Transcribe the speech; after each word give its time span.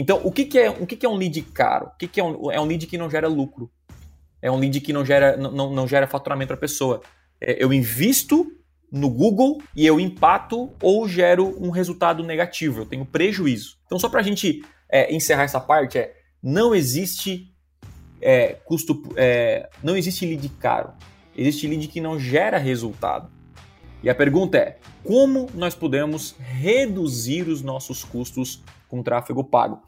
Então, 0.00 0.20
o 0.22 0.30
que, 0.30 0.44
que, 0.44 0.56
é, 0.56 0.70
o 0.70 0.86
que, 0.86 0.94
que 0.94 1.04
é 1.04 1.08
um 1.08 1.16
lead 1.16 1.42
caro? 1.42 1.86
O 1.86 1.98
que, 1.98 2.06
que 2.06 2.20
é, 2.20 2.24
um, 2.24 2.52
é 2.52 2.60
um 2.60 2.66
lead 2.66 2.86
que 2.86 2.96
não 2.96 3.10
gera 3.10 3.26
lucro? 3.26 3.68
É 4.40 4.48
um 4.48 4.56
lead 4.56 4.80
que 4.80 4.92
não 4.92 5.04
gera, 5.04 5.36
não, 5.36 5.72
não 5.74 5.88
gera 5.88 6.06
faturamento 6.06 6.46
para 6.46 6.56
a 6.56 6.60
pessoa. 6.60 7.02
É, 7.40 7.62
eu 7.62 7.72
invisto 7.72 8.46
no 8.92 9.10
Google 9.10 9.60
e 9.74 9.84
eu 9.84 9.98
empato 9.98 10.72
ou 10.80 11.08
gero 11.08 11.52
um 11.60 11.70
resultado 11.70 12.22
negativo, 12.22 12.82
eu 12.82 12.86
tenho 12.86 13.04
prejuízo. 13.04 13.76
Então, 13.86 13.98
só 13.98 14.08
para 14.08 14.20
a 14.20 14.22
gente 14.22 14.64
é, 14.88 15.12
encerrar 15.12 15.42
essa 15.42 15.58
parte, 15.58 15.98
é, 15.98 16.14
não 16.40 16.72
existe 16.76 17.52
é, 18.22 18.56
custo, 18.64 19.02
é, 19.16 19.68
não 19.82 19.96
existe 19.96 20.24
lead 20.24 20.48
caro, 20.60 20.92
existe 21.36 21.66
lead 21.66 21.88
que 21.88 22.00
não 22.00 22.20
gera 22.20 22.56
resultado. 22.56 23.28
E 24.00 24.08
a 24.08 24.14
pergunta 24.14 24.58
é: 24.58 24.78
como 25.02 25.48
nós 25.54 25.74
podemos 25.74 26.36
reduzir 26.38 27.48
os 27.48 27.62
nossos 27.62 28.04
custos 28.04 28.62
com 28.88 29.02
tráfego 29.02 29.44
pago. 29.44 29.82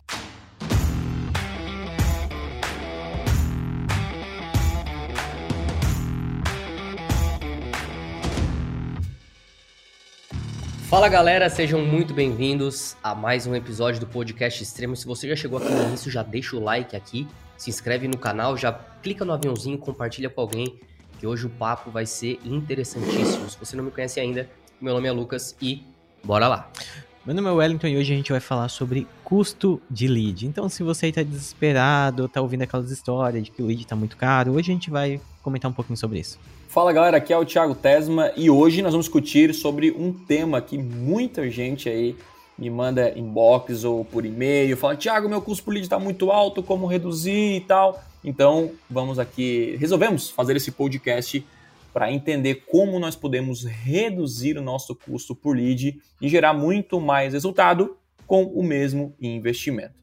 Fala 10.91 11.09
galera, 11.09 11.49
sejam 11.49 11.81
muito 11.81 12.13
bem-vindos 12.13 12.97
a 13.01 13.15
mais 13.15 13.47
um 13.47 13.55
episódio 13.55 14.01
do 14.01 14.09
Podcast 14.09 14.61
Extremo. 14.61 14.97
Se 14.97 15.07
você 15.07 15.29
já 15.29 15.37
chegou 15.37 15.59
aqui 15.59 15.71
no 15.71 15.85
início, 15.85 16.11
já 16.11 16.21
deixa 16.25 16.57
o 16.57 16.61
like 16.61 16.97
aqui, 16.97 17.29
se 17.57 17.71
inscreve 17.71 18.09
no 18.09 18.19
canal, 18.19 18.57
já 18.57 18.73
clica 18.73 19.25
no 19.25 19.33
aviãozinho, 19.33 19.79
compartilha 19.79 20.29
com 20.29 20.41
alguém, 20.41 20.81
que 21.21 21.29
hoje 21.29 21.47
o 21.47 21.51
papo 21.51 21.93
vai 21.93 22.07
ser 22.07 22.41
interessantíssimo. 22.45 23.49
Se 23.49 23.57
você 23.57 23.77
não 23.77 23.85
me 23.85 23.93
conhece 23.93 24.19
ainda, 24.19 24.51
meu 24.81 24.93
nome 24.93 25.07
é 25.07 25.13
Lucas 25.13 25.57
e 25.63 25.85
bora 26.25 26.49
lá! 26.49 26.69
Meu 27.27 27.35
nome 27.35 27.49
é 27.49 27.53
Wellington 27.53 27.89
e 27.89 27.99
hoje 27.99 28.15
a 28.15 28.17
gente 28.17 28.33
vai 28.33 28.41
falar 28.41 28.71
sobre 28.71 29.07
custo 29.23 29.79
de 29.91 30.09
lead. 30.09 30.47
Então, 30.47 30.71
se 30.71 30.83
você 30.83 31.09
está 31.09 31.23
desesperado, 31.23 32.25
está 32.25 32.41
ouvindo 32.41 32.63
aquelas 32.63 32.91
histórias 32.91 33.45
de 33.45 33.51
que 33.51 33.63
o 33.63 33.67
lead 33.67 33.83
está 33.83 33.95
muito 33.95 34.17
caro, 34.17 34.53
hoje 34.53 34.71
a 34.71 34.75
gente 34.75 34.89
vai 34.89 35.21
comentar 35.43 35.71
um 35.71 35.75
pouquinho 35.75 35.99
sobre 35.99 36.19
isso. 36.19 36.39
Fala 36.67 36.95
galera, 36.95 37.19
aqui 37.19 37.31
é 37.31 37.37
o 37.37 37.45
Thiago 37.45 37.75
Tesma 37.75 38.33
e 38.35 38.49
hoje 38.49 38.81
nós 38.81 38.93
vamos 38.93 39.05
discutir 39.05 39.53
sobre 39.53 39.91
um 39.91 40.15
tema 40.15 40.63
que 40.63 40.79
muita 40.79 41.51
gente 41.51 41.91
aí 41.91 42.17
me 42.57 42.71
manda 42.71 43.11
inbox 43.19 43.85
ou 43.85 44.03
por 44.03 44.25
e-mail, 44.25 44.75
fala, 44.79 44.97
Thiago, 44.97 45.29
meu 45.29 45.43
custo 45.43 45.63
por 45.63 45.73
lead 45.73 45.85
está 45.85 45.99
muito 45.99 46.31
alto, 46.31 46.63
como 46.63 46.87
reduzir 46.87 47.57
e 47.57 47.61
tal. 47.61 48.03
Então, 48.25 48.71
vamos 48.89 49.19
aqui, 49.19 49.77
resolvemos 49.79 50.31
fazer 50.31 50.57
esse 50.57 50.71
podcast 50.71 51.45
para 51.93 52.13
entender 52.13 52.67
como 52.67 52.99
nós 52.99 53.17
podemos 53.17 53.65
reduzir 53.65 54.57
o 54.57 54.63
nosso 54.63 54.95
custo 54.95 55.35
por 55.35 55.57
lead 55.57 56.01
e 56.21 56.29
gerar 56.29 56.55
muito 56.55 57.01
mais 57.01 57.33
resultado 57.33 57.97
com 58.27 58.45
o 58.45 58.63
mesmo 58.63 59.15
investimento. 59.21 59.99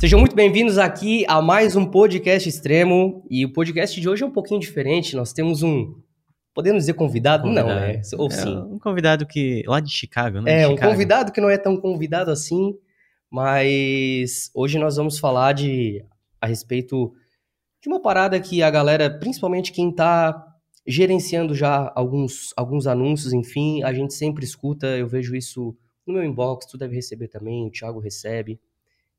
Sejam 0.00 0.18
muito 0.18 0.34
bem-vindos 0.34 0.76
aqui 0.76 1.24
a 1.28 1.40
mais 1.40 1.76
um 1.76 1.86
podcast 1.86 2.48
extremo. 2.48 3.24
E 3.30 3.44
o 3.44 3.52
podcast 3.52 3.98
de 3.98 4.08
hoje 4.08 4.22
é 4.22 4.26
um 4.26 4.30
pouquinho 4.30 4.60
diferente. 4.60 5.16
Nós 5.16 5.32
temos 5.32 5.62
um. 5.62 5.94
Podemos 6.52 6.82
dizer 6.82 6.94
convidado? 6.94 7.44
convidado. 7.44 7.68
Não, 7.68 7.74
né? 7.74 8.02
Ou 8.18 8.26
é, 8.26 8.30
sim. 8.30 8.56
Um 8.70 8.78
convidado 8.78 9.26
que. 9.26 9.62
lá 9.66 9.80
de 9.80 9.90
Chicago, 9.90 10.40
né? 10.42 10.62
É, 10.62 10.68
um 10.68 10.76
convidado 10.76 11.32
que 11.32 11.40
não 11.40 11.48
é 11.48 11.56
tão 11.56 11.76
convidado 11.76 12.30
assim. 12.30 12.74
Mas 13.30 14.50
hoje 14.54 14.78
nós 14.78 14.96
vamos 14.96 15.18
falar 15.18 15.52
de 15.52 16.04
a 16.44 16.46
respeito 16.46 17.14
de 17.82 17.88
uma 17.88 18.00
parada 18.00 18.38
que 18.38 18.62
a 18.62 18.70
galera, 18.70 19.10
principalmente 19.10 19.72
quem 19.72 19.90
está 19.90 20.46
gerenciando 20.86 21.54
já 21.54 21.90
alguns, 21.96 22.52
alguns 22.56 22.86
anúncios, 22.86 23.32
enfim, 23.32 23.82
a 23.82 23.92
gente 23.92 24.12
sempre 24.12 24.44
escuta, 24.44 24.86
eu 24.98 25.08
vejo 25.08 25.34
isso 25.34 25.74
no 26.06 26.12
meu 26.12 26.22
inbox, 26.22 26.66
tu 26.66 26.76
deve 26.76 26.94
receber 26.94 27.28
também, 27.28 27.66
o 27.66 27.70
Thiago 27.70 27.98
recebe, 27.98 28.60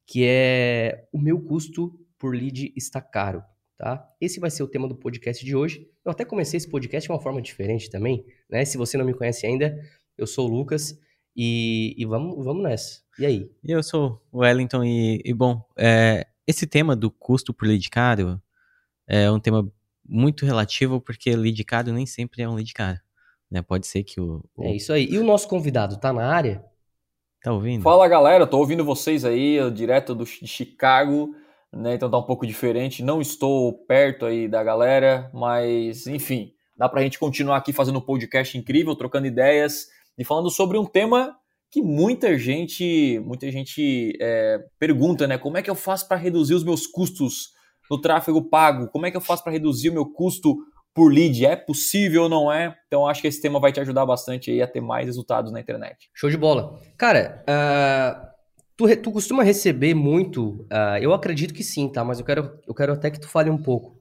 que 0.05 0.23
é 0.23 1.07
o 1.11 1.19
meu 1.19 1.41
custo 1.41 1.99
por 2.19 2.35
lead 2.35 2.71
está 2.75 3.01
caro, 3.01 3.43
tá? 3.75 4.07
Esse 4.21 4.39
vai 4.39 4.51
ser 4.51 4.61
o 4.61 4.67
tema 4.67 4.87
do 4.87 4.95
podcast 4.95 5.43
de 5.43 5.55
hoje. 5.55 5.89
Eu 6.05 6.11
até 6.11 6.23
comecei 6.23 6.57
esse 6.57 6.69
podcast 6.69 7.07
de 7.07 7.11
uma 7.11 7.19
forma 7.19 7.41
diferente 7.41 7.89
também, 7.89 8.23
né? 8.47 8.63
Se 8.63 8.77
você 8.77 8.97
não 8.97 9.05
me 9.05 9.15
conhece 9.15 9.47
ainda, 9.47 9.75
eu 10.15 10.27
sou 10.27 10.47
o 10.47 10.51
Lucas 10.51 10.95
e, 11.35 11.95
e 11.97 12.05
vamos, 12.05 12.45
vamos 12.45 12.61
nessa. 12.61 13.01
E 13.17 13.25
aí? 13.25 13.51
Eu 13.63 13.81
sou 13.81 14.21
o 14.31 14.39
Wellington 14.39 14.83
e, 14.83 15.21
e 15.25 15.33
bom, 15.33 15.65
é, 15.75 16.27
esse 16.47 16.67
tema 16.67 16.95
do 16.95 17.09
custo 17.09 17.53
por 17.53 17.67
lead 17.67 17.89
caro 17.89 18.41
é 19.07 19.29
um 19.29 19.39
tema 19.39 19.67
muito 20.07 20.45
relativo, 20.45 21.01
porque 21.01 21.35
lead 21.35 21.63
caro 21.63 21.91
nem 21.91 22.05
sempre 22.05 22.43
é 22.43 22.49
um 22.49 22.55
lead 22.55 22.73
caro. 22.73 22.99
Né? 23.49 23.61
Pode 23.61 23.87
ser 23.87 24.03
que 24.03 24.19
o, 24.19 24.43
o, 24.55 24.63
É 24.63 24.75
isso 24.75 24.91
aí. 24.93 25.07
E 25.09 25.17
o 25.17 25.23
nosso 25.23 25.47
convidado 25.47 25.97
tá 25.97 26.11
na 26.11 26.27
área? 26.27 26.63
Tá 27.43 27.51
ouvindo? 27.51 27.83
Fala 27.83 28.07
galera, 28.07 28.47
tô 28.47 28.57
ouvindo 28.57 28.83
vocês 28.83 29.23
aí, 29.23 29.59
direto 29.71 30.15
do, 30.15 30.25
de 30.25 30.47
Chicago, 30.47 31.35
né? 31.71 31.93
Então 31.93 32.09
tá 32.09 32.17
um 32.17 32.23
pouco 32.23 32.45
diferente. 32.45 33.03
Não 33.03 33.21
estou 33.21 33.73
perto 33.85 34.25
aí 34.25 34.47
da 34.47 34.63
galera, 34.63 35.29
mas 35.33 36.07
enfim, 36.07 36.53
dá 36.75 36.89
pra 36.89 37.01
gente 37.01 37.19
continuar 37.19 37.57
aqui 37.57 37.71
fazendo 37.71 37.99
um 37.99 38.01
podcast 38.01 38.57
incrível, 38.57 38.95
trocando 38.95 39.27
ideias 39.27 39.89
e 40.17 40.23
falando 40.23 40.49
sobre 40.49 40.77
um 40.77 40.85
tema 40.85 41.37
que 41.71 41.81
muita 41.81 42.37
gente, 42.37 43.19
muita 43.25 43.51
gente 43.51 44.17
é, 44.21 44.59
pergunta, 44.79 45.27
né? 45.27 45.37
Como 45.37 45.57
é 45.57 45.61
que 45.61 45.69
eu 45.69 45.75
faço 45.75 46.07
para 46.07 46.17
reduzir 46.17 46.53
os 46.53 46.63
meus 46.63 46.87
custos 46.87 47.49
no 47.89 47.99
tráfego 47.99 48.41
pago? 48.41 48.87
Como 48.87 49.05
é 49.05 49.11
que 49.11 49.17
eu 49.17 49.21
faço 49.21 49.43
para 49.43 49.51
reduzir 49.51 49.89
o 49.89 49.93
meu 49.93 50.05
custo 50.05 50.55
por 50.93 51.11
lead? 51.11 51.45
É 51.45 51.55
possível 51.55 52.23
ou 52.23 52.29
não 52.29 52.51
é? 52.51 52.75
Então 52.87 53.07
acho 53.07 53.21
que 53.21 53.27
esse 53.27 53.41
tema 53.41 53.59
vai 53.59 53.71
te 53.71 53.79
ajudar 53.79 54.05
bastante 54.05 54.51
aí 54.51 54.61
a 54.61 54.67
ter 54.67 54.81
mais 54.81 55.05
resultados 55.05 55.51
na 55.51 55.59
internet. 55.59 56.09
Show 56.13 56.29
de 56.29 56.37
bola. 56.37 56.79
Cara, 56.97 57.43
uh, 57.49 58.27
tu, 58.77 58.95
tu 58.97 59.11
costuma 59.11 59.43
receber 59.43 59.93
muito? 59.93 60.65
Uh, 60.71 60.97
eu 61.01 61.13
acredito 61.13 61.53
que 61.53 61.63
sim, 61.63 61.89
tá? 61.89 62.03
Mas 62.03 62.19
eu 62.19 62.25
quero, 62.25 62.57
eu 62.67 62.73
quero 62.73 62.93
até 62.93 63.11
que 63.11 63.19
tu 63.19 63.27
fale 63.27 63.49
um 63.49 63.61
pouco. 63.61 63.99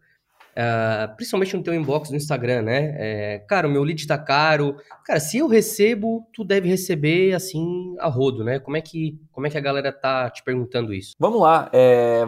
Uh, 0.57 1.17
principalmente 1.17 1.57
no 1.57 1.65
teu 1.65 1.75
inbox 1.75 2.11
no 2.11 2.17
Instagram, 2.17 2.63
né? 2.63 2.95
É, 2.97 3.39
cara, 3.41 3.67
o 3.67 3.71
meu 3.71 3.83
lead 3.83 4.07
tá 4.07 4.17
caro. 4.17 4.77
Cara, 5.05 5.19
se 5.19 5.39
eu 5.39 5.49
recebo, 5.49 6.25
tu 6.33 6.45
deve 6.45 6.69
receber 6.69 7.35
assim 7.35 7.97
a 7.99 8.09
rodo, 8.09 8.45
né? 8.45 8.61
Como 8.61 8.77
é 8.77 8.81
que, 8.81 9.19
como 9.33 9.49
é 9.49 9.51
que 9.51 9.59
a 9.59 9.61
galera 9.61 9.93
tá 9.93 10.31
te 10.31 10.45
perguntando 10.45 10.95
isso? 10.95 11.13
Vamos 11.19 11.41
lá. 11.41 11.69
É, 11.73 12.25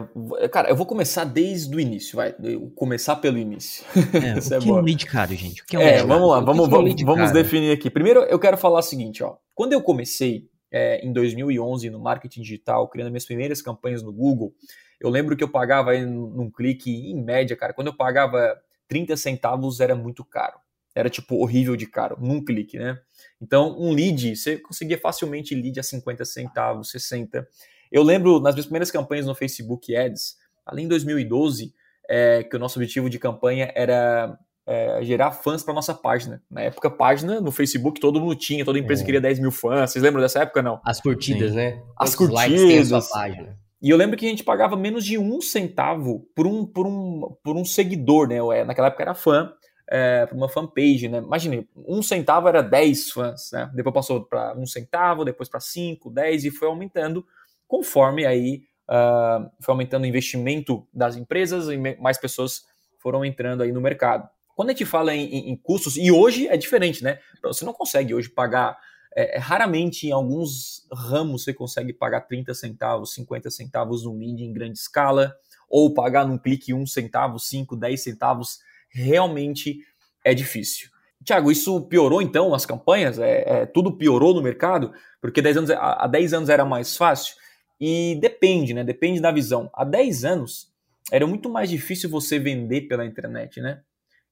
cara, 0.51 0.69
eu 0.69 0.75
vou 0.75 0.85
começar 0.85 1.23
desde 1.23 1.73
o 1.73 1.79
início, 1.79 2.17
vai. 2.17 2.35
Começar 2.75 3.15
pelo 3.15 3.37
início. 3.37 3.85
É, 3.95 4.37
o 4.57 4.61
que 4.61 4.69
é, 4.69 4.73
um 4.73 4.81
lead 4.81 5.05
caro, 5.05 5.33
gente? 5.33 5.61
O 5.61 5.65
que 5.65 5.77
é 5.77 5.79
um 5.79 5.81
é, 5.81 6.03
vamos 6.03 6.29
lá, 6.29 6.41
vamos, 6.41 6.67
vamos, 6.67 7.01
vamos 7.01 7.31
definir 7.31 7.71
aqui. 7.71 7.89
Primeiro, 7.89 8.23
eu 8.23 8.37
quero 8.37 8.57
falar 8.57 8.79
o 8.79 8.83
seguinte, 8.83 9.23
ó. 9.23 9.37
Quando 9.55 9.71
eu 9.71 9.81
comecei 9.81 10.49
é, 10.69 11.05
em 11.05 11.13
2011 11.13 11.89
no 11.89 11.99
marketing 11.99 12.41
digital, 12.41 12.89
criando 12.89 13.09
minhas 13.09 13.25
primeiras 13.25 13.61
campanhas 13.61 14.03
no 14.03 14.11
Google, 14.11 14.53
eu 14.99 15.09
lembro 15.09 15.35
que 15.35 15.43
eu 15.43 15.49
pagava 15.49 15.91
aí 15.91 16.05
num 16.05 16.49
clique, 16.49 16.91
em 16.91 17.21
média, 17.21 17.55
cara, 17.55 17.73
quando 17.73 17.87
eu 17.87 17.95
pagava 17.95 18.59
30 18.87 19.15
centavos 19.17 19.79
era 19.79 19.95
muito 19.95 20.23
caro. 20.23 20.59
Era 20.95 21.09
tipo 21.09 21.35
horrível 21.35 21.75
de 21.75 21.85
caro, 21.85 22.17
num 22.19 22.43
clique, 22.43 22.77
né? 22.79 22.99
Então, 23.39 23.79
um 23.79 23.93
lead, 23.93 24.35
você 24.35 24.57
conseguia 24.57 24.97
facilmente 24.97 25.53
lead 25.53 25.79
a 25.79 25.83
50 25.83 26.25
centavos, 26.25 26.89
60. 26.89 27.47
Eu 27.91 28.01
lembro 28.01 28.39
nas 28.39 28.55
minhas 28.55 28.65
primeiras 28.65 28.89
campanhas 28.89 29.27
no 29.27 29.35
Facebook 29.35 29.95
Ads, 29.95 30.37
além 30.65 30.85
em 30.85 30.87
2012, 30.87 31.71
é, 32.09 32.43
que 32.43 32.55
o 32.55 32.59
nosso 32.59 32.79
objetivo 32.79 33.11
de 33.11 33.19
campanha 33.19 33.71
era 33.75 34.39
é, 34.65 35.03
gerar 35.03 35.31
fãs 35.31 35.61
para 35.61 35.73
nossa 35.73 35.93
página. 35.93 36.41
Na 36.49 36.61
época, 36.61 36.89
página 36.89 37.39
no 37.39 37.51
Facebook 37.51 37.99
todo 37.99 38.19
mundo 38.19 38.35
tinha, 38.35 38.65
toda 38.65 38.79
empresa 38.79 39.03
é. 39.03 39.05
queria 39.05 39.21
10 39.21 39.39
mil 39.39 39.51
fãs. 39.51 39.91
Vocês 39.91 40.01
lembram 40.01 40.21
dessa 40.21 40.41
época, 40.41 40.63
não? 40.63 40.81
As 40.83 40.99
curtidas, 40.99 41.51
Sim. 41.51 41.57
né? 41.57 41.83
As 41.95 42.15
Quantos 42.15 42.33
curtidas. 42.33 42.61
Likes 42.61 42.89
tem 42.89 42.97
a 42.97 43.01
sua 43.01 43.19
página? 43.19 43.66
E 43.81 43.89
eu 43.89 43.97
lembro 43.97 44.17
que 44.17 44.25
a 44.25 44.29
gente 44.29 44.43
pagava 44.43 44.75
menos 44.75 45.05
de 45.05 45.17
um 45.17 45.39
centavo 45.39 46.27
por 46.35 46.47
um, 46.47 46.65
por 46.65 46.87
um, 46.87 47.35
por 47.43 47.55
um 47.55 47.63
seguidor, 47.63 48.27
né? 48.27 48.37
É, 48.57 48.63
naquela 48.63 48.87
época 48.87 49.03
era 49.03 49.13
fã, 49.13 49.51
é, 49.89 50.25
por 50.25 50.35
uma 50.35 50.49
fanpage, 50.49 51.07
né? 51.07 51.19
Imagine, 51.19 51.69
um 51.75 52.01
centavo 52.01 52.47
era 52.47 52.61
10 52.61 53.11
fãs, 53.11 53.51
né? 53.53 53.69
Depois 53.73 53.93
passou 53.93 54.25
para 54.25 54.57
um 54.57 54.65
centavo, 54.65 55.23
depois 55.23 55.47
para 55.47 55.59
5, 55.59 56.09
10 56.09 56.45
e 56.45 56.51
foi 56.51 56.67
aumentando 56.67 57.25
conforme 57.67 58.25
aí 58.25 58.63
uh, 58.89 59.49
foi 59.61 59.73
aumentando 59.73 60.03
o 60.03 60.07
investimento 60.07 60.87
das 60.93 61.15
empresas 61.15 61.67
e 61.69 61.77
mais 61.77 62.17
pessoas 62.17 62.63
foram 62.99 63.23
entrando 63.23 63.61
aí 63.61 63.71
no 63.71 63.81
mercado. 63.81 64.27
Quando 64.55 64.69
a 64.69 64.71
gente 64.71 64.85
fala 64.85 65.13
em, 65.13 65.25
em, 65.27 65.51
em 65.51 65.55
custos, 65.55 65.97
e 65.97 66.11
hoje 66.11 66.47
é 66.47 66.57
diferente, 66.57 67.03
né? 67.03 67.19
Você 67.43 67.63
não 67.63 67.73
consegue 67.73 68.13
hoje 68.13 68.29
pagar 68.29 68.77
é, 69.17 69.37
é, 69.37 69.39
raramente 69.39 70.05
em 70.05 70.11
alguns 70.11 70.87
ramos 70.93 71.43
você 71.43 71.51
consegue 71.51 71.91
pagar 71.91 72.21
30 72.21 72.53
centavos, 72.53 73.15
50 73.15 73.49
centavos 73.49 74.05
no 74.05 74.15
lead 74.15 74.43
em 74.43 74.53
grande 74.53 74.77
escala, 74.77 75.35
ou 75.67 75.91
pagar 75.91 76.27
num 76.27 76.37
clique 76.37 76.71
1 76.71 76.85
centavo, 76.85 77.39
5, 77.39 77.75
10 77.75 77.99
centavos, 77.99 78.59
realmente 78.91 79.79
é 80.23 80.35
difícil. 80.35 80.89
Tiago, 81.23 81.51
isso 81.51 81.81
piorou 81.87 82.21
então 82.21 82.53
as 82.53 82.63
campanhas? 82.63 83.17
É, 83.17 83.43
é, 83.61 83.65
tudo 83.65 83.97
piorou 83.97 84.35
no 84.35 84.41
mercado? 84.41 84.93
Porque 85.19 85.41
10 85.41 85.57
anos, 85.57 85.71
há 85.71 86.05
10 86.05 86.33
anos 86.33 86.49
era 86.49 86.63
mais 86.63 86.95
fácil? 86.95 87.35
E 87.81 88.19
depende, 88.21 88.71
né? 88.71 88.83
Depende 88.83 89.19
da 89.19 89.31
visão. 89.31 89.67
Há 89.73 89.83
10 89.83 90.25
anos 90.25 90.71
era 91.11 91.25
muito 91.25 91.49
mais 91.49 91.71
difícil 91.71 92.07
você 92.07 92.37
vender 92.37 92.81
pela 92.81 93.03
internet, 93.03 93.59
né? 93.61 93.81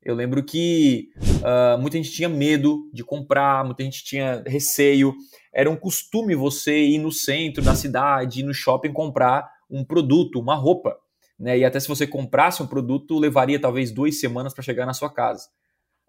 Eu 0.05 0.13
lembro 0.13 0.43
que 0.43 1.09
uh, 1.17 1.81
muita 1.81 1.97
gente 1.97 2.11
tinha 2.11 2.29
medo 2.29 2.87
de 2.93 3.03
comprar, 3.03 3.65
muita 3.65 3.83
gente 3.83 4.03
tinha 4.03 4.43
receio. 4.45 5.15
Era 5.51 5.67
um 5.67 5.75
costume 5.75 6.35
você 6.35 6.79
ir 6.79 6.99
no 6.99 7.11
centro 7.11 7.63
da 7.63 7.73
cidade, 7.73 8.41
ir 8.41 8.43
no 8.43 8.53
shopping 8.53 8.93
comprar 8.93 9.51
um 9.67 9.83
produto, 9.83 10.39
uma 10.39 10.53
roupa. 10.53 10.95
Né? 11.39 11.57
E 11.57 11.65
até 11.65 11.79
se 11.79 11.87
você 11.87 12.05
comprasse 12.05 12.61
um 12.61 12.67
produto, 12.67 13.17
levaria 13.17 13.59
talvez 13.59 13.91
duas 13.91 14.19
semanas 14.19 14.53
para 14.53 14.61
chegar 14.61 14.85
na 14.85 14.93
sua 14.93 15.11
casa. 15.11 15.49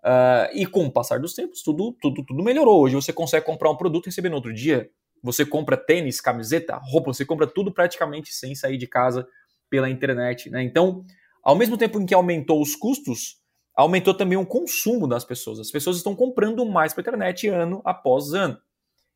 Uh, 0.04 0.52
e 0.52 0.66
com 0.66 0.84
o 0.84 0.92
passar 0.92 1.18
dos 1.18 1.32
tempos, 1.32 1.62
tudo, 1.62 1.96
tudo, 1.98 2.22
tudo 2.22 2.44
melhorou. 2.44 2.82
Hoje 2.82 2.94
você 2.94 3.14
consegue 3.14 3.46
comprar 3.46 3.70
um 3.70 3.76
produto 3.76 4.04
e 4.04 4.08
receber 4.08 4.28
no 4.28 4.36
outro 4.36 4.52
dia. 4.52 4.90
Você 5.22 5.46
compra 5.46 5.74
tênis, 5.74 6.20
camiseta, 6.20 6.78
roupa, 6.82 7.14
você 7.14 7.24
compra 7.24 7.46
tudo 7.46 7.72
praticamente 7.72 8.34
sem 8.34 8.54
sair 8.54 8.76
de 8.76 8.86
casa 8.86 9.26
pela 9.70 9.88
internet. 9.88 10.50
Né? 10.50 10.62
Então, 10.62 11.02
ao 11.42 11.56
mesmo 11.56 11.78
tempo 11.78 11.98
em 11.98 12.04
que 12.04 12.14
aumentou 12.14 12.60
os 12.60 12.76
custos, 12.76 13.40
aumentou 13.76 14.14
também 14.14 14.38
o 14.38 14.46
consumo 14.46 15.06
das 15.06 15.24
pessoas. 15.24 15.60
As 15.60 15.70
pessoas 15.70 15.98
estão 15.98 16.16
comprando 16.16 16.64
mais 16.64 16.94
para 16.94 17.02
a 17.02 17.04
internet 17.04 17.46
ano 17.48 17.82
após 17.84 18.32
ano. 18.32 18.58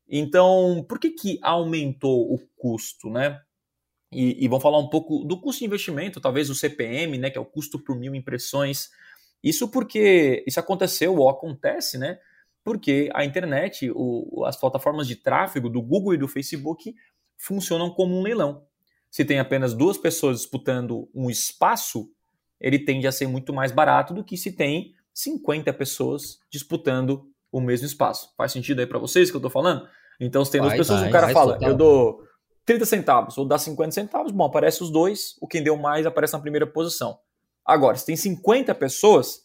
Então, 0.07 0.85
por 0.87 0.99
que, 0.99 1.09
que 1.09 1.39
aumentou 1.41 2.31
o 2.31 2.37
custo, 2.55 3.09
né? 3.09 3.41
E, 4.11 4.43
e 4.43 4.47
vamos 4.47 4.61
falar 4.61 4.77
um 4.77 4.89
pouco 4.89 5.23
do 5.23 5.39
custo 5.39 5.59
de 5.59 5.65
investimento, 5.65 6.19
talvez 6.19 6.49
o 6.49 6.55
CPM, 6.55 7.17
né, 7.17 7.29
que 7.29 7.37
é 7.37 7.41
o 7.41 7.45
custo 7.45 7.79
por 7.79 7.97
mil 7.97 8.13
impressões. 8.13 8.89
Isso 9.41 9.69
porque 9.69 10.43
isso 10.45 10.59
aconteceu 10.59 11.15
ou 11.15 11.29
acontece, 11.29 11.97
né? 11.97 12.19
Porque 12.63 13.09
a 13.13 13.25
internet, 13.25 13.89
o, 13.95 14.43
as 14.45 14.57
plataformas 14.57 15.07
de 15.07 15.15
tráfego 15.15 15.69
do 15.69 15.81
Google 15.81 16.13
e 16.13 16.17
do 16.17 16.27
Facebook 16.27 16.93
funcionam 17.37 17.89
como 17.89 18.15
um 18.15 18.21
leilão. 18.21 18.63
Se 19.09 19.25
tem 19.25 19.39
apenas 19.39 19.73
duas 19.73 19.97
pessoas 19.97 20.41
disputando 20.41 21.09
um 21.15 21.29
espaço, 21.29 22.11
ele 22.61 22.79
tende 22.79 23.07
a 23.07 23.11
ser 23.11 23.27
muito 23.27 23.51
mais 23.51 23.71
barato 23.71 24.13
do 24.13 24.23
que 24.23 24.37
se 24.37 24.51
tem 24.51 24.93
50 25.13 25.73
pessoas 25.73 26.39
disputando 26.49 27.27
o 27.51 27.59
mesmo 27.59 27.85
espaço. 27.85 28.33
Faz 28.37 28.51
sentido 28.51 28.79
aí 28.79 28.87
para 28.87 28.99
vocês 28.99 29.29
que 29.29 29.35
eu 29.35 29.39
estou 29.39 29.51
falando? 29.51 29.87
Então, 30.19 30.45
se 30.45 30.51
tem 30.51 30.61
vai, 30.61 30.69
duas 30.69 30.77
pessoas, 30.77 31.01
vai, 31.01 31.09
um 31.09 31.11
cara 31.11 31.29
fala, 31.29 31.53
total. 31.53 31.69
eu 31.69 31.75
dou 31.75 32.23
30 32.65 32.85
centavos 32.85 33.37
ou 33.37 33.45
dá 33.45 33.57
50 33.57 33.91
centavos, 33.91 34.31
bom, 34.31 34.45
aparece 34.45 34.83
os 34.83 34.91
dois, 34.91 35.35
o 35.41 35.47
quem 35.47 35.63
deu 35.63 35.75
mais 35.75 36.05
aparece 36.05 36.33
na 36.33 36.39
primeira 36.39 36.67
posição. 36.67 37.17
Agora, 37.65 37.97
se 37.97 38.05
tem 38.05 38.15
50 38.15 38.73
pessoas, 38.75 39.41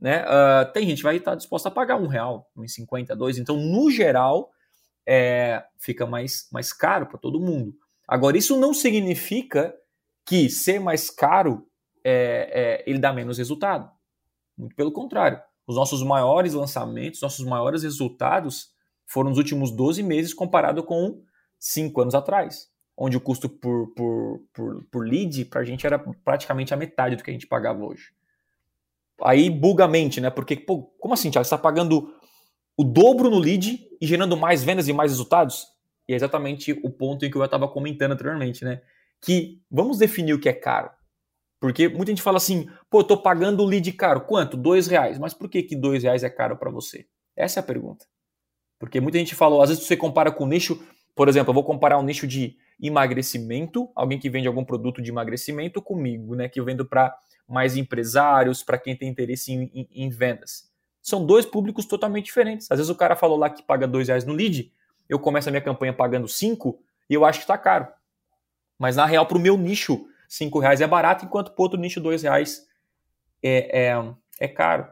né, 0.00 0.24
uh, 0.24 0.72
tem 0.72 0.86
gente 0.86 0.98
que 0.98 1.04
vai 1.04 1.16
estar 1.16 1.34
disposta 1.34 1.68
a 1.68 1.72
pagar 1.72 1.96
um 1.96 2.06
real, 2.06 2.48
uns 2.56 2.74
50, 2.74 3.14
dois. 3.16 3.36
Então, 3.36 3.56
no 3.56 3.90
geral, 3.90 4.50
é, 5.06 5.62
fica 5.78 6.06
mais, 6.06 6.48
mais 6.52 6.72
caro 6.72 7.06
para 7.06 7.18
todo 7.18 7.40
mundo. 7.40 7.74
Agora, 8.06 8.36
isso 8.36 8.58
não 8.58 8.72
significa 8.72 9.74
que 10.24 10.48
ser 10.48 10.80
mais 10.80 11.10
caro 11.10 11.66
é, 12.04 12.82
é, 12.84 12.90
ele 12.90 12.98
dá 12.98 13.12
menos 13.12 13.38
resultado. 13.38 13.90
Muito 14.56 14.74
pelo 14.74 14.92
contrário. 14.92 15.40
Os 15.66 15.76
nossos 15.76 16.02
maiores 16.02 16.54
lançamentos, 16.54 17.20
nossos 17.20 17.44
maiores 17.46 17.82
resultados 17.82 18.70
foram 19.06 19.30
nos 19.30 19.38
últimos 19.38 19.70
12 19.70 20.02
meses 20.02 20.34
comparado 20.34 20.82
com 20.82 21.22
5 21.58 22.00
anos 22.00 22.14
atrás, 22.14 22.68
onde 22.96 23.16
o 23.16 23.20
custo 23.20 23.48
por, 23.48 23.92
por, 23.94 24.40
por, 24.52 24.84
por 24.90 25.06
lead 25.06 25.44
para 25.46 25.60
a 25.60 25.64
gente 25.64 25.86
era 25.86 25.98
praticamente 25.98 26.74
a 26.74 26.76
metade 26.76 27.16
do 27.16 27.22
que 27.22 27.30
a 27.30 27.32
gente 27.32 27.46
pagava 27.46 27.84
hoje. 27.84 28.12
Aí 29.22 29.48
buga 29.48 29.84
a 29.84 29.88
mente, 29.88 30.20
né? 30.20 30.30
Porque, 30.30 30.56
pô, 30.56 30.82
como 30.98 31.14
assim, 31.14 31.30
Thiago? 31.30 31.44
Você 31.44 31.54
está 31.54 31.58
pagando 31.58 32.12
o 32.76 32.82
dobro 32.82 33.30
no 33.30 33.38
lead 33.38 33.86
e 34.00 34.06
gerando 34.06 34.36
mais 34.36 34.64
vendas 34.64 34.88
e 34.88 34.92
mais 34.92 35.12
resultados? 35.12 35.66
E 36.08 36.12
é 36.12 36.16
exatamente 36.16 36.72
o 36.82 36.90
ponto 36.90 37.24
em 37.24 37.30
que 37.30 37.36
eu 37.36 37.44
estava 37.44 37.68
comentando 37.68 38.12
anteriormente, 38.12 38.64
né? 38.64 38.82
Que 39.20 39.62
vamos 39.70 39.98
definir 39.98 40.34
o 40.34 40.40
que 40.40 40.48
é 40.48 40.52
caro. 40.52 40.90
Porque 41.62 41.88
muita 41.88 42.10
gente 42.10 42.22
fala 42.22 42.38
assim, 42.38 42.68
pô, 42.90 42.98
eu 42.98 43.04
tô 43.04 43.16
pagando 43.16 43.62
o 43.62 43.64
lead 43.64 43.92
caro. 43.92 44.22
Quanto? 44.22 44.56
Dois 44.56 44.88
reais. 44.88 45.16
Mas 45.16 45.32
por 45.32 45.48
que 45.48 45.62
que 45.62 45.76
dois 45.76 46.02
reais 46.02 46.24
é 46.24 46.28
caro 46.28 46.56
para 46.56 46.68
você? 46.68 47.06
Essa 47.36 47.60
é 47.60 47.62
a 47.62 47.64
pergunta. 47.64 48.04
Porque 48.80 49.00
muita 49.00 49.16
gente 49.18 49.36
falou, 49.36 49.62
às 49.62 49.68
vezes 49.68 49.84
você 49.84 49.96
compara 49.96 50.32
com 50.32 50.44
nicho, 50.44 50.84
por 51.14 51.28
exemplo, 51.28 51.50
eu 51.50 51.54
vou 51.54 51.62
comparar 51.62 52.00
um 52.00 52.02
nicho 52.02 52.26
de 52.26 52.56
emagrecimento, 52.82 53.88
alguém 53.94 54.18
que 54.18 54.28
vende 54.28 54.48
algum 54.48 54.64
produto 54.64 55.00
de 55.00 55.12
emagrecimento 55.12 55.80
comigo, 55.80 56.34
né? 56.34 56.48
Que 56.48 56.58
eu 56.58 56.64
vendo 56.64 56.84
para 56.84 57.16
mais 57.46 57.76
empresários, 57.76 58.64
para 58.64 58.76
quem 58.76 58.96
tem 58.96 59.08
interesse 59.08 59.52
em, 59.52 59.70
em, 59.72 59.88
em, 59.92 60.08
vendas. 60.10 60.68
São 61.00 61.24
dois 61.24 61.46
públicos 61.46 61.86
totalmente 61.86 62.24
diferentes. 62.24 62.66
Às 62.72 62.78
vezes 62.78 62.90
o 62.90 62.96
cara 62.96 63.14
falou 63.14 63.38
lá 63.38 63.48
que 63.48 63.62
paga 63.62 63.86
dois 63.86 64.08
reais 64.08 64.24
no 64.24 64.34
lead, 64.34 64.72
eu 65.08 65.16
começo 65.16 65.48
a 65.48 65.52
minha 65.52 65.62
campanha 65.62 65.92
pagando 65.92 66.26
cinco 66.26 66.82
e 67.08 67.14
eu 67.14 67.24
acho 67.24 67.38
que 67.38 67.44
está 67.44 67.56
caro. 67.56 67.86
Mas 68.76 68.96
na 68.96 69.06
real, 69.06 69.26
para 69.26 69.38
o 69.38 69.40
meu 69.40 69.56
nicho, 69.56 70.08
5 70.32 70.58
reais 70.60 70.80
é 70.80 70.86
barato, 70.86 71.26
enquanto 71.26 71.52
para 71.52 71.62
outro 71.62 71.78
nicho 71.78 72.00
2 72.00 72.22
reais 72.22 72.62
é, 73.42 73.88
é, 73.90 74.14
é 74.40 74.48
caro. 74.48 74.86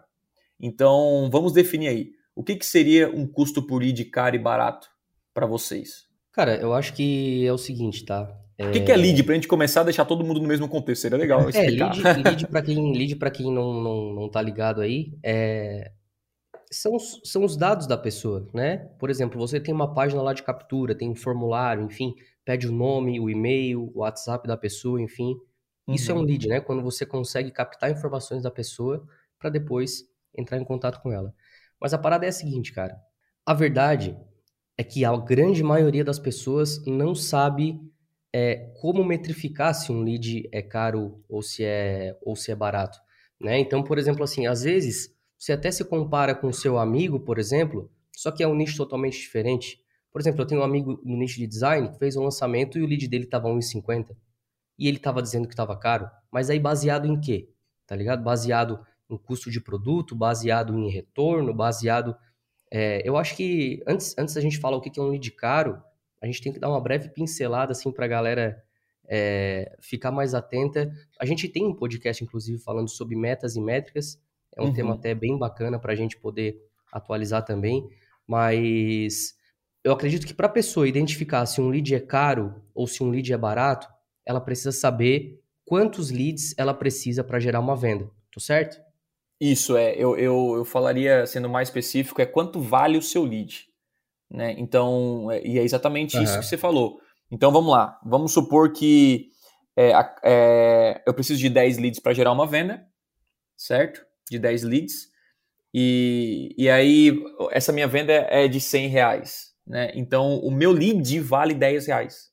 Então, 0.60 1.30
vamos 1.32 1.54
definir 1.54 1.88
aí. 1.88 2.10
O 2.36 2.44
que, 2.44 2.56
que 2.56 2.66
seria 2.66 3.08
um 3.08 3.26
custo 3.26 3.66
por 3.66 3.80
lead 3.80 4.04
caro 4.04 4.36
e 4.36 4.38
barato 4.38 4.88
para 5.32 5.46
vocês? 5.46 6.04
Cara, 6.30 6.56
eu 6.56 6.74
acho 6.74 6.92
que 6.92 7.46
é 7.46 7.52
o 7.52 7.56
seguinte, 7.56 8.04
tá? 8.04 8.30
É... 8.58 8.68
O 8.68 8.70
que, 8.70 8.80
que 8.80 8.92
é 8.92 8.96
lead? 8.96 9.22
Para 9.22 9.32
a 9.32 9.34
gente 9.36 9.48
começar 9.48 9.80
a 9.80 9.84
deixar 9.84 10.04
todo 10.04 10.22
mundo 10.22 10.42
no 10.42 10.46
mesmo 10.46 10.68
contexto, 10.68 11.00
seria 11.00 11.16
legal 11.16 11.48
explicar. 11.48 11.96
É, 11.96 12.12
lead, 12.12 12.22
lead 12.22 12.46
para 12.48 12.60
quem, 12.60 12.92
lead 12.92 13.16
quem 13.32 13.50
não, 13.50 13.72
não, 13.82 14.12
não 14.12 14.30
tá 14.30 14.42
ligado 14.42 14.82
aí, 14.82 15.14
é... 15.22 15.90
são, 16.70 16.98
são 16.98 17.44
os 17.44 17.56
dados 17.56 17.86
da 17.86 17.96
pessoa, 17.96 18.46
né? 18.52 18.90
Por 18.98 19.08
exemplo, 19.08 19.40
você 19.40 19.58
tem 19.58 19.72
uma 19.72 19.94
página 19.94 20.20
lá 20.20 20.34
de 20.34 20.42
captura, 20.42 20.94
tem 20.94 21.08
um 21.08 21.16
formulário, 21.16 21.82
enfim, 21.82 22.14
pede 22.44 22.68
o 22.68 22.72
nome, 22.72 23.20
o 23.20 23.28
e-mail, 23.28 23.90
o 23.94 24.00
WhatsApp 24.00 24.46
da 24.46 24.56
pessoa, 24.56 25.00
enfim. 25.00 25.34
Uhum. 25.86 25.94
Isso 25.94 26.10
é 26.10 26.14
um 26.14 26.18
uhum. 26.18 26.24
lead, 26.24 26.48
né? 26.48 26.60
Quando 26.60 26.82
você 26.82 27.04
consegue 27.04 27.50
captar 27.50 27.90
informações 27.90 28.42
da 28.42 28.50
pessoa 28.50 29.06
para 29.38 29.50
depois 29.50 30.04
entrar 30.36 30.58
em 30.58 30.64
contato 30.64 31.00
com 31.00 31.12
ela. 31.12 31.34
Mas 31.80 31.94
a 31.94 31.98
parada 31.98 32.26
é 32.26 32.28
a 32.28 32.32
seguinte, 32.32 32.72
cara. 32.72 33.00
A 33.44 33.54
verdade 33.54 34.16
é 34.76 34.84
que 34.84 35.04
a 35.04 35.16
grande 35.16 35.62
maioria 35.62 36.04
das 36.04 36.18
pessoas 36.18 36.84
não 36.86 37.14
sabe 37.14 37.80
é, 38.32 38.72
como 38.80 39.04
metrificar 39.04 39.74
se 39.74 39.90
um 39.90 40.02
lead 40.02 40.48
é 40.52 40.62
caro 40.62 41.22
ou 41.28 41.42
se 41.42 41.64
é, 41.64 42.16
ou 42.22 42.36
se 42.36 42.50
é 42.50 42.54
barato. 42.54 42.98
Né? 43.40 43.58
Então, 43.58 43.82
por 43.82 43.98
exemplo, 43.98 44.22
assim, 44.22 44.46
às 44.46 44.62
vezes 44.62 45.14
você 45.38 45.52
até 45.52 45.70
se 45.70 45.84
compara 45.84 46.34
com 46.34 46.48
o 46.48 46.52
seu 46.52 46.78
amigo, 46.78 47.18
por 47.20 47.38
exemplo, 47.38 47.90
só 48.14 48.30
que 48.30 48.42
é 48.42 48.46
um 48.48 48.54
nicho 48.54 48.76
totalmente 48.76 49.18
diferente. 49.18 49.80
Por 50.12 50.20
exemplo, 50.20 50.42
eu 50.42 50.46
tenho 50.46 50.60
um 50.60 50.64
amigo 50.64 51.00
no 51.04 51.16
nicho 51.16 51.38
de 51.38 51.46
design 51.46 51.88
que 51.90 51.98
fez 51.98 52.16
um 52.16 52.24
lançamento 52.24 52.78
e 52.78 52.82
o 52.82 52.86
lead 52.86 53.06
dele 53.08 53.24
estava 53.24 53.48
1,50 53.48 54.16
e 54.78 54.88
ele 54.88 54.96
estava 54.96 55.22
dizendo 55.22 55.46
que 55.46 55.52
estava 55.52 55.76
caro, 55.76 56.10
mas 56.30 56.48
aí 56.50 56.58
baseado 56.58 57.06
em 57.06 57.20
quê? 57.20 57.50
Tá 57.86 57.94
ligado? 57.94 58.22
Baseado 58.22 58.80
em 59.10 59.16
custo 59.16 59.50
de 59.50 59.60
produto, 59.60 60.14
baseado 60.16 60.78
em 60.78 60.88
retorno, 60.88 61.52
baseado. 61.52 62.16
É, 62.70 63.02
eu 63.06 63.16
acho 63.16 63.36
que 63.36 63.82
antes, 63.86 64.16
antes 64.16 64.34
da 64.34 64.40
gente 64.40 64.58
falar 64.58 64.76
o 64.76 64.80
que 64.80 64.98
é 64.98 65.02
um 65.02 65.10
lead 65.10 65.30
caro, 65.32 65.82
a 66.20 66.26
gente 66.26 66.40
tem 66.40 66.52
que 66.52 66.58
dar 66.58 66.68
uma 66.68 66.80
breve 66.80 67.08
pincelada 67.08 67.72
assim 67.72 67.90
para 67.90 68.04
a 68.04 68.08
galera 68.08 68.62
é, 69.08 69.76
ficar 69.80 70.12
mais 70.12 70.34
atenta. 70.34 70.92
A 71.18 71.26
gente 71.26 71.48
tem 71.48 71.66
um 71.66 71.74
podcast, 71.74 72.22
inclusive, 72.22 72.58
falando 72.58 72.88
sobre 72.88 73.16
metas 73.16 73.56
e 73.56 73.60
métricas. 73.60 74.18
É 74.56 74.62
um 74.62 74.66
uhum. 74.66 74.72
tema 74.72 74.94
até 74.94 75.14
bem 75.14 75.36
bacana 75.36 75.78
para 75.78 75.92
a 75.92 75.96
gente 75.96 76.16
poder 76.16 76.56
atualizar 76.92 77.44
também. 77.44 77.88
Mas 78.26 79.34
eu 79.82 79.92
acredito 79.92 80.26
que 80.26 80.34
para 80.34 80.46
a 80.46 80.50
pessoa 80.50 80.88
identificar 80.88 81.46
se 81.46 81.60
um 81.60 81.68
lead 81.68 81.94
é 81.94 82.00
caro 82.00 82.62
ou 82.74 82.86
se 82.86 83.02
um 83.02 83.10
lead 83.10 83.32
é 83.32 83.38
barato, 83.38 83.88
ela 84.26 84.40
precisa 84.40 84.72
saber 84.72 85.40
quantos 85.64 86.10
leads 86.10 86.54
ela 86.58 86.74
precisa 86.74 87.24
para 87.24 87.40
gerar 87.40 87.60
uma 87.60 87.76
venda. 87.76 88.10
Tô 88.30 88.40
certo? 88.40 88.80
Isso, 89.40 89.76
é. 89.76 89.94
Eu, 89.94 90.16
eu, 90.18 90.54
eu 90.56 90.64
falaria, 90.64 91.26
sendo 91.26 91.48
mais 91.48 91.68
específico, 91.68 92.20
é 92.20 92.26
quanto 92.26 92.60
vale 92.60 92.98
o 92.98 93.02
seu 93.02 93.24
lead. 93.24 93.66
Né? 94.30 94.54
Então, 94.58 95.30
é, 95.30 95.44
e 95.44 95.58
é 95.58 95.62
exatamente 95.62 96.16
uhum. 96.16 96.22
isso 96.22 96.38
que 96.38 96.44
você 96.44 96.58
falou. 96.58 97.00
Então 97.30 97.50
vamos 97.50 97.72
lá. 97.72 97.98
Vamos 98.04 98.32
supor 98.32 98.72
que 98.72 99.30
é, 99.76 99.92
é, 100.22 101.02
eu 101.06 101.14
preciso 101.14 101.40
de 101.40 101.48
10 101.48 101.78
leads 101.78 102.00
para 102.00 102.12
gerar 102.12 102.32
uma 102.32 102.46
venda, 102.46 102.84
certo? 103.56 104.04
De 104.30 104.38
10 104.38 104.62
leads. 104.64 105.08
E, 105.72 106.54
e 106.58 106.68
aí, 106.68 107.22
essa 107.52 107.72
minha 107.72 107.86
venda 107.86 108.12
é 108.12 108.46
de 108.48 108.60
100 108.60 108.88
reais. 108.88 109.49
Né? 109.70 109.92
Então, 109.94 110.40
o 110.40 110.50
meu 110.50 110.72
lead 110.72 111.20
vale 111.20 111.54
10 111.54 111.86
reais. 111.86 112.28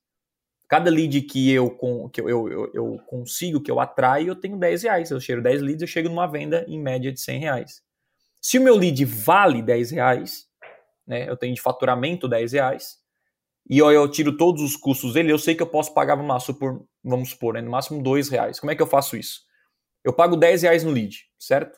Cada 0.67 0.89
lead 0.89 1.22
que 1.22 1.51
eu, 1.51 1.70
que 2.12 2.20
eu, 2.20 2.27
eu, 2.50 2.72
eu 2.74 3.00
consigo, 3.06 3.62
que 3.62 3.70
eu 3.70 3.79
atraio, 3.79 4.29
eu 4.29 4.36
tenho 4.36 4.58
10 4.58 4.84
reais. 4.84 5.12
Eu 5.12 5.20
cheiro 5.20 5.44
10 5.44 5.62
leads, 5.62 5.82
eu 5.84 5.88
chego 5.88 6.10
numa 6.10 6.25
venda 6.25 6.65
em 6.67 6.82
média 6.82 7.13
de 7.13 7.22
100 7.22 7.39
reais. 7.39 7.84
Se 8.41 8.58
o 8.58 8.62
meu 8.62 8.75
lead 8.75 9.06
vale 9.06 9.62
10 9.62 9.91
reais, 9.91 10.48
né, 11.06 11.29
eu 11.29 11.38
tenho 11.38 11.53
de 11.53 11.62
faturamento 11.62 12.27
10 12.27 12.53
reais, 12.53 12.98
e 13.70 13.77
eu, 13.77 13.91
eu 13.91 14.10
tiro 14.10 14.36
todos 14.36 14.63
os 14.63 14.75
custos 14.75 15.13
dele, 15.13 15.32
eu 15.32 15.38
sei 15.38 15.53
que 15.53 15.62
eu 15.62 15.67
posso 15.67 15.94
pagar 15.94 16.17
no 16.17 16.24
máximo 16.24 16.58
por, 16.58 16.88
vamos 17.03 17.29
supor, 17.29 17.53
né, 17.53 17.62
no 17.62 17.70
máximo 17.70 18.01
2 18.01 18.29
reais. 18.29 18.60
Como 18.60 18.72
é 18.72 18.75
que 18.75 18.82
eu 18.82 18.88
faço 18.88 19.15
isso? 19.15 19.41
Eu 20.03 20.12
pago 20.12 20.36
10 20.36 20.63
reais 20.63 20.84
no 20.84 20.89
lead, 20.89 21.20
certo? 21.38 21.77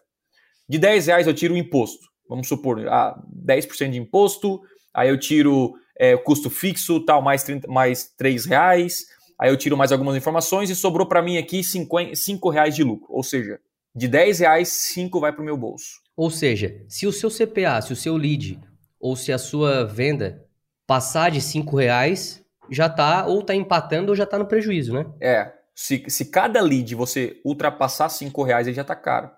De 0.70 0.80
10 0.80 1.08
reais 1.08 1.28
eu 1.28 1.34
tiro 1.34 1.54
o 1.54 1.58
imposto. 1.58 2.08
Vamos 2.30 2.48
supor, 2.48 2.88
ah, 2.88 3.22
10% 3.28 3.92
de 3.92 3.98
imposto, 3.98 4.62
aí 4.94 5.10
eu 5.10 5.20
tiro 5.20 5.74
é, 5.98 6.16
custo 6.18 6.50
fixo, 6.50 7.00
tal, 7.06 7.22
mais, 7.22 7.44
30, 7.44 7.68
mais 7.68 8.06
3 8.18 8.46
reais, 8.46 9.06
aí 9.38 9.50
eu 9.50 9.58
tiro 9.58 9.78
mais 9.78 9.92
algumas 9.92 10.16
informações 10.16 10.70
e 10.70 10.76
sobrou 10.76 11.08
para 11.08 11.22
mim 11.22 11.38
aqui 11.38 11.62
5 11.64 12.50
reais 12.50 12.76
de 12.76 12.84
lucro. 12.84 13.08
Ou 13.10 13.24
seja, 13.24 13.60
De 13.96 14.08
10 14.08 14.40
reais, 14.40 14.70
5 14.70 15.20
vai 15.20 15.34
para 15.34 15.42
o 15.42 15.46
meu 15.46 15.58
bolso. 15.58 16.00
Ou 16.16 16.30
seja, 16.30 16.84
se 16.88 17.08
o 17.08 17.12
seu 17.12 17.30
CPA, 17.30 17.82
se 17.82 17.92
o 17.92 17.96
seu 17.96 18.16
lead 18.16 18.60
ou 19.00 19.16
se 19.16 19.32
a 19.32 19.38
sua 19.38 19.86
venda 19.86 20.46
passar 20.86 21.32
de 21.32 21.42
5 21.42 21.76
reais, 21.76 22.44
já 22.70 22.90
tá 22.90 23.26
ou 23.26 23.42
tá 23.42 23.56
empatando 23.56 24.10
ou 24.12 24.16
já 24.16 24.26
tá 24.26 24.38
no 24.38 24.46
prejuízo, 24.46 24.94
né? 24.94 25.06
É. 25.20 25.54
Se, 25.74 26.04
se 26.08 26.26
cada 26.26 26.62
lead 26.62 26.94
você 26.94 27.40
ultrapassar 27.44 28.10
5 28.10 28.44
reais, 28.44 28.68
ele 28.68 28.76
já 28.76 28.84
tá 28.84 28.96
caro. 28.96 29.32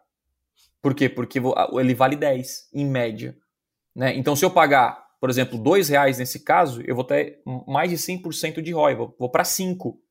Por 0.82 0.96
quê? 0.96 1.08
Porque 1.08 1.40
ele 1.80 1.94
vale 1.94 2.16
10, 2.16 2.70
em 2.74 2.86
média. 2.86 3.38
Né? 3.96 4.16
Então, 4.16 4.36
se 4.36 4.44
eu 4.44 4.50
pagar, 4.50 5.06
por 5.22 5.30
exemplo, 5.30 5.60
2 5.60 5.88
reais 5.90 6.18
nesse 6.18 6.44
caso, 6.44 6.82
eu 6.84 6.96
vou 6.96 7.04
ter 7.04 7.44
mais 7.68 7.92
de 7.92 7.96
100% 7.96 8.60
de 8.60 8.72
ROI, 8.72 8.96
vou, 8.96 9.16
vou 9.20 9.30
para 9.30 9.44
5. 9.44 10.02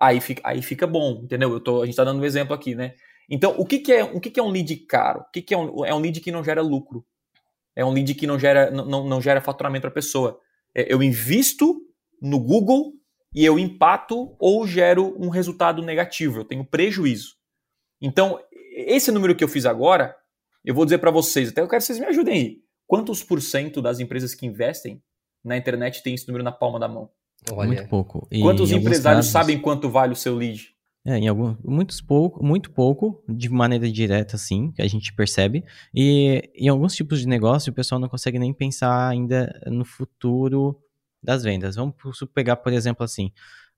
Aí 0.00 0.20
fica, 0.20 0.42
aí 0.44 0.60
fica 0.60 0.84
bom, 0.84 1.20
entendeu? 1.22 1.52
Eu 1.52 1.60
tô, 1.60 1.80
a 1.80 1.84
gente 1.84 1.92
está 1.92 2.02
dando 2.02 2.20
um 2.20 2.24
exemplo 2.24 2.52
aqui, 2.52 2.74
né? 2.74 2.94
Então, 3.30 3.54
o 3.56 3.64
que, 3.64 3.78
que, 3.78 3.92
é, 3.92 4.02
o 4.02 4.18
que, 4.18 4.30
que 4.30 4.40
é 4.40 4.42
um 4.42 4.50
lead 4.50 4.74
caro? 4.78 5.20
O 5.20 5.30
que, 5.30 5.42
que 5.42 5.54
é, 5.54 5.58
um, 5.58 5.84
é 5.84 5.94
um 5.94 6.00
lead 6.00 6.20
que 6.20 6.32
não 6.32 6.42
gera 6.42 6.60
lucro? 6.60 7.06
É 7.76 7.84
um 7.84 7.92
lead 7.92 8.12
que 8.16 8.26
não 8.26 8.36
gera, 8.36 8.68
não, 8.68 9.06
não 9.06 9.20
gera 9.20 9.40
faturamento 9.40 9.82
para 9.82 9.90
a 9.90 9.94
pessoa. 9.94 10.40
É, 10.74 10.92
eu 10.92 11.04
invisto 11.04 11.80
no 12.20 12.40
Google 12.40 12.94
e 13.32 13.44
eu 13.44 13.60
empato 13.60 14.34
ou 14.40 14.66
gero 14.66 15.14
um 15.22 15.28
resultado 15.28 15.82
negativo, 15.82 16.40
eu 16.40 16.44
tenho 16.44 16.64
prejuízo. 16.64 17.36
Então, 18.00 18.40
esse 18.74 19.12
número 19.12 19.36
que 19.36 19.44
eu 19.44 19.48
fiz 19.48 19.66
agora, 19.66 20.16
eu 20.64 20.74
vou 20.74 20.84
dizer 20.84 20.98
para 20.98 21.12
vocês, 21.12 21.50
até 21.50 21.60
eu 21.60 21.68
quero 21.68 21.80
que 21.80 21.86
vocês 21.86 22.00
me 22.00 22.06
ajudem 22.06 22.34
aí. 22.34 22.67
Quantos 22.88 23.22
por 23.22 23.42
cento 23.42 23.82
das 23.82 24.00
empresas 24.00 24.34
que 24.34 24.46
investem 24.46 25.02
na 25.44 25.58
internet 25.58 26.02
tem 26.02 26.14
esse 26.14 26.26
número 26.26 26.42
na 26.42 26.50
palma 26.50 26.80
da 26.80 26.88
mão? 26.88 27.10
Olha. 27.52 27.68
Muito 27.68 27.88
pouco. 27.88 28.26
E 28.30 28.40
Quantos 28.40 28.72
empresários 28.72 29.26
casos... 29.26 29.30
sabem 29.30 29.60
quanto 29.60 29.90
vale 29.90 30.14
o 30.14 30.16
seu 30.16 30.34
lead? 30.34 30.74
É, 31.06 31.18
em 31.18 31.28
algum, 31.28 31.54
muitos 31.62 32.00
pouco, 32.00 32.44
muito 32.44 32.70
pouco, 32.70 33.22
de 33.28 33.48
maneira 33.48 33.90
direta, 33.90 34.36
sim, 34.36 34.72
que 34.72 34.82
a 34.82 34.88
gente 34.88 35.12
percebe. 35.12 35.64
E 35.94 36.50
em 36.54 36.68
alguns 36.68 36.94
tipos 36.94 37.20
de 37.20 37.28
negócio, 37.28 37.70
o 37.70 37.74
pessoal 37.74 38.00
não 38.00 38.08
consegue 38.08 38.38
nem 38.38 38.52
pensar 38.54 39.08
ainda 39.08 39.60
no 39.66 39.84
futuro 39.84 40.78
das 41.22 41.42
vendas. 41.42 41.76
Vamos 41.76 41.94
pegar, 42.34 42.56
por 42.56 42.72
exemplo, 42.72 43.04
assim, 43.04 43.32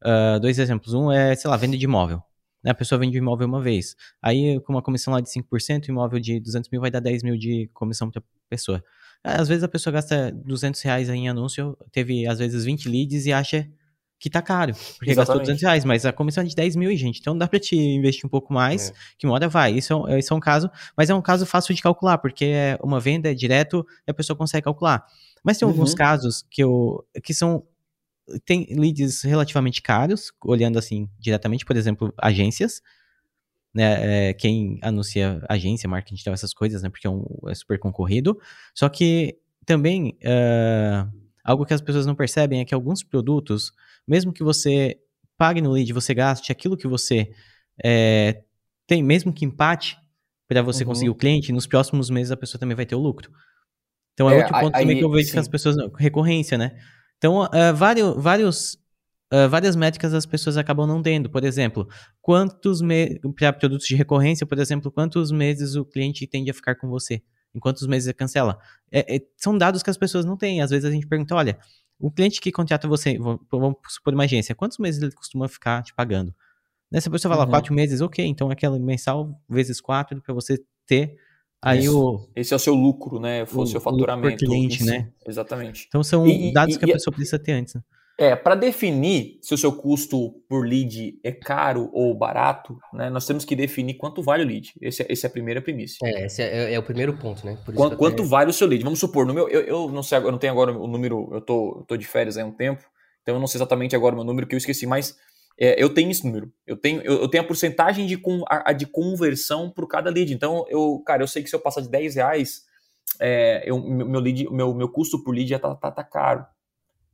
uh, 0.05 0.39
dois 0.41 0.59
exemplos. 0.59 0.95
Um 0.95 1.11
é, 1.11 1.35
sei 1.35 1.51
lá, 1.51 1.57
venda 1.57 1.77
de 1.77 1.85
imóvel. 1.85 2.23
Né? 2.63 2.71
A 2.71 2.75
pessoa 2.75 2.99
vende 2.99 3.19
o 3.19 3.21
imóvel 3.21 3.49
uma 3.49 3.61
vez. 3.61 3.97
Aí, 4.23 4.61
com 4.61 4.73
uma 4.73 4.83
comissão 4.83 5.13
lá 5.13 5.21
de 5.21 5.29
5%, 5.29 5.89
o 5.89 5.91
imóvel 5.91 6.21
de 6.21 6.39
200 6.41 6.71
mil 6.71 6.81
vai 6.81 6.91
dar 6.91 7.01
10 7.01 7.23
mil 7.23 7.37
de 7.37 7.69
comissão 7.75 8.11
para 8.11 8.21
a 8.21 8.25
pessoa. 8.49 8.83
Às 9.23 9.49
vezes 9.49 9.63
a 9.63 9.69
pessoa 9.69 9.93
gasta 9.93 10.33
200 10.33 10.81
reais 10.83 11.09
em 11.09 11.29
anúncio, 11.29 11.77
teve 11.93 12.27
às 12.27 12.39
vezes 12.39 12.65
20 12.65 12.89
leads 12.89 13.27
e 13.27 13.33
acha 13.33 13.69
que 14.19 14.29
tá 14.29 14.43
caro, 14.43 14.75
porque 14.75 15.11
Exatamente. 15.11 15.17
gastou 15.17 15.39
200 15.41 15.63
reais, 15.63 15.85
mas 15.85 16.05
a 16.05 16.13
comissão 16.13 16.45
é 16.45 16.47
de 16.47 16.55
10 16.55 16.77
mil, 16.77 16.95
gente, 16.95 17.21
então 17.21 17.37
dá 17.37 17.49
para 17.49 17.59
te 17.59 17.75
investir 17.75 18.27
um 18.27 18.29
pouco 18.29 18.53
mais, 18.53 18.91
é. 18.91 18.93
que 19.19 19.27
uma 19.27 19.33
hora 19.33 19.49
vai, 19.49 19.73
isso 19.73 19.95
é, 19.95 19.97
um, 19.97 20.19
isso 20.19 20.35
é 20.35 20.37
um 20.37 20.41
caso, 20.41 20.71
mas 20.95 21.09
é 21.09 21.15
um 21.15 21.23
caso 21.23 21.47
fácil 21.47 21.75
de 21.75 21.81
calcular, 21.81 22.19
porque 22.19 22.45
é 22.45 22.79
uma 22.83 23.01
venda 23.01 23.31
é 23.31 23.35
direto 23.35 23.85
e 24.07 24.11
a 24.11 24.15
pessoa 24.15 24.37
consegue 24.37 24.65
calcular. 24.65 25.07
Mas 25.43 25.57
tem 25.57 25.67
uhum. 25.67 25.73
alguns 25.73 25.95
casos 25.95 26.45
que, 26.51 26.63
eu, 26.63 27.03
que 27.25 27.33
são, 27.33 27.65
tem 28.45 28.67
leads 28.71 29.23
relativamente 29.23 29.81
caros, 29.81 30.31
olhando 30.45 30.79
assim 30.79 31.09
diretamente, 31.19 31.65
por 31.65 31.75
exemplo, 31.75 32.13
agências, 32.19 32.83
né, 33.75 34.29
é, 34.31 34.35
quem 34.35 34.79
anuncia 34.83 35.43
agência, 35.49 35.89
marketing 35.89 36.15
digital, 36.15 36.35
essas 36.35 36.53
coisas, 36.53 36.83
né, 36.83 36.89
porque 36.89 37.07
é, 37.07 37.11
um, 37.11 37.25
é 37.49 37.55
super 37.55 37.79
concorrido, 37.79 38.39
só 38.75 38.89
que 38.89 39.39
também... 39.65 40.19
Uh, 40.23 41.21
algo 41.43 41.65
que 41.65 41.73
as 41.73 41.81
pessoas 41.81 42.05
não 42.05 42.15
percebem 42.15 42.61
é 42.61 42.65
que 42.67 42.75
alguns 42.75 43.03
produtos 43.03 43.73
mesmo 44.07 44.33
que 44.33 44.43
você 44.43 44.99
pague 45.39 45.61
no 45.61 45.71
lead, 45.71 45.93
você 45.93 46.13
gaste 46.13 46.53
aquilo 46.53 46.77
que 46.77 46.89
você 46.89 47.33
é, 47.83 48.43
tem, 48.87 49.03
mesmo 49.03 49.33
que 49.33 49.45
empate, 49.45 49.97
para 50.49 50.63
você 50.63 50.83
uhum. 50.83 50.89
conseguir 50.89 51.11
o 51.11 51.15
cliente, 51.15 51.53
nos 51.53 51.67
próximos 51.67 52.11
meses 52.11 52.33
a 52.33 52.37
pessoa 52.37 52.59
também 52.59 52.77
vai 52.77 52.85
ter 52.85 52.97
o 52.97 52.99
lucro. 52.99 53.31
Então 54.13 54.29
é, 54.29 54.35
é 54.35 54.39
outro 54.39 54.53
ponto 54.59 54.75
aí, 54.75 54.83
também 54.83 54.99
que 54.99 55.05
eu 55.05 55.11
vejo 55.11 55.29
sim. 55.29 55.33
que 55.33 55.39
as 55.39 55.49
pessoas. 55.49 55.77
Recorrência, 55.97 56.59
né? 56.59 56.77
Então, 57.17 57.43
uh, 57.43 57.75
vários, 57.75 58.21
vários, 58.21 58.79
uh, 59.33 59.49
várias 59.49 59.77
métricas 59.77 60.15
as 60.15 60.27
pessoas 60.27 60.57
acabam 60.57 60.87
não 60.87 61.03
tendo. 61.03 61.31
Por 61.31 61.45
exemplo, 61.45 61.89
quantos 62.21 62.81
para 63.37 63.53
produtos 63.53 63.87
de 63.87 63.95
recorrência, 63.95 64.47
por 64.47 64.59
exemplo, 64.59 64.91
quantos 64.91 65.31
meses 65.31 65.75
o 65.77 65.85
cliente 65.85 66.27
tende 66.27 66.51
a 66.51 66.55
ficar 66.55 66.75
com 66.77 66.89
você? 66.89 67.23
Em 67.55 67.59
quantos 67.59 67.87
meses 67.87 68.07
ele 68.07 68.15
cancela? 68.15 68.59
É, 68.93 69.17
é, 69.17 69.21
são 69.37 69.57
dados 69.57 69.83
que 69.83 69.91
as 69.91 69.97
pessoas 69.97 70.25
não 70.25 70.37
têm. 70.37 70.63
Às 70.63 70.71
vezes 70.71 70.85
a 70.85 70.91
gente 70.91 71.07
pergunta: 71.07 71.35
olha, 71.35 71.59
o 71.99 72.11
cliente 72.11 72.41
que 72.41 72.53
contrata 72.53 72.87
você, 72.89 73.19
vamos 73.19 73.77
supor 73.89 74.15
uma 74.15 74.25
agência, 74.25 74.55
quantos 74.55 74.79
meses 74.79 75.03
ele 75.03 75.13
costuma 75.13 75.49
ficar 75.49 75.83
te 75.83 75.95
pagando? 75.95 76.35
Né? 76.91 77.01
Se 77.01 77.09
a 77.09 77.11
pessoa 77.11 77.33
falar 77.33 77.45
uhum. 77.45 77.51
quatro 77.51 77.75
meses, 77.75 78.01
ok, 78.01 78.25
então 78.25 78.51
aquela 78.51 78.79
mensal 78.79 79.39
vezes 79.49 79.81
quatro 79.81 80.21
para 80.23 80.35
você 80.35 80.59
ter 80.87 81.17
aí 81.63 81.85
Isso. 81.85 82.01
o... 82.01 82.29
Esse 82.35 82.53
é 82.53 82.57
o 82.57 82.59
seu 82.59 82.75
lucro, 82.75 83.21
né? 83.21 83.45
O, 83.45 83.61
o 83.61 83.67
seu 83.67 83.81
faturamento. 83.81 84.45
Cliente, 84.45 84.83
né? 84.85 85.13
Exatamente. 85.27 85.87
Então 85.89 86.03
são 86.03 86.27
e, 86.27 86.53
dados 86.53 86.77
e, 86.77 86.79
que 86.79 86.85
a 86.85 86.93
pessoa 86.95 87.15
precisa 87.15 87.39
ter 87.39 87.53
antes. 87.53 87.75
Né? 87.75 87.83
É, 88.21 88.37
para 88.37 88.55
definir 88.55 89.39
se 89.41 89.55
o 89.55 89.57
seu 89.57 89.73
custo 89.73 90.33
por 90.47 90.67
lead 90.67 91.19
é 91.25 91.33
caro 91.33 91.89
ou 91.91 92.15
barato, 92.15 92.77
né, 92.93 93.09
nós 93.09 93.27
temos 93.27 93.47
que 93.47 93.57
definir 93.57 93.95
quanto 93.95 94.23
vale 94.23 94.45
o 94.45 94.47
lead. 94.47 94.75
Esse, 94.79 95.03
é, 95.03 95.07
esse 95.09 95.25
é 95.25 95.29
a 95.29 95.33
primeira 95.33 95.63
premissa. 95.63 95.97
É, 96.05 96.27
esse 96.27 96.43
é, 96.43 96.75
é 96.75 96.79
o 96.79 96.83
primeiro 96.83 97.17
ponto, 97.17 97.47
né? 97.47 97.57
quanto, 97.75 97.97
quanto 97.97 98.23
vale 98.23 98.51
o 98.51 98.53
seu 98.53 98.69
lead? 98.69 98.85
Vamos 98.85 99.01
supor, 99.01 99.25
no 99.25 99.33
meu, 99.33 99.49
eu, 99.49 99.63
eu 99.63 99.89
não 99.91 100.03
sei, 100.03 100.19
eu 100.19 100.31
não 100.31 100.39
tenho 100.39 100.53
agora 100.53 100.71
o 100.71 100.87
número, 100.87 101.31
eu 101.33 101.41
tô, 101.41 101.79
eu 101.79 101.85
tô 101.87 101.97
de 101.97 102.07
férias 102.07 102.37
há 102.37 102.45
um 102.45 102.53
tempo, 102.53 102.85
então 103.23 103.35
eu 103.37 103.41
não 103.41 103.47
sei 103.47 103.57
exatamente 103.57 103.97
agora 103.97 104.15
o 104.15 104.19
meu 104.19 104.27
número 104.27 104.47
que 104.47 104.55
eu 104.55 104.59
esqueci, 104.59 104.87
mas 104.87 105.17
é, 105.59 105.83
eu 105.83 105.89
tenho 105.89 106.11
esse 106.11 106.27
número. 106.27 106.53
Eu 106.67 106.77
tenho, 106.77 107.01
eu, 107.03 107.23
eu 107.23 107.29
tenho 107.29 107.43
a 107.43 107.47
porcentagem 107.47 108.07
de, 108.07 108.19
com, 108.19 108.43
a, 108.49 108.71
a 108.71 108.73
de 108.73 108.87
conversão 108.87 109.71
por 109.71 109.87
cada 109.87 110.11
lead. 110.11 110.33
Então, 110.33 110.67
eu, 110.69 111.03
cara, 111.07 111.23
eu 111.23 111.29
sei 111.29 111.43
que 111.43 111.49
se 111.49 111.57
eu 111.57 111.61
passar 111.61 111.81
de 111.81 111.91
10 111.91 112.17
reais, 112.17 112.63
é, 113.19 113.63
eu, 113.65 113.79
meu, 113.79 114.21
lead, 114.21 114.51
meu, 114.51 114.75
meu 114.75 114.89
custo 114.89 115.23
por 115.23 115.35
lead 115.35 115.49
já 115.49 115.59
tá, 115.59 115.75
tá, 115.75 115.91
tá 115.91 116.05
caro. 116.05 116.45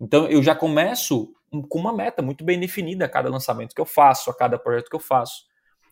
Então 0.00 0.26
eu 0.26 0.42
já 0.42 0.54
começo 0.54 1.32
com 1.68 1.78
uma 1.78 1.92
meta 1.92 2.22
muito 2.22 2.44
bem 2.44 2.58
definida 2.58 3.04
a 3.04 3.08
cada 3.08 3.30
lançamento 3.30 3.74
que 3.74 3.80
eu 3.80 3.86
faço, 3.86 4.30
a 4.30 4.36
cada 4.36 4.58
projeto 4.58 4.88
que 4.88 4.96
eu 4.96 5.00
faço. 5.00 5.44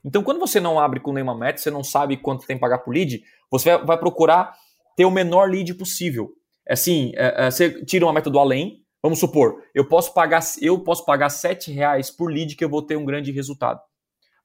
Então, 0.05 0.23
quando 0.23 0.39
você 0.39 0.61
não 0.61 0.79
abre 0.79 1.01
com 1.01 1.13
nenhuma 1.13 1.37
meta, 1.37 1.59
você 1.59 1.71
não 1.71 1.83
sabe 1.83 2.19
quanto 2.19 2.47
tem 2.47 2.57
que 2.57 2.61
pagar 2.61 2.79
por 2.79 2.93
lead, 2.93 3.23
você 3.51 3.79
vai 3.79 3.99
procurar 3.99 4.55
ter 4.97 5.07
o 5.07 5.11
menor 5.11 5.49
lead 5.49 5.73
possível. 5.75 6.31
É 6.67 6.75
assim, 6.75 7.13
é, 7.15 7.47
é, 7.47 7.51
você 7.51 7.83
tira 7.85 8.05
uma 8.05 8.13
meta 8.13 8.29
do 8.29 8.39
além, 8.39 8.83
vamos 9.03 9.19
supor, 9.19 9.63
eu 9.75 9.87
posso 9.87 10.13
pagar 10.13 10.43
eu 10.61 10.79
posso 10.81 11.05
pagar 11.05 11.29
7 11.29 11.73
reais 11.73 12.11
por 12.11 12.31
lead 12.31 12.55
que 12.55 12.65
eu 12.65 12.69
vou 12.69 12.83
ter 12.83 12.97
um 12.97 13.05
grande 13.05 13.33
resultado. 13.33 13.81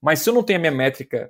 Mas 0.01 0.20
se 0.20 0.30
eu 0.30 0.34
não 0.34 0.44
tenho 0.44 0.60
a 0.60 0.62
minha 0.62 0.72
métrica 0.72 1.30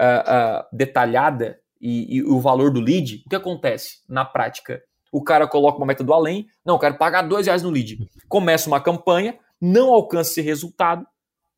uh, 0.00 0.04
uh, 0.04 0.76
detalhada 0.76 1.58
e, 1.80 2.16
e, 2.16 2.22
o 2.22 2.40
valor 2.40 2.70
do 2.70 2.80
lead, 2.80 3.22
o 3.26 3.28
que 3.28 3.36
acontece 3.36 4.02
na 4.08 4.24
prática? 4.24 4.82
O 5.16 5.24
cara 5.24 5.46
coloca 5.46 5.78
uma 5.78 5.86
meta 5.86 6.04
do 6.04 6.12
além, 6.12 6.46
não, 6.62 6.78
quero 6.78 6.98
pagar 6.98 7.22
dois 7.22 7.46
reais 7.46 7.62
no 7.62 7.70
lead. 7.70 8.06
Começa 8.28 8.68
uma 8.68 8.78
campanha, 8.78 9.34
não 9.58 9.88
alcança 9.88 10.32
esse 10.32 10.42
resultado, 10.42 11.06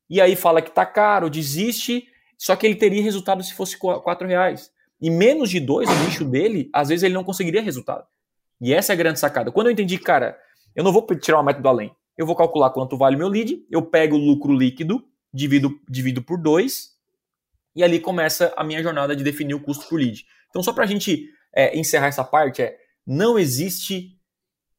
e 0.09 0.21
aí 0.21 0.33
fala 0.33 0.61
que 0.61 0.71
tá 0.71 0.85
caro, 0.85 1.29
desiste, 1.29 2.07
só 2.37 2.55
que 2.55 2.65
ele 2.65 2.75
teria 2.75 3.03
resultado 3.03 3.43
se 3.43 3.53
fosse 3.53 3.77
quatro 3.77 4.25
reais. 4.25 4.71
E 5.01 5.09
menos 5.09 5.49
de 5.49 5.59
dois, 5.59 5.89
no 5.89 6.05
nicho 6.05 6.23
dele, 6.23 6.69
às 6.71 6.87
vezes 6.87 7.03
ele 7.03 7.13
não 7.13 7.23
conseguiria 7.25 7.61
resultado. 7.61 8.07
E 8.61 8.73
essa 8.73 8.93
é 8.93 8.95
a 8.95 8.97
grande 8.97 9.19
sacada. 9.19 9.51
Quando 9.51 9.67
eu 9.67 9.73
entendi, 9.73 9.97
cara, 9.97 10.37
eu 10.73 10.81
não 10.81 10.93
vou 10.93 11.05
tirar 11.17 11.39
uma 11.39 11.43
meta 11.43 11.61
do 11.61 11.67
além, 11.67 11.93
eu 12.17 12.25
vou 12.25 12.37
calcular 12.37 12.69
quanto 12.69 12.97
vale 12.97 13.17
meu 13.17 13.27
lead, 13.27 13.61
eu 13.69 13.81
pego 13.81 14.15
o 14.15 14.19
lucro 14.19 14.53
líquido, 14.53 15.03
divido, 15.33 15.77
divido 15.89 16.21
por 16.21 16.41
dois, 16.41 16.95
e 17.75 17.83
ali 17.83 17.99
começa 17.99 18.53
a 18.55 18.63
minha 18.63 18.81
jornada 18.81 19.13
de 19.13 19.23
definir 19.23 19.53
o 19.53 19.59
custo 19.59 19.85
por 19.89 19.99
lead. 19.99 20.25
Então, 20.49 20.63
só 20.63 20.71
para 20.71 20.85
a 20.85 20.87
gente 20.87 21.29
é, 21.53 21.77
encerrar 21.77 22.07
essa 22.07 22.23
parte, 22.23 22.61
é 22.61 22.77
não 23.11 23.39
existe 23.39 24.15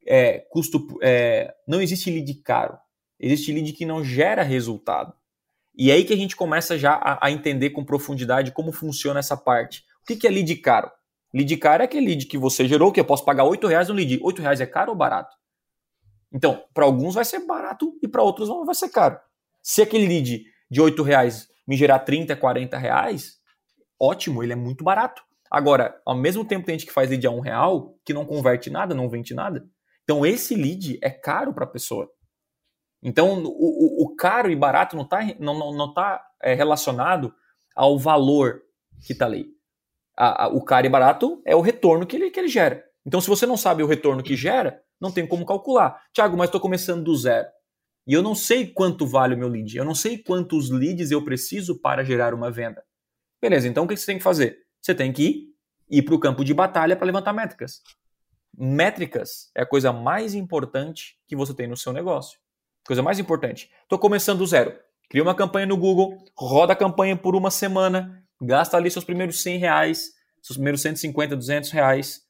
é, 0.06 0.38
custo, 0.38 0.86
é, 1.02 1.52
não 1.66 1.82
existe 1.82 2.08
lead 2.12 2.32
caro. 2.42 2.78
Existe 3.18 3.52
lead 3.52 3.72
que 3.72 3.84
não 3.84 4.04
gera 4.04 4.44
resultado. 4.44 5.12
E 5.76 5.90
é 5.90 5.94
aí 5.94 6.04
que 6.04 6.12
a 6.12 6.16
gente 6.16 6.36
começa 6.36 6.78
já 6.78 6.92
a, 6.92 7.26
a 7.26 7.30
entender 7.32 7.70
com 7.70 7.84
profundidade 7.84 8.52
como 8.52 8.70
funciona 8.70 9.18
essa 9.18 9.36
parte. 9.36 9.84
O 10.00 10.06
que, 10.06 10.14
que 10.14 10.28
é 10.28 10.30
lead 10.30 10.54
caro? 10.58 10.88
Lead 11.34 11.56
caro 11.56 11.82
é 11.82 11.86
aquele 11.86 12.06
lead 12.06 12.26
que 12.26 12.38
você 12.38 12.68
gerou, 12.68 12.92
que 12.92 13.00
eu 13.00 13.04
posso 13.04 13.24
pagar 13.24 13.44
R$ 13.44 13.58
reais 13.66 13.88
no 13.88 13.94
lead. 13.94 14.18
R$ 14.18 14.40
reais 14.40 14.60
é 14.60 14.66
caro 14.66 14.92
ou 14.92 14.96
barato? 14.96 15.36
Então, 16.32 16.64
para 16.72 16.84
alguns 16.84 17.16
vai 17.16 17.24
ser 17.24 17.40
barato 17.40 17.98
e 18.00 18.06
para 18.06 18.22
outros 18.22 18.48
vai 18.64 18.76
ser 18.76 18.90
caro. 18.90 19.18
Se 19.60 19.82
aquele 19.82 20.06
lead 20.06 20.44
de 20.70 20.80
R$ 20.80 21.02
reais 21.04 21.48
me 21.66 21.76
gerar 21.76 21.98
30, 21.98 22.36
40 22.36 22.78
reais, 22.78 23.40
ótimo, 23.98 24.40
ele 24.40 24.52
é 24.52 24.56
muito 24.56 24.84
barato. 24.84 25.20
Agora, 25.50 26.00
ao 26.06 26.14
mesmo 26.14 26.44
tempo 26.44 26.64
tem 26.64 26.78
gente 26.78 26.86
que 26.86 26.92
faz 26.92 27.10
lead 27.10 27.26
a 27.26 27.30
um 27.30 27.40
real, 27.40 27.98
que 28.04 28.14
não 28.14 28.24
converte 28.24 28.70
nada, 28.70 28.94
não 28.94 29.08
vende 29.08 29.34
nada. 29.34 29.68
Então 30.04 30.24
esse 30.24 30.54
lead 30.54 30.98
é 31.02 31.10
caro 31.10 31.52
para 31.52 31.64
a 31.64 31.68
pessoa. 31.68 32.08
Então 33.02 33.42
o, 33.44 34.04
o, 34.04 34.14
caro 34.14 34.50
e 34.50 34.56
barato 34.56 34.94
não 34.94 35.04
está 35.04 35.20
não, 35.38 35.58
não, 35.58 35.72
não 35.72 35.92
tá, 35.92 36.22
é, 36.42 36.54
relacionado 36.54 37.34
ao 37.74 37.98
valor 37.98 38.62
que 39.04 39.12
está 39.12 39.26
ali. 39.26 39.46
A, 40.16 40.44
a, 40.44 40.48
o 40.48 40.62
caro 40.62 40.86
e 40.86 40.90
barato 40.90 41.42
é 41.44 41.56
o 41.56 41.60
retorno 41.60 42.06
que 42.06 42.16
ele, 42.16 42.30
que 42.30 42.38
ele 42.38 42.48
gera. 42.48 42.84
Então 43.04 43.20
se 43.20 43.28
você 43.28 43.46
não 43.46 43.56
sabe 43.56 43.82
o 43.82 43.86
retorno 43.86 44.22
que 44.22 44.36
gera, 44.36 44.80
não 45.00 45.10
tem 45.10 45.26
como 45.26 45.46
calcular. 45.46 46.00
Tiago, 46.12 46.36
mas 46.36 46.48
estou 46.48 46.60
começando 46.60 47.02
do 47.02 47.16
zero. 47.16 47.48
E 48.06 48.12
eu 48.12 48.22
não 48.22 48.34
sei 48.34 48.66
quanto 48.66 49.06
vale 49.06 49.34
o 49.34 49.38
meu 49.38 49.48
lead. 49.48 49.76
Eu 49.76 49.84
não 49.84 49.94
sei 49.94 50.18
quantos 50.18 50.70
leads 50.70 51.10
eu 51.10 51.24
preciso 51.24 51.80
para 51.80 52.04
gerar 52.04 52.34
uma 52.34 52.50
venda. 52.50 52.84
Beleza, 53.40 53.66
então 53.66 53.84
o 53.84 53.88
que 53.88 53.96
você 53.96 54.06
tem 54.06 54.18
que 54.18 54.22
fazer? 54.22 54.58
Você 54.80 54.94
tem 54.94 55.12
que 55.12 55.52
ir, 55.90 56.02
para 56.02 56.14
o 56.14 56.18
campo 56.18 56.44
de 56.44 56.54
batalha 56.54 56.96
para 56.96 57.06
levantar 57.06 57.32
métricas. 57.32 57.82
Métricas 58.56 59.50
é 59.54 59.62
a 59.62 59.66
coisa 59.66 59.92
mais 59.92 60.34
importante 60.34 61.18
que 61.26 61.36
você 61.36 61.54
tem 61.54 61.66
no 61.66 61.76
seu 61.76 61.92
negócio. 61.92 62.38
Coisa 62.86 63.02
mais 63.02 63.18
importante. 63.18 63.70
Estou 63.82 63.98
começando 63.98 64.38
do 64.38 64.46
zero. 64.46 64.74
Cria 65.08 65.22
uma 65.22 65.34
campanha 65.34 65.66
no 65.66 65.76
Google, 65.76 66.18
roda 66.36 66.72
a 66.72 66.76
campanha 66.76 67.16
por 67.16 67.34
uma 67.34 67.50
semana, 67.50 68.24
gasta 68.40 68.76
ali 68.76 68.90
seus 68.90 69.04
primeiros 69.04 69.42
100 69.42 69.58
reais, 69.58 70.12
seus 70.40 70.56
primeiros 70.56 70.80
150, 70.82 71.36
200 71.36 71.70
reais. 71.70 72.22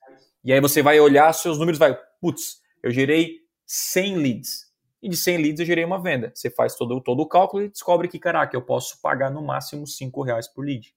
E 0.43 0.53
aí 0.53 0.61
você 0.61 0.83
vai 0.83 0.99
olhar 0.99 1.33
seus 1.33 1.59
números 1.59 1.79
vai, 1.79 1.97
putz, 2.21 2.61
eu 2.83 2.91
gerei 2.91 3.41
100 3.67 4.17
leads. 4.17 4.71
E 5.03 5.09
de 5.09 5.17
100 5.17 5.37
leads 5.39 5.61
eu 5.61 5.67
gerei 5.67 5.85
uma 5.85 6.03
venda. 6.03 6.33
Você 6.35 6.51
faz 6.51 6.75
todo, 6.75 7.01
todo 7.01 7.21
o 7.21 7.29
cálculo 7.29 7.63
e 7.63 7.69
descobre 7.69 8.09
que, 8.09 8.19
caraca, 8.19 8.57
eu 8.57 8.63
posso 8.63 9.01
pagar 9.01 9.31
no 9.31 9.43
máximo 9.43 9.87
5 9.87 10.23
reais 10.23 10.49
por 10.49 10.65
lead. 10.65 10.95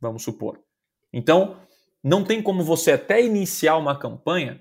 Vamos 0.00 0.22
supor. 0.22 0.65
Então, 1.16 1.56
não 2.04 2.22
tem 2.22 2.42
como 2.42 2.62
você 2.62 2.92
até 2.92 3.24
iniciar 3.24 3.78
uma 3.78 3.98
campanha. 3.98 4.60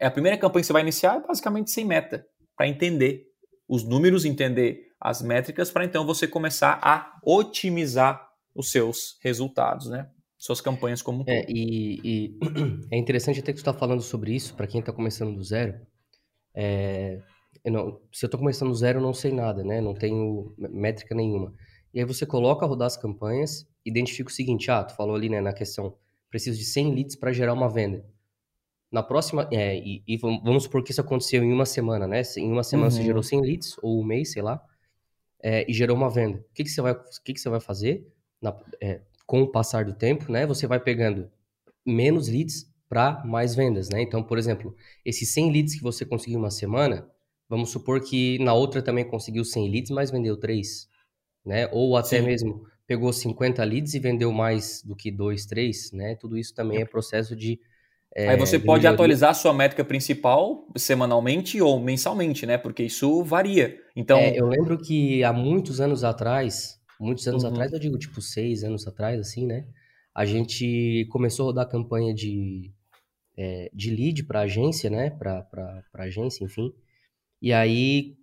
É 0.00 0.06
a 0.06 0.10
primeira 0.10 0.36
campanha 0.36 0.62
que 0.62 0.66
você 0.66 0.72
vai 0.72 0.82
iniciar 0.82 1.18
é 1.18 1.20
basicamente 1.24 1.70
sem 1.70 1.84
meta, 1.84 2.26
para 2.56 2.66
entender 2.66 3.26
os 3.68 3.84
números, 3.84 4.24
entender 4.24 4.88
as 5.00 5.22
métricas, 5.22 5.70
para 5.70 5.84
então 5.84 6.04
você 6.04 6.26
começar 6.26 6.80
a 6.82 7.16
otimizar 7.24 8.28
os 8.52 8.72
seus 8.72 9.18
resultados, 9.22 9.88
né? 9.88 10.10
Suas 10.36 10.60
campanhas 10.60 11.00
como 11.00 11.22
um 11.22 11.24
é, 11.28 11.46
e, 11.48 12.00
e, 12.02 12.38
é 12.90 12.98
interessante 12.98 13.38
até 13.38 13.52
que 13.52 13.58
você 13.58 13.62
está 13.62 13.72
falando 13.72 14.02
sobre 14.02 14.34
isso, 14.34 14.56
para 14.56 14.66
quem 14.66 14.80
está 14.80 14.92
começando 14.92 15.36
do 15.36 15.44
zero. 15.44 15.80
É, 16.56 17.20
eu 17.64 17.72
não, 17.72 18.00
se 18.12 18.24
eu 18.24 18.26
estou 18.26 18.40
começando 18.40 18.70
do 18.70 18.74
zero, 18.74 18.98
eu 18.98 19.02
não 19.02 19.14
sei 19.14 19.30
nada, 19.32 19.62
né? 19.62 19.80
Não 19.80 19.94
tenho 19.94 20.52
métrica 20.58 21.14
nenhuma. 21.14 21.54
E 21.94 22.00
aí 22.00 22.04
você 22.04 22.26
coloca 22.26 22.66
a 22.66 22.68
rodar 22.68 22.86
as 22.86 22.96
campanhas, 22.96 23.64
identifica 23.84 24.30
o 24.30 24.32
seguinte, 24.32 24.70
ah, 24.70 24.84
tu 24.84 24.94
falou 24.94 25.14
ali, 25.14 25.28
né, 25.28 25.40
na 25.40 25.52
questão, 25.52 25.96
preciso 26.30 26.58
de 26.58 26.64
100 26.64 26.94
leads 26.94 27.16
para 27.16 27.32
gerar 27.32 27.52
uma 27.52 27.68
venda. 27.68 28.04
Na 28.90 29.02
próxima, 29.02 29.48
é, 29.50 29.76
e, 29.76 30.02
e, 30.06 30.16
vamos 30.18 30.64
supor 30.64 30.82
que 30.82 30.90
isso 30.90 31.00
aconteceu 31.00 31.42
em 31.42 31.52
uma 31.52 31.64
semana, 31.64 32.06
né? 32.06 32.20
Em 32.36 32.52
uma 32.52 32.62
semana 32.62 32.88
uhum. 32.88 32.96
você 32.96 33.02
gerou 33.02 33.22
100 33.22 33.40
leads, 33.40 33.76
ou 33.82 34.00
um 34.00 34.04
mês, 34.04 34.32
sei 34.32 34.42
lá, 34.42 34.62
é, 35.42 35.64
e 35.68 35.72
gerou 35.72 35.96
uma 35.96 36.10
venda. 36.10 36.38
O 36.38 36.54
que, 36.54 36.62
que, 36.62 36.70
você, 36.70 36.82
vai, 36.82 36.92
o 36.92 37.22
que, 37.24 37.32
que 37.32 37.40
você 37.40 37.48
vai 37.48 37.60
fazer 37.60 38.06
na, 38.40 38.54
é, 38.80 39.00
com 39.26 39.42
o 39.42 39.48
passar 39.50 39.86
do 39.86 39.94
tempo, 39.94 40.30
né? 40.30 40.46
Você 40.46 40.66
vai 40.66 40.78
pegando 40.78 41.30
menos 41.86 42.28
leads 42.28 42.70
para 42.86 43.24
mais 43.24 43.54
vendas, 43.54 43.88
né? 43.88 44.02
Então, 44.02 44.22
por 44.22 44.36
exemplo, 44.36 44.76
esses 45.04 45.30
100 45.30 45.52
leads 45.52 45.74
que 45.74 45.82
você 45.82 46.04
conseguiu 46.04 46.38
uma 46.38 46.50
semana, 46.50 47.08
vamos 47.48 47.70
supor 47.70 48.02
que 48.02 48.38
na 48.40 48.52
outra 48.52 48.82
também 48.82 49.08
conseguiu 49.08 49.42
100 49.42 49.70
leads, 49.70 49.90
mas 49.90 50.10
vendeu 50.10 50.36
3, 50.36 50.86
né? 51.46 51.66
Ou 51.72 51.96
até 51.96 52.20
Sim. 52.20 52.26
mesmo 52.26 52.66
pegou 52.86 53.12
50 53.12 53.62
leads 53.64 53.94
e 53.94 53.98
vendeu 53.98 54.32
mais 54.32 54.82
do 54.82 54.94
que 54.94 55.10
2, 55.10 55.46
3, 55.46 55.92
né? 55.92 56.14
Tudo 56.16 56.36
isso 56.36 56.54
também 56.54 56.80
é 56.80 56.84
processo 56.84 57.34
de 57.36 57.60
é, 58.14 58.28
Aí 58.28 58.36
você 58.36 58.58
pode 58.58 58.82
melhoria. 58.82 58.90
atualizar 58.90 59.30
a 59.30 59.34
sua 59.34 59.54
métrica 59.54 59.82
principal 59.82 60.66
semanalmente 60.76 61.60
ou 61.62 61.80
mensalmente, 61.80 62.44
né? 62.44 62.58
Porque 62.58 62.82
isso 62.82 63.24
varia. 63.24 63.78
Então, 63.96 64.18
é, 64.18 64.38
eu 64.38 64.46
lembro 64.46 64.76
que 64.78 65.24
há 65.24 65.32
muitos 65.32 65.80
anos 65.80 66.04
atrás, 66.04 66.78
muitos 67.00 67.26
anos 67.26 67.42
uhum. 67.42 67.50
atrás, 67.50 67.72
eu 67.72 67.78
digo 67.78 67.98
tipo 67.98 68.20
seis 68.20 68.64
anos 68.64 68.86
atrás, 68.86 69.18
assim, 69.18 69.46
né? 69.46 69.64
A 70.14 70.26
gente 70.26 71.06
começou 71.10 71.44
a 71.44 71.46
rodar 71.46 71.68
campanha 71.70 72.12
de, 72.12 72.70
é, 73.34 73.70
de 73.72 73.90
lead 73.90 74.24
para 74.24 74.40
agência, 74.40 74.90
né? 74.90 75.08
Para 75.08 75.82
agência, 75.94 76.44
enfim. 76.44 76.70
E 77.40 77.50
aí 77.50 78.14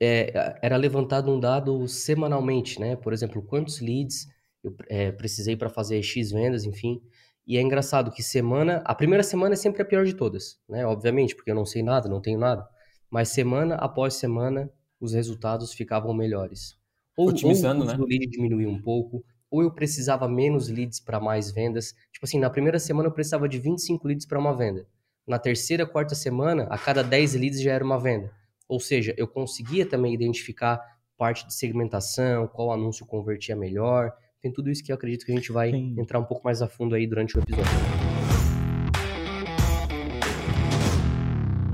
é, 0.00 0.58
era 0.62 0.76
levantado 0.76 1.30
um 1.30 1.40
dado 1.40 1.86
semanalmente, 1.88 2.80
né? 2.80 2.96
Por 2.96 3.12
exemplo, 3.12 3.42
quantos 3.42 3.80
leads 3.80 4.26
eu 4.62 4.74
é, 4.88 5.12
precisei 5.12 5.56
para 5.56 5.68
fazer 5.68 6.02
X 6.02 6.30
vendas, 6.30 6.64
enfim. 6.64 7.00
E 7.46 7.56
é 7.56 7.62
engraçado 7.62 8.10
que 8.10 8.22
semana, 8.22 8.82
a 8.84 8.94
primeira 8.94 9.22
semana 9.22 9.54
é 9.54 9.56
sempre 9.56 9.80
a 9.80 9.84
pior 9.84 10.04
de 10.04 10.14
todas, 10.14 10.58
né? 10.68 10.84
Obviamente, 10.84 11.34
porque 11.34 11.50
eu 11.50 11.54
não 11.54 11.64
sei 11.64 11.82
nada, 11.82 12.08
não 12.08 12.20
tenho 12.20 12.38
nada. 12.38 12.66
Mas 13.10 13.28
semana 13.28 13.76
após 13.76 14.14
semana, 14.14 14.70
os 15.00 15.12
resultados 15.12 15.72
ficavam 15.72 16.12
melhores. 16.12 16.76
Ou, 17.16 17.28
Otimizando, 17.28 17.84
ou 17.84 17.90
o 17.90 17.92
né? 17.92 18.04
lead 18.08 18.26
diminuiu 18.26 18.68
um 18.68 18.82
pouco, 18.82 19.24
ou 19.50 19.62
eu 19.62 19.72
precisava 19.72 20.28
menos 20.28 20.68
leads 20.68 21.00
para 21.00 21.20
mais 21.20 21.50
vendas. 21.50 21.94
Tipo 22.12 22.24
assim, 22.24 22.40
na 22.40 22.50
primeira 22.50 22.78
semana 22.78 23.08
eu 23.08 23.12
precisava 23.12 23.48
de 23.48 23.58
25 23.58 24.06
leads 24.08 24.26
para 24.26 24.38
uma 24.38 24.54
venda. 24.54 24.86
Na 25.26 25.38
terceira, 25.38 25.86
quarta 25.86 26.14
semana, 26.14 26.64
a 26.64 26.76
cada 26.76 27.02
10 27.02 27.34
leads 27.34 27.60
já 27.60 27.72
era 27.72 27.84
uma 27.84 27.98
venda. 27.98 28.32
Ou 28.68 28.80
seja, 28.80 29.14
eu 29.16 29.28
conseguia 29.28 29.86
também 29.86 30.12
identificar 30.12 30.80
parte 31.16 31.46
de 31.46 31.54
segmentação, 31.54 32.48
qual 32.48 32.72
anúncio 32.72 33.06
convertia 33.06 33.54
melhor. 33.54 34.12
Tem 34.42 34.52
tudo 34.52 34.70
isso 34.70 34.82
que 34.82 34.90
eu 34.90 34.96
acredito 34.96 35.24
que 35.24 35.30
a 35.30 35.36
gente 35.36 35.52
vai 35.52 35.70
Sim. 35.70 35.94
entrar 35.98 36.18
um 36.18 36.24
pouco 36.24 36.44
mais 36.44 36.60
a 36.60 36.68
fundo 36.68 36.94
aí 36.94 37.06
durante 37.06 37.38
o 37.38 37.40
episódio. 37.40 37.70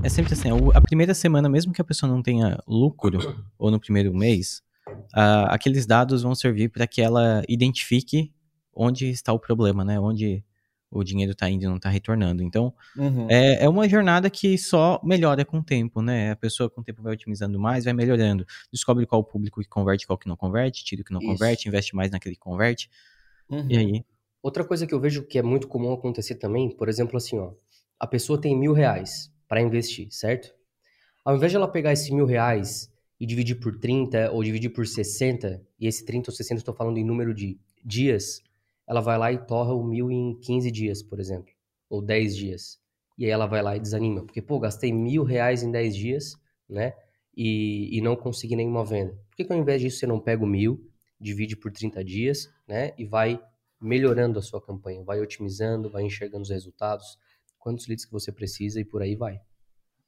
É 0.03 0.09
sempre 0.09 0.33
assim, 0.33 0.49
a 0.73 0.81
primeira 0.81 1.15
semana, 1.15 1.49
mesmo 1.49 1.73
que 1.73 1.81
a 1.81 1.85
pessoa 1.85 2.11
não 2.11 2.21
tenha 2.21 2.59
lucro, 2.67 3.17
ou 3.57 3.71
no 3.71 3.79
primeiro 3.79 4.13
mês, 4.13 4.61
uh, 5.15 5.49
aqueles 5.49 5.87
dados 5.87 6.21
vão 6.21 6.35
servir 6.35 6.69
para 6.69 6.85
que 6.85 7.01
ela 7.01 7.41
identifique 7.49 8.31
onde 8.71 9.09
está 9.09 9.33
o 9.33 9.39
problema, 9.39 9.83
né? 9.83 9.99
Onde 9.99 10.43
o 10.93 11.03
dinheiro 11.03 11.31
está 11.31 11.49
indo 11.49 11.63
e 11.63 11.67
não 11.67 11.77
está 11.77 11.89
retornando. 11.89 12.43
Então, 12.43 12.73
uhum. 12.95 13.27
é, 13.29 13.63
é 13.63 13.69
uma 13.69 13.89
jornada 13.89 14.29
que 14.29 14.57
só 14.57 15.01
melhora 15.03 15.43
com 15.43 15.57
o 15.57 15.63
tempo, 15.63 16.01
né? 16.01 16.31
A 16.31 16.35
pessoa 16.35 16.69
com 16.69 16.81
o 16.81 16.83
tempo 16.83 17.01
vai 17.01 17.13
otimizando 17.13 17.59
mais, 17.59 17.85
vai 17.85 17.93
melhorando. 17.93 18.45
Descobre 18.71 19.05
qual 19.07 19.21
o 19.21 19.23
público 19.23 19.59
que 19.59 19.67
converte, 19.67 20.05
qual 20.05 20.17
que 20.17 20.27
não 20.27 20.37
converte, 20.37 20.85
tira 20.85 21.01
o 21.01 21.05
que 21.05 21.11
não 21.11 21.19
Isso. 21.19 21.31
converte, 21.31 21.67
investe 21.67 21.95
mais 21.95 22.11
naquele 22.11 22.35
que 22.35 22.41
converte. 22.41 22.89
Uhum. 23.49 23.67
E 23.69 23.77
aí? 23.77 24.05
Outra 24.41 24.63
coisa 24.63 24.85
que 24.85 24.93
eu 24.93 24.99
vejo 24.99 25.23
que 25.23 25.39
é 25.39 25.41
muito 25.41 25.67
comum 25.67 25.93
acontecer 25.93 26.35
também, 26.35 26.69
por 26.69 26.87
exemplo, 26.87 27.17
assim, 27.17 27.39
ó, 27.39 27.53
a 27.99 28.05
pessoa 28.05 28.39
tem 28.39 28.55
mil 28.55 28.73
reais 28.73 29.31
para 29.47 29.61
investir, 29.61 30.07
certo? 30.11 30.53
Ao 31.25 31.35
invés 31.35 31.51
de 31.51 31.55
ela 31.55 31.67
pegar 31.67 31.93
esse 31.93 32.13
mil 32.13 32.25
reais 32.25 32.91
e 33.19 33.25
dividir 33.25 33.55
por 33.55 33.79
30 33.79 34.31
ou 34.31 34.43
dividir 34.43 34.69
por 34.69 34.85
60, 34.85 35.61
e 35.79 35.87
esse 35.87 36.05
30 36.05 36.29
ou 36.29 36.35
60 36.35 36.59
estou 36.59 36.73
falando 36.75 36.97
em 36.97 37.05
número 37.05 37.33
de 37.33 37.57
dias, 37.83 38.41
ela 38.87 39.01
vai 39.01 39.17
lá 39.17 39.31
e 39.31 39.37
torra 39.37 39.73
o 39.73 39.83
mil 39.83 40.11
em 40.11 40.39
15 40.39 40.71
dias, 40.71 41.01
por 41.01 41.19
exemplo, 41.19 41.53
ou 41.89 42.01
10 42.01 42.35
dias. 42.35 42.79
E 43.17 43.25
aí 43.25 43.31
ela 43.31 43.45
vai 43.45 43.61
lá 43.61 43.75
e 43.75 43.79
desanima, 43.79 44.23
porque, 44.23 44.41
pô, 44.41 44.59
gastei 44.59 44.91
mil 44.91 45.23
reais 45.23 45.63
em 45.63 45.71
10 45.71 45.95
dias, 45.95 46.35
né? 46.67 46.93
E, 47.35 47.97
e 47.97 48.01
não 48.01 48.15
consegui 48.15 48.55
nenhuma 48.55 48.83
venda. 48.83 49.13
Por 49.29 49.37
que, 49.37 49.45
que 49.45 49.53
ao 49.53 49.59
invés 49.59 49.81
disso 49.81 49.99
você 49.99 50.07
não 50.07 50.19
pega 50.19 50.43
o 50.43 50.47
mil, 50.47 50.89
divide 51.19 51.55
por 51.55 51.71
30 51.71 52.03
dias, 52.03 52.49
né? 52.67 52.91
E 52.97 53.05
vai 53.05 53.39
melhorando 53.79 54.39
a 54.39 54.41
sua 54.41 54.61
campanha, 54.61 55.03
vai 55.03 55.19
otimizando, 55.19 55.89
vai 55.89 56.03
enxergando 56.03 56.43
os 56.43 56.49
resultados, 56.49 57.17
quantos 57.59 57.87
leads 57.87 58.05
que 58.05 58.11
você 58.11 58.31
precisa 58.31 58.79
e 58.79 58.85
por 58.85 59.01
aí 59.01 59.15
vai. 59.15 59.39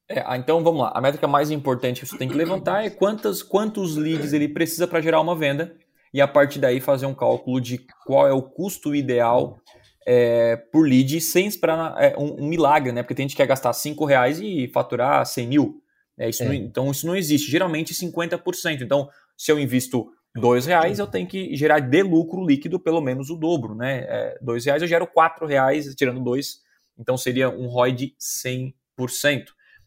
É, 0.08 0.24
ah, 0.26 0.38
então 0.38 0.64
vamos 0.64 0.82
lá. 0.82 0.92
A 0.94 1.02
métrica 1.02 1.28
mais 1.28 1.50
importante 1.50 2.02
que 2.02 2.08
você 2.08 2.18
tem 2.18 2.30
que 2.30 2.36
levantar 2.36 2.86
é 2.86 2.90
quantas, 2.90 3.42
quantos 3.42 3.96
leads 3.96 4.34
ele 4.34 4.48
precisa 4.48 4.88
para 4.88 5.02
gerar 5.02 5.20
uma 5.20 5.36
venda 5.36 5.76
e 6.16 6.22
a 6.22 6.28
partir 6.30 6.60
daí 6.60 6.80
fazer 6.80 7.06
um 7.06 7.14
cálculo 7.14 7.60
de 7.60 7.86
qual 8.06 8.26
é 8.26 8.32
o 8.32 8.42
custo 8.42 8.96
ideal 8.96 9.60
é, 10.08 10.56
por 10.56 10.88
lead 10.88 11.20
sem 11.20 11.46
esperar 11.46 11.94
é, 12.02 12.16
um, 12.18 12.42
um, 12.42 12.48
milagre, 12.48 12.94
né? 12.94 13.04
Porque 13.04 13.14
tem 13.14 13.26
gente 13.26 13.36
que 13.36 13.44
quer 13.44 13.48
gastar 13.48 13.74
5 13.74 14.06
reais 14.06 14.40
e 14.40 14.70
faturar 14.74 15.26
100 15.26 15.46
mil. 15.46 15.84
É, 16.18 16.30
isso 16.30 16.42
é. 16.44 16.46
Não, 16.46 16.54
então 16.54 16.90
isso 16.90 17.06
não 17.06 17.18
existe. 17.18 17.52
Geralmente 17.52 17.94
50%. 17.94 18.80
Então, 18.80 19.10
se 19.38 19.52
eu 19.52 19.60
invisto 19.60 20.10
dois 20.34 20.66
reais, 20.66 21.00
eu 21.00 21.08
tenho 21.08 21.28
que 21.28 21.54
gerar 21.54 21.80
de 21.80 22.02
lucro 22.02 22.46
líquido 22.46 22.80
pelo 22.80 23.02
menos 23.02 23.30
o 23.30 23.36
dobro, 23.36 23.76
né? 23.76 24.06
É, 24.08 24.38
dois 24.42 24.64
reais 24.64 24.82
eu 24.82 24.88
gero 24.88 25.06
quatro 25.06 25.46
reais 25.46 25.94
tirando 25.96 26.24
dois, 26.24 26.62
então 26.98 27.18
seria 27.18 27.50
um 27.50 27.68
ROI 27.68 27.92
de 27.92 28.16
100%. 28.18 28.74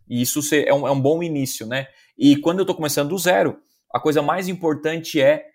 E 0.07 0.21
isso 0.21 0.41
é 0.55 0.75
um, 0.75 0.87
é 0.87 0.91
um 0.91 1.01
bom 1.01 1.23
início, 1.23 1.67
né? 1.67 1.87
E 2.19 2.37
quando 2.37 2.59
eu 2.59 2.65
estou 2.65 2.77
começando 2.77 3.09
do 3.09 3.17
zero, 3.17 3.59
a 3.91 3.99
coisa 3.99 4.21
mais 4.21 4.47
importante 4.47 5.19
é 5.23 5.48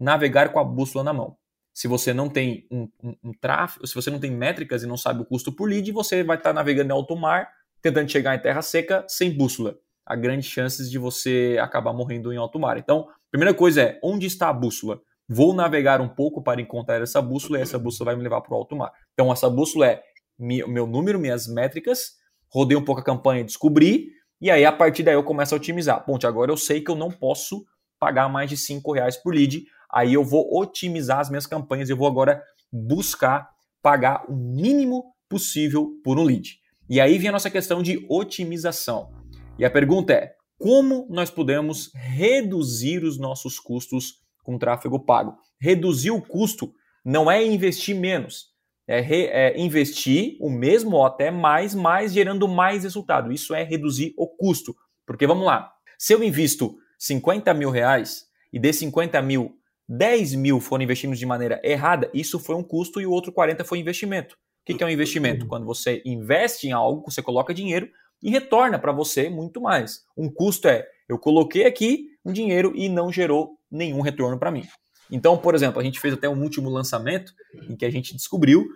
navegar 0.00 0.52
com 0.52 0.58
a 0.58 0.64
bússola 0.64 1.04
na 1.04 1.12
mão. 1.12 1.36
Se 1.72 1.86
você 1.86 2.12
não 2.12 2.28
tem 2.28 2.66
um, 2.70 2.88
um, 3.02 3.14
um 3.24 3.32
tráfego, 3.32 3.86
se 3.86 3.94
você 3.94 4.10
não 4.10 4.18
tem 4.18 4.30
métricas 4.30 4.82
e 4.82 4.86
não 4.86 4.96
sabe 4.96 5.22
o 5.22 5.24
custo 5.24 5.52
por 5.52 5.68
lead, 5.68 5.92
você 5.92 6.24
vai 6.24 6.36
estar 6.36 6.52
navegando 6.52 6.90
em 6.90 6.92
alto 6.92 7.14
mar, 7.14 7.48
tentando 7.80 8.10
chegar 8.10 8.34
em 8.34 8.40
terra 8.40 8.62
seca 8.62 9.04
sem 9.06 9.30
bússola. 9.30 9.76
Há 10.04 10.16
grandes 10.16 10.46
chances 10.46 10.90
de 10.90 10.98
você 10.98 11.58
acabar 11.60 11.92
morrendo 11.92 12.32
em 12.32 12.36
alto 12.36 12.58
mar. 12.58 12.76
Então, 12.78 13.06
primeira 13.30 13.54
coisa 13.54 13.82
é, 13.82 14.00
onde 14.02 14.26
está 14.26 14.48
a 14.48 14.52
bússola? 14.52 15.00
Vou 15.28 15.54
navegar 15.54 16.00
um 16.00 16.08
pouco 16.08 16.42
para 16.42 16.60
encontrar 16.60 17.00
essa 17.00 17.22
bússola 17.22 17.58
e 17.58 17.62
essa 17.62 17.78
bússola 17.78 18.10
vai 18.10 18.16
me 18.16 18.24
levar 18.24 18.40
para 18.40 18.52
o 18.52 18.56
alto 18.56 18.74
mar. 18.74 18.92
Então, 19.12 19.30
essa 19.32 19.48
bússola 19.48 19.86
é 19.86 20.02
meu 20.36 20.86
número, 20.86 21.20
minhas 21.20 21.46
métricas, 21.46 22.14
rodei 22.48 22.76
um 22.76 22.84
pouco 22.84 23.00
a 23.00 23.04
campanha, 23.04 23.44
descobri, 23.44 24.08
e 24.40 24.50
aí 24.50 24.64
a 24.64 24.72
partir 24.72 25.02
daí 25.02 25.14
eu 25.14 25.22
começo 25.22 25.54
a 25.54 25.58
otimizar. 25.58 26.04
Ponte, 26.04 26.26
agora 26.26 26.50
eu 26.50 26.56
sei 26.56 26.80
que 26.80 26.90
eu 26.90 26.96
não 26.96 27.10
posso 27.10 27.64
pagar 27.98 28.28
mais 28.28 28.48
de 28.48 28.56
5 28.56 28.90
reais 28.92 29.16
por 29.16 29.34
lead, 29.34 29.64
aí 29.92 30.14
eu 30.14 30.24
vou 30.24 30.48
otimizar 30.58 31.20
as 31.20 31.28
minhas 31.28 31.46
campanhas, 31.46 31.88
eu 31.88 31.96
vou 31.96 32.06
agora 32.06 32.42
buscar 32.72 33.50
pagar 33.82 34.24
o 34.28 34.36
mínimo 34.36 35.14
possível 35.28 35.98
por 36.04 36.18
um 36.18 36.24
lead. 36.24 36.58
E 36.88 37.00
aí 37.00 37.18
vem 37.18 37.28
a 37.28 37.32
nossa 37.32 37.50
questão 37.50 37.82
de 37.82 38.04
otimização. 38.08 39.10
E 39.58 39.64
a 39.64 39.70
pergunta 39.70 40.12
é: 40.12 40.34
como 40.58 41.06
nós 41.08 41.30
podemos 41.30 41.90
reduzir 41.94 43.04
os 43.04 43.18
nossos 43.18 43.58
custos 43.58 44.20
com 44.42 44.58
tráfego 44.58 44.98
pago? 44.98 45.36
Reduzir 45.60 46.10
o 46.10 46.20
custo 46.20 46.72
não 47.04 47.30
é 47.30 47.44
investir 47.44 47.94
menos, 47.94 48.48
é, 48.86 49.00
re, 49.00 49.26
é, 49.26 49.58
investir 49.58 50.36
o 50.40 50.50
mesmo 50.50 50.96
ou 50.96 51.06
até 51.06 51.30
mais, 51.30 51.74
mas 51.74 52.12
gerando 52.12 52.48
mais 52.48 52.82
resultado. 52.82 53.32
Isso 53.32 53.54
é 53.54 53.62
reduzir 53.62 54.12
o 54.16 54.26
custo. 54.26 54.74
Porque 55.06 55.26
vamos 55.26 55.46
lá, 55.46 55.72
se 55.98 56.12
eu 56.12 56.22
invisto 56.22 56.76
50 56.98 57.54
mil 57.54 57.70
reais 57.70 58.26
e 58.52 58.58
de 58.58 58.72
50 58.72 59.22
mil, 59.22 59.59
10 59.92 60.36
mil 60.36 60.60
foram 60.60 60.84
investidos 60.84 61.18
de 61.18 61.26
maneira 61.26 61.60
errada, 61.64 62.08
isso 62.14 62.38
foi 62.38 62.54
um 62.54 62.62
custo 62.62 63.00
e 63.00 63.06
o 63.06 63.10
outro 63.10 63.32
40 63.32 63.64
foi 63.64 63.80
investimento. 63.80 64.36
O 64.62 64.76
que 64.76 64.84
é 64.84 64.86
um 64.86 64.90
investimento? 64.90 65.48
Quando 65.48 65.66
você 65.66 66.00
investe 66.04 66.68
em 66.68 66.72
algo, 66.72 67.10
você 67.10 67.20
coloca 67.20 67.52
dinheiro 67.52 67.88
e 68.22 68.30
retorna 68.30 68.78
para 68.78 68.92
você 68.92 69.28
muito 69.28 69.60
mais. 69.60 70.04
Um 70.16 70.30
custo 70.30 70.68
é 70.68 70.86
eu 71.08 71.18
coloquei 71.18 71.66
aqui 71.66 72.10
um 72.24 72.32
dinheiro 72.32 72.72
e 72.76 72.88
não 72.88 73.10
gerou 73.10 73.58
nenhum 73.68 74.00
retorno 74.00 74.38
para 74.38 74.52
mim. 74.52 74.64
Então, 75.10 75.36
por 75.36 75.56
exemplo, 75.56 75.80
a 75.80 75.84
gente 75.84 75.98
fez 75.98 76.14
até 76.14 76.28
um 76.28 76.40
último 76.40 76.70
lançamento 76.70 77.32
em 77.68 77.74
que 77.74 77.84
a 77.84 77.90
gente 77.90 78.14
descobriu 78.14 78.68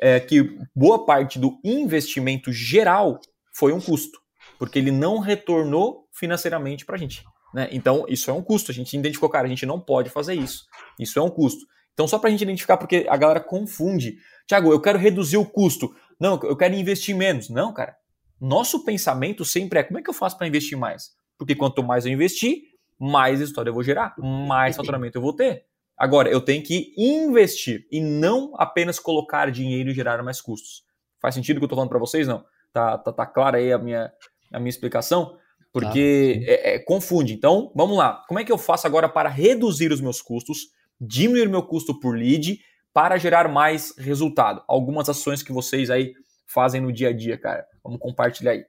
é, 0.00 0.18
que 0.18 0.58
boa 0.74 1.04
parte 1.04 1.38
do 1.38 1.58
investimento 1.62 2.50
geral 2.50 3.20
foi 3.52 3.70
um 3.74 3.80
custo, 3.80 4.18
porque 4.58 4.78
ele 4.78 4.90
não 4.90 5.18
retornou 5.18 6.08
financeiramente 6.10 6.86
para 6.86 6.94
a 6.94 6.98
gente. 6.98 7.22
Né? 7.54 7.68
Então, 7.70 8.04
isso 8.08 8.28
é 8.28 8.34
um 8.34 8.42
custo. 8.42 8.72
A 8.72 8.74
gente 8.74 8.96
identificou, 8.96 9.30
cara, 9.30 9.46
a 9.46 9.48
gente 9.48 9.64
não 9.64 9.78
pode 9.78 10.10
fazer 10.10 10.34
isso. 10.34 10.64
Isso 10.98 11.18
é 11.18 11.22
um 11.22 11.30
custo. 11.30 11.64
Então, 11.92 12.08
só 12.08 12.18
para 12.18 12.28
a 12.28 12.30
gente 12.32 12.42
identificar, 12.42 12.76
porque 12.76 13.06
a 13.08 13.16
galera 13.16 13.38
confunde. 13.38 14.18
Tiago, 14.48 14.72
eu 14.72 14.80
quero 14.80 14.98
reduzir 14.98 15.36
o 15.36 15.46
custo. 15.46 15.94
Não, 16.18 16.40
eu 16.42 16.56
quero 16.56 16.74
investir 16.74 17.16
menos. 17.16 17.48
Não, 17.48 17.72
cara. 17.72 17.96
Nosso 18.40 18.84
pensamento 18.84 19.44
sempre 19.44 19.78
é: 19.78 19.82
como 19.84 20.00
é 20.00 20.02
que 20.02 20.10
eu 20.10 20.14
faço 20.14 20.36
para 20.36 20.48
investir 20.48 20.76
mais? 20.76 21.12
Porque 21.38 21.54
quanto 21.54 21.82
mais 21.84 22.04
eu 22.04 22.12
investir, 22.12 22.62
mais 22.98 23.40
história 23.40 23.70
eu 23.70 23.74
vou 23.74 23.82
gerar, 23.82 24.14
mais 24.18 24.76
faturamento 24.76 25.16
eu 25.18 25.22
vou 25.22 25.32
ter. 25.32 25.64
Agora, 25.96 26.28
eu 26.28 26.40
tenho 26.40 26.62
que 26.62 26.92
investir 26.96 27.86
e 27.90 28.00
não 28.00 28.52
apenas 28.56 28.98
colocar 28.98 29.50
dinheiro 29.50 29.90
e 29.90 29.94
gerar 29.94 30.20
mais 30.24 30.40
custos. 30.40 30.82
Faz 31.20 31.36
sentido 31.36 31.56
o 31.56 31.60
que 31.60 31.64
eu 31.64 31.66
estou 31.66 31.76
falando 31.76 31.90
para 31.90 32.00
vocês? 32.00 32.26
Não? 32.26 32.44
Tá, 32.72 32.98
tá, 32.98 33.12
tá 33.12 33.26
clara 33.26 33.58
aí 33.58 33.72
a 33.72 33.78
minha, 33.78 34.12
a 34.52 34.58
minha 34.58 34.68
explicação? 34.68 35.38
Porque 35.74 36.44
tá, 36.46 36.52
é, 36.52 36.74
é, 36.76 36.78
confunde. 36.78 37.34
Então, 37.34 37.72
vamos 37.74 37.98
lá. 37.98 38.22
Como 38.28 38.38
é 38.38 38.44
que 38.44 38.52
eu 38.52 38.56
faço 38.56 38.86
agora 38.86 39.08
para 39.08 39.28
reduzir 39.28 39.90
os 39.90 40.00
meus 40.00 40.22
custos, 40.22 40.68
diminuir 41.00 41.48
meu 41.48 41.64
custo 41.64 41.98
por 41.98 42.16
lead, 42.16 42.60
para 42.92 43.18
gerar 43.18 43.48
mais 43.48 43.92
resultado? 43.98 44.62
Algumas 44.68 45.08
ações 45.08 45.42
que 45.42 45.52
vocês 45.52 45.90
aí 45.90 46.14
fazem 46.46 46.80
no 46.80 46.92
dia 46.92 47.08
a 47.08 47.12
dia, 47.12 47.36
cara. 47.36 47.66
Vamos 47.82 47.98
compartilhar 47.98 48.52
aí. 48.52 48.64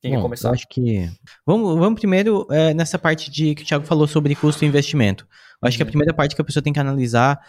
Quem 0.00 0.12
Bom, 0.12 0.18
quer 0.18 0.22
começar? 0.22 0.50
acho 0.52 0.68
que. 0.68 1.10
Vamos, 1.44 1.76
vamos 1.76 1.98
primeiro 1.98 2.46
é, 2.48 2.72
nessa 2.72 3.00
parte 3.00 3.32
de 3.32 3.56
que 3.56 3.64
o 3.64 3.66
Thiago 3.66 3.84
falou 3.84 4.06
sobre 4.06 4.36
custo 4.36 4.64
e 4.64 4.68
investimento. 4.68 5.26
Eu 5.60 5.66
acho 5.66 5.76
que 5.76 5.82
a 5.82 5.86
uhum. 5.86 5.90
primeira 5.90 6.14
parte 6.14 6.36
que 6.36 6.40
a 6.40 6.44
pessoa 6.44 6.62
tem 6.62 6.72
que 6.72 6.78
analisar 6.78 7.40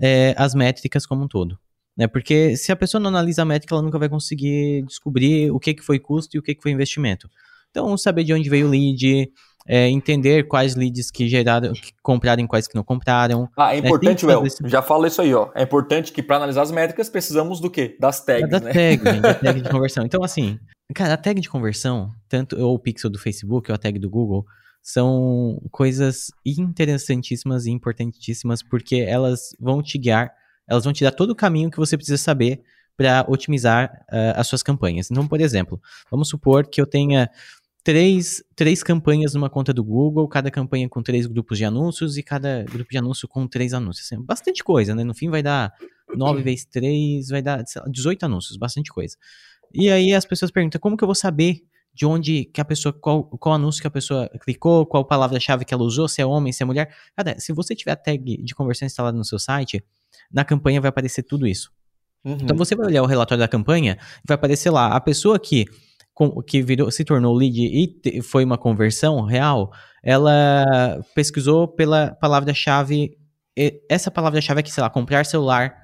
é 0.00 0.34
as 0.38 0.54
métricas 0.54 1.04
como 1.04 1.24
um 1.24 1.28
todo. 1.28 1.58
Né? 1.94 2.06
Porque 2.06 2.56
se 2.56 2.72
a 2.72 2.76
pessoa 2.76 2.98
não 2.98 3.08
analisa 3.08 3.42
a 3.42 3.44
métrica, 3.44 3.74
ela 3.74 3.82
nunca 3.82 3.98
vai 3.98 4.08
conseguir 4.08 4.84
descobrir 4.86 5.50
o 5.50 5.60
que, 5.60 5.74
que 5.74 5.82
foi 5.82 5.98
custo 5.98 6.34
e 6.34 6.38
o 6.38 6.42
que, 6.42 6.54
que 6.54 6.62
foi 6.62 6.70
investimento. 6.70 7.28
Então, 7.74 7.98
saber 7.98 8.22
de 8.22 8.32
onde 8.32 8.48
veio 8.48 8.68
o 8.68 8.70
lead, 8.70 9.28
é, 9.66 9.88
entender 9.88 10.46
quais 10.46 10.76
leads 10.76 11.10
que 11.10 11.28
geraram, 11.28 11.72
que 11.72 11.92
compraram 12.00 12.44
e 12.44 12.46
quais 12.46 12.68
que 12.68 12.76
não 12.76 12.84
compraram. 12.84 13.48
Ah, 13.56 13.74
é 13.74 13.80
né? 13.80 13.88
importante, 13.88 14.24
Well, 14.24 14.46
esse... 14.46 14.62
já 14.68 14.80
falo 14.80 15.04
isso 15.08 15.20
aí, 15.20 15.34
ó. 15.34 15.50
É 15.56 15.64
importante 15.64 16.12
que 16.12 16.22
para 16.22 16.36
analisar 16.36 16.62
as 16.62 16.70
métricas 16.70 17.08
precisamos 17.08 17.58
do 17.58 17.68
quê? 17.68 17.96
Das 17.98 18.24
tags, 18.24 18.48
da 18.48 18.60
né? 18.60 18.72
Tag, 18.72 19.02
da 19.20 19.34
tag 19.34 19.60
de 19.60 19.68
conversão. 19.68 20.04
Então, 20.04 20.22
assim, 20.22 20.56
cara, 20.94 21.14
a 21.14 21.16
tag 21.16 21.40
de 21.40 21.48
conversão, 21.48 22.10
tanto 22.28 22.56
ou 22.60 22.76
o 22.76 22.78
pixel 22.78 23.10
do 23.10 23.18
Facebook 23.18 23.72
ou 23.72 23.74
a 23.74 23.78
tag 23.78 23.98
do 23.98 24.08
Google, 24.08 24.44
são 24.80 25.60
coisas 25.72 26.26
interessantíssimas 26.46 27.66
e 27.66 27.72
importantíssimas 27.72 28.62
porque 28.62 28.96
elas 28.96 29.48
vão 29.58 29.82
te 29.82 29.98
guiar, 29.98 30.30
elas 30.68 30.84
vão 30.84 30.92
te 30.92 31.02
dar 31.02 31.10
todo 31.10 31.30
o 31.30 31.34
caminho 31.34 31.72
que 31.72 31.78
você 31.78 31.96
precisa 31.96 32.18
saber 32.18 32.62
para 32.96 33.24
otimizar 33.28 33.90
uh, 34.12 34.38
as 34.38 34.46
suas 34.46 34.62
campanhas. 34.62 35.10
Então, 35.10 35.26
por 35.26 35.40
exemplo, 35.40 35.80
vamos 36.10 36.28
supor 36.28 36.66
que 36.66 36.80
eu 36.80 36.86
tenha 36.86 37.28
três, 37.84 38.42
três 38.56 38.82
campanhas 38.82 39.34
numa 39.34 39.50
conta 39.50 39.72
do 39.72 39.84
Google, 39.84 40.26
cada 40.26 40.50
campanha 40.50 40.88
com 40.88 41.02
três 41.02 41.26
grupos 41.26 41.58
de 41.58 41.66
anúncios 41.66 42.16
e 42.16 42.22
cada 42.22 42.64
grupo 42.64 42.90
de 42.90 42.96
anúncio 42.96 43.28
com 43.28 43.46
três 43.46 43.74
anúncios. 43.74 44.10
Assim, 44.10 44.20
bastante 44.24 44.64
coisa, 44.64 44.94
né? 44.94 45.04
No 45.04 45.14
fim 45.14 45.28
vai 45.28 45.42
dar 45.42 45.70
9 46.16 46.42
vezes 46.42 46.64
3, 46.64 47.28
vai 47.28 47.42
dar 47.42 47.58
lá, 47.58 47.84
18 47.86 48.24
anúncios, 48.24 48.56
bastante 48.56 48.90
coisa. 48.90 49.16
E 49.72 49.90
aí 49.90 50.14
as 50.14 50.24
pessoas 50.24 50.50
perguntam, 50.50 50.80
como 50.80 50.96
que 50.96 51.04
eu 51.04 51.08
vou 51.08 51.14
saber 51.14 51.60
de 51.92 52.06
onde 52.06 52.46
que 52.46 52.60
a 52.60 52.64
pessoa, 52.64 52.92
qual, 52.92 53.24
qual 53.24 53.54
anúncio 53.54 53.80
que 53.80 53.86
a 53.86 53.90
pessoa 53.90 54.28
clicou, 54.42 54.86
qual 54.86 55.04
palavra-chave 55.04 55.64
que 55.64 55.74
ela 55.74 55.82
usou, 55.84 56.08
se 56.08 56.22
é 56.22 56.26
homem, 56.26 56.52
se 56.52 56.62
é 56.62 56.66
mulher. 56.66 56.92
Cara, 57.14 57.38
se 57.38 57.52
você 57.52 57.74
tiver 57.74 57.92
a 57.92 57.96
tag 57.96 58.42
de 58.42 58.54
conversão 58.54 58.86
instalada 58.86 59.16
no 59.16 59.24
seu 59.24 59.38
site, 59.38 59.84
na 60.32 60.44
campanha 60.44 60.80
vai 60.80 60.88
aparecer 60.88 61.22
tudo 61.22 61.46
isso. 61.46 61.70
Uhum. 62.24 62.38
Então 62.40 62.56
você 62.56 62.74
vai 62.74 62.86
olhar 62.86 63.02
o 63.02 63.06
relatório 63.06 63.40
da 63.40 63.48
campanha 63.48 63.98
vai 64.26 64.34
aparecer 64.34 64.70
lá 64.70 64.96
a 64.96 65.00
pessoa 65.00 65.38
que 65.38 65.66
que 66.46 66.62
virou, 66.62 66.90
se 66.90 67.04
tornou 67.04 67.34
lead 67.34 67.58
e 67.58 68.22
foi 68.22 68.44
uma 68.44 68.56
conversão 68.56 69.22
real, 69.22 69.72
ela 70.02 71.02
pesquisou 71.14 71.66
pela 71.66 72.14
palavra-chave. 72.20 73.16
Essa 73.88 74.10
palavra-chave 74.10 74.60
aqui, 74.60 74.70
sei 74.70 74.82
lá, 74.82 74.90
comprar 74.90 75.26
celular 75.26 75.74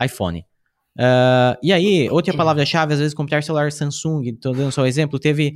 iPhone. 0.00 0.44
Uh, 0.96 1.58
e 1.62 1.72
aí, 1.72 2.08
outra 2.10 2.32
palavra-chave, 2.36 2.92
às 2.92 3.00
vezes 3.00 3.14
comprar 3.14 3.42
celular 3.42 3.72
Samsung, 3.72 4.28
estou 4.28 4.54
dando 4.54 4.70
só 4.70 4.82
um 4.82 4.86
exemplo, 4.86 5.18
teve 5.18 5.54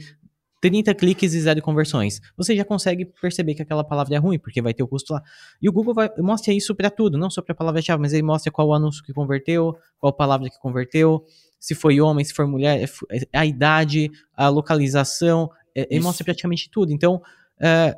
30 0.60 0.94
cliques 0.94 1.34
e 1.34 1.40
zero 1.40 1.62
conversões. 1.62 2.20
Você 2.36 2.56
já 2.56 2.64
consegue 2.64 3.04
perceber 3.20 3.54
que 3.54 3.62
aquela 3.62 3.84
palavra 3.84 4.16
é 4.16 4.18
ruim, 4.18 4.38
porque 4.38 4.60
vai 4.60 4.74
ter 4.74 4.82
o 4.82 4.88
custo 4.88 5.12
lá. 5.12 5.22
E 5.62 5.68
o 5.68 5.72
Google 5.72 5.94
vai, 5.94 6.10
mostra 6.18 6.52
isso 6.52 6.74
para 6.74 6.90
tudo, 6.90 7.16
não 7.16 7.30
só 7.30 7.40
para 7.40 7.52
a 7.52 7.56
palavra-chave, 7.56 8.00
mas 8.00 8.12
ele 8.12 8.22
mostra 8.22 8.50
qual 8.50 8.72
anúncio 8.74 9.02
que 9.04 9.12
converteu, 9.12 9.76
qual 9.98 10.12
palavra 10.12 10.48
que 10.50 10.58
converteu 10.58 11.24
se 11.58 11.74
foi 11.74 12.00
homem, 12.00 12.24
se 12.24 12.34
for 12.34 12.46
mulher, 12.46 12.82
é 12.82 12.86
é, 13.10 13.38
a 13.38 13.46
idade, 13.46 14.10
a 14.36 14.48
localização, 14.48 15.50
é, 15.74 15.86
ele 15.90 16.02
mostra 16.02 16.24
praticamente 16.24 16.70
tudo. 16.70 16.92
Então, 16.92 17.20
é, 17.60 17.96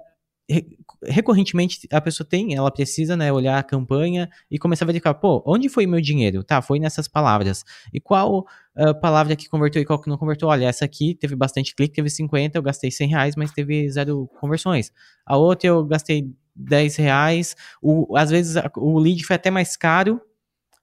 recorrentemente 1.06 1.86
a 1.90 2.00
pessoa 2.00 2.26
tem, 2.26 2.54
ela 2.54 2.70
precisa, 2.70 3.16
né, 3.16 3.32
olhar 3.32 3.58
a 3.58 3.62
campanha 3.62 4.28
e 4.50 4.58
começar 4.58 4.84
a 4.84 4.86
verificar, 4.86 5.14
pô, 5.14 5.42
onde 5.46 5.68
foi 5.68 5.86
meu 5.86 6.00
dinheiro? 6.00 6.42
Tá, 6.42 6.60
foi 6.60 6.78
nessas 6.78 7.06
palavras. 7.06 7.64
E 7.92 8.00
qual 8.00 8.46
uh, 8.76 9.00
palavra 9.00 9.36
que 9.36 9.48
converteu 9.48 9.80
e 9.80 9.84
qual 9.84 10.00
que 10.00 10.08
não 10.08 10.18
converteu? 10.18 10.48
Olha, 10.48 10.66
essa 10.66 10.84
aqui 10.84 11.14
teve 11.14 11.36
bastante 11.36 11.74
clique, 11.74 11.94
teve 11.94 12.10
50, 12.10 12.58
eu 12.58 12.62
gastei 12.62 12.90
100 12.90 13.08
reais, 13.08 13.36
mas 13.36 13.52
teve 13.52 13.88
zero 13.90 14.28
conversões. 14.40 14.92
A 15.24 15.36
outra 15.36 15.68
eu 15.68 15.84
gastei 15.84 16.30
10 16.54 16.96
reais, 16.96 17.56
o, 17.80 18.16
às 18.16 18.30
vezes 18.30 18.60
o 18.76 18.98
lead 18.98 19.24
foi 19.24 19.36
até 19.36 19.50
mais 19.50 19.76
caro, 19.76 20.20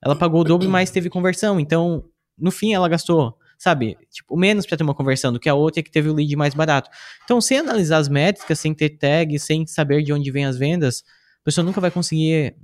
ela 0.04 0.16
pagou 0.16 0.42
o 0.42 0.44
dobro, 0.44 0.70
mas 0.70 0.92
teve 0.92 1.10
conversão. 1.10 1.60
Então, 1.60 2.04
no 2.38 2.52
fim 2.52 2.74
ela 2.74 2.88
gastou, 2.88 3.38
sabe, 3.58 3.98
tipo, 4.12 4.38
menos 4.38 4.66
para 4.66 4.78
ter 4.78 4.84
uma 4.84 4.94
conversão 4.94 5.34
do 5.34 5.40
que 5.40 5.50
a 5.50 5.54
outra 5.54 5.82
que 5.82 5.92
teve 5.92 6.10
o 6.10 6.14
lead 6.14 6.36
mais 6.36 6.54
barato. 6.54 6.90
Então, 7.24 7.42
sem 7.42 7.58
analisar 7.60 7.98
as 7.98 8.08
métricas, 8.08 8.60
sem 8.60 8.74
ter 8.74 8.90
tag, 8.90 9.38
sem 9.40 9.66
saber 9.66 10.04
de 10.04 10.14
onde 10.14 10.32
vem 10.32 10.46
as 10.46 10.58
vendas, 10.58 11.04
a 11.42 11.44
pessoa 11.44 11.66
nunca 11.66 11.82
vai 11.82 11.90
conseguir 11.90 12.56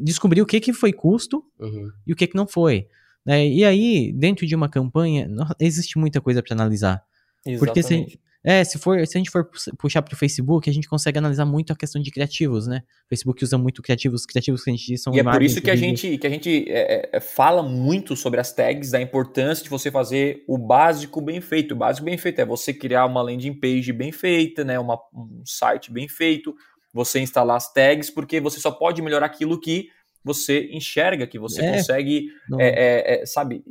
descobrir 0.00 0.42
o 0.42 0.46
que, 0.46 0.60
que 0.60 0.72
foi 0.72 0.92
custo 0.92 1.42
uhum. 1.58 1.90
e 2.06 2.12
o 2.12 2.16
que, 2.16 2.26
que 2.26 2.36
não 2.36 2.46
foi. 2.46 2.86
Né? 3.24 3.46
E 3.46 3.64
aí, 3.64 4.12
dentro 4.12 4.46
de 4.46 4.54
uma 4.54 4.68
campanha, 4.68 5.28
existe 5.60 5.98
muita 5.98 6.20
coisa 6.20 6.42
para 6.42 6.54
analisar. 6.54 7.02
Exatamente. 7.44 7.58
Porque 7.58 7.82
se, 7.82 8.20
é, 8.44 8.62
se, 8.62 8.78
for, 8.78 9.04
se 9.04 9.16
a 9.16 9.20
gente 9.20 9.30
for 9.30 9.48
puxar 9.76 10.00
para 10.00 10.14
o 10.14 10.16
Facebook, 10.16 10.70
a 10.70 10.72
gente 10.72 10.88
consegue 10.88 11.18
analisar 11.18 11.44
muito 11.44 11.72
a 11.72 11.76
questão 11.76 12.00
de 12.00 12.10
criativos, 12.10 12.68
né? 12.68 12.82
O 13.06 13.08
Facebook 13.08 13.42
usa 13.42 13.58
muito 13.58 13.82
criativos, 13.82 14.24
criativos 14.24 14.62
que 14.62 14.70
a 14.70 14.72
gente 14.74 14.86
diz 14.86 15.02
são 15.02 15.12
E 15.12 15.18
é 15.18 15.24
por 15.24 15.42
isso 15.42 15.60
que 15.60 15.70
a 15.70 15.76
gente, 15.76 16.16
que 16.16 16.26
a 16.26 16.30
gente 16.30 16.64
é, 16.70 17.10
é, 17.12 17.20
fala 17.20 17.62
muito 17.62 18.14
sobre 18.14 18.38
as 18.38 18.52
tags, 18.52 18.92
da 18.92 19.00
importância 19.00 19.64
de 19.64 19.70
você 19.70 19.90
fazer 19.90 20.44
o 20.46 20.56
básico 20.56 21.20
bem 21.20 21.40
feito. 21.40 21.72
O 21.72 21.76
básico 21.76 22.04
bem 22.04 22.16
feito 22.16 22.40
é 22.40 22.44
você 22.44 22.72
criar 22.72 23.06
uma 23.06 23.22
landing 23.22 23.54
page 23.54 23.92
bem 23.92 24.12
feita, 24.12 24.64
né? 24.64 24.78
Uma, 24.78 24.98
um 25.12 25.42
site 25.44 25.92
bem 25.92 26.08
feito, 26.08 26.54
você 26.92 27.18
instalar 27.18 27.56
as 27.56 27.72
tags, 27.72 28.08
porque 28.08 28.40
você 28.40 28.60
só 28.60 28.70
pode 28.70 29.02
melhorar 29.02 29.26
aquilo 29.26 29.60
que 29.60 29.88
você 30.22 30.68
enxerga, 30.72 31.26
que 31.26 31.38
você 31.38 31.60
é, 31.60 31.72
consegue, 31.72 32.28
é, 32.58 32.68
é, 32.68 33.22
é, 33.22 33.26
sabe? 33.26 33.64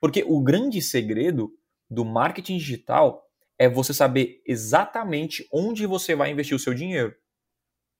Porque 0.00 0.24
o 0.26 0.40
grande 0.40 0.80
segredo 0.80 1.50
do 1.90 2.04
marketing 2.04 2.58
digital 2.58 3.25
é 3.58 3.68
você 3.68 3.94
saber 3.94 4.42
exatamente 4.46 5.46
onde 5.52 5.86
você 5.86 6.14
vai 6.14 6.30
investir 6.30 6.54
o 6.54 6.58
seu 6.58 6.74
dinheiro. 6.74 7.14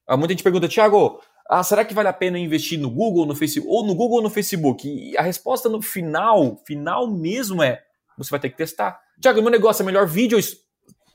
Ah, 0.07 0.17
muita 0.17 0.33
gente 0.33 0.43
pergunta, 0.43 0.69
Thiago, 0.69 1.21
ah, 1.49 1.63
será 1.63 1.85
que 1.85 1.95
vale 1.95 2.09
a 2.09 2.13
pena 2.13 2.39
investir 2.39 2.79
no 2.79 2.91
Google, 2.91 3.27
no 3.27 3.35
Facebook, 3.35 3.73
ou 3.73 3.85
no 3.85 3.95
Google 3.95 4.19
ou 4.19 4.23
no 4.23 4.31
Facebook? 4.31 4.89
E 4.89 5.17
a 5.17 5.23
resposta 5.23 5.69
no 5.69 5.81
final, 5.81 6.57
final 6.67 7.11
mesmo 7.11 7.63
é, 7.63 7.83
você 8.17 8.31
vai 8.31 8.41
ter 8.41 8.51
que 8.51 8.57
testar. 8.57 9.01
Thiago, 9.21 9.41
meu 9.43 9.51
negócio 9.51 9.83
é 9.83 9.87
melhor 9.87 10.07
vídeo, 10.07 10.39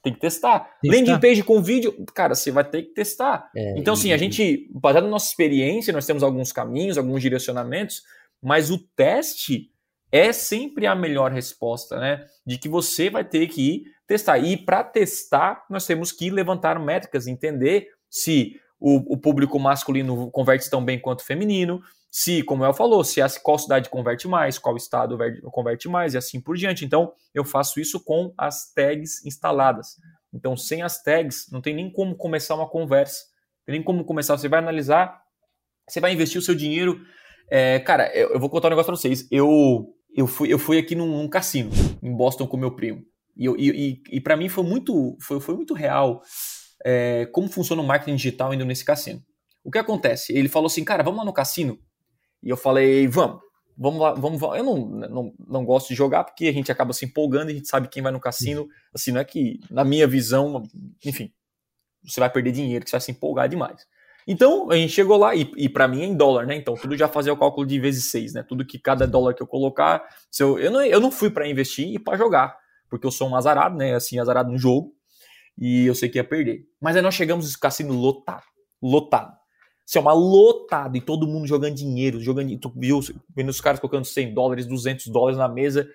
tem 0.04 0.14
que 0.14 0.20
testar. 0.20 0.68
testar. 0.82 0.98
Landing 0.98 1.20
page 1.20 1.44
com 1.44 1.62
vídeo, 1.62 1.94
cara, 2.14 2.34
você 2.34 2.52
vai 2.52 2.64
ter 2.64 2.84
que 2.84 2.94
testar. 2.94 3.50
É, 3.56 3.78
então, 3.78 3.94
assim, 3.94 4.12
a 4.12 4.18
gente, 4.18 4.68
baseado 4.74 5.04
na 5.04 5.12
nossa 5.12 5.28
experiência, 5.28 5.94
nós 5.94 6.06
temos 6.06 6.24
alguns 6.24 6.52
caminhos, 6.52 6.98
alguns 6.98 7.22
direcionamentos, 7.22 8.02
mas 8.42 8.72
o 8.72 8.78
teste 8.96 9.70
é 10.12 10.34
sempre 10.34 10.86
a 10.86 10.96
melhor 10.96 11.32
resposta, 11.32 12.00
né? 12.00 12.26
De 12.46 12.58
que 12.58 12.68
você 12.68 13.10
vai 13.10 13.24
ter 13.24 13.48
que 13.48 13.62
ir 13.62 13.84
testar. 14.06 14.38
E 14.40 14.58
para 14.58 14.84
testar, 14.84 15.66
nós 15.70 15.86
temos 15.86 16.12
que 16.12 16.30
levantar 16.30 16.80
métricas, 16.80 17.28
entender 17.28 17.88
se 18.10 18.60
o, 18.80 19.14
o, 19.14 19.18
público 19.18 19.58
masculino 19.58 20.30
converte 20.32 20.70
tão 20.70 20.84
bem 20.84 21.00
quanto 21.00 21.22
o 21.22 21.26
feminino, 21.26 21.82
se, 22.10 22.44
como 22.44 22.66
eu 22.66 22.74
falou, 22.74 23.04
se 23.06 23.22
a, 23.22 23.30
qual 23.42 23.58
cidade 23.58 23.90
converte 23.90 24.28
mais, 24.28 24.58
qual 24.58 24.76
estado 24.76 25.18
converte 25.52 25.88
mais 25.88 26.14
e 26.14 26.18
assim 26.18 26.42
por 26.42 26.58
diante. 26.58 26.84
Então, 26.84 27.14
eu 27.34 27.46
faço 27.46 27.80
isso 27.80 28.04
com 28.04 28.34
as 28.38 28.74
tags 28.74 29.26
instaladas. 29.26 29.96
Então, 30.34 30.58
sem 30.58 30.82
as 30.82 31.02
tags, 31.02 31.50
não 31.50 31.62
tem 31.62 31.74
nem 31.74 31.90
como 31.90 32.16
começar 32.16 32.56
uma 32.56 32.68
conversa. 32.68 33.24
Não 33.60 33.66
tem 33.68 33.76
nem 33.76 33.84
como 33.84 34.04
começar. 34.04 34.38
Você 34.38 34.50
vai 34.50 34.60
analisar, 34.60 35.22
você 35.88 36.02
vai 36.02 36.12
investir 36.12 36.40
o 36.40 36.44
seu 36.44 36.56
dinheiro. 36.56 37.00
É, 37.50 37.80
cara, 37.80 38.14
eu, 38.16 38.32
eu, 38.34 38.40
vou 38.40 38.50
contar 38.50 38.68
um 38.68 38.72
negócio 38.72 38.88
pra 38.88 38.96
vocês. 38.96 39.28
Eu, 39.32 39.94
eu, 40.16 40.28
fui, 40.28 40.52
eu 40.52 40.60
fui 40.60 40.78
aqui 40.78 40.96
num, 40.96 41.08
num 41.08 41.28
cassino, 41.28 41.72
em 42.02 42.16
Boston, 42.16 42.48
com 42.48 42.58
meu 42.58 42.76
primo. 42.76 43.04
E, 43.36 43.48
e, 43.48 43.70
e, 43.70 44.04
e 44.18 44.22
para 44.22 44.36
mim 44.36 44.50
foi 44.50 44.64
muito, 44.64 45.18
foi, 45.22 45.40
foi 45.40 45.56
muito 45.56 45.74
real 45.74 46.22
é, 46.84 47.26
como 47.28 47.48
funciona 47.48 47.82
o 47.82 47.86
marketing 47.86 48.16
digital 48.16 48.54
indo 48.54 48.66
nesse 48.66 48.84
cassino. 48.84 49.24
O 49.64 49.72
que 49.72 49.78
acontece? 49.78 50.34
Ele 50.34 50.50
falou 50.50 50.68
assim, 50.68 50.84
cara, 50.84 51.04
vamos 51.04 51.20
lá 51.20 51.26
no 51.26 51.34
cassino 51.34 51.80
e 52.42 52.50
eu 52.50 52.58
falei, 52.58 53.08
vamos, 53.08 53.40
vamos 53.78 54.02
lá, 54.02 54.14
vamos, 54.14 54.42
Eu 54.42 54.64
não, 54.64 54.78
não, 54.88 55.34
não 55.48 55.66
gosto 55.66 55.90
de 55.90 55.96
jogar 55.96 56.24
porque 56.24 56.48
a 56.48 56.54
gente 56.54 56.72
acaba 56.72 56.94
se 56.94 57.06
empolgando 57.06 57.50
e 57.50 57.54
a 57.54 57.56
gente 57.56 57.68
sabe 57.68 57.88
quem 57.88 58.02
vai 58.02 58.12
no 58.12 58.20
cassino. 58.20 58.68
Assim, 58.94 59.12
não 59.12 59.22
é 59.22 59.26
que, 59.26 59.60
na 59.70 59.84
minha 59.84 60.08
visão, 60.08 60.64
enfim, 61.06 61.32
você 62.04 62.20
vai 62.20 62.30
perder 62.30 62.52
dinheiro, 62.52 62.84
que 62.84 62.90
você 62.90 62.96
vai 62.96 63.02
se 63.02 63.12
empolgar 63.12 63.48
demais. 63.48 63.86
Então, 64.32 64.72
a 64.72 64.78
gente 64.78 64.94
chegou 64.94 65.18
lá, 65.18 65.36
e, 65.36 65.52
e 65.58 65.68
para 65.68 65.90
mim 65.90 66.04
é 66.04 66.06
em 66.06 66.16
dólar, 66.16 66.48
né? 66.48 66.56
Então, 66.56 66.74
tudo 66.76 66.96
já 66.96 67.10
fazia 67.10 67.34
o 67.34 67.38
cálculo 67.38 67.68
de 67.68 67.78
vezes 67.82 68.06
seis, 68.06 68.34
né? 68.34 68.42
Tudo 68.42 68.66
que 68.66 68.80
cada 68.80 69.06
dólar 69.06 69.34
que 69.34 69.44
eu 69.44 69.48
colocar. 69.48 70.08
Se 70.32 70.42
eu, 70.42 70.58
eu, 70.58 70.72
não, 70.72 70.82
eu 70.82 71.02
não 71.02 71.12
fui 71.12 71.30
para 71.30 71.46
investir 71.50 71.96
e 71.96 72.00
para 72.00 72.18
jogar, 72.18 72.58
porque 72.90 73.06
eu 73.06 73.12
sou 73.12 73.28
um 73.28 73.36
azarado, 73.36 73.76
né? 73.76 73.94
Assim, 73.94 74.20
azarado 74.20 74.50
no 74.50 74.58
jogo, 74.58 74.96
e 75.58 75.86
eu 75.86 75.94
sei 75.94 76.08
que 76.08 76.18
ia 76.18 76.24
perder. 76.24 76.64
Mas 76.80 76.96
aí 76.96 77.02
nós 77.02 77.14
chegamos 77.14 77.52
no 77.52 77.60
cassino 77.60 77.94
lotado, 77.94 78.46
lotado. 78.82 79.36
Assim, 79.86 80.00
uma 80.00 80.14
lotado 80.14 80.96
e 80.96 81.02
todo 81.02 81.28
mundo 81.28 81.46
jogando 81.46 81.76
dinheiro, 81.76 82.22
jogando, 82.22 82.58
tu 82.58 82.72
viu, 82.74 83.02
vendo 83.36 83.50
os 83.50 83.60
caras 83.60 83.82
colocando 83.82 84.06
100 84.06 84.34
dólares, 84.34 84.66
200 84.66 85.08
dólares 85.08 85.38
na 85.38 85.50
mesa. 85.50 85.90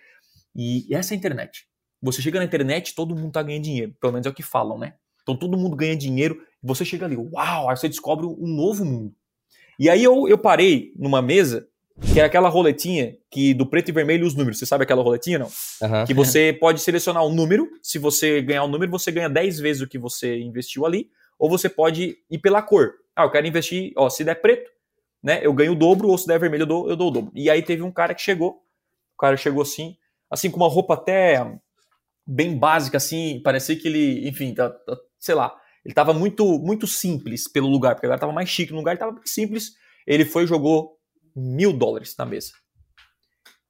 E 0.55 0.87
essa 0.95 1.15
é 1.15 1.17
a 1.17 1.19
internet. 1.19 1.67
Você 2.03 2.21
chega 2.21 2.39
na 2.39 2.45
internet, 2.45 2.95
todo 2.95 3.17
mundo 3.17 3.33
tá 3.33 3.43
ganhando 3.43 3.65
dinheiro, 3.65 3.97
pelo 3.99 4.13
menos 4.13 4.27
é 4.27 4.29
o 4.29 4.35
que 4.35 4.43
falam, 4.43 4.77
né? 4.77 4.93
Então 5.27 5.37
todo 5.37 5.59
mundo 5.59 5.75
ganha 5.75 5.97
dinheiro, 5.97 6.41
você 6.63 6.85
chega 6.85 7.05
ali, 7.05 7.17
uau, 7.17 7.69
aí 7.69 7.77
você 7.77 7.89
descobre 7.89 8.25
um 8.25 8.47
novo 8.47 8.85
mundo. 8.85 9.13
E 9.77 9.91
aí 9.91 10.05
eu, 10.05 10.29
eu 10.29 10.39
parei 10.39 10.93
numa 10.97 11.21
mesa 11.21 11.67
que 12.13 12.21
é 12.21 12.25
aquela 12.25 12.49
roletinha 12.49 13.17
que 13.29 13.53
do 13.53 13.67
preto 13.67 13.89
e 13.89 13.93
vermelho 13.93 14.25
os 14.25 14.37
números. 14.37 14.59
Você 14.59 14.67
sabe 14.67 14.85
aquela 14.85 15.03
roletinha, 15.03 15.41
não? 15.41 15.47
Uhum. 15.47 16.05
Que 16.05 16.15
você 16.15 16.53
pode 16.53 16.81
selecionar 16.81 17.27
um 17.27 17.35
número. 17.35 17.69
Se 17.83 17.99
você 17.99 18.41
ganhar 18.41 18.63
o 18.63 18.67
um 18.67 18.71
número, 18.71 18.91
você 18.91 19.11
ganha 19.11 19.29
10 19.29 19.59
vezes 19.59 19.83
o 19.83 19.89
que 19.89 19.99
você 19.99 20.39
investiu 20.39 20.87
ali. 20.87 21.11
Ou 21.39 21.51
você 21.51 21.69
pode 21.69 22.17
ir 22.31 22.39
pela 22.39 22.63
cor. 22.63 22.95
Ah, 23.17 23.25
eu 23.25 23.31
quero 23.31 23.47
investir, 23.47 23.93
ó, 23.97 24.09
se 24.09 24.23
der 24.23 24.37
preto, 24.37 24.71
né, 25.23 25.41
eu 25.43 25.53
ganho 25.53 25.73
o 25.73 25.75
dobro, 25.75 26.09
ou 26.09 26.19
se 26.19 26.27
der 26.27 26.39
vermelho, 26.39 26.63
eu 26.63 26.67
dou, 26.67 26.91
eu 26.91 26.97
dou 26.97 27.09
o 27.09 27.11
dobro. 27.11 27.33
E 27.35 27.49
aí 27.49 27.63
teve 27.63 27.83
um 27.83 27.91
cara 27.91 28.15
que 28.15 28.21
chegou, 28.21 28.63
o 29.15 29.19
cara 29.19 29.37
chegou 29.39 29.63
assim, 29.63 29.97
assim, 30.31 30.51
com 30.51 30.59
uma 30.59 30.69
roupa 30.69 30.95
até 30.95 31.59
bem 32.27 32.59
básica, 32.59 32.99
assim, 32.99 33.41
parecia 33.43 33.75
que 33.75 33.89
ele, 33.89 34.29
enfim, 34.29 34.53
tá, 34.53 34.69
tá, 34.69 34.99
sei 35.19 35.35
lá, 35.35 35.57
ele 35.85 35.95
tava 35.95 36.13
muito, 36.13 36.59
muito 36.59 36.87
simples 36.87 37.47
pelo 37.49 37.69
lugar, 37.69 37.95
porque 37.95 38.07
agora 38.07 38.21
tava 38.21 38.33
mais 38.33 38.49
chique 38.49 38.73
no 38.73 38.79
lugar, 38.79 38.93
ele 38.93 39.01
tava 39.01 39.21
simples. 39.25 39.73
Ele 40.07 40.25
foi 40.25 40.45
e 40.45 40.47
jogou 40.47 40.99
mil 41.35 41.73
dólares 41.73 42.15
na 42.19 42.25
mesa. 42.25 42.53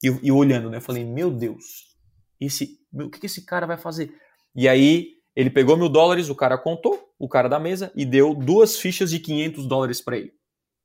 E, 0.02 0.08
e 0.22 0.32
olhando, 0.32 0.70
né, 0.70 0.78
eu 0.78 0.82
falei, 0.82 1.04
meu 1.04 1.30
Deus, 1.30 1.96
esse, 2.40 2.78
meu, 2.92 3.06
o 3.06 3.10
que, 3.10 3.20
que 3.20 3.26
esse 3.26 3.44
cara 3.44 3.66
vai 3.66 3.76
fazer? 3.76 4.14
E 4.54 4.68
aí 4.68 5.16
ele 5.34 5.50
pegou 5.50 5.76
mil 5.76 5.88
dólares, 5.88 6.30
o 6.30 6.34
cara 6.34 6.56
contou, 6.56 7.12
o 7.18 7.28
cara 7.28 7.48
da 7.48 7.58
mesa, 7.58 7.92
e 7.94 8.06
deu 8.06 8.34
duas 8.34 8.78
fichas 8.78 9.10
de 9.10 9.20
500 9.20 9.66
dólares 9.66 10.00
para 10.00 10.16
ele. 10.16 10.32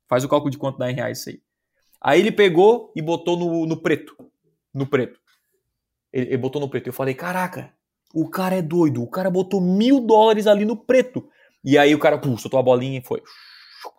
Faz 0.08 0.24
o 0.24 0.28
cálculo 0.28 0.50
de 0.50 0.58
quanto 0.58 0.78
dá 0.78 0.90
em 0.90 0.94
reais 0.94 1.20
isso 1.20 1.30
aí. 1.30 1.42
Aí 1.98 2.20
ele 2.20 2.32
pegou 2.32 2.92
e 2.94 3.00
botou 3.00 3.38
no, 3.38 3.64
no 3.64 3.80
preto. 3.80 4.14
No 4.74 4.86
preto. 4.86 5.18
Ele, 6.12 6.26
ele, 6.26 6.36
botou 6.36 6.60
no 6.60 6.68
preto. 6.68 6.88
Eu 6.88 6.92
falei, 6.92 7.14
caraca, 7.14 7.72
o 8.12 8.28
cara 8.28 8.56
é 8.56 8.62
doido. 8.62 9.02
O 9.02 9.10
cara 9.10 9.30
botou 9.30 9.60
mil 9.60 10.00
dólares 10.00 10.46
ali 10.46 10.64
no 10.64 10.76
preto. 10.76 11.28
E 11.64 11.78
aí 11.78 11.94
o 11.94 11.98
cara, 11.98 12.18
pum, 12.18 12.36
soltou 12.36 12.58
a 12.58 12.62
bolinha 12.62 12.98
e 12.98 13.04
foi. 13.04 13.22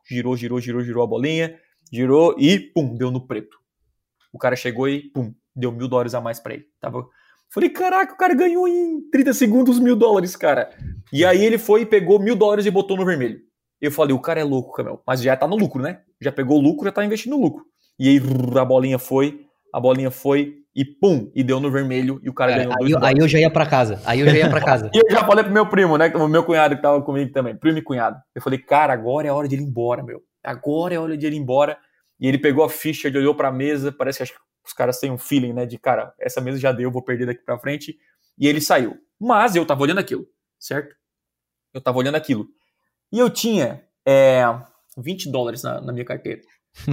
Girou, 0.10 0.36
girou, 0.36 0.60
girou, 0.60 0.82
girou 0.82 1.04
a 1.04 1.08
bolinha. 1.08 1.58
Girou 1.92 2.36
e, 2.38 2.60
pum, 2.60 2.96
deu 2.96 3.12
no 3.12 3.26
preto. 3.26 3.58
O 4.32 4.38
cara 4.38 4.56
chegou 4.56 4.88
e, 4.90 5.10
pum, 5.12 5.34
deu 5.56 5.72
mil 5.72 5.88
dólares 5.88 6.14
a 6.14 6.22
mais 6.22 6.40
para 6.40 6.56
ele. 6.56 6.66
Tava 6.80 7.06
Falei, 7.54 7.70
caraca, 7.70 8.16
o 8.16 8.18
cara 8.18 8.34
ganhou 8.34 8.68
em 8.68 9.00
30 9.12 9.32
segundos 9.34 9.80
mil 9.80 9.96
dólares, 9.96 10.36
cara. 10.36 10.72
E 11.12 11.24
aí 11.24 11.46
ele 11.46 11.60
foi 11.60 11.82
e 11.82 11.86
pegou 11.86 12.20
mil 12.20 12.36
dólares 12.36 12.66
e 12.66 12.72
botou 12.72 12.98
no 12.98 13.06
vermelho. 13.06 13.40
Eu 13.80 13.92
falei, 13.92 14.16
o 14.16 14.20
cara 14.20 14.40
é 14.40 14.44
louco, 14.44 14.74
Camel. 14.74 15.04
Mas 15.06 15.22
já 15.22 15.38
tá 15.38 15.48
no 15.48 15.56
lucro, 15.56 15.80
né? 15.80 16.02
Já 16.20 16.32
pegou 16.32 16.58
o 16.58 16.62
lucro, 16.62 16.86
já 16.86 16.92
tá 16.92 17.06
investindo 17.06 17.34
no 17.34 17.44
lucro. 17.44 17.64
E 18.00 18.10
aí 18.10 18.22
a 18.60 18.66
bolinha 18.66 18.98
foi, 18.98 19.46
a 19.72 19.80
bolinha 19.80 20.10
foi 20.10 20.63
e 20.76 20.84
pum, 20.84 21.32
e 21.36 21.44
deu 21.44 21.60
no 21.60 21.72
vermelho 21.72 22.20
e 22.24 22.30
o 22.30 22.34
cara, 22.34 22.56
ganhou 22.56 22.74
aí, 22.82 22.94
aí 23.02 23.18
eu 23.20 23.28
já 23.28 23.40
ia 23.40 23.50
para 23.50 23.66
casa. 23.66 24.02
Aí 24.06 24.22
eu 24.22 24.28
já 24.28 24.38
ia 24.38 24.50
para 24.50 24.62
casa. 24.62 24.90
e 24.94 24.98
eu 24.98 25.12
já 25.12 25.24
falei 25.24 25.44
pro 25.44 25.54
meu 25.54 25.68
primo, 25.68 25.98
né? 25.98 26.12
O 26.16 26.28
meu 26.28 26.44
cunhado 26.44 26.76
que 26.76 26.82
tava 26.82 27.02
comigo 27.02 27.32
também, 27.32 27.56
primo 27.56 27.78
e 27.78 27.82
cunhado. 27.82 28.20
Eu 28.34 28.42
falei, 28.42 28.58
cara, 28.58 28.92
agora 28.94 29.28
é 29.28 29.30
a 29.30 29.36
hora 29.36 29.48
de 29.48 29.56
ele 29.56 29.64
ir 29.64 29.68
embora, 29.68 30.02
meu. 30.02 30.22
Agora 30.44 30.94
é 30.94 30.98
a 30.98 31.02
hora 31.02 31.16
de 31.16 31.26
ele 31.26 31.36
ir 31.36 31.40
embora. 31.40 31.78
E 32.20 32.28
ele 32.28 32.38
pegou 32.38 32.64
a 32.64 32.70
ficha, 32.70 33.08
ele 33.08 33.18
olhou 33.18 33.36
pra 33.36 33.52
mesa, 33.52 33.92
parece 33.92 34.18
que 34.18 34.24
acho 34.24 34.34
que 34.34 34.40
os 34.66 34.74
caras 34.74 35.00
têm 35.00 35.12
um 35.12 35.18
feeling, 35.18 35.54
né, 35.54 35.66
de 35.66 35.78
cara, 35.78 36.14
essa 36.20 36.40
mesa 36.40 36.58
já 36.58 36.72
deu, 36.72 36.90
vou 36.90 37.04
perder 37.04 37.26
daqui 37.26 37.44
para 37.44 37.60
frente, 37.60 37.98
e 38.38 38.48
ele 38.48 38.62
saiu. 38.62 38.98
Mas 39.20 39.56
eu 39.56 39.66
tava 39.66 39.82
olhando 39.82 40.00
aquilo, 40.00 40.26
certo? 40.58 40.96
Eu 41.74 41.82
tava 41.82 41.98
olhando 41.98 42.16
aquilo. 42.16 42.48
E 43.12 43.20
eu 43.20 43.30
tinha 43.30 43.84
é, 44.08 44.44
20 44.98 45.30
dólares 45.32 45.64
na, 45.64 45.82
na 45.82 45.92
minha 45.92 46.06
carteira. 46.06 46.42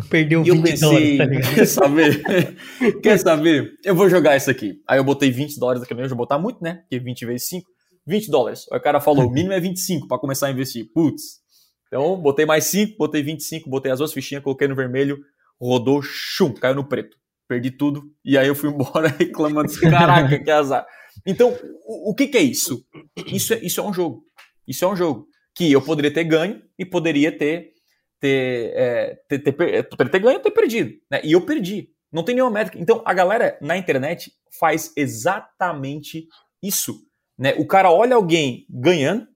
Perdeu 0.09 0.45
20 0.45 0.47
e 0.47 0.57
eu 0.57 0.63
pensei, 0.63 1.17
dólares, 1.17 1.47
tá 1.47 1.55
quer 1.55 1.67
saber? 1.67 2.23
quer 3.03 3.19
saber? 3.19 3.73
Eu 3.85 3.95
vou 3.95 4.09
jogar 4.09 4.37
isso 4.37 4.51
aqui. 4.51 4.81
Aí 4.87 4.99
eu 4.99 5.05
botei 5.05 5.31
20 5.31 5.59
dólares 5.59 5.83
aqui, 5.83 5.93
eu 5.93 6.09
vou 6.09 6.19
botar 6.19 6.39
muito, 6.39 6.63
né? 6.63 6.75
Porque 6.83 6.99
20 6.99 7.27
vezes 7.27 7.49
5, 7.49 7.67
20 8.07 8.31
dólares. 8.31 8.67
Aí 8.71 8.79
o 8.79 8.83
cara 8.83 9.01
falou, 9.01 9.27
o 9.27 9.31
mínimo 9.31 9.53
é 9.53 9.61
25 9.61 10.07
para 10.07 10.19
começar 10.19 10.49
a 10.49 10.51
investir. 10.51 10.91
Putz. 10.93 11.41
Então, 11.89 12.21
botei 12.21 12.47
mais 12.47 12.65
5, 12.65 12.97
botei 12.99 13.23
25, 13.23 13.69
botei 13.69 13.91
as 13.91 13.99
duas 13.99 14.13
fichinhas, 14.13 14.45
coloquei 14.45 14.69
no 14.69 14.77
vermelho, 14.77 15.19
rodou, 15.61 16.01
chum, 16.03 16.53
caiu 16.53 16.75
no 16.75 16.89
preto 16.89 17.21
perdi 17.51 17.73
tudo. 17.73 18.05
E 18.25 18.39
aí 18.39 18.47
eu 18.47 18.55
fui 18.55 18.71
embora 18.71 19.09
reclamando 19.09 19.73
caraca, 19.81 20.39
que 20.39 20.51
azar. 20.51 20.87
Então, 21.27 21.53
o, 21.85 22.13
o 22.13 22.15
que, 22.15 22.29
que, 22.29 22.39
é 22.39 22.43
isso? 22.43 22.85
Isso 23.27 23.53
é, 23.53 23.59
isso 23.59 23.81
é 23.81 23.85
um 23.85 23.93
jogo. 23.93 24.23
Isso 24.69 24.85
é 24.85 24.89
um 24.89 24.95
jogo 24.95 25.27
que 25.53 25.73
eu 25.73 25.83
poderia 25.83 26.13
ter 26.13 26.23
ganho 26.23 26.63
e 26.79 26.87
poderia 26.87 27.37
ter 27.37 27.73
ter, 28.21 28.73
é, 28.75 29.19
ter, 29.29 29.39
ter, 29.39 29.53
ter, 29.53 29.89
poderia 29.89 30.13
ter 30.13 30.19
ganho 30.19 30.37
ou 30.37 30.43
ter 30.43 30.51
perdido. 30.51 30.93
Né? 31.11 31.21
E 31.25 31.33
eu 31.33 31.41
perdi. 31.41 31.91
Não 32.13 32.23
tem 32.23 32.35
nenhuma 32.35 32.53
métrica. 32.53 32.79
Então, 32.79 33.03
a 33.05 33.15
galera 33.15 33.57
na 33.61 33.77
internet 33.77 34.33
faz 34.59 34.93
exatamente 34.97 36.29
isso. 36.63 37.01
Né? 37.39 37.55
O 37.57 37.67
cara 37.67 37.91
olha 37.91 38.17
alguém 38.17 38.67
ganhando, 38.69 39.27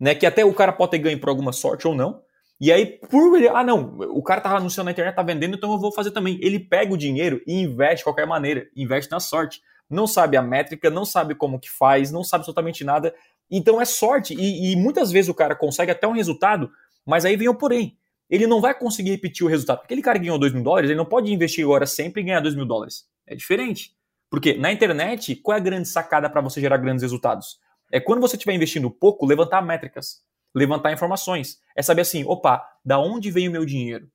né? 0.00 0.14
que 0.14 0.26
até 0.26 0.44
o 0.44 0.54
cara 0.54 0.72
pode 0.72 0.92
ter 0.92 0.98
ganho 0.98 1.20
por 1.20 1.28
alguma 1.28 1.52
sorte 1.52 1.86
ou 1.86 1.94
não, 1.94 2.22
e 2.62 2.70
aí, 2.70 2.86
por 2.86 3.36
ele, 3.36 3.48
ah, 3.48 3.64
não, 3.64 3.98
o 4.10 4.22
cara 4.22 4.40
tá 4.40 4.56
anunciando 4.56 4.84
na 4.84 4.92
internet, 4.92 5.16
tá 5.16 5.22
vendendo, 5.24 5.56
então 5.56 5.72
eu 5.72 5.78
vou 5.80 5.90
fazer 5.92 6.12
também. 6.12 6.38
Ele 6.40 6.60
pega 6.60 6.94
o 6.94 6.96
dinheiro 6.96 7.42
e 7.44 7.60
investe 7.60 7.96
de 7.96 8.04
qualquer 8.04 8.24
maneira, 8.24 8.68
investe 8.76 9.10
na 9.10 9.18
sorte. 9.18 9.60
Não 9.90 10.06
sabe 10.06 10.36
a 10.36 10.42
métrica, 10.42 10.88
não 10.88 11.04
sabe 11.04 11.34
como 11.34 11.58
que 11.58 11.68
faz, 11.68 12.12
não 12.12 12.22
sabe 12.22 12.42
absolutamente 12.42 12.84
nada. 12.84 13.12
Então 13.50 13.80
é 13.80 13.84
sorte. 13.84 14.32
E, 14.34 14.70
e 14.70 14.76
muitas 14.76 15.10
vezes 15.10 15.28
o 15.28 15.34
cara 15.34 15.56
consegue 15.56 15.90
até 15.90 16.06
um 16.06 16.12
resultado, 16.12 16.70
mas 17.04 17.24
aí 17.24 17.36
vem 17.36 17.48
o 17.48 17.54
porém. 17.56 17.98
Ele 18.32 18.46
não 18.46 18.60
vai 18.60 18.74
conseguir 18.74 19.10
repetir 19.10 19.46
o 19.46 19.48
resultado. 19.48 19.82
Aquele 19.84 20.02
cara 20.02 20.18
que 20.18 20.24
ganhou 20.24 20.38
2 20.38 20.54
mil 20.54 20.62
dólares, 20.64 20.90
ele 20.90 20.96
não 20.96 21.04
pode 21.04 21.32
investir 21.32 21.64
agora 21.64 21.86
sempre 21.86 22.22
e 22.22 22.24
ganhar 22.24 22.40
2 22.40 22.56
mil 22.56 22.66
dólares. 22.66 23.04
É 23.26 23.34
diferente. 23.34 23.94
Porque 24.30 24.54
na 24.54 24.72
internet, 24.72 25.36
qual 25.36 25.56
é 25.56 25.60
a 25.60 25.62
grande 25.62 25.86
sacada 25.86 26.28
para 26.28 26.40
você 26.40 26.60
gerar 26.60 26.78
grandes 26.78 27.02
resultados? 27.02 27.60
É 27.92 28.00
quando 28.00 28.20
você 28.20 28.36
estiver 28.36 28.54
investindo 28.54 28.90
pouco, 28.90 29.26
levantar 29.26 29.60
métricas 29.60 30.22
levantar 30.54 30.92
informações. 30.92 31.60
É 31.74 31.82
saber 31.82 32.02
assim, 32.02 32.24
opa, 32.24 32.64
da 32.84 32.98
onde 32.98 33.30
vem 33.30 33.48
o 33.48 33.52
meu 33.52 33.64
dinheiro? 33.64 34.08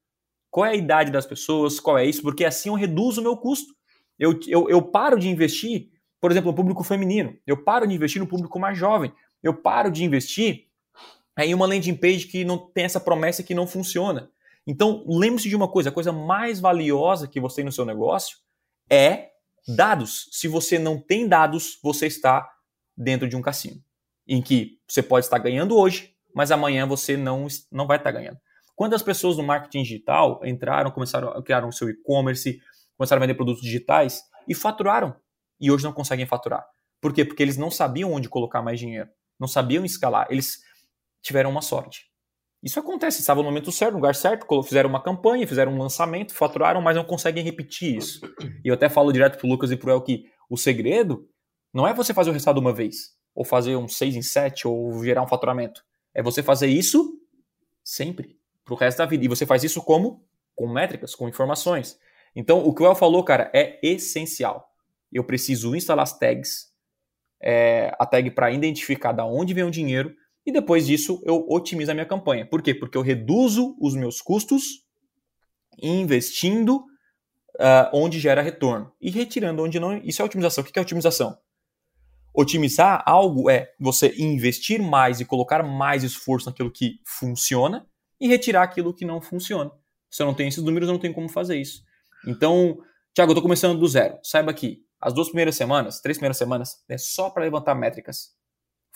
Qual 0.49 0.65
é 0.65 0.71
a 0.71 0.75
idade 0.75 1.11
das 1.11 1.25
pessoas? 1.25 1.79
Qual 1.79 1.97
é 1.97 2.05
isso? 2.05 2.21
Porque 2.21 2.45
assim 2.45 2.69
eu 2.69 2.75
reduzo 2.75 3.21
o 3.21 3.23
meu 3.23 3.37
custo. 3.37 3.73
Eu, 4.17 4.39
eu, 4.47 4.69
eu 4.69 4.81
paro 4.81 5.19
de 5.19 5.29
investir, 5.29 5.89
por 6.19 6.31
exemplo, 6.31 6.51
no 6.51 6.55
público 6.55 6.83
feminino. 6.83 7.35
Eu 7.45 7.63
paro 7.63 7.87
de 7.87 7.93
investir 7.93 8.21
no 8.21 8.27
público 8.27 8.59
mais 8.59 8.77
jovem. 8.77 9.11
Eu 9.43 9.53
paro 9.53 9.91
de 9.91 10.03
investir 10.03 10.66
em 11.45 11.53
uma 11.53 11.67
landing 11.67 11.95
page 11.95 12.27
que 12.27 12.43
não 12.43 12.57
tem 12.57 12.85
essa 12.85 12.99
promessa 12.99 13.43
que 13.43 13.53
não 13.53 13.67
funciona. 13.67 14.29
Então, 14.65 15.03
lembre-se 15.07 15.47
de 15.47 15.55
uma 15.55 15.67
coisa: 15.67 15.89
a 15.89 15.93
coisa 15.93 16.11
mais 16.11 16.59
valiosa 16.59 17.27
que 17.27 17.39
você 17.39 17.57
tem 17.57 17.65
no 17.65 17.71
seu 17.71 17.85
negócio 17.85 18.37
é 18.89 19.29
dados. 19.67 20.27
Se 20.31 20.47
você 20.47 20.79
não 20.79 20.99
tem 20.99 21.27
dados, 21.27 21.79
você 21.81 22.07
está 22.07 22.49
dentro 22.95 23.29
de 23.29 23.35
um 23.35 23.41
cassino, 23.41 23.81
em 24.27 24.41
que 24.41 24.79
você 24.87 25.03
pode 25.03 25.25
estar 25.25 25.37
ganhando 25.37 25.77
hoje, 25.77 26.15
mas 26.33 26.51
amanhã 26.51 26.85
você 26.87 27.15
não, 27.15 27.47
não 27.71 27.85
vai 27.85 27.97
estar 27.97 28.11
ganhando. 28.11 28.39
Quando 28.75 28.93
as 28.93 29.03
pessoas 29.03 29.35
do 29.35 29.43
marketing 29.43 29.83
digital 29.83 30.41
entraram, 30.43 30.91
começaram 30.91 31.29
a 31.29 31.43
criar 31.43 31.65
o 31.65 31.71
seu 31.71 31.89
e-commerce, 31.89 32.61
começaram 32.95 33.19
a 33.19 33.25
vender 33.25 33.35
produtos 33.35 33.61
digitais 33.61 34.23
e 34.47 34.53
faturaram, 34.53 35.15
e 35.59 35.71
hoje 35.71 35.83
não 35.83 35.93
conseguem 35.93 36.25
faturar. 36.25 36.65
Por 37.01 37.13
quê? 37.13 37.23
Porque 37.25 37.41
eles 37.41 37.57
não 37.57 37.71
sabiam 37.71 38.13
onde 38.13 38.29
colocar 38.29 38.61
mais 38.61 38.79
dinheiro, 38.79 39.09
não 39.39 39.47
sabiam 39.47 39.85
escalar, 39.85 40.27
eles 40.29 40.59
tiveram 41.21 41.49
uma 41.49 41.61
sorte. 41.61 42.07
Isso 42.63 42.79
acontece, 42.79 43.19
estava 43.19 43.41
no 43.41 43.45
momento 43.45 43.71
certo, 43.71 43.91
no 43.91 43.97
lugar 43.97 44.15
certo, 44.15 44.63
fizeram 44.63 44.89
uma 44.89 45.01
campanha, 45.01 45.47
fizeram 45.47 45.71
um 45.71 45.77
lançamento, 45.77 46.33
faturaram, 46.33 46.81
mas 46.81 46.95
não 46.95 47.03
conseguem 47.03 47.43
repetir 47.43 47.97
isso. 47.97 48.21
E 48.63 48.67
eu 48.67 48.73
até 48.73 48.89
falo 48.89 49.11
direto 49.11 49.37
pro 49.37 49.47
Lucas 49.47 49.71
e 49.71 49.77
pro 49.77 49.91
El 49.91 50.01
que 50.01 50.25
o 50.49 50.57
segredo 50.57 51.29
não 51.73 51.87
é 51.87 51.93
você 51.93 52.13
fazer 52.13 52.31
o 52.31 52.33
resultado 52.33 52.59
uma 52.59 52.73
vez, 52.73 53.15
ou 53.35 53.45
fazer 53.45 53.75
um 53.75 53.87
6 53.87 54.15
em 54.15 54.21
7, 54.21 54.67
ou 54.67 55.03
gerar 55.03 55.21
um 55.21 55.27
faturamento. 55.27 55.83
É 56.13 56.23
você 56.23 56.41
fazer 56.41 56.67
isso 56.67 57.21
sempre, 57.83 58.37
pro 58.65 58.75
resto 58.75 58.97
da 58.97 59.05
vida. 59.05 59.23
E 59.23 59.27
você 59.27 59.45
faz 59.45 59.63
isso 59.63 59.81
como? 59.83 60.25
Com 60.55 60.67
métricas, 60.67 61.13
com 61.13 61.29
informações. 61.29 61.99
Então, 62.35 62.59
o 62.65 62.73
que 62.73 62.81
o 62.81 62.85
El 62.85 62.95
falou, 62.95 63.23
cara, 63.23 63.51
é 63.53 63.79
essencial. 63.83 64.71
Eu 65.11 65.23
preciso 65.23 65.75
instalar 65.75 66.03
as 66.03 66.17
tags, 66.17 66.73
é, 67.41 67.95
a 67.99 68.05
tag 68.05 68.31
para 68.31 68.51
identificar 68.51 69.11
da 69.11 69.25
onde 69.25 69.53
vem 69.53 69.63
o 69.63 69.71
dinheiro, 69.71 70.13
e 70.47 70.51
depois 70.51 70.87
disso 70.87 71.21
eu 71.25 71.45
otimizo 71.49 71.91
a 71.91 71.93
minha 71.93 72.05
campanha. 72.05 72.45
Por 72.45 72.61
quê? 72.61 72.73
Porque 72.73 72.97
eu 72.97 73.01
reduzo 73.01 73.75
os 73.81 73.93
meus 73.93 74.21
custos 74.21 74.85
investindo 75.77 76.77
uh, 76.77 77.91
onde 77.91 78.17
gera 78.17 78.41
retorno 78.41 78.89
e 79.01 79.11
retirando 79.11 79.61
onde 79.61 79.77
não. 79.77 79.97
Isso 79.97 80.21
é 80.21 80.25
otimização. 80.25 80.63
O 80.63 80.67
que 80.67 80.79
é 80.79 80.81
otimização? 80.81 81.37
Otimizar 82.33 83.03
algo 83.05 83.49
é 83.49 83.73
você 83.77 84.15
investir 84.17 84.81
mais 84.81 85.19
e 85.19 85.25
colocar 85.25 85.61
mais 85.63 86.01
esforço 86.01 86.45
naquilo 86.45 86.71
que 86.71 87.01
funciona 87.05 87.85
e 88.17 88.29
retirar 88.29 88.63
aquilo 88.63 88.93
que 88.93 89.03
não 89.03 89.19
funciona. 89.19 89.69
Se 90.09 90.23
eu 90.23 90.27
não 90.27 90.33
tenho 90.33 90.47
esses 90.47 90.63
números, 90.63 90.87
eu 90.87 90.93
não 90.93 90.99
tenho 90.99 91.13
como 91.13 91.27
fazer 91.27 91.57
isso. 91.57 91.83
Então, 92.25 92.77
Thiago, 93.13 93.31
eu 93.31 93.33
estou 93.33 93.43
começando 93.43 93.77
do 93.77 93.87
zero. 93.87 94.17
Saiba 94.23 94.53
que 94.53 94.81
as 95.01 95.13
duas 95.13 95.27
primeiras 95.27 95.57
semanas, 95.57 95.99
três 95.99 96.17
primeiras 96.17 96.37
semanas, 96.37 96.85
é 96.87 96.97
só 96.97 97.29
para 97.29 97.43
levantar 97.43 97.75
métricas. 97.75 98.36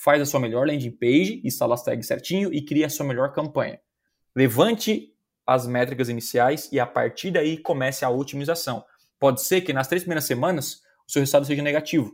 Faz 0.04 0.20
a 0.20 0.26
sua 0.26 0.40
melhor 0.40 0.66
landing 0.66 0.90
page, 0.90 1.42
instala 1.44 1.76
as 1.76 1.84
tags 1.84 2.08
certinho 2.08 2.52
e 2.52 2.66
cria 2.66 2.88
a 2.88 2.90
sua 2.90 3.06
melhor 3.06 3.32
campanha. 3.34 3.80
Levante 4.36 5.14
as 5.46 5.68
métricas 5.68 6.10
iniciais 6.10 6.68
e 6.72 6.80
a 6.80 6.88
partir 6.88 7.30
daí 7.30 7.56
comece 7.56 8.04
a 8.04 8.10
otimização. 8.10 8.84
Pode 9.20 9.44
ser 9.44 9.62
que 9.62 9.72
nas 9.72 9.88
três 9.88 10.02
primeiras 10.02 10.24
semanas 10.24 10.82
o 11.08 11.12
seu 11.12 11.20
resultado 11.20 11.46
seja 11.46 11.62
negativo. 11.62 12.12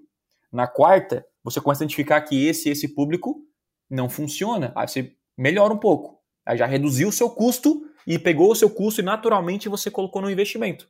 Na 0.52 0.68
quarta, 0.68 1.26
você 1.42 1.62
começa 1.62 1.82
a 1.82 1.86
identificar 1.86 2.20
que 2.20 2.46
esse 2.46 2.70
esse 2.70 2.90
público 2.94 3.42
não 3.90 4.10
funciona. 4.10 4.74
Aí 4.76 4.86
você 4.86 5.14
melhora 5.38 5.74
um 5.74 5.80
pouco. 5.80 6.20
Aí 6.46 6.58
já 6.58 6.66
reduziu 6.66 7.08
o 7.08 7.14
seu 7.14 7.30
custo 7.30 7.90
e 8.06 8.20
pegou 8.20 8.52
o 8.52 8.56
seu 8.56 8.70
custo 8.70 9.00
e 9.00 9.04
naturalmente 9.04 9.70
você 9.70 9.90
colocou 9.90 10.22
no 10.22 10.30
investimento. 10.30 10.90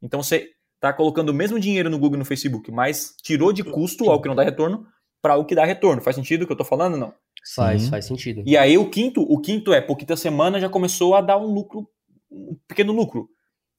Então 0.00 0.22
você 0.22 0.50
está 0.76 0.94
colocando 0.94 1.28
o 1.28 1.34
mesmo 1.34 1.60
dinheiro 1.60 1.90
no 1.90 1.98
Google 1.98 2.16
e 2.16 2.20
no 2.20 2.24
Facebook, 2.24 2.70
mas 2.72 3.14
tirou 3.20 3.52
de 3.52 3.62
custo 3.62 4.08
ao 4.08 4.22
que 4.22 4.28
não 4.28 4.34
dá 4.34 4.42
retorno 4.42 4.86
para 5.20 5.36
o 5.36 5.44
que 5.44 5.54
dá 5.54 5.64
retorno. 5.64 6.02
Faz 6.02 6.16
sentido 6.16 6.42
o 6.42 6.46
que 6.46 6.52
eu 6.52 6.54
estou 6.54 6.66
falando 6.66 6.96
não? 6.96 7.14
Faz, 7.54 7.82
Sim. 7.82 7.90
faz 7.90 8.04
sentido. 8.04 8.42
E 8.44 8.56
aí 8.56 8.76
o 8.76 8.90
quinto, 8.90 9.22
o 9.22 9.40
quinto 9.40 9.72
é, 9.72 9.80
pouquita 9.80 10.16
semana 10.16 10.60
já 10.60 10.68
começou 10.68 11.14
a 11.14 11.20
dar 11.20 11.38
um 11.38 11.46
lucro, 11.46 11.88
um 12.30 12.56
pequeno 12.66 12.92
lucro. 12.92 13.28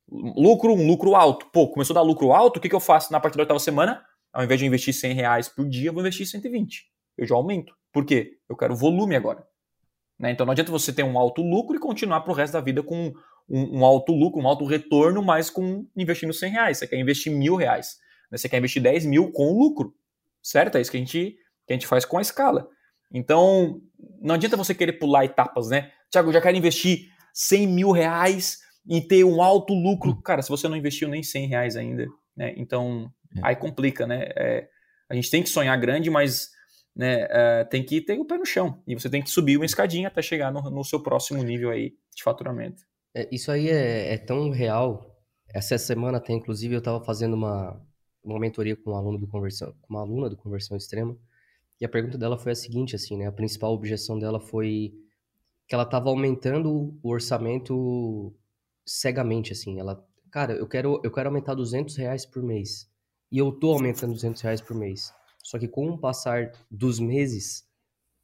Lucro, 0.10 0.73
um 0.73 0.88
lucro 0.88 1.15
alto. 1.15 1.45
Pô, 1.54 1.67
começou 1.69 1.93
a 1.93 1.99
dar 1.99 2.02
lucro 2.02 2.32
alto, 2.32 2.58
o 2.58 2.60
que, 2.60 2.69
que 2.69 2.75
eu 2.75 2.80
faço 2.80 3.12
na 3.12 3.19
partir 3.19 3.38
da 3.38 3.43
oitava 3.43 3.60
semana? 3.60 4.04
Ao 4.34 4.43
invés 4.43 4.60
de 4.60 4.65
investir 4.65 4.93
100 4.93 5.13
reais 5.13 5.49
por 5.49 5.67
dia, 5.67 5.89
eu 5.89 5.93
vou 5.93 6.02
investir 6.02 6.25
120. 6.25 6.86
Eu 7.17 7.28
já 7.28 7.36
aumento. 7.36 7.73
Por 7.91 8.06
quê? 8.06 8.38
Eu 8.49 8.56
quero 8.56 8.75
volume 8.75 9.15
agora. 9.15 9.45
Né? 10.19 10.32
Então 10.32 10.45
não 10.45 10.52
adianta 10.52 10.71
você 10.71 10.91
ter 10.91 11.04
um 11.04 11.17
alto 11.17 11.41
lucro 11.41 11.75
e 11.75 11.80
continuar 11.80 12.21
para 12.21 12.32
o 12.32 12.36
resto 12.36 12.54
da 12.54 12.62
vida 12.62 12.84
com 12.84 13.13
um, 13.47 13.80
um, 13.80 13.86
alto 13.86 14.12
lucro, 14.13 14.41
um 14.41 14.47
alto 14.47 14.65
retorno, 14.65 15.23
mas 15.23 15.49
com 15.49 15.88
investindo 15.95 16.34
100 16.34 16.52
reais. 16.52 16.78
Você 16.78 16.88
quer 16.88 16.99
investir 16.99 17.32
mil 17.32 17.56
reais. 17.56 17.97
Né? 18.32 18.38
Você 18.38 18.49
quer 18.49 18.58
investir 18.58 18.82
10 18.82 19.06
mil 19.06 19.32
com 19.32 19.58
lucro. 19.58 19.93
Certo? 20.49 20.77
É 20.79 20.81
isso 20.81 20.89
que 20.89 20.97
a 20.97 20.99
gente, 20.99 21.35
que 21.67 21.73
a 21.73 21.75
gente 21.75 21.85
faz 21.85 22.05
com 22.05 22.17
a 22.17 22.21
escala. 22.21 22.67
Então, 23.13 23.79
não 24.19 24.33
adianta 24.33 24.57
você 24.57 24.73
querer 24.73 24.93
pular 24.93 25.23
etapas, 25.23 25.69
né? 25.69 25.91
Tiago, 26.09 26.29
eu 26.29 26.33
já 26.33 26.41
quero 26.41 26.57
investir 26.57 27.05
100 27.35 27.67
mil 27.67 27.91
reais 27.91 28.57
e 28.88 28.99
ter 28.99 29.23
um 29.23 29.43
alto 29.43 29.75
lucro. 29.75 30.12
Hum. 30.12 30.21
Cara, 30.23 30.41
se 30.41 30.49
você 30.49 30.67
não 30.67 30.75
investiu 30.75 31.07
nem 31.07 31.21
100 31.21 31.47
reais 31.47 31.75
ainda, 31.75 32.07
né? 32.35 32.55
Então, 32.57 33.12
é. 33.38 33.41
aí 33.43 33.55
complica, 33.55 34.07
né? 34.07 34.29
É, 34.35 34.67
a 35.07 35.13
gente 35.13 35.29
tem 35.29 35.43
que 35.43 35.49
sonhar 35.49 35.79
grande, 35.79 36.09
mas 36.09 36.49
né, 36.95 37.27
é, 37.29 37.63
tem 37.65 37.85
que 37.85 38.01
ter 38.01 38.17
o 38.17 38.25
pé 38.25 38.35
no 38.35 38.45
chão. 38.45 38.81
E 38.88 38.95
você 38.95 39.07
tem 39.07 39.21
que 39.21 39.29
subir 39.29 39.55
uma 39.55 39.65
escadinha 39.67 40.07
até 40.07 40.23
chegar 40.23 40.51
no, 40.51 40.62
no 40.71 40.83
seu 40.83 40.99
próximo 40.99 41.43
nível 41.43 41.69
aí 41.69 41.93
de 42.15 42.23
faturamento. 42.23 42.81
É, 43.15 43.29
isso 43.31 43.51
aí 43.51 43.69
é, 43.69 44.15
é, 44.15 44.17
tão 44.17 44.49
real. 44.49 45.15
Essa 45.53 45.77
semana 45.77 46.17
até, 46.17 46.33
inclusive, 46.33 46.73
eu 46.73 46.79
estava 46.79 47.03
fazendo 47.05 47.35
uma, 47.35 47.79
uma 48.23 48.39
mentoria 48.39 48.75
com 48.75 48.91
um 48.91 48.95
aluno 48.95 49.17
do 49.17 49.27
conversão, 49.27 49.73
com 49.82 49.93
uma 49.93 50.01
aluna 50.01 50.29
do 50.29 50.38
conversão 50.38 50.75
extrema. 50.75 51.17
E 51.79 51.86
a 51.86 51.89
pergunta 51.89 52.17
dela 52.17 52.38
foi 52.38 52.51
a 52.51 52.55
seguinte, 52.55 52.95
assim, 52.95 53.17
né? 53.17 53.27
A 53.27 53.32
principal 53.32 53.73
objeção 53.73 54.19
dela 54.19 54.39
foi 54.39 54.93
que 55.67 55.75
ela 55.75 55.84
estava 55.84 56.10
aumentando 56.10 56.97
o 57.01 57.10
orçamento 57.10 58.34
cegamente, 58.86 59.53
assim. 59.53 59.79
Ela, 59.79 60.05
cara, 60.32 60.53
eu 60.53 60.67
quero, 60.67 60.99
eu 61.03 61.12
quero 61.12 61.29
aumentar 61.29 61.53
200 61.53 61.95
reais 61.95 62.25
por 62.25 62.43
mês. 62.43 62.89
E 63.32 63.38
eu 63.38 63.51
tô 63.51 63.71
aumentando 63.71 64.13
200 64.13 64.41
reais 64.41 64.62
por 64.62 64.75
mês. 64.75 65.13
Só 65.43 65.58
que 65.58 65.67
com 65.67 65.89
o 65.89 65.97
passar 65.97 66.51
dos 66.69 66.99
meses, 66.99 67.67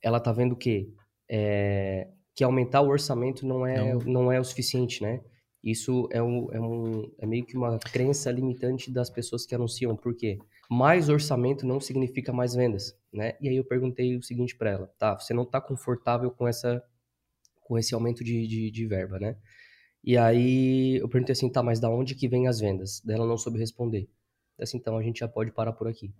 ela 0.01 0.19
tá 0.19 0.31
vendo 0.31 0.55
que 0.55 0.93
é, 1.29 2.09
que 2.33 2.43
aumentar 2.43 2.81
o 2.81 2.89
orçamento 2.89 3.45
não 3.45 3.65
é, 3.65 3.93
não. 3.93 3.99
não 3.99 4.31
é 4.31 4.39
o 4.39 4.43
suficiente, 4.43 5.01
né? 5.01 5.21
Isso 5.65 6.07
é, 6.11 6.21
um, 6.21 6.47
é, 6.53 6.61
um, 6.61 7.11
é 7.17 7.25
meio 7.25 7.43
que 7.43 7.57
uma 7.57 7.79
crença 7.79 8.29
limitante 8.31 8.91
das 8.91 9.09
pessoas 9.09 9.47
que 9.47 9.55
anunciam. 9.55 9.95
Por 9.95 10.15
quê? 10.15 10.37
Mais 10.69 11.09
orçamento 11.09 11.65
não 11.65 11.79
significa 11.79 12.31
mais 12.31 12.53
vendas, 12.53 12.95
né? 13.11 13.33
E 13.41 13.49
aí 13.49 13.55
eu 13.55 13.65
perguntei 13.65 14.15
o 14.15 14.21
seguinte 14.21 14.55
para 14.55 14.69
ela, 14.69 14.87
tá, 14.99 15.17
você 15.17 15.33
não 15.33 15.41
está 15.41 15.59
confortável 15.59 16.29
com 16.29 16.47
essa 16.47 16.83
com 17.61 17.79
esse 17.79 17.95
aumento 17.95 18.23
de, 18.23 18.45
de, 18.45 18.69
de, 18.69 18.85
verba, 18.85 19.19
né? 19.19 19.35
E 20.03 20.15
aí 20.15 20.97
eu 20.97 21.09
perguntei 21.09 21.33
assim, 21.33 21.49
tá, 21.49 21.63
mas 21.63 21.79
da 21.79 21.89
onde 21.89 22.13
que 22.13 22.27
vem 22.27 22.47
as 22.47 22.59
vendas? 22.59 23.01
Daí 23.03 23.15
ela 23.15 23.25
não 23.25 23.37
soube 23.37 23.57
responder. 23.57 24.07
Assim, 24.59 24.77
então 24.77 24.95
a 24.97 25.01
gente 25.01 25.21
já 25.21 25.27
pode 25.27 25.51
parar 25.51 25.73
por 25.73 25.87
aqui, 25.87 26.13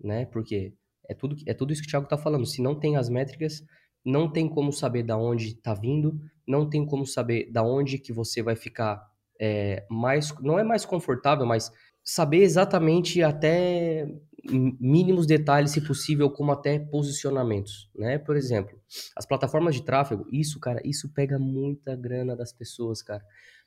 né? 0.00 0.26
Porque 0.26 0.74
é 1.08 1.14
tudo, 1.14 1.36
é 1.46 1.54
tudo 1.54 1.72
isso 1.72 1.82
que 1.82 1.88
o 1.88 1.90
Thiago 1.90 2.08
tá 2.08 2.18
falando. 2.18 2.44
Se 2.44 2.60
não 2.60 2.74
tem 2.74 2.96
as 2.96 3.08
métricas, 3.08 3.62
não 4.04 4.28
tem 4.28 4.48
como 4.48 4.72
saber 4.72 5.04
da 5.04 5.16
onde 5.16 5.48
está 5.50 5.72
vindo, 5.72 6.20
não 6.48 6.68
tem 6.68 6.84
como 6.86 7.06
saber 7.06 7.50
da 7.52 7.62
onde 7.62 7.98
que 7.98 8.12
você 8.12 8.42
vai 8.42 8.56
ficar 8.56 9.06
é, 9.38 9.86
mais, 9.90 10.34
não 10.40 10.58
é 10.58 10.64
mais 10.64 10.84
confortável, 10.84 11.46
mas 11.46 11.70
saber 12.02 12.38
exatamente 12.38 13.22
até 13.22 14.08
mínimos 14.50 15.26
detalhes, 15.26 15.72
se 15.72 15.80
possível, 15.80 16.30
como 16.30 16.52
até 16.52 16.78
posicionamentos, 16.78 17.90
né? 17.94 18.18
Por 18.18 18.36
exemplo, 18.36 18.80
as 19.14 19.26
plataformas 19.26 19.74
de 19.74 19.82
tráfego, 19.82 20.26
isso, 20.32 20.58
cara, 20.58 20.80
isso 20.84 21.12
pega 21.12 21.38
muita 21.38 21.94
grana 21.94 22.34
das 22.34 22.52
pessoas, 22.52 23.02
cara. 23.02 23.22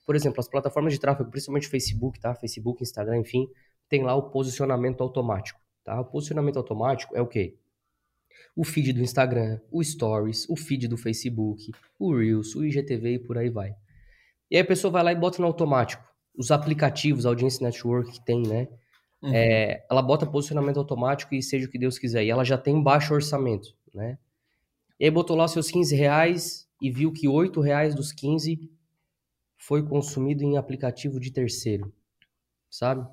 Por 0.05 0.15
exemplo, 0.15 0.39
as 0.39 0.47
plataformas 0.47 0.93
de 0.93 0.99
tráfego, 0.99 1.29
principalmente 1.29 1.67
Facebook, 1.67 2.19
tá? 2.19 2.33
Facebook, 2.33 2.81
Instagram, 2.81 3.19
enfim, 3.19 3.47
tem 3.87 4.03
lá 4.03 4.15
o 4.15 4.31
posicionamento 4.31 5.01
automático, 5.01 5.59
tá? 5.83 5.99
O 5.99 6.05
posicionamento 6.05 6.57
automático 6.57 7.15
é 7.15 7.21
o 7.21 7.27
quê? 7.27 7.57
O 8.55 8.63
feed 8.63 8.93
do 8.93 9.01
Instagram, 9.01 9.59
o 9.71 9.83
Stories, 9.83 10.47
o 10.49 10.55
feed 10.55 10.87
do 10.87 10.97
Facebook, 10.97 11.71
o 11.97 12.15
Reels, 12.15 12.55
o 12.55 12.65
IGTV 12.65 13.13
e 13.13 13.19
por 13.19 13.37
aí 13.37 13.49
vai. 13.49 13.73
E 14.49 14.57
aí 14.57 14.61
a 14.61 14.65
pessoa 14.65 14.91
vai 14.91 15.03
lá 15.03 15.11
e 15.11 15.15
bota 15.15 15.41
no 15.41 15.47
automático. 15.47 16.03
Os 16.35 16.51
aplicativos, 16.51 17.25
a 17.25 17.29
Audience 17.29 17.61
Network 17.61 18.11
que 18.11 18.25
tem, 18.25 18.43
né? 18.43 18.67
Uhum. 19.21 19.33
É, 19.33 19.85
ela 19.89 20.01
bota 20.01 20.25
posicionamento 20.25 20.77
automático 20.77 21.33
e 21.35 21.41
seja 21.41 21.67
o 21.67 21.69
que 21.69 21.77
Deus 21.77 21.97
quiser. 21.97 22.23
E 22.25 22.29
ela 22.29 22.43
já 22.43 22.57
tem 22.57 22.81
baixo 22.81 23.13
orçamento, 23.13 23.73
né? 23.93 24.17
E 24.99 25.05
aí 25.05 25.11
botou 25.11 25.35
lá 25.35 25.47
seus 25.47 25.71
15 25.71 25.95
reais 25.95 26.67
e 26.81 26.91
viu 26.91 27.11
que 27.11 27.27
8 27.27 27.59
reais 27.61 27.95
dos 27.95 28.11
15 28.11 28.69
foi 29.57 29.83
consumido 29.83 30.43
em 30.43 30.57
aplicativo 30.57 31.19
de 31.19 31.31
terceiro, 31.31 31.93
sabe? 32.69 33.07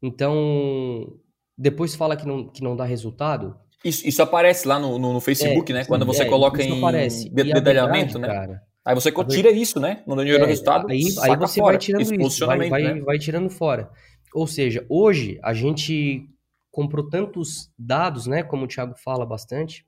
Então, 0.00 1.18
depois 1.58 1.94
fala 1.94 2.16
que 2.16 2.26
não, 2.26 2.48
que 2.48 2.62
não 2.62 2.76
dá 2.76 2.84
resultado, 2.84 3.58
isso, 3.84 4.06
isso 4.06 4.22
aparece 4.22 4.68
lá 4.68 4.78
no, 4.78 4.98
no, 4.98 5.14
no 5.14 5.20
Facebook, 5.20 5.72
é, 5.72 5.76
né? 5.76 5.84
Quando 5.84 6.04
você 6.04 6.22
é, 6.22 6.26
coloca 6.26 6.62
em 6.62 6.78
aparece. 6.78 7.28
detalhamento, 7.30 8.18
né? 8.18 8.28
Cara, 8.28 8.62
aí 8.84 8.94
você 8.94 9.10
tira 9.26 9.50
isso, 9.50 9.80
né? 9.80 10.02
No 10.06 10.16
dinheiro 10.16 10.44
é, 10.44 10.46
resultado. 10.46 10.90
Aí, 10.90 11.02
aí 11.20 11.36
você 11.36 11.60
fora. 11.60 11.72
vai 11.72 11.78
tirando 11.78 12.20
isso, 12.22 12.46
vai, 12.46 12.68
vai, 12.68 12.82
né? 12.82 13.00
vai 13.00 13.18
tirando 13.18 13.48
fora. 13.48 13.90
Ou 14.34 14.46
seja, 14.46 14.84
hoje 14.88 15.38
a 15.42 15.54
gente 15.54 16.28
comprou 16.70 17.08
tantos 17.08 17.70
dados, 17.78 18.26
né? 18.26 18.42
Como 18.42 18.64
o 18.64 18.68
Thiago 18.68 18.94
fala 18.96 19.24
bastante, 19.24 19.84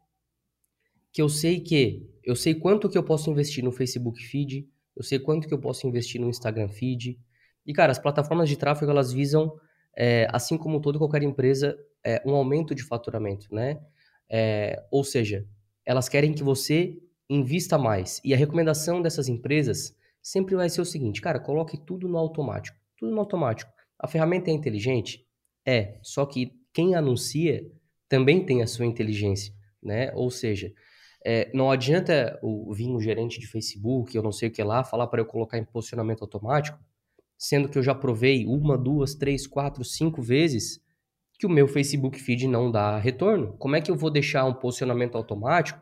que 1.12 1.20
eu 1.20 1.28
sei 1.28 1.60
que 1.60 2.06
eu 2.24 2.34
sei 2.34 2.54
quanto 2.54 2.88
que 2.88 2.96
eu 2.96 3.02
posso 3.02 3.30
investir 3.30 3.62
no 3.62 3.72
Facebook 3.72 4.22
Feed, 4.24 4.66
eu 4.96 5.02
sei 5.02 5.18
quanto 5.18 5.48
que 5.48 5.54
eu 5.54 5.58
posso 5.58 5.86
investir 5.86 6.20
no 6.20 6.28
Instagram 6.28 6.68
Feed. 6.68 7.18
E, 7.66 7.72
cara, 7.72 7.92
as 7.92 7.98
plataformas 7.98 8.48
de 8.48 8.56
tráfego, 8.56 8.90
elas 8.90 9.12
visam, 9.12 9.52
é, 9.96 10.28
assim 10.32 10.56
como 10.56 10.80
toda 10.80 10.98
qualquer 10.98 11.22
empresa, 11.22 11.76
é, 12.04 12.22
um 12.26 12.34
aumento 12.34 12.74
de 12.74 12.82
faturamento, 12.82 13.46
né? 13.54 13.80
É, 14.30 14.84
ou 14.90 15.04
seja, 15.04 15.46
elas 15.84 16.08
querem 16.08 16.32
que 16.32 16.42
você 16.42 16.98
invista 17.28 17.78
mais. 17.78 18.20
E 18.24 18.32
a 18.34 18.36
recomendação 18.36 19.00
dessas 19.02 19.28
empresas 19.28 19.96
sempre 20.22 20.54
vai 20.54 20.68
ser 20.68 20.80
o 20.80 20.84
seguinte, 20.86 21.20
cara, 21.20 21.40
coloque 21.40 21.76
tudo 21.76 22.08
no 22.08 22.18
automático. 22.18 22.78
Tudo 22.96 23.12
no 23.12 23.20
automático. 23.20 23.70
A 23.98 24.06
ferramenta 24.08 24.50
é 24.50 24.54
inteligente? 24.54 25.26
É, 25.66 25.98
só 26.02 26.26
que 26.26 26.52
quem 26.72 26.94
anuncia 26.94 27.64
também 28.08 28.44
tem 28.44 28.62
a 28.62 28.66
sua 28.66 28.86
inteligência, 28.86 29.52
né? 29.82 30.12
Ou 30.14 30.30
seja, 30.30 30.72
É, 31.24 31.50
não 31.54 31.70
adianta 31.70 32.36
o, 32.42 32.74
vir 32.74 32.88
um 32.88 33.00
gerente 33.00 33.38
de 33.38 33.46
Facebook, 33.46 34.16
eu 34.16 34.24
não 34.24 34.32
sei 34.32 34.48
o 34.48 34.52
que 34.52 34.60
lá, 34.64 34.82
falar 34.82 35.06
para 35.06 35.20
eu 35.20 35.26
colocar 35.26 35.56
em 35.56 35.64
posicionamento 35.64 36.22
automático, 36.22 36.76
sendo 37.38 37.68
que 37.68 37.78
eu 37.78 37.82
já 37.82 37.94
provei 37.94 38.44
uma, 38.44 38.76
duas, 38.76 39.14
três, 39.14 39.46
quatro, 39.46 39.84
cinco 39.84 40.20
vezes 40.20 40.80
que 41.42 41.46
o 41.46 41.50
meu 41.50 41.66
Facebook 41.66 42.20
feed 42.20 42.46
não 42.46 42.70
dá 42.70 42.96
retorno. 42.98 43.56
Como 43.58 43.74
é 43.74 43.80
que 43.80 43.90
eu 43.90 43.96
vou 43.96 44.10
deixar 44.10 44.44
um 44.44 44.54
posicionamento 44.54 45.16
automático 45.16 45.80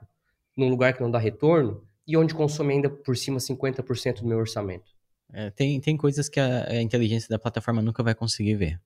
num 0.56 0.70
lugar 0.70 0.94
que 0.94 1.02
não 1.02 1.11
dá 1.11 1.18
retorno 1.18 1.84
e 2.08 2.16
onde 2.16 2.34
consome 2.34 2.72
ainda 2.72 2.88
por 2.88 3.14
cima 3.14 3.36
50% 3.36 4.22
do 4.22 4.26
meu 4.26 4.38
orçamento? 4.38 4.90
É, 5.30 5.50
tem, 5.50 5.78
tem 5.78 5.98
coisas 5.98 6.30
que 6.30 6.40
a, 6.40 6.66
a 6.66 6.80
inteligência 6.80 7.28
da 7.28 7.38
plataforma 7.38 7.82
nunca 7.82 8.02
vai 8.02 8.14
conseguir 8.14 8.54
ver. 8.54 8.80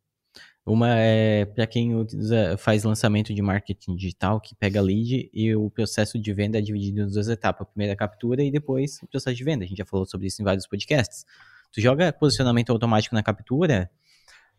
Uma 0.66 0.96
é 0.96 1.44
para 1.44 1.64
quem 1.64 1.94
usa, 1.94 2.56
faz 2.58 2.82
lançamento 2.82 3.32
de 3.32 3.40
marketing 3.40 3.94
digital, 3.94 4.40
que 4.40 4.52
pega 4.56 4.82
lead 4.82 5.30
e 5.32 5.54
o 5.54 5.70
processo 5.70 6.18
de 6.18 6.32
venda 6.32 6.58
é 6.58 6.60
dividido 6.60 7.02
em 7.02 7.06
duas 7.06 7.28
etapas. 7.28 7.62
A 7.62 7.70
primeira 7.70 7.92
a 7.92 7.96
captura 7.96 8.42
e 8.42 8.50
depois 8.50 9.00
o 9.00 9.06
processo 9.06 9.36
de 9.36 9.44
venda. 9.44 9.64
A 9.64 9.68
gente 9.68 9.78
já 9.78 9.86
falou 9.86 10.06
sobre 10.06 10.26
isso 10.26 10.42
em 10.42 10.44
vários 10.44 10.66
podcasts. 10.66 11.24
Tu 11.70 11.80
joga 11.80 12.12
posicionamento 12.12 12.70
automático 12.70 13.14
na 13.14 13.22
captura, 13.22 13.88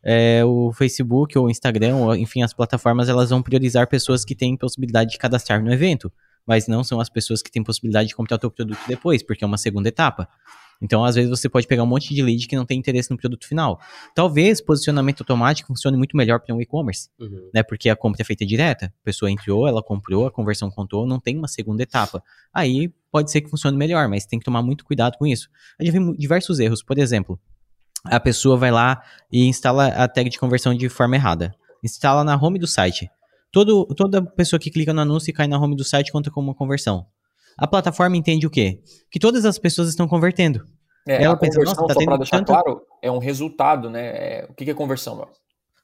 é, 0.06 0.46
o 0.46 0.72
Facebook 0.72 1.36
ou 1.36 1.48
o 1.48 1.50
Instagram, 1.50 1.96
ou, 1.96 2.16
enfim, 2.16 2.44
as 2.44 2.54
plataformas, 2.54 3.10
elas 3.10 3.32
vão 3.32 3.42
priorizar 3.42 3.88
pessoas 3.88 4.24
que 4.24 4.36
têm 4.36 4.56
possibilidade 4.56 5.10
de 5.10 5.18
cadastrar 5.18 5.64
no 5.64 5.74
evento, 5.74 6.14
mas 6.46 6.68
não 6.68 6.84
são 6.84 7.00
as 7.00 7.10
pessoas 7.10 7.42
que 7.42 7.50
têm 7.50 7.64
possibilidade 7.64 8.10
de 8.10 8.16
comprar 8.16 8.36
o 8.36 8.40
teu 8.40 8.52
produto 8.52 8.80
depois, 8.88 9.24
porque 9.24 9.44
é 9.44 9.48
uma 9.48 9.58
segunda 9.58 9.90
etapa. 9.90 10.30
Então, 10.82 11.04
às 11.04 11.16
vezes, 11.16 11.30
você 11.30 11.50
pode 11.50 11.66
pegar 11.68 11.84
um 11.84 11.88
monte 11.88 12.14
de 12.14 12.22
lead 12.22 12.48
que 12.48 12.56
não 12.56 12.66
tem 12.66 12.78
interesse 12.78 13.10
no 13.10 13.18
produto 13.18 13.48
final. 13.48 13.80
Talvez 14.14 14.62
posicionamento 14.62 15.22
automático 15.22 15.68
funcione 15.68 15.98
muito 15.98 16.16
melhor 16.18 16.40
para 16.40 16.54
um 16.54 16.62
e-commerce, 16.62 17.10
uhum. 17.20 17.50
né? 17.54 17.64
Porque 17.64 17.90
a 17.90 17.96
compra 17.96 18.22
é 18.22 18.26
feita 18.26 18.46
direta. 18.46 18.88
A 18.88 19.04
pessoa 19.04 19.32
entrou, 19.32 19.68
ela 19.68 19.82
comprou, 19.82 20.28
a 20.28 20.32
conversão 20.32 20.70
contou, 20.70 21.08
não 21.08 21.20
tem 21.20 21.38
uma 21.38 21.48
segunda 21.48 21.82
etapa. 21.82 22.22
Aí 22.54 22.94
pode 23.10 23.32
ser 23.32 23.42
que 23.42 23.50
funcione 23.50 23.78
melhor, 23.78 24.08
mas 24.10 24.26
tem 24.26 24.38
que 24.38 24.46
tomar 24.46 24.62
muito 24.62 24.84
cuidado 24.84 25.18
com 25.18 25.26
isso. 25.26 25.50
A 25.80 25.84
gente 25.84 25.94
vê 25.98 26.18
diversos 26.18 26.60
erros. 26.60 26.84
Por 26.84 26.98
exemplo, 27.00 27.40
a 28.06 28.20
pessoa 28.20 28.58
vai 28.58 28.72
lá 28.72 29.02
e 29.32 29.48
instala 29.48 29.88
a 29.88 30.08
tag 30.08 30.30
de 30.30 30.40
conversão 30.40 30.74
de 30.74 30.90
forma 30.90 31.16
errada. 31.16 31.54
Instala 31.84 32.24
na 32.24 32.36
home 32.36 32.60
do 32.60 32.68
site. 32.68 33.10
Todo, 33.52 33.86
toda 33.96 34.22
pessoa 34.22 34.60
que 34.60 34.70
clica 34.70 34.94
no 34.94 35.02
anúncio 35.02 35.30
e 35.30 35.34
cai 35.34 35.48
na 35.48 35.58
home 35.58 35.76
do 35.76 35.84
site 35.84 36.12
conta 36.12 36.30
como 36.30 36.50
uma 36.50 36.56
conversão. 36.56 37.06
A 37.58 37.66
plataforma 37.66 38.18
entende 38.18 38.46
o 38.46 38.50
quê? 38.50 38.82
Que 39.10 39.20
todas 39.20 39.46
as 39.46 39.58
pessoas 39.58 39.88
estão 39.90 40.08
convertendo. 40.08 40.66
É, 41.08 41.24
Ela 41.24 41.36
a 41.36 41.38
pensa, 41.38 41.60
conversão, 41.60 41.88
tá 41.88 41.94
só 41.94 42.04
para 42.04 42.18
deixar 42.18 42.38
tanto... 42.38 42.48
claro, 42.48 42.82
é 43.02 43.12
um 43.12 43.20
resultado, 43.20 43.90
né? 43.90 44.08
É, 44.08 44.48
o 44.50 44.54
que 44.54 44.70
é 44.70 44.74
conversão? 44.74 45.28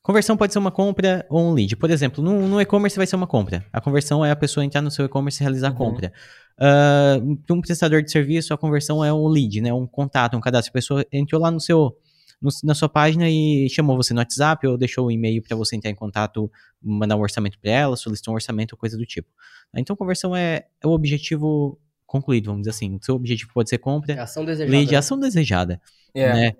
Conversão 0.01 0.36
pode 0.36 0.51
ser 0.51 0.57
uma 0.57 0.72
compra 0.72 1.26
ou 1.30 1.39
um 1.39 1.53
lead. 1.53 1.76
Por 1.76 1.91
exemplo, 1.91 2.24
no, 2.24 2.47
no 2.47 2.59
e-commerce 2.59 2.97
vai 2.97 3.05
ser 3.05 3.15
uma 3.15 3.28
compra. 3.28 3.63
A 3.72 3.80
conversão 3.80 4.26
é 4.26 4.32
a 4.32 4.36
pessoa 4.36 4.65
entrar 4.65 4.82
no 4.82 4.89
seu 4.89 5.05
e-commerce 5.05 5.41
e 5.41 5.43
realizar 5.43 5.67
a 5.67 5.72
uhum. 5.72 5.78
compra. 5.78 6.11
Uh, 6.59 7.53
um 7.53 7.61
prestador 7.61 8.01
de 8.01 8.11
serviço, 8.11 8.51
a 8.51 8.57
conversão 8.57 9.05
é 9.05 9.13
um 9.13 9.28
lead, 9.28 9.61
né? 9.61 9.72
Um 9.72 9.86
contato, 9.86 10.36
um 10.36 10.41
cadastro. 10.41 10.72
A 10.72 10.74
pessoa 10.74 11.05
entrou 11.11 11.39
lá 11.39 11.51
no 11.51 11.59
seu, 11.59 11.95
no, 12.42 12.50
na 12.64 12.74
sua 12.74 12.89
página 12.89 13.30
e 13.30 13.70
chamou 13.70 13.96
você 13.96 14.14
no 14.14 14.20
WhatsApp 14.20 14.66
ou 14.66 14.78
deixou 14.78 15.06
o 15.06 15.08
um 15.08 15.12
e-mail 15.12 15.42
para 15.42 15.56
você 15.56 15.76
entrar 15.76 15.92
em 15.92 15.96
contato, 15.96 16.52
mandar 16.82 17.16
um 17.16 17.22
orçamento 17.22 17.60
para 17.60 17.72
ela, 17.72 17.96
solicitar 17.96 18.32
um 18.32 18.36
orçamento 18.36 18.74
ou 18.74 18.80
coisa 18.80 18.98
do 18.98 19.06
tipo. 19.06 19.30
Então, 19.76 19.96
conversão 19.96 20.36
é, 20.36 20.66
é 20.82 20.88
o 20.88 20.92
objetivo 20.92 21.80
concluído, 22.06 22.48
vamos 22.48 22.62
dizer 22.62 22.72
assim. 22.72 22.98
Seu 23.02 23.16
objetivo 23.16 23.52
pode 23.54 23.70
ser 23.70 23.78
compra, 23.78 24.14
é 24.14 24.20
ação 24.20 24.44
desejada. 24.44 24.78
lead, 24.78 24.96
ação 24.96 25.20
desejada. 25.20 25.82
Yeah. 26.16 26.39
Né? 26.39 26.54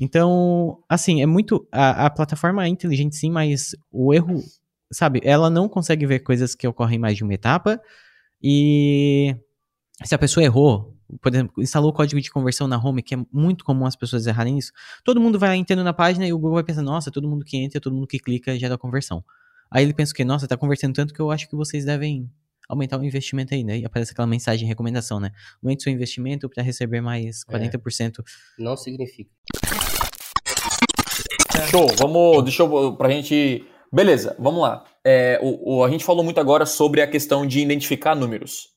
Então, 0.00 0.82
assim, 0.88 1.22
é 1.22 1.26
muito. 1.26 1.66
A, 1.70 2.06
a 2.06 2.10
plataforma 2.10 2.64
é 2.64 2.68
inteligente 2.68 3.14
sim, 3.16 3.30
mas 3.30 3.76
o 3.92 4.12
erro, 4.12 4.42
sabe, 4.90 5.20
ela 5.22 5.48
não 5.48 5.68
consegue 5.68 6.06
ver 6.06 6.20
coisas 6.20 6.54
que 6.54 6.66
ocorrem 6.66 6.96
em 6.96 7.00
mais 7.00 7.16
de 7.16 7.22
uma 7.22 7.34
etapa. 7.34 7.80
E 8.42 9.34
se 10.04 10.14
a 10.14 10.18
pessoa 10.18 10.44
errou, 10.44 10.95
por 11.20 11.32
exemplo, 11.32 11.62
instalou 11.62 11.90
o 11.90 11.92
código 11.92 12.20
de 12.20 12.30
conversão 12.30 12.66
na 12.66 12.78
home, 12.78 13.02
que 13.02 13.14
é 13.14 13.18
muito 13.32 13.64
comum 13.64 13.86
as 13.86 13.96
pessoas 13.96 14.26
errarem 14.26 14.58
isso, 14.58 14.72
todo 15.04 15.20
mundo 15.20 15.38
vai 15.38 15.56
entrando 15.56 15.84
na 15.84 15.92
página 15.92 16.26
e 16.26 16.32
o 16.32 16.38
Google 16.38 16.54
vai 16.54 16.64
pensar, 16.64 16.82
nossa, 16.82 17.10
todo 17.10 17.28
mundo 17.28 17.44
que 17.44 17.56
entra, 17.56 17.80
todo 17.80 17.94
mundo 17.94 18.06
que 18.06 18.18
clica 18.18 18.58
já 18.58 18.68
dá 18.68 18.76
conversão. 18.76 19.24
Aí 19.70 19.84
ele 19.84 19.94
pensa 19.94 20.14
que, 20.14 20.24
nossa, 20.24 20.46
tá 20.46 20.56
conversando 20.56 20.94
tanto 20.94 21.12
que 21.12 21.20
eu 21.20 21.30
acho 21.30 21.48
que 21.48 21.56
vocês 21.56 21.84
devem 21.84 22.30
aumentar 22.68 22.98
o 22.98 23.04
investimento 23.04 23.54
aí, 23.54 23.62
né? 23.62 23.78
E 23.78 23.84
aparece 23.84 24.12
aquela 24.12 24.26
mensagem 24.26 24.60
de 24.60 24.66
recomendação, 24.66 25.20
né? 25.20 25.30
Aumente 25.62 25.82
seu 25.82 25.92
investimento 25.92 26.48
para 26.48 26.62
receber 26.62 27.00
mais 27.00 27.44
40%. 27.44 28.18
É, 28.18 28.62
não 28.62 28.76
significa. 28.76 29.30
Show, 31.70 31.86
vamos, 31.98 32.44
deixa 32.44 32.62
eu, 32.62 32.96
pra 32.96 33.08
gente... 33.10 33.64
Beleza, 33.92 34.36
vamos 34.38 34.60
lá. 34.60 34.84
É, 35.04 35.38
o, 35.40 35.76
o, 35.76 35.84
a 35.84 35.90
gente 35.90 36.04
falou 36.04 36.24
muito 36.24 36.40
agora 36.40 36.66
sobre 36.66 37.00
a 37.00 37.06
questão 37.06 37.46
de 37.46 37.60
identificar 37.60 38.14
números. 38.16 38.75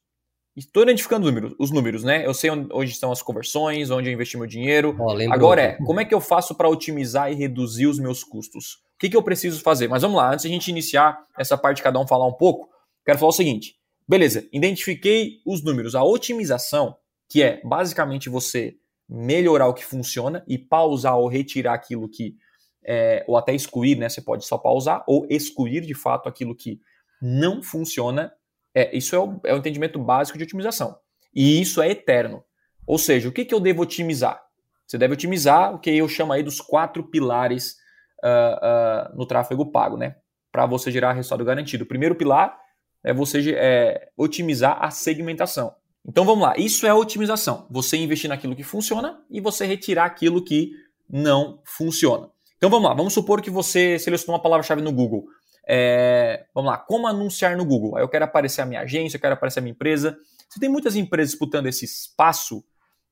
Estou 0.56 0.84
identificando 0.84 1.26
números, 1.26 1.56
os 1.60 1.72
números, 1.72 2.04
né? 2.04 2.26
Eu 2.26 2.34
sei 2.34 2.50
onde, 2.50 2.92
estão 2.92 3.12
as 3.12 3.22
conversões, 3.22 3.90
onde 3.92 4.10
eu 4.10 4.14
investi 4.14 4.38
meu 4.38 4.48
dinheiro. 4.48 4.96
Oh, 5.00 5.12
Agora 5.32 5.62
é, 5.62 5.78
como 5.86 6.00
é 6.00 6.06
que 6.06 6.14
eu 6.14 6.20
faço 6.20 6.56
para 6.56 6.68
otimizar 6.68 7.32
e 7.32 7.36
reduzir 7.36 7.88
os 7.88 8.00
meus 8.00 8.24
custos? 8.24 8.74
O 8.96 9.00
que, 9.00 9.10
que 9.10 9.16
eu 9.16 9.24
preciso 9.24 9.62
fazer? 9.62 9.88
Mas 9.88 10.02
vamos 10.02 10.18
lá, 10.18 10.34
antes 10.34 10.46
a 10.46 10.50
gente 10.50 10.68
iniciar 10.68 11.18
essa 11.38 11.58
parte 11.58 11.82
cada 11.82 12.00
um 12.00 12.08
falar 12.08 12.28
um 12.28 12.34
pouco, 12.34 12.68
quero 13.06 13.18
falar 13.18 13.30
o 13.30 13.34
seguinte. 13.34 13.76
Beleza, 14.08 14.50
identifiquei 14.52 15.40
os 15.46 15.64
números. 15.64 15.94
A 15.94 16.04
otimização, 16.04 16.98
que 17.30 17.44
é 17.44 17.62
basicamente 17.64 18.28
você 18.28 18.76
melhorar 19.08 19.68
o 19.68 19.74
que 19.74 19.86
funciona 19.86 20.44
e 20.48 20.58
pausar 20.58 21.18
ou 21.18 21.28
retirar 21.28 21.74
aquilo 21.74 22.10
que. 22.10 22.36
É, 22.84 23.24
ou 23.28 23.38
até 23.38 23.54
excluir, 23.54 23.96
né? 23.96 24.10
Você 24.10 24.22
pode 24.22 24.46
só 24.46 24.58
pausar 24.58 25.04
ou 25.08 25.28
excluir 25.30 25.82
de 25.82 25.94
fato 25.94 26.28
aquilo 26.28 26.56
que 26.56 26.80
não 27.22 27.62
funciona. 27.62 28.32
É, 28.74 28.96
isso 28.96 29.16
é 29.16 29.20
o, 29.20 29.40
é 29.46 29.54
o 29.54 29.58
entendimento 29.58 30.00
básico 30.00 30.38
de 30.38 30.44
otimização. 30.44 30.98
E 31.34 31.62
isso 31.62 31.82
é 31.82 31.90
eterno. 31.90 32.44
Ou 32.86 32.98
seja, 32.98 33.30
o 33.30 33.32
que, 33.32 33.46
que 33.46 33.54
eu 33.54 33.60
devo 33.60 33.84
otimizar? 33.84 34.42
Você 34.88 34.98
deve 34.98 35.14
otimizar 35.14 35.76
o 35.76 35.80
que 35.80 35.92
eu 35.92 36.08
chamo 36.08 36.34
aí 36.34 36.42
dos 36.42 36.60
quatro 36.60 37.04
pilares 37.04 37.76
uh, 38.24 39.14
uh, 39.14 39.18
no 39.18 39.26
tráfego 39.26 39.72
pago, 39.72 39.98
né? 39.98 40.16
Para 40.52 40.66
você 40.66 40.92
gerar 40.92 41.14
resultado 41.14 41.46
garantido. 41.46 41.84
O 41.84 41.88
primeiro 41.88 42.16
pilar 42.16 42.58
é 43.04 43.14
você 43.14 43.52
é, 43.56 44.10
otimizar 44.18 44.84
a 44.84 44.90
segmentação. 44.90 45.76
Então 46.08 46.26
vamos 46.26 46.44
lá, 46.44 46.56
isso 46.58 46.88
é 46.88 46.94
otimização. 46.94 47.68
Você 47.70 47.98
investir 47.98 48.30
naquilo 48.30 48.56
que 48.56 48.64
funciona 48.64 49.22
e 49.30 49.40
você 49.40 49.66
retirar 49.66 50.06
aquilo 50.06 50.44
que 50.44 50.72
não 51.08 51.62
funciona. 51.64 52.30
Então 52.58 52.70
vamos 52.70 52.90
lá, 52.90 52.96
vamos 52.96 53.14
supor 53.14 53.42
que 53.42 53.50
você 53.50 54.00
selecionou 54.00 54.36
uma 54.36 54.42
palavra-chave 54.42 54.82
no 54.82 54.92
Google. 54.92 55.26
É, 55.72 56.48
vamos 56.52 56.72
lá, 56.72 56.80
como 56.80 57.06
anunciar 57.06 57.56
no 57.56 57.64
Google? 57.64 57.96
Aí 57.96 58.02
eu 58.02 58.10
quero 58.10 58.26
aparecer 58.26 58.62
a 58.62 58.66
minha 58.66 58.82
agência, 58.82 59.18
eu 59.18 59.22
quero 59.22 59.36
aparecer 59.36 59.60
a 59.60 59.62
minha 59.62 59.72
empresa. 59.72 60.18
Você 60.50 60.60
tem 60.60 60.68
muitas 60.68 60.96
empresas 60.96 61.30
disputando 61.30 61.68
esse 61.68 61.86
espaço. 61.86 62.64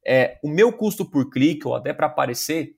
É, 0.04 0.40
o 0.44 0.50
meu 0.50 0.74
custo 0.74 1.06
por 1.06 1.30
clique 1.30 1.68
ou 1.68 1.76
até 1.76 1.94
para 1.94 2.08
aparecer 2.08 2.76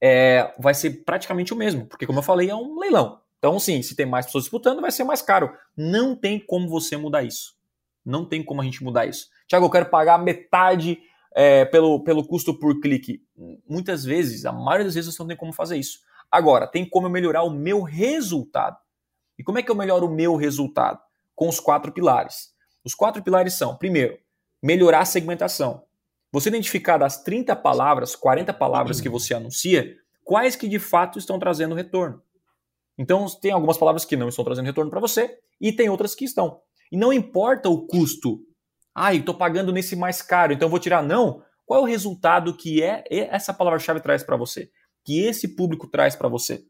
é, 0.00 0.54
vai 0.58 0.72
ser 0.72 1.04
praticamente 1.04 1.52
o 1.52 1.56
mesmo, 1.56 1.84
porque 1.86 2.06
como 2.06 2.20
eu 2.20 2.22
falei, 2.22 2.48
é 2.48 2.54
um 2.54 2.78
leilão. 2.78 3.20
Então, 3.38 3.58
sim, 3.60 3.82
se 3.82 3.94
tem 3.94 4.06
mais 4.06 4.24
pessoas 4.24 4.44
disputando, 4.44 4.80
vai 4.80 4.90
ser 4.90 5.04
mais 5.04 5.20
caro. 5.20 5.52
Não 5.76 6.16
tem 6.16 6.40
como 6.40 6.66
você 6.66 6.96
mudar 6.96 7.22
isso. 7.22 7.54
Não 8.04 8.24
tem 8.24 8.42
como 8.42 8.62
a 8.62 8.64
gente 8.64 8.82
mudar 8.82 9.04
isso. 9.04 9.28
Tiago, 9.46 9.66
eu 9.66 9.70
quero 9.70 9.90
pagar 9.90 10.18
metade 10.18 10.98
é, 11.34 11.66
pelo, 11.66 12.02
pelo 12.02 12.26
custo 12.26 12.58
por 12.58 12.80
clique. 12.80 13.22
Muitas 13.68 14.04
vezes, 14.04 14.46
a 14.46 14.52
maioria 14.52 14.86
das 14.86 14.94
vezes, 14.94 15.14
você 15.14 15.22
não 15.22 15.28
tem 15.28 15.36
como 15.36 15.52
fazer 15.52 15.76
isso. 15.76 16.00
Agora, 16.30 16.66
tem 16.66 16.88
como 16.88 17.06
eu 17.06 17.10
melhorar 17.10 17.42
o 17.42 17.50
meu 17.50 17.82
resultado. 17.82 18.76
E 19.38 19.44
como 19.44 19.58
é 19.58 19.62
que 19.62 19.70
eu 19.70 19.76
melhoro 19.76 20.06
o 20.06 20.14
meu 20.14 20.34
resultado? 20.36 20.98
Com 21.34 21.48
os 21.48 21.60
quatro 21.60 21.92
pilares. 21.92 22.48
Os 22.84 22.94
quatro 22.94 23.22
pilares 23.22 23.54
são, 23.54 23.76
primeiro, 23.76 24.18
melhorar 24.62 25.00
a 25.00 25.04
segmentação. 25.04 25.84
Você 26.32 26.48
identificar 26.48 26.98
das 26.98 27.22
30 27.22 27.54
palavras, 27.56 28.16
40 28.16 28.52
palavras 28.52 29.00
que 29.00 29.08
você 29.08 29.34
anuncia, 29.34 29.94
quais 30.24 30.56
que 30.56 30.68
de 30.68 30.78
fato 30.78 31.18
estão 31.18 31.38
trazendo 31.38 31.74
retorno. 31.74 32.22
Então, 32.98 33.26
tem 33.40 33.52
algumas 33.52 33.78
palavras 33.78 34.04
que 34.04 34.16
não 34.16 34.28
estão 34.28 34.44
trazendo 34.44 34.66
retorno 34.66 34.90
para 34.90 35.00
você 35.00 35.38
e 35.60 35.72
tem 35.72 35.88
outras 35.88 36.14
que 36.14 36.24
estão. 36.24 36.60
E 36.90 36.96
não 36.96 37.12
importa 37.12 37.68
o 37.68 37.86
custo. 37.86 38.40
Ah, 38.94 39.14
estou 39.14 39.34
pagando 39.34 39.72
nesse 39.72 39.94
mais 39.94 40.20
caro, 40.20 40.52
então 40.52 40.68
vou 40.68 40.80
tirar. 40.80 41.02
Não. 41.02 41.42
Qual 41.64 41.80
é 41.80 41.82
o 41.82 41.86
resultado 41.86 42.56
que 42.56 42.82
é 42.82 43.04
essa 43.08 43.54
palavra-chave 43.54 44.00
traz 44.00 44.24
para 44.24 44.36
você? 44.36 44.70
Que 45.04 45.20
esse 45.20 45.54
público 45.54 45.86
traz 45.86 46.16
para 46.16 46.28
você? 46.28 46.64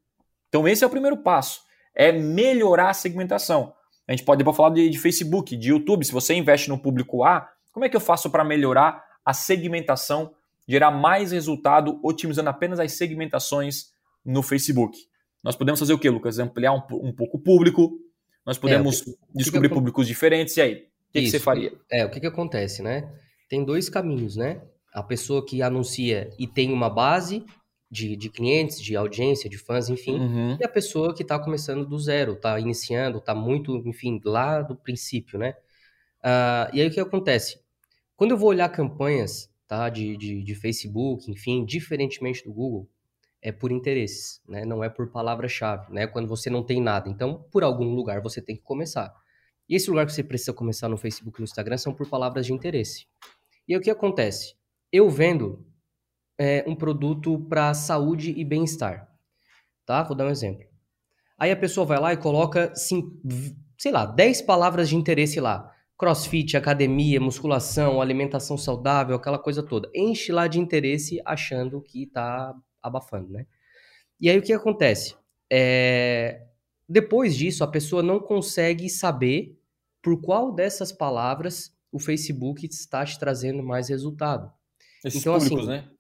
Então, 0.49 0.69
esse 0.69 0.85
é 0.85 0.87
o 0.87 0.91
primeiro 0.91 1.17
passo. 1.23 1.61
É 1.99 2.13
melhorar 2.13 2.91
a 2.91 2.95
segmentação. 2.95 3.75
A 4.07 4.13
gente 4.13 4.25
pode 4.25 4.39
depois 4.39 4.57
falar 4.57 4.71
de, 4.71 4.89
de 4.89 4.99
Facebook, 4.99 5.55
de 5.55 5.69
YouTube. 5.69 6.07
Se 6.07 6.13
você 6.13 6.33
investe 6.33 6.71
no 6.71 6.79
público 6.79 7.25
A, 7.25 7.47
como 7.73 7.85
é 7.85 7.89
que 7.91 7.97
eu 7.97 8.01
faço 8.01 8.31
para 8.31 8.43
melhorar 8.43 9.05
a 9.23 9.35
segmentação, 9.35 10.33
gerar 10.67 10.91
mais 10.91 11.33
resultado, 11.33 12.01
otimizando 12.03 12.49
apenas 12.49 12.81
as 12.81 12.93
segmentações 12.93 13.93
no 14.25 14.43
Facebook? 14.43 14.97
Nós 15.45 15.57
podemos 15.57 15.79
fazer 15.79 15.93
o 15.93 15.99
que, 15.99 16.09
Lucas? 16.09 16.39
Ampliar 16.39 16.73
um, 16.73 16.83
um 17.07 17.13
pouco 17.13 17.37
o 17.37 17.41
público, 17.41 17.99
nós 18.49 18.57
podemos 18.57 19.03
é, 19.03 19.05
que, 19.05 19.17
descobrir 19.35 19.69
que 19.69 19.75
públicos 19.75 20.07
diferentes, 20.07 20.57
e 20.57 20.63
aí? 20.63 20.75
O 20.75 21.13
que, 21.13 21.21
que, 21.21 21.31
você 21.31 21.39
faria? 21.39 21.73
É, 21.91 22.05
o 22.07 22.11
que, 22.11 22.21
que 22.21 22.27
acontece, 22.27 22.83
né? 22.83 23.13
Tem 23.49 23.63
dois 23.65 23.91
caminhos, 23.91 24.37
né? 24.37 24.63
A 24.93 25.03
pessoa 25.03 25.45
que 25.45 25.61
anuncia 25.63 26.31
e 26.39 26.47
tem 26.47 26.73
uma 26.73 26.89
base 26.89 27.45
de, 27.91 28.17
de 28.17 28.29
clientes, 28.29 28.81
de 28.81 28.97
audiência, 28.97 29.49
de 29.49 29.57
fãs, 29.57 29.89
enfim, 29.89 30.19
uhum. 30.19 30.57
e 30.61 30.65
a 30.65 30.69
pessoa 30.69 31.15
que 31.15 31.23
está 31.23 31.39
começando 31.39 31.87
do 31.87 31.99
zero, 31.99 32.35
está 32.35 32.59
iniciando, 32.61 33.19
está 33.19 33.35
muito, 33.35 33.77
enfim, 33.87 34.21
lá 34.25 34.61
do 34.61 34.77
princípio, 34.77 35.39
né? 35.39 35.55
Uh, 36.21 36.75
e 36.75 36.83
aí 36.83 36.89
o 36.89 36.91
que 36.91 37.01
acontece? 37.01 37.61
Quando 38.17 38.33
eu 38.33 38.37
vou 38.37 38.51
olhar 38.51 38.69
campanhas 38.69 39.51
tá, 39.67 39.89
de, 39.89 40.17
de, 40.17 40.43
de 40.43 40.55
Facebook, 40.55 41.31
enfim, 41.31 41.65
diferentemente 41.65 42.45
do 42.45 42.53
Google, 42.53 42.89
é 43.41 43.53
por 43.53 43.71
interesses, 43.71 44.41
né? 44.49 44.65
Não 44.65 44.83
é 44.83 44.89
por 44.89 45.11
palavra-chave, 45.11 45.93
né? 45.93 46.07
Quando 46.07 46.29
você 46.29 46.51
não 46.51 46.63
tem 46.63 46.81
nada. 46.81 47.09
Então, 47.09 47.47
por 47.51 47.63
algum 47.63 47.95
lugar 47.95 48.21
você 48.21 48.43
tem 48.43 48.57
que 48.57 48.63
começar. 48.63 49.15
E 49.69 49.77
esse 49.77 49.89
lugar 49.89 50.07
que 50.07 50.13
você 50.13 50.25
precisa 50.25 50.53
começar 50.53 50.89
no 50.89 50.97
Facebook 50.97 51.39
e 51.39 51.41
no 51.41 51.45
Instagram 51.45 51.79
são 51.79 51.95
por 51.95 52.09
palavras 52.09 52.47
de 52.47 52.53
interesse. 52.53 53.07
E 53.67 53.75
aí 53.75 53.79
o 53.79 53.83
que 53.83 53.91
acontece? 53.91 54.57
Eu 54.91 55.09
vendo 55.09 55.65
é, 56.39 56.65
um 56.67 56.75
produto 56.75 57.39
para 57.49 57.75
saúde 57.75 58.33
e 58.37 58.45
bem-estar, 58.45 59.09
tá? 59.85 60.03
Vou 60.05 60.17
dar 60.17 60.27
um 60.27 60.31
exemplo. 60.31 60.67
Aí 61.37 61.51
a 61.51 61.57
pessoa 61.57 61.85
vai 61.85 62.01
lá 62.01 62.13
e 62.13 62.17
coloca, 62.17 62.73
sei 62.75 63.93
lá, 63.93 64.07
10 64.07 64.43
palavras 64.43 64.89
de 64.89 64.97
interesse 64.97 65.41
lá. 65.41 65.73
Crossfit, 65.97 66.57
academia, 66.57 67.21
musculação, 67.21 68.01
alimentação 68.01 68.57
saudável, 68.57 69.17
aquela 69.17 69.39
coisa 69.39 69.63
toda. 69.63 69.91
Enche 69.95 70.33
lá 70.33 70.47
de 70.47 70.61
interesse 70.61 71.21
achando 71.25 71.81
que 71.81 72.07
tá 72.07 72.55
abafando, 72.83 73.31
né? 73.31 73.47
E 74.21 74.31
aí 74.31 74.39
o 74.39 74.43
que 74.43 74.53
acontece? 74.53 75.15
É... 75.51 76.45
Depois 76.89 77.37
disso, 77.37 77.63
a 77.63 77.69
pessoa 77.69 78.03
não 78.03 78.19
consegue 78.19 78.89
saber 78.89 79.59
por 80.03 80.21
qual 80.21 80.53
dessas 80.53 80.91
palavras 80.91 81.77
o 81.93 81.99
Facebook 81.99 82.67
está 82.67 83.05
te 83.05 83.19
trazendo 83.19 83.63
mais 83.63 83.89
resultado. 83.89 84.51
Esses 85.05 85.21
então, 85.21 85.35
públicos, 85.35 85.69
assim, 85.69 85.69
né? 85.69 85.91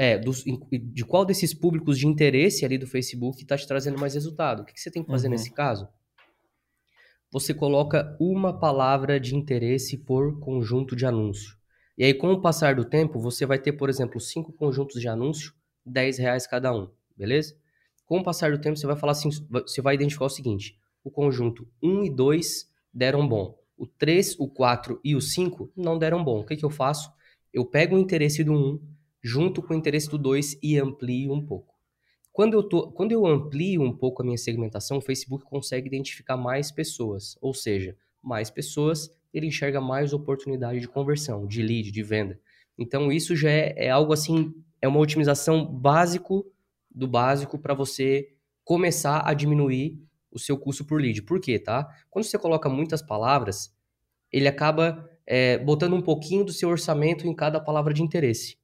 É, 0.00 0.16
dos, 0.16 0.44
de 0.44 1.04
qual 1.04 1.24
desses 1.24 1.52
públicos 1.52 1.98
de 1.98 2.06
interesse 2.06 2.64
ali 2.64 2.78
do 2.78 2.86
Facebook 2.86 3.42
está 3.42 3.56
te 3.56 3.66
trazendo 3.66 3.98
mais 3.98 4.14
resultado. 4.14 4.62
O 4.62 4.64
que, 4.64 4.72
que 4.72 4.80
você 4.80 4.92
tem 4.92 5.02
que 5.02 5.10
fazer 5.10 5.26
uhum. 5.26 5.32
nesse 5.32 5.50
caso? 5.52 5.88
Você 7.32 7.52
coloca 7.52 8.16
uma 8.20 8.56
palavra 8.56 9.18
de 9.18 9.34
interesse 9.34 9.98
por 9.98 10.38
conjunto 10.38 10.94
de 10.94 11.04
anúncio. 11.04 11.56
E 11.96 12.04
aí, 12.04 12.14
com 12.14 12.32
o 12.32 12.40
passar 12.40 12.76
do 12.76 12.84
tempo, 12.84 13.18
você 13.18 13.44
vai 13.44 13.58
ter, 13.58 13.72
por 13.72 13.90
exemplo, 13.90 14.20
cinco 14.20 14.52
conjuntos 14.52 15.00
de 15.00 15.08
anúncio 15.08 15.52
10 15.84 16.18
reais 16.18 16.46
cada 16.46 16.72
um, 16.72 16.88
beleza? 17.16 17.56
Com 18.06 18.18
o 18.18 18.22
passar 18.22 18.52
do 18.52 18.60
tempo, 18.60 18.78
você 18.78 18.86
vai 18.86 18.96
falar 18.96 19.12
assim, 19.12 19.30
você 19.50 19.82
vai 19.82 19.96
identificar 19.96 20.26
o 20.26 20.30
seguinte: 20.30 20.78
o 21.02 21.10
conjunto 21.10 21.68
1 21.82 22.04
e 22.04 22.10
2 22.10 22.70
deram 22.94 23.26
bom. 23.26 23.58
O 23.76 23.84
3, 23.84 24.38
o 24.38 24.48
4 24.48 25.00
e 25.02 25.16
o 25.16 25.20
5 25.20 25.72
não 25.76 25.98
deram 25.98 26.22
bom. 26.22 26.40
O 26.40 26.44
que, 26.44 26.56
que 26.56 26.64
eu 26.64 26.70
faço? 26.70 27.10
Eu 27.52 27.64
pego 27.66 27.96
o 27.96 27.98
interesse 27.98 28.44
do 28.44 28.52
1 28.52 28.80
junto 29.22 29.62
com 29.62 29.74
o 29.74 29.76
interesse 29.76 30.08
do 30.08 30.18
2 30.18 30.58
e 30.62 30.78
amplio 30.78 31.32
um 31.32 31.44
pouco. 31.44 31.74
Quando 32.32 32.54
eu, 32.54 32.62
tô, 32.62 32.92
quando 32.92 33.12
eu 33.12 33.26
amplio 33.26 33.82
um 33.82 33.92
pouco 33.92 34.22
a 34.22 34.24
minha 34.24 34.38
segmentação, 34.38 34.98
o 34.98 35.00
Facebook 35.02 35.44
consegue 35.44 35.88
identificar 35.88 36.36
mais 36.36 36.70
pessoas. 36.70 37.36
Ou 37.40 37.52
seja, 37.52 37.96
mais 38.22 38.48
pessoas, 38.48 39.10
ele 39.34 39.46
enxerga 39.46 39.80
mais 39.80 40.12
oportunidade 40.12 40.78
de 40.78 40.88
conversão, 40.88 41.46
de 41.46 41.62
lead, 41.62 41.90
de 41.90 42.02
venda. 42.02 42.38
Então, 42.78 43.10
isso 43.10 43.34
já 43.34 43.50
é, 43.50 43.74
é 43.76 43.90
algo 43.90 44.12
assim 44.12 44.54
é 44.80 44.86
uma 44.86 45.00
otimização 45.00 45.66
básico 45.66 46.46
do 46.90 47.08
básico 47.08 47.58
para 47.58 47.74
você 47.74 48.28
começar 48.64 49.22
a 49.26 49.34
diminuir 49.34 49.98
o 50.30 50.38
seu 50.38 50.56
custo 50.56 50.84
por 50.84 51.00
lead. 51.00 51.22
Por 51.22 51.40
quê, 51.40 51.58
tá? 51.58 51.88
Quando 52.10 52.24
você 52.24 52.38
coloca 52.38 52.68
muitas 52.68 53.02
palavras, 53.02 53.74
ele 54.30 54.46
acaba 54.46 55.08
é, 55.26 55.58
botando 55.58 55.94
um 55.94 56.02
pouquinho 56.02 56.44
do 56.44 56.52
seu 56.52 56.68
orçamento 56.68 57.26
em 57.26 57.34
cada 57.34 57.60
palavra 57.60 57.92
de 57.92 58.02
interesse. 58.02 58.57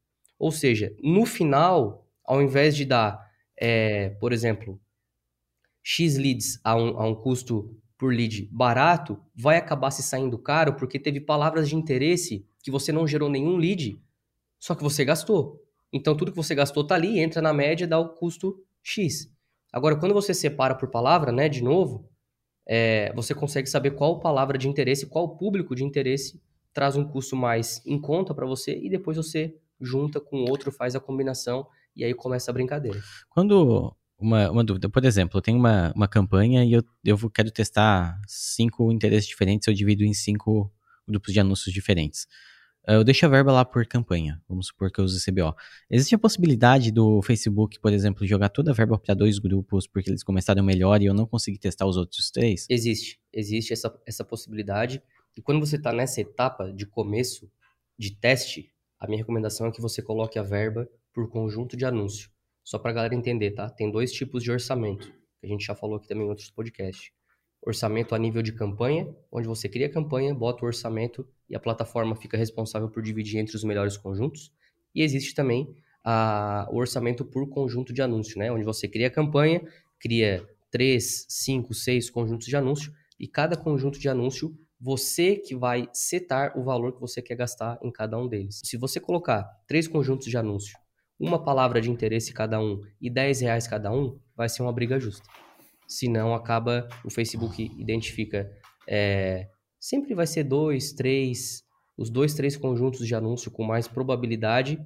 Ou 0.44 0.52
seja, 0.52 0.94
no 1.02 1.24
final, 1.24 2.06
ao 2.22 2.42
invés 2.42 2.76
de 2.76 2.84
dar, 2.84 3.18
é, 3.58 4.10
por 4.20 4.30
exemplo, 4.30 4.78
X 5.82 6.18
leads 6.18 6.60
a 6.62 6.76
um, 6.76 7.00
a 7.00 7.06
um 7.08 7.14
custo 7.14 7.74
por 7.96 8.12
lead 8.12 8.50
barato, 8.52 9.18
vai 9.34 9.56
acabar 9.56 9.90
se 9.90 10.02
saindo 10.02 10.36
caro 10.36 10.74
porque 10.74 10.98
teve 10.98 11.18
palavras 11.18 11.66
de 11.66 11.74
interesse 11.74 12.46
que 12.62 12.70
você 12.70 12.92
não 12.92 13.06
gerou 13.06 13.30
nenhum 13.30 13.56
lead, 13.56 13.98
só 14.58 14.74
que 14.74 14.82
você 14.82 15.02
gastou. 15.02 15.62
Então, 15.90 16.14
tudo 16.14 16.30
que 16.30 16.36
você 16.36 16.54
gastou 16.54 16.82
está 16.82 16.94
ali, 16.94 17.20
entra 17.20 17.40
na 17.40 17.54
média, 17.54 17.86
dá 17.86 17.98
o 17.98 18.10
custo 18.10 18.62
X. 18.82 19.34
Agora, 19.72 19.96
quando 19.96 20.12
você 20.12 20.34
separa 20.34 20.74
por 20.74 20.90
palavra, 20.90 21.32
né, 21.32 21.48
de 21.48 21.62
novo, 21.64 22.06
é, 22.66 23.10
você 23.14 23.34
consegue 23.34 23.70
saber 23.70 23.92
qual 23.92 24.20
palavra 24.20 24.58
de 24.58 24.68
interesse, 24.68 25.06
qual 25.06 25.38
público 25.38 25.74
de 25.74 25.84
interesse 25.84 26.38
traz 26.70 26.96
um 26.96 27.04
custo 27.08 27.34
mais 27.34 27.80
em 27.86 27.98
conta 27.98 28.34
para 28.34 28.44
você 28.44 28.78
e 28.78 28.90
depois 28.90 29.16
você 29.16 29.56
junta 29.80 30.20
com 30.20 30.44
outro, 30.44 30.70
faz 30.72 30.94
a 30.94 31.00
combinação 31.00 31.66
e 31.96 32.04
aí 32.04 32.14
começa 32.14 32.50
a 32.50 32.54
brincadeira. 32.54 33.00
Quando 33.28 33.94
uma, 34.18 34.50
uma 34.50 34.64
dúvida, 34.64 34.88
por 34.88 35.04
exemplo, 35.04 35.38
eu 35.38 35.42
tenho 35.42 35.58
uma, 35.58 35.92
uma 35.94 36.08
campanha 36.08 36.64
e 36.64 36.72
eu, 36.72 36.82
eu 37.04 37.30
quero 37.30 37.50
testar 37.50 38.20
cinco 38.26 38.90
interesses 38.90 39.28
diferentes, 39.28 39.68
eu 39.68 39.74
divido 39.74 40.04
em 40.04 40.14
cinco 40.14 40.72
grupos 41.06 41.32
de 41.32 41.40
anúncios 41.40 41.72
diferentes. 41.72 42.26
Eu 42.86 43.02
deixo 43.02 43.24
a 43.24 43.28
verba 43.30 43.50
lá 43.50 43.64
por 43.64 43.86
campanha, 43.86 44.42
vamos 44.46 44.66
supor 44.66 44.90
que 44.90 45.00
eu 45.00 45.04
use 45.04 45.24
CBO. 45.24 45.54
Existe 45.90 46.14
a 46.14 46.18
possibilidade 46.18 46.90
do 46.90 47.22
Facebook, 47.22 47.80
por 47.80 47.92
exemplo, 47.92 48.26
jogar 48.26 48.50
toda 48.50 48.72
a 48.72 48.74
verba 48.74 48.98
para 48.98 49.14
dois 49.14 49.38
grupos 49.38 49.86
porque 49.86 50.10
eles 50.10 50.22
começaram 50.22 50.62
melhor 50.62 51.00
e 51.00 51.06
eu 51.06 51.14
não 51.14 51.26
consegui 51.26 51.58
testar 51.58 51.86
os 51.86 51.96
outros 51.96 52.30
três? 52.30 52.66
Existe, 52.68 53.18
existe 53.32 53.72
essa, 53.72 53.94
essa 54.06 54.22
possibilidade. 54.22 55.02
E 55.34 55.40
quando 55.40 55.60
você 55.60 55.76
está 55.76 55.92
nessa 55.92 56.20
etapa 56.20 56.70
de 56.72 56.84
começo 56.84 57.50
de 57.98 58.14
teste, 58.14 58.73
a 58.98 59.06
minha 59.06 59.18
recomendação 59.18 59.66
é 59.66 59.72
que 59.72 59.80
você 59.80 60.02
coloque 60.02 60.38
a 60.38 60.42
verba 60.42 60.88
por 61.12 61.28
conjunto 61.28 61.76
de 61.76 61.84
anúncio. 61.84 62.30
Só 62.62 62.78
para 62.78 62.90
a 62.90 62.94
galera 62.94 63.14
entender, 63.14 63.52
tá? 63.52 63.68
Tem 63.68 63.90
dois 63.90 64.12
tipos 64.12 64.42
de 64.42 64.50
orçamento, 64.50 65.12
que 65.38 65.46
a 65.46 65.48
gente 65.48 65.64
já 65.64 65.74
falou 65.74 65.96
aqui 65.96 66.08
também 66.08 66.26
em 66.26 66.30
outros 66.30 66.50
podcasts 66.50 67.12
orçamento 67.66 68.14
a 68.14 68.18
nível 68.18 68.42
de 68.42 68.52
campanha, 68.52 69.08
onde 69.32 69.48
você 69.48 69.68
cria 69.68 69.86
a 69.86 69.90
campanha, 69.90 70.34
bota 70.34 70.64
o 70.64 70.66
orçamento 70.66 71.26
e 71.48 71.56
a 71.56 71.60
plataforma 71.60 72.14
fica 72.14 72.36
responsável 72.36 72.88
por 72.88 73.02
dividir 73.02 73.38
entre 73.38 73.56
os 73.56 73.64
melhores 73.64 73.96
conjuntos. 73.96 74.52
E 74.94 75.02
existe 75.02 75.34
também 75.34 75.74
a, 76.04 76.68
o 76.70 76.76
orçamento 76.76 77.24
por 77.24 77.48
conjunto 77.48 77.92
de 77.92 78.02
anúncio, 78.02 78.38
né? 78.38 78.52
onde 78.52 78.64
você 78.64 78.86
cria 78.86 79.06
a 79.06 79.10
campanha, 79.10 79.62
cria 79.98 80.46
3, 80.70 81.26
5, 81.28 81.72
6 81.72 82.10
conjuntos 82.10 82.46
de 82.46 82.56
anúncio 82.56 82.92
e 83.18 83.26
cada 83.26 83.56
conjunto 83.56 83.98
de 83.98 84.08
anúncio 84.08 84.54
você 84.80 85.36
que 85.36 85.54
vai 85.54 85.88
setar 85.92 86.58
o 86.58 86.64
valor 86.64 86.92
que 86.92 87.00
você 87.00 87.22
quer 87.22 87.36
gastar 87.36 87.78
em 87.82 87.90
cada 87.90 88.18
um 88.18 88.28
deles. 88.28 88.60
Se 88.64 88.76
você 88.76 89.00
colocar 89.00 89.48
três 89.66 89.88
conjuntos 89.88 90.26
de 90.26 90.36
anúncio, 90.36 90.76
uma 91.18 91.42
palavra 91.42 91.80
de 91.80 91.90
interesse 91.90 92.32
cada 92.32 92.60
um 92.60 92.80
e 93.00 93.08
10 93.08 93.40
reais 93.42 93.66
cada 93.66 93.90
um, 93.90 94.18
vai 94.36 94.48
ser 94.48 94.62
uma 94.62 94.72
briga 94.72 94.98
justa 94.98 95.28
senão 95.86 96.34
acaba 96.34 96.88
o 97.04 97.10
Facebook 97.10 97.70
identifica 97.78 98.50
é, 98.88 99.48
sempre 99.80 100.14
vai 100.14 100.26
ser 100.26 100.44
dois, 100.44 100.92
três, 100.92 101.62
os 101.96 102.10
dois, 102.10 102.34
três 102.34 102.56
conjuntos 102.56 103.06
de 103.06 103.14
anúncio 103.14 103.50
com 103.50 103.64
mais 103.64 103.88
probabilidade 103.88 104.78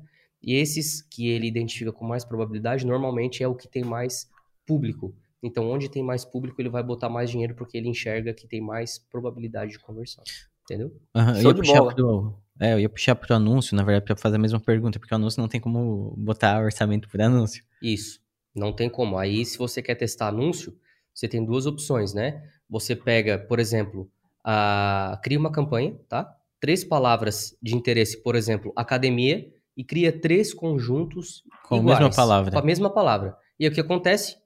e 0.43 0.55
esses 0.55 1.03
que 1.03 1.29
ele 1.29 1.47
identifica 1.47 1.93
com 1.93 2.05
mais 2.05 2.25
probabilidade 2.25 2.87
normalmente 2.87 3.43
é 3.43 3.49
o 3.49 3.57
que 3.57 3.69
tem 3.69 3.83
mais 3.83 4.29
público. 4.67 5.15
Então, 5.43 5.71
onde 5.71 5.89
tem 5.89 6.03
mais 6.03 6.25
público, 6.25 6.61
ele 6.61 6.69
vai 6.69 6.83
botar 6.83 7.09
mais 7.09 7.31
dinheiro 7.31 7.55
porque 7.55 7.77
ele 7.77 7.89
enxerga 7.89 8.35
que 8.35 8.47
tem 8.47 8.61
mais 8.61 8.99
probabilidade 8.99 9.73
de 9.73 9.79
conversão. 9.79 10.25
Entendeu? 10.65 10.93
Uhum, 11.15 11.37
eu, 11.37 11.49
ia 11.49 11.55
puxar 11.55 11.83
pro, 11.83 12.35
é, 12.61 12.73
eu 12.75 12.81
ia 12.81 12.89
puxar 12.89 13.15
pro 13.15 13.35
anúncio, 13.35 13.77
na 13.77 13.83
verdade, 13.83 14.05
para 14.05 14.17
fazer 14.17 14.37
a 14.37 14.39
mesma 14.39 14.61
pergunta, 14.61 14.99
porque 14.99 15.15
o 15.15 15.17
anúncio 15.17 15.41
não 15.41 15.49
tem 15.49 15.61
como 15.61 16.15
botar 16.17 16.61
orçamento 16.61 17.09
por 17.09 17.21
anúncio. 17.21 17.65
Isso, 17.81 18.21
não 18.55 18.73
tem 18.73 18.91
como. 18.91 19.17
Aí, 19.17 19.45
se 19.45 19.57
você 19.57 19.81
quer 19.81 19.95
testar 19.95 20.29
anúncio, 20.29 20.77
você 21.15 21.27
tem 21.27 21.45
duas 21.45 21.67
opções, 21.67 22.13
né? 22.13 22.43
Você 22.69 22.95
pega, 22.95 23.39
por 23.39 23.59
exemplo, 23.59 24.11
a... 24.45 25.19
cria 25.23 25.39
uma 25.39 25.51
campanha, 25.51 25.97
tá? 26.09 26.37
Três 26.61 26.85
palavras 26.85 27.57
de 27.63 27.75
interesse, 27.75 28.23
por 28.23 28.35
exemplo, 28.35 28.73
academia, 28.77 29.51
e 29.77 29.85
cria 29.85 30.13
três 30.13 30.53
conjuntos 30.53 31.45
com 31.69 31.77
iguais, 31.77 31.99
a 31.99 32.01
mesma 32.03 32.17
palavra. 32.17 32.51
Com 32.51 32.59
a 32.59 32.63
mesma 32.63 32.91
palavra. 32.91 33.37
E 33.59 33.65
aí 33.65 33.71
o 33.71 33.75
que 33.75 33.81
acontece? 33.81 34.37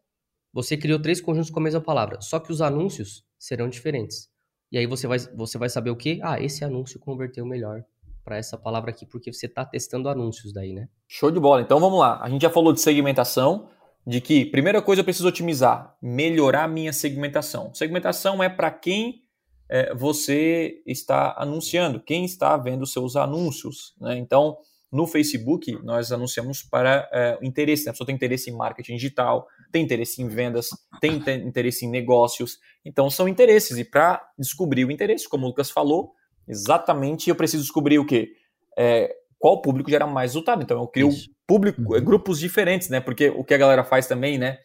Você 0.53 0.77
criou 0.77 1.01
três 1.01 1.21
conjuntos 1.21 1.51
com 1.51 1.61
a 1.61 1.63
mesma 1.63 1.81
palavra, 1.81 2.21
só 2.21 2.39
que 2.39 2.53
os 2.53 2.61
anúncios 2.61 3.25
serão 3.39 3.69
diferentes. 3.69 4.29
E 4.71 4.79
aí 4.79 4.87
você 4.87 5.07
vai, 5.07 5.19
você 5.19 5.59
vai 5.59 5.69
saber 5.69 5.91
o 5.91 5.97
quê? 5.97 6.19
Ah, 6.23 6.41
esse 6.41 6.65
anúncio 6.65 6.99
converteu 6.99 7.45
melhor 7.45 7.85
para 8.25 8.37
essa 8.37 8.57
palavra 8.57 8.91
aqui, 8.91 9.05
porque 9.05 9.33
você 9.33 9.47
está 9.47 9.65
testando 9.65 10.09
anúncios 10.09 10.53
daí, 10.53 10.73
né? 10.73 10.89
Show 11.09 11.31
de 11.31 11.41
bola. 11.41 11.61
Então 11.61 11.81
vamos 11.81 11.99
lá. 11.99 12.21
A 12.23 12.29
gente 12.29 12.43
já 12.43 12.51
falou 12.51 12.73
de 12.73 12.81
segmentação, 12.81 13.69
de 14.07 14.21
que, 14.21 14.45
primeira 14.47 14.81
coisa, 14.81 15.01
eu 15.01 15.05
preciso 15.05 15.29
otimizar, 15.29 15.97
melhorar 16.01 16.69
minha 16.69 16.93
segmentação. 16.93 17.73
Segmentação 17.75 18.43
é 18.43 18.49
para 18.49 18.71
quem 18.71 19.23
é, 19.69 19.95
você 19.95 20.83
está 20.87 21.35
anunciando, 21.39 22.01
quem 22.01 22.25
está 22.25 22.57
vendo 22.57 22.87
seus 22.87 23.17
anúncios. 23.17 23.95
Né? 24.01 24.19
Então, 24.19 24.57
no 24.91 25.07
Facebook, 25.07 25.73
nós 25.83 26.13
anunciamos 26.13 26.63
para 26.63 27.09
é, 27.13 27.39
interesse. 27.43 27.85
Né? 27.85 27.91
A 27.91 27.93
pessoa 27.93 28.07
tem 28.07 28.15
interesse 28.15 28.51
em 28.51 28.57
marketing 28.57 28.97
digital, 28.97 29.47
tem 29.73 29.83
interesse 29.83 30.23
em 30.23 30.29
vendas, 30.29 30.69
tem 31.01 31.21
interesse 31.45 31.87
em 31.87 31.91
negócios. 31.91 32.59
Então, 32.85 33.09
são 33.11 33.27
interesses. 33.27 33.79
E 33.79 33.85
para 33.85 34.23
descobrir 34.39 34.85
o 34.85 34.91
interesse, 34.91 35.29
como 35.29 35.47
o 35.47 35.49
Lucas 35.49 35.71
falou, 35.71 36.13
exatamente 36.47 37.31
eu 37.31 37.35
preciso 37.35 37.63
descobrir 37.63 37.99
o 37.99 38.07
quê? 38.07 38.33
É, 38.79 39.15
qual 39.39 39.61
público 39.61 39.91
gera 39.91 40.07
mais 40.07 40.33
resultado. 40.33 40.63
Então, 40.63 40.81
eu 40.81 40.87
crio 40.87 41.11
público, 41.47 41.81
uhum. 41.81 42.05
grupos 42.05 42.39
diferentes, 42.39 42.89
né? 42.89 43.01
Porque 43.01 43.31
o 43.31 43.43
que 43.43 43.55
a 43.55 43.59
galera 43.59 43.83
faz 43.83 44.07
também, 44.07 44.39
né? 44.39 44.59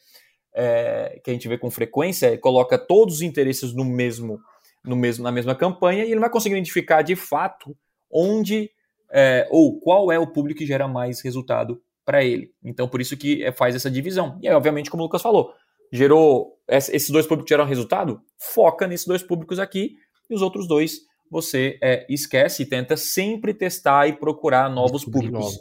É, 0.53 1.19
que 1.23 1.29
a 1.29 1.33
gente 1.33 1.47
vê 1.47 1.57
com 1.57 1.69
frequência, 1.69 2.33
é 2.33 2.37
coloca 2.37 2.77
todos 2.77 3.15
os 3.15 3.21
interesses 3.21 3.73
no 3.73 3.85
mesmo 3.85 4.39
no 4.83 4.95
mesmo, 4.95 5.23
na 5.23 5.31
mesma 5.31 5.53
campanha 5.53 6.03
e 6.03 6.07
ele 6.07 6.15
não 6.15 6.21
vai 6.21 6.29
conseguir 6.29 6.55
identificar 6.55 7.01
de 7.01 7.15
fato 7.15 7.75
onde 8.09 8.71
é, 9.11 9.47
ou 9.51 9.79
qual 9.79 10.11
é 10.11 10.17
o 10.17 10.25
público 10.25 10.59
que 10.59 10.65
gera 10.65 10.87
mais 10.87 11.21
resultado 11.21 11.81
para 12.07 12.23
ele. 12.23 12.53
Então, 12.63 12.87
por 12.87 13.01
isso 13.01 13.17
que 13.17 13.43
é, 13.43 13.51
faz 13.51 13.75
essa 13.75 13.91
divisão. 13.91 14.39
E 14.41 14.47
aí, 14.47 14.55
obviamente, 14.55 14.89
como 14.89 15.03
o 15.03 15.05
Lucas 15.05 15.21
falou, 15.21 15.51
gerou 15.91 16.53
esses 16.65 17.09
dois 17.09 17.27
públicos 17.27 17.49
geram 17.49 17.65
resultado, 17.65 18.21
foca 18.39 18.87
nesses 18.87 19.05
dois 19.05 19.21
públicos 19.21 19.59
aqui 19.59 19.91
e 20.29 20.33
os 20.33 20.41
outros 20.41 20.69
dois 20.69 21.01
você 21.29 21.77
é, 21.83 22.05
esquece 22.09 22.63
e 22.63 22.65
tenta 22.65 22.95
sempre 22.95 23.53
testar 23.53 24.07
e 24.07 24.13
procurar 24.13 24.69
novos 24.69 25.03
públicos. 25.03 25.31
Novos. 25.31 25.57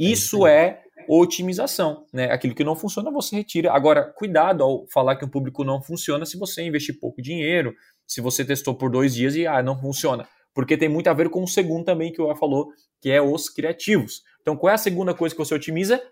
É 0.00 0.04
isso 0.04 0.46
é 0.46 0.80
otimização, 1.06 2.06
né? 2.10 2.30
Aquilo 2.30 2.54
que 2.54 2.64
não 2.64 2.74
funciona 2.74 3.10
você 3.10 3.36
retira. 3.36 3.70
Agora, 3.70 4.10
cuidado 4.16 4.64
ao 4.64 4.86
falar 4.88 5.16
que 5.16 5.26
um 5.26 5.28
público 5.28 5.62
não 5.62 5.82
funciona 5.82 6.24
se 6.24 6.38
você 6.38 6.62
investir 6.62 6.98
pouco 6.98 7.20
dinheiro, 7.20 7.74
se 8.06 8.22
você 8.22 8.46
testou 8.46 8.74
por 8.74 8.90
dois 8.90 9.14
dias 9.14 9.34
e 9.36 9.46
ah, 9.46 9.62
não 9.62 9.78
funciona. 9.78 10.26
Porque 10.54 10.78
tem 10.78 10.88
muito 10.88 11.08
a 11.08 11.12
ver 11.12 11.28
com 11.28 11.42
o 11.42 11.48
segundo 11.48 11.84
também 11.84 12.10
que 12.10 12.22
o 12.22 12.34
falou, 12.34 12.68
que 12.98 13.10
é 13.10 13.20
os 13.20 13.50
criativos. 13.50 14.22
Então, 14.42 14.56
qual 14.56 14.70
é 14.70 14.74
a 14.74 14.78
segunda 14.78 15.14
coisa 15.14 15.34
que 15.34 15.38
você 15.38 15.54
otimiza? 15.54 16.02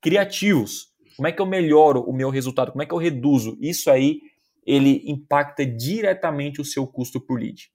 Criativos. 0.00 0.88
Como 1.16 1.26
é 1.26 1.32
que 1.32 1.42
eu 1.42 1.46
melhoro 1.46 2.02
o 2.02 2.12
meu 2.12 2.30
resultado? 2.30 2.70
Como 2.70 2.82
é 2.82 2.86
que 2.86 2.94
eu 2.94 2.98
reduzo? 2.98 3.58
Isso 3.60 3.90
aí, 3.90 4.20
ele 4.64 5.02
impacta 5.06 5.66
diretamente 5.66 6.60
o 6.60 6.64
seu 6.64 6.86
custo 6.86 7.20
por 7.20 7.40
lead. 7.40 7.70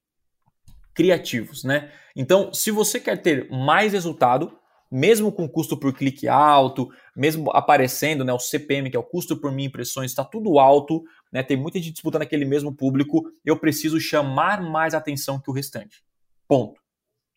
Criativos, 0.94 1.64
né? 1.64 1.92
Então, 2.16 2.54
se 2.54 2.70
você 2.70 3.00
quer 3.00 3.20
ter 3.20 3.50
mais 3.50 3.92
resultado, 3.92 4.56
mesmo 4.90 5.32
com 5.32 5.48
custo 5.48 5.76
por 5.76 5.92
clique 5.92 6.28
alto, 6.28 6.88
mesmo 7.16 7.50
aparecendo, 7.50 8.24
né, 8.24 8.32
o 8.32 8.38
CPM, 8.38 8.88
que 8.88 8.96
é 8.96 9.00
o 9.00 9.02
custo 9.02 9.36
por 9.36 9.50
mil 9.50 9.66
impressões, 9.66 10.12
está 10.12 10.24
tudo 10.24 10.58
alto, 10.60 11.02
né, 11.32 11.42
tem 11.42 11.56
muita 11.56 11.78
gente 11.78 11.94
disputando 11.94 12.22
aquele 12.22 12.44
mesmo 12.44 12.72
público, 12.72 13.24
eu 13.44 13.58
preciso 13.58 13.98
chamar 13.98 14.62
mais 14.62 14.94
atenção 14.94 15.40
que 15.40 15.50
o 15.50 15.52
restante. 15.52 16.04
Ponto. 16.46 16.80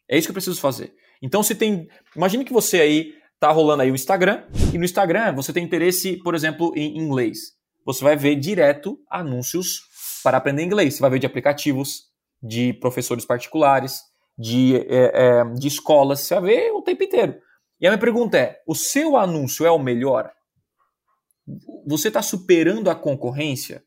É 0.07 0.17
isso 0.17 0.28
que 0.28 0.32
eu 0.32 0.36
preciso 0.36 0.61
fazer. 0.61 0.93
Então, 1.22 1.41
se 1.41 1.55
tem. 1.55 1.88
Imagine 2.15 2.45
que 2.45 2.53
você 2.53 2.82
aí 2.82 3.13
tá 3.39 3.51
rolando 3.51 3.84
aí 3.84 3.91
o 3.91 3.95
Instagram, 3.95 4.43
e 4.74 4.78
no 4.78 4.86
Instagram 4.86 5.34
você 5.34 5.53
tem 5.53 5.63
interesse, 5.63 6.18
por 6.24 6.36
exemplo, 6.36 6.74
em 6.76 6.97
inglês. 6.97 7.55
Você 7.86 8.03
vai 8.03 8.15
ver 8.15 8.36
direto 8.36 8.99
anúncios 9.09 9.82
para 10.24 10.38
aprender 10.38 10.63
inglês. 10.63 10.95
Você 10.95 11.01
vai 11.01 11.11
ver 11.11 11.20
de 11.20 11.26
aplicativos, 11.26 12.07
de 12.41 12.74
professores 12.74 13.26
particulares, 13.26 14.01
de, 14.38 14.76
é, 14.76 15.11
é, 15.13 15.43
de 15.53 15.68
escolas. 15.68 16.20
Você 16.22 16.36
vai 16.36 16.43
ver 16.43 16.72
o 16.72 16.82
tempo 16.82 17.03
inteiro. 17.03 17.38
E 17.80 17.88
a 17.88 17.91
minha 17.91 17.99
pergunta 17.99 18.38
é: 18.38 18.59
o 18.68 18.76
seu 18.76 19.15
anúncio 19.15 19.65
é 19.65 19.72
o 19.72 19.80
melhor? 19.80 20.32
Você 21.86 22.09
está 22.09 22.22
superando 22.22 22.89
a 22.89 22.95
concorrência? 22.95 23.84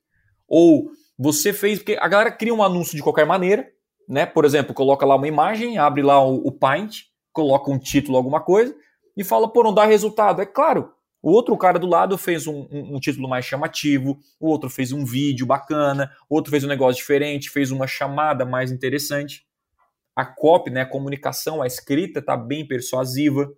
Ou 0.48 0.90
você 1.18 1.52
fez. 1.52 1.78
Porque 1.78 1.98
a 2.00 2.08
galera 2.08 2.32
cria 2.32 2.54
um 2.54 2.62
anúncio 2.62 2.96
de 2.96 3.02
qualquer 3.02 3.26
maneira, 3.26 3.68
né? 4.08 4.24
Por 4.24 4.44
exemplo, 4.44 4.72
coloca 4.72 5.04
lá 5.04 5.16
uma 5.16 5.28
imagem, 5.28 5.76
abre 5.76 6.02
lá 6.02 6.24
o, 6.24 6.36
o 6.36 6.52
Paint, 6.52 7.02
coloca 7.32 7.70
um 7.70 7.78
título, 7.78 8.16
alguma 8.16 8.40
coisa, 8.40 8.74
e 9.16 9.24
fala, 9.24 9.50
pô, 9.52 9.62
não 9.62 9.74
dá 9.74 9.84
resultado. 9.84 10.40
É 10.40 10.46
claro, 10.46 10.92
o 11.22 11.30
outro 11.30 11.56
cara 11.56 11.78
do 11.78 11.86
lado 11.86 12.16
fez 12.16 12.46
um, 12.46 12.66
um, 12.70 12.96
um, 12.96 13.00
título 13.00 13.28
mais 13.28 13.44
chamativo, 13.44 14.18
o 14.38 14.48
outro 14.48 14.70
fez 14.70 14.92
um 14.92 15.04
vídeo 15.04 15.46
bacana, 15.46 16.10
o 16.28 16.34
outro 16.34 16.50
fez 16.50 16.64
um 16.64 16.68
negócio 16.68 17.00
diferente, 17.00 17.50
fez 17.50 17.70
uma 17.70 17.86
chamada 17.86 18.44
mais 18.44 18.72
interessante. 18.72 19.46
A 20.16 20.24
copy, 20.24 20.70
né, 20.70 20.82
a 20.82 20.86
comunicação, 20.86 21.62
a 21.62 21.66
escrita 21.66 22.20
está 22.20 22.36
bem 22.36 22.66
persuasiva 22.66 23.50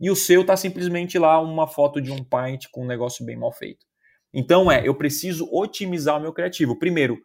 e 0.00 0.10
o 0.10 0.16
seu 0.16 0.44
tá 0.44 0.56
simplesmente 0.56 1.18
lá 1.18 1.40
uma 1.40 1.66
foto 1.66 2.00
de 2.00 2.12
um 2.12 2.22
paint 2.22 2.66
com 2.70 2.84
um 2.84 2.86
negócio 2.86 3.24
bem 3.24 3.36
mal 3.36 3.52
feito. 3.52 3.84
Então 4.32 4.70
é, 4.70 4.86
eu 4.86 4.94
preciso 4.94 5.48
otimizar 5.52 6.18
o 6.18 6.20
meu 6.20 6.32
criativo. 6.32 6.78
Primeiro, 6.78 7.18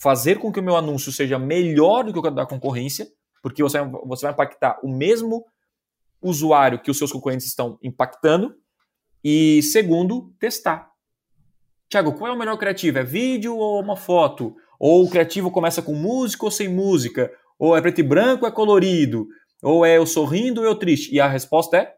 fazer 0.00 0.38
com 0.38 0.52
que 0.52 0.60
o 0.60 0.62
meu 0.62 0.76
anúncio 0.76 1.10
seja 1.10 1.38
melhor 1.38 2.04
do 2.04 2.12
que 2.12 2.18
o 2.18 2.30
da 2.30 2.46
concorrência, 2.46 3.08
porque 3.44 3.62
você, 3.62 3.78
você 4.06 4.24
vai 4.24 4.32
impactar 4.32 4.80
o 4.82 4.88
mesmo 4.88 5.44
usuário 6.22 6.80
que 6.80 6.90
os 6.90 6.96
seus 6.96 7.12
concorrentes 7.12 7.46
estão 7.46 7.78
impactando. 7.82 8.56
E 9.22 9.62
segundo, 9.62 10.34
testar. 10.38 10.90
Tiago, 11.90 12.14
qual 12.14 12.30
é 12.30 12.34
o 12.34 12.38
melhor 12.38 12.56
criativo? 12.56 13.00
É 13.00 13.04
vídeo 13.04 13.54
ou 13.54 13.82
uma 13.82 13.96
foto? 13.96 14.56
Ou 14.80 15.04
o 15.04 15.10
criativo 15.10 15.50
começa 15.50 15.82
com 15.82 15.94
música 15.94 16.46
ou 16.46 16.50
sem 16.50 16.70
música? 16.70 17.30
Ou 17.58 17.76
é 17.76 17.82
preto 17.82 18.00
e 18.00 18.02
branco 18.02 18.46
ou 18.46 18.48
é 18.48 18.50
colorido? 18.50 19.28
Ou 19.62 19.84
é 19.84 19.98
eu 19.98 20.06
sorrindo 20.06 20.62
ou 20.62 20.66
eu 20.66 20.74
triste? 20.74 21.14
E 21.14 21.20
a 21.20 21.28
resposta 21.28 21.76
é 21.76 21.94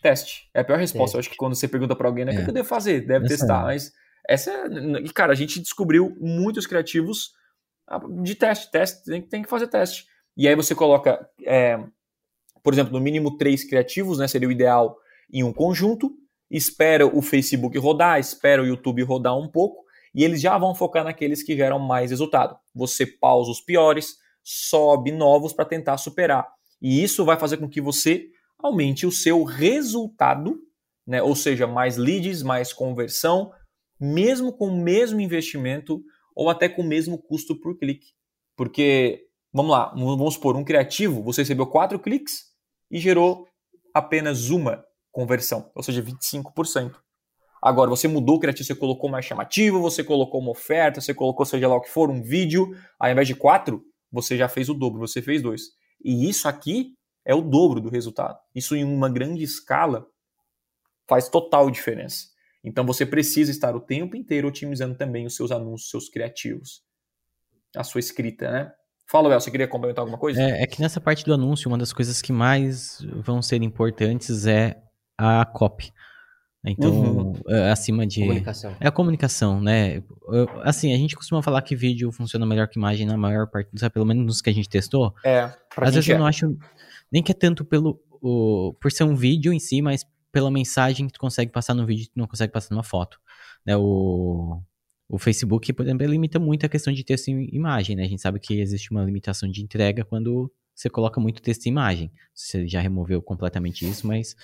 Teste. 0.00 0.48
É 0.54 0.60
a 0.60 0.64
pior 0.64 0.78
resposta. 0.78 1.04
Teste. 1.04 1.16
Eu 1.16 1.20
acho 1.20 1.30
que 1.30 1.36
quando 1.36 1.54
você 1.54 1.68
pergunta 1.68 1.94
para 1.94 2.08
alguém, 2.08 2.24
né, 2.24 2.32
o 2.32 2.44
que 2.44 2.50
eu 2.50 2.54
devo 2.54 2.68
fazer? 2.68 3.06
Deve 3.06 3.26
essa 3.26 3.36
testar. 3.36 3.60
É. 3.60 3.64
Mas 3.64 3.92
essa 4.26 4.50
é. 4.50 4.66
E, 5.04 5.10
cara, 5.10 5.32
a 5.32 5.36
gente 5.36 5.60
descobriu 5.60 6.16
muitos 6.18 6.66
criativos 6.66 7.32
ah, 7.86 8.00
de 8.22 8.34
teste. 8.34 8.70
Teste, 8.70 9.04
tem, 9.04 9.20
tem 9.20 9.42
que 9.42 9.48
fazer 9.50 9.68
teste. 9.68 10.06
E 10.36 10.48
aí 10.48 10.54
você 10.54 10.74
coloca, 10.74 11.28
é, 11.44 11.78
por 12.62 12.72
exemplo, 12.72 12.92
no 12.92 13.00
mínimo 13.00 13.36
três 13.36 13.64
criativos, 13.64 14.18
né? 14.18 14.26
Seria 14.28 14.48
o 14.48 14.52
ideal 14.52 14.96
em 15.32 15.42
um 15.42 15.52
conjunto. 15.52 16.14
Espera 16.50 17.06
o 17.06 17.22
Facebook 17.22 17.78
rodar, 17.78 18.18
espera 18.20 18.62
o 18.62 18.66
YouTube 18.66 19.02
rodar 19.02 19.36
um 19.36 19.48
pouco. 19.48 19.82
E 20.14 20.24
eles 20.24 20.40
já 20.40 20.58
vão 20.58 20.74
focar 20.74 21.04
naqueles 21.04 21.42
que 21.42 21.56
geram 21.56 21.78
mais 21.78 22.10
resultado. 22.10 22.56
Você 22.74 23.06
pausa 23.06 23.50
os 23.50 23.60
piores, 23.60 24.16
sobe 24.42 25.10
novos 25.10 25.52
para 25.52 25.64
tentar 25.64 25.96
superar. 25.96 26.46
E 26.80 27.02
isso 27.02 27.24
vai 27.24 27.38
fazer 27.38 27.56
com 27.56 27.68
que 27.68 27.80
você 27.80 28.28
aumente 28.58 29.06
o 29.06 29.12
seu 29.12 29.42
resultado, 29.44 30.60
né? 31.06 31.22
ou 31.22 31.34
seja, 31.34 31.66
mais 31.66 31.96
leads, 31.96 32.42
mais 32.42 32.72
conversão, 32.72 33.52
mesmo 33.98 34.52
com 34.52 34.68
o 34.68 34.76
mesmo 34.76 35.20
investimento 35.20 36.02
ou 36.34 36.50
até 36.50 36.68
com 36.68 36.82
o 36.82 36.86
mesmo 36.86 37.18
custo 37.18 37.58
por 37.58 37.78
clique. 37.78 38.08
Porque, 38.56 39.26
vamos 39.52 39.72
lá, 39.72 39.92
vamos 39.94 40.34
supor, 40.34 40.56
um 40.56 40.64
criativo, 40.64 41.22
você 41.22 41.42
recebeu 41.42 41.66
quatro 41.66 41.98
cliques 41.98 42.46
e 42.90 42.98
gerou 42.98 43.46
apenas 43.92 44.50
uma 44.50 44.84
conversão, 45.10 45.70
ou 45.74 45.82
seja, 45.82 46.02
25%. 46.02 46.94
Agora, 47.62 47.90
você 47.90 48.08
mudou 48.08 48.36
o 48.36 48.40
criativo, 48.40 48.66
você 48.66 48.74
colocou 48.74 49.08
mais 49.08 49.24
chamativo, 49.24 49.80
você 49.80 50.02
colocou 50.02 50.40
uma 50.40 50.50
oferta, 50.50 51.00
você 51.00 51.14
colocou, 51.14 51.46
seja 51.46 51.68
lá 51.68 51.76
o 51.76 51.80
que 51.80 51.90
for, 51.90 52.10
um 52.10 52.20
vídeo, 52.20 52.76
ao 52.98 53.10
invés 53.10 53.28
de 53.28 53.36
quatro, 53.36 53.84
você 54.10 54.36
já 54.36 54.48
fez 54.48 54.68
o 54.68 54.74
dobro, 54.74 54.98
você 54.98 55.22
fez 55.22 55.40
dois. 55.40 55.62
E 56.04 56.28
isso 56.28 56.48
aqui 56.48 56.96
é 57.24 57.34
o 57.34 57.40
dobro 57.40 57.80
do 57.80 57.88
resultado. 57.88 58.36
Isso 58.52 58.74
em 58.74 58.82
uma 58.82 59.08
grande 59.08 59.44
escala 59.44 60.06
faz 61.06 61.28
total 61.28 61.70
diferença. 61.70 62.26
Então 62.64 62.84
você 62.84 63.06
precisa 63.06 63.50
estar 63.50 63.76
o 63.76 63.80
tempo 63.80 64.16
inteiro 64.16 64.48
otimizando 64.48 64.96
também 64.96 65.24
os 65.26 65.36
seus 65.36 65.52
anúncios, 65.52 65.90
seus 65.90 66.08
criativos, 66.08 66.82
a 67.76 67.84
sua 67.84 68.00
escrita, 68.00 68.50
né? 68.50 68.72
Fala, 69.12 69.28
Léo, 69.28 69.38
você 69.38 69.50
queria 69.50 69.68
complementar 69.68 70.00
alguma 70.00 70.16
coisa? 70.16 70.40
É, 70.40 70.62
é, 70.62 70.66
que 70.66 70.80
nessa 70.80 70.98
parte 70.98 71.22
do 71.22 71.34
anúncio, 71.34 71.68
uma 71.68 71.76
das 71.76 71.92
coisas 71.92 72.22
que 72.22 72.32
mais 72.32 73.06
vão 73.22 73.42
ser 73.42 73.62
importantes 73.62 74.46
é 74.46 74.78
a 75.18 75.44
copy. 75.44 75.92
Então, 76.64 76.90
uhum. 76.90 77.32
É, 77.46 77.70
acima 77.70 78.06
de. 78.06 78.20
Comunicação. 78.20 78.76
É 78.80 78.88
a 78.88 78.90
comunicação, 78.90 79.60
né? 79.60 80.02
Assim, 80.62 80.94
a 80.94 80.96
gente 80.96 81.14
costuma 81.14 81.42
falar 81.42 81.60
que 81.60 81.76
vídeo 81.76 82.10
funciona 82.10 82.46
melhor 82.46 82.68
que 82.68 82.78
imagem 82.78 83.06
na 83.06 83.18
maior 83.18 83.48
parte, 83.48 83.68
sabe? 83.78 83.92
pelo 83.92 84.06
menos 84.06 84.24
nos 84.24 84.40
que 84.40 84.48
a 84.48 84.54
gente 84.54 84.66
testou. 84.66 85.14
É. 85.22 85.52
Às 85.76 85.94
vezes 85.94 86.08
eu 86.08 86.16
é. 86.16 86.18
não 86.18 86.26
acho 86.26 86.56
nem 87.12 87.22
que 87.22 87.32
é 87.32 87.34
tanto 87.34 87.66
pelo 87.66 88.00
o, 88.22 88.74
por 88.80 88.90
ser 88.90 89.04
um 89.04 89.14
vídeo 89.14 89.52
em 89.52 89.58
si, 89.58 89.82
mas 89.82 90.06
pela 90.32 90.50
mensagem 90.50 91.06
que 91.06 91.12
tu 91.12 91.20
consegue 91.20 91.52
passar 91.52 91.74
no 91.74 91.84
vídeo 91.84 92.04
e 92.04 92.06
tu 92.06 92.18
não 92.18 92.26
consegue 92.26 92.50
passar 92.50 92.74
numa 92.74 92.82
foto. 92.82 93.18
Né? 93.66 93.76
O, 93.76 94.62
o 95.12 95.18
Facebook, 95.18 95.70
por 95.74 95.84
exemplo, 95.84 96.06
limita 96.06 96.38
muito 96.38 96.64
a 96.64 96.68
questão 96.70 96.90
de 96.90 97.04
texto 97.04 97.28
e 97.28 97.54
imagem, 97.54 97.94
né? 97.94 98.04
A 98.04 98.08
gente 98.08 98.22
sabe 98.22 98.40
que 98.40 98.58
existe 98.58 98.90
uma 98.90 99.04
limitação 99.04 99.46
de 99.46 99.62
entrega 99.62 100.06
quando 100.06 100.50
você 100.74 100.88
coloca 100.88 101.20
muito 101.20 101.42
texto 101.42 101.66
e 101.66 101.68
imagem. 101.68 102.10
Você 102.34 102.66
já 102.66 102.80
removeu 102.80 103.20
completamente 103.20 103.86
isso, 103.86 104.06
mas... 104.06 104.34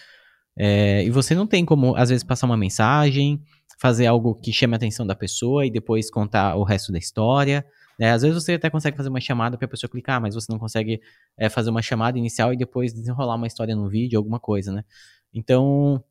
É, 0.54 1.02
e 1.04 1.10
você 1.10 1.34
não 1.34 1.46
tem 1.46 1.64
como, 1.64 1.96
às 1.96 2.10
vezes, 2.10 2.22
passar 2.22 2.44
uma 2.44 2.56
mensagem, 2.56 3.42
fazer 3.80 4.04
algo 4.04 4.34
que 4.34 4.52
chame 4.52 4.74
a 4.74 4.76
atenção 4.76 5.06
da 5.06 5.14
pessoa 5.14 5.64
e 5.64 5.70
depois 5.70 6.10
contar 6.10 6.54
o 6.54 6.64
resto 6.64 6.92
da 6.92 6.98
história. 6.98 7.64
Né? 7.98 8.10
Às 8.12 8.20
vezes 8.20 8.44
você 8.44 8.52
até 8.52 8.68
consegue 8.68 8.94
fazer 8.94 9.08
uma 9.08 9.20
chamada 9.20 9.56
para 9.56 9.64
a 9.64 9.70
pessoa 9.70 9.88
clicar, 9.88 10.20
mas 10.20 10.34
você 10.34 10.52
não 10.52 10.58
consegue 10.58 11.00
é, 11.38 11.48
fazer 11.48 11.70
uma 11.70 11.80
chamada 11.80 12.18
inicial 12.18 12.52
e 12.52 12.58
depois 12.58 12.92
desenrolar 12.92 13.36
uma 13.36 13.46
história 13.46 13.74
no 13.74 13.88
vídeo, 13.88 14.18
alguma 14.18 14.38
coisa, 14.38 14.70
né? 14.70 14.84
Então, 15.32 16.04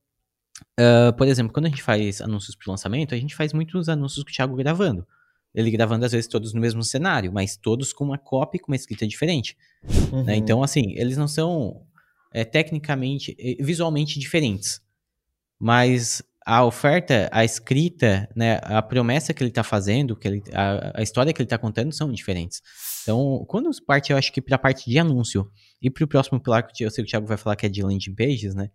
uh, 0.79 1.15
por 1.17 1.27
exemplo, 1.27 1.53
quando 1.53 1.65
a 1.65 1.69
gente 1.69 1.83
faz 1.83 2.21
anúncios 2.21 2.55
para 2.55 2.71
lançamento, 2.71 3.13
a 3.13 3.17
gente 3.17 3.35
faz 3.35 3.53
muitos 3.53 3.89
anúncios 3.89 4.23
com 4.23 4.29
o 4.29 4.33
Thiago 4.33 4.55
gravando. 4.55 5.07
Ele 5.53 5.71
gravando, 5.71 6.05
às 6.05 6.11
vezes, 6.11 6.27
todos 6.27 6.53
no 6.53 6.61
mesmo 6.61 6.83
cenário, 6.83 7.31
mas 7.31 7.57
todos 7.57 7.91
com 7.91 8.03
uma 8.03 8.17
copy, 8.17 8.59
com 8.59 8.71
uma 8.71 8.75
escrita 8.75 9.07
diferente. 9.07 9.57
Né? 9.83 9.89
Uhum. 10.11 10.23
Né? 10.23 10.35
Então, 10.35 10.61
assim, 10.61 10.93
eles 10.95 11.17
não 11.17 11.27
são 11.27 11.81
é, 12.31 12.43
tecnicamente, 12.43 13.35
visualmente 13.59 14.19
diferentes. 14.19 14.81
Mas 15.59 16.21
a 16.47 16.63
oferta, 16.63 17.27
a 17.33 17.43
escrita, 17.43 18.29
né, 18.33 18.61
a 18.63 18.81
promessa 18.81 19.33
que 19.33 19.43
ele 19.43 19.49
está 19.49 19.63
fazendo, 19.63 20.15
que 20.15 20.25
ele, 20.25 20.43
a, 20.53 20.99
a, 20.99 21.03
história 21.03 21.33
que 21.33 21.41
ele 21.41 21.45
está 21.45 21.57
contando 21.57 21.91
são 21.91 22.09
diferentes. 22.09 22.61
Então, 23.01 23.43
quando 23.49 23.69
parte, 23.85 24.13
eu 24.13 24.17
acho 24.17 24.31
que 24.31 24.41
para 24.41 24.55
a 24.55 24.59
parte 24.59 24.89
de 24.89 24.97
anúncio 24.97 25.51
e 25.81 25.89
para 25.89 26.05
o 26.05 26.07
próximo 26.07 26.39
pilar 26.39 26.65
que 26.65 26.85
eu 26.85 26.89
sei 26.89 27.03
que 27.03 27.09
o 27.09 27.11
Thiago 27.11 27.27
vai 27.27 27.35
falar 27.35 27.57
que 27.57 27.65
é 27.65 27.69
de 27.69 27.83
landing 27.83 28.15
pages, 28.15 28.55
né, 28.55 28.69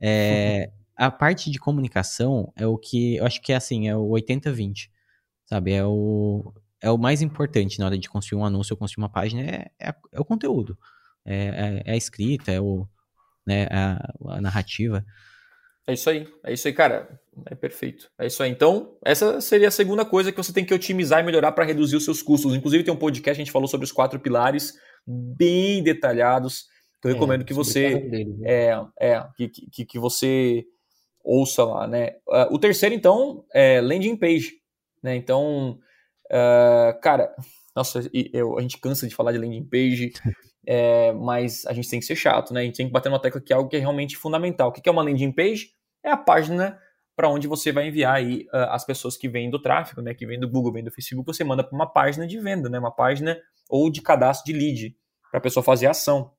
é, 0.00 0.68
uhum. 0.68 0.78
a 0.96 1.10
parte 1.10 1.50
de 1.50 1.58
comunicação 1.58 2.52
é 2.56 2.66
o 2.66 2.76
que 2.76 3.16
eu 3.16 3.26
acho 3.26 3.40
que 3.40 3.52
é 3.52 3.56
assim, 3.56 3.88
é 3.88 3.96
o 3.96 4.08
80-20, 4.10 4.88
sabe? 5.46 5.72
É 5.72 5.84
o 5.84 6.52
é 6.82 6.90
o 6.90 6.98
mais 6.98 7.22
importante 7.22 7.78
na 7.78 7.86
hora 7.86 7.96
de 7.96 8.08
construir 8.08 8.40
um 8.40 8.44
anúncio 8.44 8.74
ou 8.74 8.76
construir 8.76 9.04
uma 9.04 9.08
página, 9.08 9.42
é, 9.42 9.70
é, 9.80 9.94
é 10.12 10.20
o 10.20 10.24
conteúdo. 10.24 10.76
É, 11.24 11.36
é, 11.36 11.82
é, 11.86 11.92
a 11.92 11.96
escrita, 11.96 12.50
é 12.50 12.60
o, 12.60 12.86
né, 13.46 13.68
a, 13.70 14.12
a 14.34 14.40
narrativa. 14.40 15.04
É 15.86 15.94
isso 15.94 16.10
aí, 16.10 16.28
é 16.44 16.52
isso 16.52 16.66
aí, 16.66 16.74
cara. 16.74 17.08
É 17.46 17.54
perfeito. 17.54 18.10
É 18.18 18.26
isso 18.26 18.42
aí. 18.42 18.50
Então, 18.50 18.96
essa 19.04 19.40
seria 19.40 19.68
a 19.68 19.70
segunda 19.70 20.04
coisa 20.04 20.30
que 20.30 20.36
você 20.36 20.52
tem 20.52 20.64
que 20.64 20.74
otimizar 20.74 21.20
e 21.20 21.22
melhorar 21.22 21.52
para 21.52 21.64
reduzir 21.64 21.96
os 21.96 22.04
seus 22.04 22.20
custos. 22.20 22.54
Inclusive, 22.54 22.84
tem 22.84 22.92
um 22.92 22.98
podcast 22.98 23.36
que 23.36 23.40
a 23.40 23.44
gente 23.44 23.52
falou 23.52 23.68
sobre 23.68 23.84
os 23.84 23.92
quatro 23.92 24.20
pilares, 24.20 24.74
bem 25.06 25.82
detalhados. 25.82 26.66
Que 27.00 27.08
eu 27.08 27.10
é, 27.12 27.14
recomendo 27.14 27.44
que 27.44 27.54
você. 27.54 27.98
Dele, 27.98 28.36
né? 28.38 28.50
é, 28.50 28.80
é 29.00 29.28
que, 29.36 29.48
que, 29.48 29.84
que 29.84 29.98
você 29.98 30.64
ouça 31.24 31.64
lá, 31.64 31.86
né? 31.86 32.16
Uh, 32.28 32.54
o 32.54 32.58
terceiro, 32.58 32.94
então, 32.94 33.44
é 33.52 33.80
landing 33.80 34.16
page. 34.16 34.52
Né? 35.02 35.16
Então, 35.16 35.78
uh, 36.30 37.00
cara, 37.00 37.34
nossa, 37.74 38.08
eu, 38.32 38.58
a 38.58 38.62
gente 38.62 38.78
cansa 38.78 39.08
de 39.08 39.14
falar 39.14 39.32
de 39.32 39.38
landing 39.38 39.64
page. 39.64 40.12
É, 40.64 41.10
mas 41.14 41.66
a 41.66 41.72
gente 41.72 41.90
tem 41.90 41.98
que 41.98 42.06
ser 42.06 42.14
chato, 42.14 42.54
né? 42.54 42.60
A 42.60 42.62
gente 42.62 42.76
tem 42.76 42.86
que 42.86 42.92
bater 42.92 43.08
uma 43.08 43.20
tecla 43.20 43.40
que 43.40 43.52
é 43.52 43.56
algo 43.56 43.68
que 43.68 43.74
é 43.74 43.80
realmente 43.80 44.16
fundamental. 44.16 44.68
O 44.68 44.72
que 44.72 44.88
é 44.88 44.92
uma 44.92 45.02
landing 45.02 45.32
page? 45.32 45.70
É 46.04 46.10
a 46.10 46.16
página 46.16 46.78
para 47.16 47.28
onde 47.28 47.48
você 47.48 47.72
vai 47.72 47.88
enviar 47.88 48.14
aí 48.14 48.46
uh, 48.54 48.70
as 48.70 48.84
pessoas 48.84 49.16
que 49.16 49.28
vêm 49.28 49.50
do 49.50 49.60
tráfego, 49.60 50.00
né? 50.00 50.14
Que 50.14 50.24
vêm 50.24 50.38
do 50.38 50.48
Google, 50.48 50.72
vêm 50.72 50.84
do 50.84 50.92
Facebook, 50.92 51.26
você 51.26 51.42
manda 51.42 51.64
para 51.64 51.74
uma 51.74 51.92
página 51.92 52.28
de 52.28 52.38
venda, 52.38 52.68
né? 52.68 52.78
Uma 52.78 52.94
página 52.94 53.36
ou 53.68 53.90
de 53.90 54.00
cadastro 54.00 54.52
de 54.52 54.58
lead 54.58 54.96
para 55.30 55.38
a 55.38 55.42
pessoa 55.42 55.64
fazer 55.64 55.86
ação. 55.86 56.30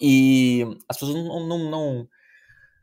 E 0.00 0.66
as 0.88 0.98
pessoas 0.98 1.24
não, 1.24 1.46
não, 1.46 1.70
não 1.70 2.08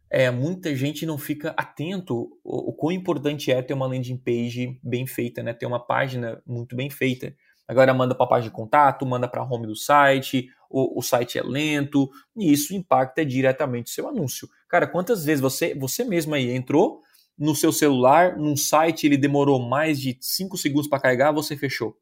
é, 0.10 0.32
muita 0.32 0.76
gente 0.76 1.05
não 1.05 1.18
fica 1.18 1.53
atento 1.58 2.30
o, 2.43 2.70
o 2.70 2.74
quão 2.74 2.91
importante 2.91 3.51
é 3.51 3.62
ter 3.62 3.74
uma 3.74 3.88
landing 3.88 4.18
page 4.18 4.80
bem 4.84 5.05
feita, 5.05 5.43
né? 5.43 5.53
Ter 5.53 5.66
uma 5.66 5.80
página 5.80 6.41
muito 6.45 6.76
bem 6.76 6.89
feita. 6.89 7.36
Agora 7.68 7.93
manda 7.93 8.16
para 8.16 8.26
a 8.26 8.30
página 8.30 8.49
de 8.49 8.55
contato, 8.55 9.05
manda 9.05 9.28
para 9.28 9.41
a 9.41 9.45
home 9.45 9.68
do 9.68 9.76
site, 9.76 10.49
o, 10.70 10.99
o, 10.99 11.01
site 11.01 11.38
é 11.38 11.43
lento, 11.43 12.10
e 12.36 12.51
isso 12.51 12.74
impacta 12.74 13.26
diretamente 13.26 13.91
o 13.91 13.93
seu 13.93 14.08
anúncio. 14.08 14.47
Cara, 14.70 14.88
quantas 14.88 15.26
vezes 15.26 15.41
você, 15.41 15.76
você 15.76 16.03
mesmo 16.05 16.34
aí 16.34 16.49
entrou 16.51 17.01
no 17.38 17.53
seu 17.53 17.72
celular, 17.72 18.38
num 18.38 18.55
site, 18.55 19.05
ele 19.05 19.18
demorou 19.18 19.60
mais 19.60 19.99
de 19.99 20.18
5 20.20 20.58
segundos 20.58 20.88
para 20.88 20.99
carregar, 20.99 21.32
você 21.32 21.58
fechou? 21.58 21.97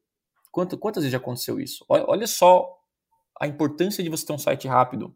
Quanto, 0.51 0.77
quantas 0.77 1.03
vezes 1.03 1.11
já 1.11 1.17
aconteceu 1.17 1.59
isso? 1.59 1.83
Olha, 1.89 2.05
olha 2.07 2.27
só 2.27 2.65
a 3.41 3.47
importância 3.47 4.03
de 4.03 4.09
você 4.09 4.25
ter 4.25 4.33
um 4.33 4.37
site 4.37 4.67
rápido. 4.67 5.15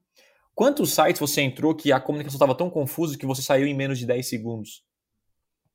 Quantos 0.59 0.93
sites 0.93 1.21
você 1.21 1.39
entrou 1.39 1.73
que 1.73 1.89
a 1.89 2.01
comunicação 2.01 2.35
estava 2.35 2.53
tão 2.53 2.69
confusa 2.69 3.17
que 3.17 3.25
você 3.25 3.41
saiu 3.41 3.65
em 3.65 3.73
menos 3.73 3.97
de 3.97 4.05
10 4.05 4.27
segundos? 4.27 4.83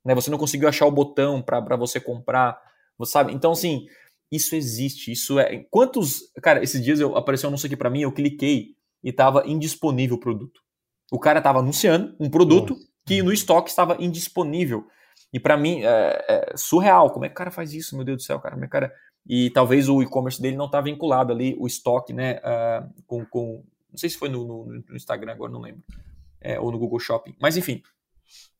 Né? 0.05 0.13
Você 0.13 0.29
não 0.29 0.37
conseguiu 0.37 0.69
achar 0.69 0.85
o 0.85 0.91
botão 0.91 1.41
para 1.41 1.75
você 1.75 1.99
comprar, 1.99 2.61
você 2.95 3.13
sabe? 3.13 3.33
Então, 3.33 3.53
assim, 3.53 3.87
isso 4.31 4.55
existe, 4.55 5.11
isso 5.11 5.39
é. 5.39 5.65
Quantos. 5.71 6.31
Cara, 6.39 6.63
esses 6.63 6.83
dias 6.83 6.99
eu, 6.99 7.17
apareceu 7.17 7.47
um 7.47 7.49
anúncio 7.49 7.65
aqui 7.65 7.75
para 7.75 7.89
mim, 7.89 8.01
eu 8.01 8.11
cliquei 8.11 8.75
e 9.03 9.09
estava 9.09 9.41
indisponível 9.47 10.17
o 10.17 10.19
produto. 10.19 10.61
O 11.11 11.19
cara 11.19 11.39
estava 11.39 11.57
anunciando 11.57 12.15
um 12.19 12.29
produto 12.29 12.75
Nossa. 12.75 12.87
que 13.07 13.23
no 13.23 13.33
estoque 13.33 13.71
estava 13.71 13.97
indisponível. 13.99 14.85
E 15.33 15.39
para 15.39 15.57
mim 15.57 15.81
é, 15.81 16.25
é, 16.29 16.53
surreal. 16.55 17.09
Como 17.09 17.25
é 17.25 17.29
que 17.29 17.33
o 17.33 17.37
cara 17.37 17.49
faz 17.49 17.73
isso, 17.73 17.95
meu 17.95 18.05
Deus 18.05 18.17
do 18.17 18.23
céu, 18.23 18.39
cara? 18.39 18.53
Como 18.53 18.65
é 18.65 18.67
cara... 18.67 18.93
E 19.25 19.49
talvez 19.49 19.89
o 19.89 20.03
e-commerce 20.03 20.39
dele 20.39 20.55
não 20.55 20.67
está 20.67 20.79
vinculado 20.79 21.33
ali, 21.33 21.55
o 21.57 21.65
estoque, 21.65 22.13
né? 22.13 22.35
Uh, 22.35 23.03
com, 23.07 23.25
com. 23.25 23.63
Não 23.95 23.99
sei 23.99 24.09
se 24.09 24.17
foi 24.17 24.27
no, 24.27 24.45
no, 24.45 24.65
no 24.65 24.95
Instagram 24.95 25.31
agora, 25.31 25.51
não 25.51 25.61
lembro. 25.61 25.81
É, 26.41 26.59
ou 26.59 26.69
no 26.69 26.77
Google 26.77 26.99
Shopping. 26.99 27.33
Mas 27.39 27.55
enfim. 27.55 27.81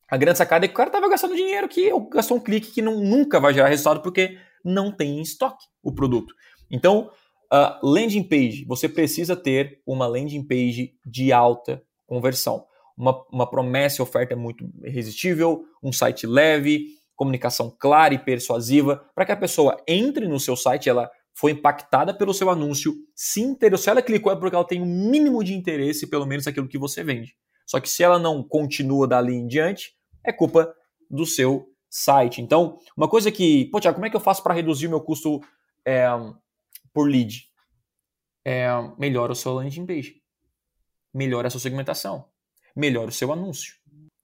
A 0.08 0.16
grande 0.16 0.38
sacada 0.38 0.64
é 0.64 0.68
que 0.68 0.72
o 0.72 0.76
cara 0.76 0.88
estava 0.88 1.08
gastando 1.08 1.36
dinheiro 1.36 1.68
que 1.68 1.90
gastou 2.10 2.38
um 2.38 2.40
clique 2.40 2.70
que 2.70 2.80
não, 2.80 3.00
nunca 3.00 3.38
vai 3.38 3.52
gerar 3.52 3.68
resultado 3.68 4.00
porque 4.00 4.38
não 4.64 4.90
tem 4.90 5.18
em 5.18 5.20
estoque 5.20 5.66
o 5.82 5.92
produto. 5.92 6.34
Então, 6.70 7.10
uh, 7.52 7.86
landing 7.86 8.22
page, 8.22 8.64
você 8.64 8.88
precisa 8.88 9.36
ter 9.36 9.82
uma 9.84 10.06
landing 10.06 10.44
page 10.44 10.94
de 11.04 11.32
alta 11.32 11.82
conversão. 12.06 12.64
Uma, 12.96 13.22
uma 13.30 13.50
promessa 13.50 14.00
e 14.00 14.02
oferta 14.02 14.34
muito 14.34 14.64
irresistível, 14.82 15.64
um 15.82 15.92
site 15.92 16.26
leve, 16.26 16.86
comunicação 17.14 17.74
clara 17.76 18.14
e 18.14 18.18
persuasiva, 18.18 19.04
para 19.14 19.26
que 19.26 19.32
a 19.32 19.36
pessoa 19.36 19.76
entre 19.86 20.26
no 20.26 20.40
seu 20.40 20.56
site, 20.56 20.88
ela 20.88 21.10
foi 21.36 21.52
impactada 21.52 22.14
pelo 22.14 22.32
seu 22.32 22.48
anúncio, 22.48 22.94
se 23.14 23.42
interessou, 23.42 23.84
se 23.84 23.90
ela 23.90 24.00
clicou 24.00 24.32
é 24.32 24.36
porque 24.36 24.56
ela 24.56 24.66
tem 24.66 24.80
um 24.80 24.86
mínimo 24.86 25.44
de 25.44 25.52
interesse, 25.52 26.06
pelo 26.06 26.24
menos, 26.24 26.46
naquilo 26.46 26.66
que 26.66 26.78
você 26.78 27.04
vende. 27.04 27.36
Só 27.66 27.78
que 27.78 27.90
se 27.90 28.02
ela 28.02 28.18
não 28.18 28.42
continua 28.42 29.06
dali 29.06 29.34
em 29.34 29.46
diante, 29.46 29.94
é 30.24 30.32
culpa 30.32 30.74
do 31.10 31.26
seu 31.26 31.68
site. 31.90 32.40
Então, 32.40 32.78
uma 32.96 33.06
coisa 33.06 33.30
que, 33.30 33.66
pô, 33.66 33.78
Thiago, 33.78 33.96
como 33.96 34.06
é 34.06 34.10
que 34.10 34.16
eu 34.16 34.20
faço 34.20 34.42
para 34.42 34.54
reduzir 34.54 34.86
o 34.86 34.90
meu 34.90 35.00
custo 35.00 35.40
é, 35.84 36.06
por 36.94 37.06
lead? 37.06 37.44
É, 38.42 38.68
melhora 38.98 39.32
o 39.32 39.36
seu 39.36 39.52
landing 39.52 39.84
page, 39.84 40.22
melhora 41.12 41.48
a 41.48 41.50
sua 41.50 41.60
segmentação, 41.60 42.24
melhora 42.74 43.10
o 43.10 43.12
seu 43.12 43.30
anúncio. 43.30 43.74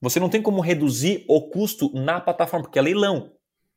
Você 0.01 0.19
não 0.19 0.29
tem 0.29 0.41
como 0.41 0.61
reduzir 0.61 1.25
o 1.27 1.49
custo 1.49 1.91
na 1.93 2.19
plataforma, 2.19 2.63
porque 2.63 2.79
é 2.79 2.81
leilão. 2.81 3.31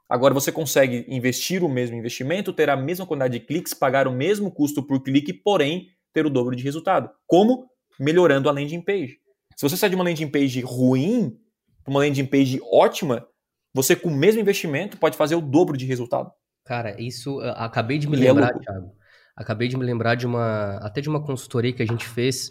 Agora 0.08 0.32
você 0.32 0.52
consegue 0.52 1.04
investir 1.08 1.64
o 1.64 1.68
mesmo 1.68 1.96
investimento, 1.96 2.52
ter 2.52 2.70
a 2.70 2.76
mesma 2.76 3.06
quantidade 3.06 3.38
de 3.38 3.44
cliques, 3.44 3.74
pagar 3.74 4.06
o 4.06 4.12
mesmo 4.12 4.50
custo 4.50 4.82
por 4.82 5.02
clique, 5.02 5.32
porém 5.32 5.88
ter 6.12 6.24
o 6.24 6.30
dobro 6.30 6.54
de 6.54 6.62
resultado. 6.62 7.10
Como? 7.26 7.68
Melhorando 7.98 8.48
a 8.48 8.52
landing 8.52 8.82
page. 8.82 9.18
Se 9.56 9.68
você 9.68 9.76
sai 9.76 9.88
de 9.88 9.96
uma 9.96 10.04
landing 10.04 10.28
page 10.28 10.60
ruim 10.60 11.36
para 11.82 11.90
uma 11.90 12.00
landing 12.00 12.26
page 12.26 12.60
ótima, 12.72 13.26
você 13.74 13.96
com 13.96 14.08
o 14.08 14.16
mesmo 14.16 14.40
investimento 14.40 14.96
pode 14.96 15.16
fazer 15.16 15.34
o 15.34 15.40
dobro 15.40 15.76
de 15.76 15.86
resultado. 15.86 16.30
Cara, 16.64 17.00
isso 17.00 17.40
acabei 17.40 17.98
de 17.98 18.08
me 18.08 18.16
e 18.16 18.26
é 18.26 18.32
lembrar, 18.32 18.54
é 18.54 18.58
Thiago. 18.58 18.92
Acabei 19.36 19.68
de 19.68 19.76
me 19.76 19.84
lembrar 19.84 20.14
de 20.14 20.26
uma 20.26 20.76
até 20.78 21.00
de 21.00 21.08
uma 21.08 21.22
consultoria 21.22 21.72
que 21.72 21.82
a 21.82 21.86
gente 21.86 22.06
fez 22.06 22.48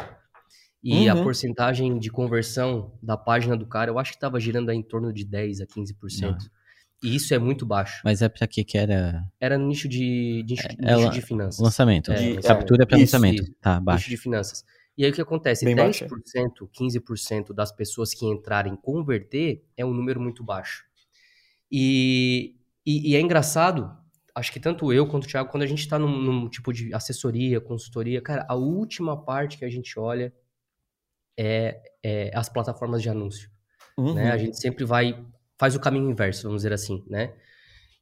e 0.83 1.09
uhum. 1.09 1.19
a 1.19 1.23
porcentagem 1.23 1.97
de 1.97 2.11
conversão 2.11 2.95
da 3.01 3.17
página 3.17 3.57
do 3.57 3.65
cara, 3.65 3.89
eu 3.89 3.97
acho 3.97 4.11
que 4.11 4.17
estava 4.17 4.39
girando 4.39 4.71
em 4.71 4.83
torno 4.83 5.11
de 5.11 5.25
10 5.25 5.61
a 5.61 5.65
15%. 5.65 6.21
Não. 6.21 6.37
E 7.05 7.15
isso 7.15 7.33
é 7.33 7.39
muito 7.39 7.65
baixo. 7.65 8.01
Mas 8.03 8.21
é 8.21 8.27
para 8.29 8.47
que 8.47 8.63
que 8.63 8.77
era? 8.77 9.23
Era 9.39 9.57
no 9.57 9.67
nicho 9.67 9.87
de, 9.87 10.43
de, 10.43 10.55
é, 10.59 10.95
nicho 10.95 11.11
de 11.11 11.21
finanças. 11.21 11.59
Lançamento. 11.59 12.11
É, 12.11 12.15
de, 12.15 12.41
captura 12.41 12.83
é, 12.83 12.85
para 12.85 12.97
lançamento. 12.97 13.43
Isso, 13.43 13.55
tá, 13.61 13.79
baixo. 13.79 13.99
Nicho 13.99 14.09
de 14.09 14.17
finanças. 14.17 14.63
E 14.97 15.05
aí 15.05 15.11
o 15.11 15.13
que 15.13 15.21
acontece? 15.21 15.65
Bem 15.65 15.75
10%, 15.75 15.79
baixo. 15.79 16.05
15% 16.79 17.53
das 17.53 17.71
pessoas 17.71 18.13
que 18.13 18.25
entrarem 18.25 18.75
converter 18.75 19.63
é 19.75 19.85
um 19.85 19.93
número 19.93 20.19
muito 20.19 20.43
baixo. 20.43 20.83
E, 21.71 22.55
e, 22.85 23.11
e, 23.11 23.15
é 23.15 23.21
engraçado, 23.21 23.91
acho 24.33 24.51
que 24.51 24.59
tanto 24.59 24.93
eu 24.93 25.07
quanto 25.07 25.25
o 25.25 25.27
Thiago, 25.27 25.49
quando 25.49 25.63
a 25.63 25.67
gente 25.67 25.79
está 25.79 25.99
num, 25.99 26.21
num, 26.21 26.49
tipo 26.49 26.71
de 26.71 26.93
assessoria, 26.93 27.59
consultoria, 27.59 28.21
cara, 28.21 28.45
a 28.47 28.55
última 28.55 29.21
parte 29.23 29.57
que 29.57 29.65
a 29.65 29.69
gente 29.69 29.99
olha 29.99 30.33
é, 31.37 31.81
é 32.03 32.31
as 32.33 32.47
plataformas 32.47 33.01
de 33.01 33.09
anúncio. 33.09 33.49
Uhum. 33.97 34.13
Né? 34.13 34.31
A 34.31 34.37
gente 34.37 34.59
sempre 34.59 34.85
vai, 34.85 35.25
faz 35.57 35.75
o 35.75 35.79
caminho 35.79 36.09
inverso, 36.09 36.43
vamos 36.43 36.61
dizer 36.61 36.73
assim, 36.73 37.03
né? 37.07 37.33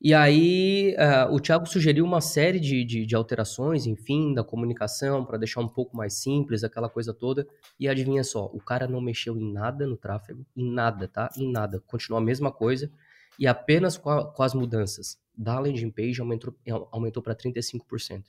E 0.02 0.14
aí, 0.14 0.96
uh, 0.98 1.34
o 1.34 1.40
Thiago 1.40 1.66
sugeriu 1.66 2.04
uma 2.04 2.20
série 2.20 2.60
de, 2.60 2.84
de, 2.84 3.06
de 3.06 3.16
alterações, 3.16 3.86
enfim, 3.86 4.34
da 4.34 4.44
comunicação, 4.44 5.24
para 5.24 5.38
deixar 5.38 5.62
um 5.62 5.68
pouco 5.68 5.96
mais 5.96 6.16
simples, 6.16 6.62
aquela 6.62 6.90
coisa 6.90 7.14
toda. 7.14 7.48
E 7.80 7.88
adivinha 7.88 8.22
só, 8.22 8.52
o 8.54 8.60
cara 8.60 8.86
não 8.86 9.00
mexeu 9.00 9.38
em 9.38 9.54
nada 9.54 9.88
no 9.88 9.96
tráfego, 9.96 10.46
em 10.58 10.70
nada, 10.70 11.08
tá? 11.08 11.30
Em 11.38 11.50
nada. 11.50 11.82
Continua 11.88 12.20
a 12.20 12.22
mesma 12.22 12.52
coisa 12.52 12.92
e 13.40 13.48
apenas 13.48 13.98
com, 13.98 14.10
a, 14.10 14.26
com 14.26 14.44
as 14.44 14.54
mudanças 14.54 15.18
da 15.38 15.58
landing 15.58 15.90
page 15.90 16.20
aumentou, 16.20 16.54
aumentou 16.92 17.24
para 17.24 17.34
35%. 17.34 18.24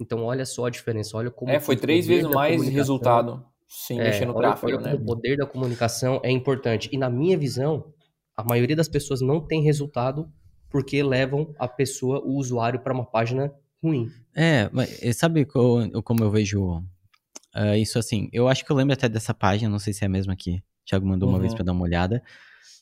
Então, 0.00 0.24
olha 0.24 0.44
só 0.44 0.66
a 0.66 0.70
diferença, 0.70 1.16
olha 1.16 1.30
como... 1.30 1.52
É, 1.52 1.60
foi 1.60 1.76
três 1.76 2.04
vezes 2.04 2.28
mais 2.28 2.66
resultado 2.66 3.46
sem 3.68 4.00
é, 4.00 4.04
mexer 4.04 4.26
no 4.26 4.34
olha, 4.34 4.48
tráfego, 4.48 4.76
olha 4.76 4.80
né? 4.80 4.94
O 4.94 5.04
poder 5.04 5.36
da 5.36 5.46
comunicação 5.46 6.20
é 6.24 6.30
importante. 6.30 6.88
E 6.92 6.98
na 6.98 7.08
minha 7.08 7.38
visão, 7.38 7.92
a 8.36 8.44
maioria 8.44 8.76
das 8.76 8.88
pessoas 8.88 9.20
não 9.20 9.40
tem 9.40 9.62
resultado 9.62 10.30
porque 10.70 11.02
levam 11.02 11.54
a 11.58 11.68
pessoa, 11.68 12.20
o 12.24 12.36
usuário, 12.36 12.80
para 12.80 12.94
uma 12.94 13.04
página 13.04 13.52
ruim. 13.82 14.08
É, 14.34 14.70
mas 14.72 14.88
sabe 15.16 15.44
como, 15.44 16.02
como 16.02 16.24
eu 16.24 16.30
vejo 16.30 16.78
uh, 17.54 17.74
isso 17.76 17.98
assim? 17.98 18.28
Eu 18.32 18.48
acho 18.48 18.64
que 18.64 18.72
eu 18.72 18.76
lembro 18.76 18.94
até 18.94 19.08
dessa 19.08 19.34
página, 19.34 19.70
não 19.70 19.78
sei 19.78 19.92
se 19.92 20.02
é 20.02 20.06
a 20.06 20.10
mesma 20.10 20.34
que 20.34 20.56
o 20.56 20.62
Thiago 20.86 21.06
mandou 21.06 21.28
uhum. 21.28 21.34
uma 21.34 21.40
vez 21.40 21.52
uhum. 21.52 21.56
para 21.56 21.66
dar 21.66 21.72
uma 21.72 21.84
olhada. 21.84 22.22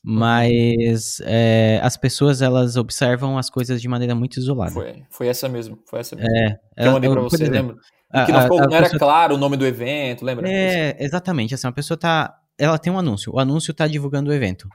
Mas 0.02 1.20
é, 1.24 1.78
as 1.82 1.96
pessoas 1.96 2.40
elas 2.40 2.76
observam 2.76 3.36
as 3.36 3.50
coisas 3.50 3.82
de 3.82 3.88
maneira 3.88 4.14
muito 4.14 4.38
isolada. 4.38 4.70
Foi, 4.70 5.02
foi 5.10 5.26
essa 5.26 5.48
mesmo, 5.48 5.78
foi 5.84 6.00
essa 6.00 6.16
mesmo. 6.16 6.30
É, 6.34 6.50
que 6.52 6.88
eu 6.88 6.92
mandei 6.92 7.10
pra 7.10 7.20
você, 7.20 7.42
exemplo, 7.42 7.54
lembra? 7.54 7.76
A, 8.10 8.24
que 8.24 8.32
não, 8.32 8.42
ficou, 8.42 8.60
a, 8.60 8.64
a 8.64 8.66
não 8.66 8.76
era 8.76 8.86
pessoa... 8.86 8.98
claro 8.98 9.34
o 9.34 9.38
nome 9.38 9.56
do 9.56 9.66
evento, 9.66 10.24
lembra? 10.24 10.48
É, 10.48 10.96
exatamente. 11.02 11.54
Assim, 11.54 11.66
a 11.66 11.72
pessoa 11.72 11.98
tá. 11.98 12.34
Ela 12.58 12.78
tem 12.78 12.92
um 12.92 12.98
anúncio. 12.98 13.32
O 13.34 13.38
anúncio 13.38 13.74
tá 13.74 13.86
divulgando 13.86 14.30
o 14.30 14.32
evento. 14.32 14.68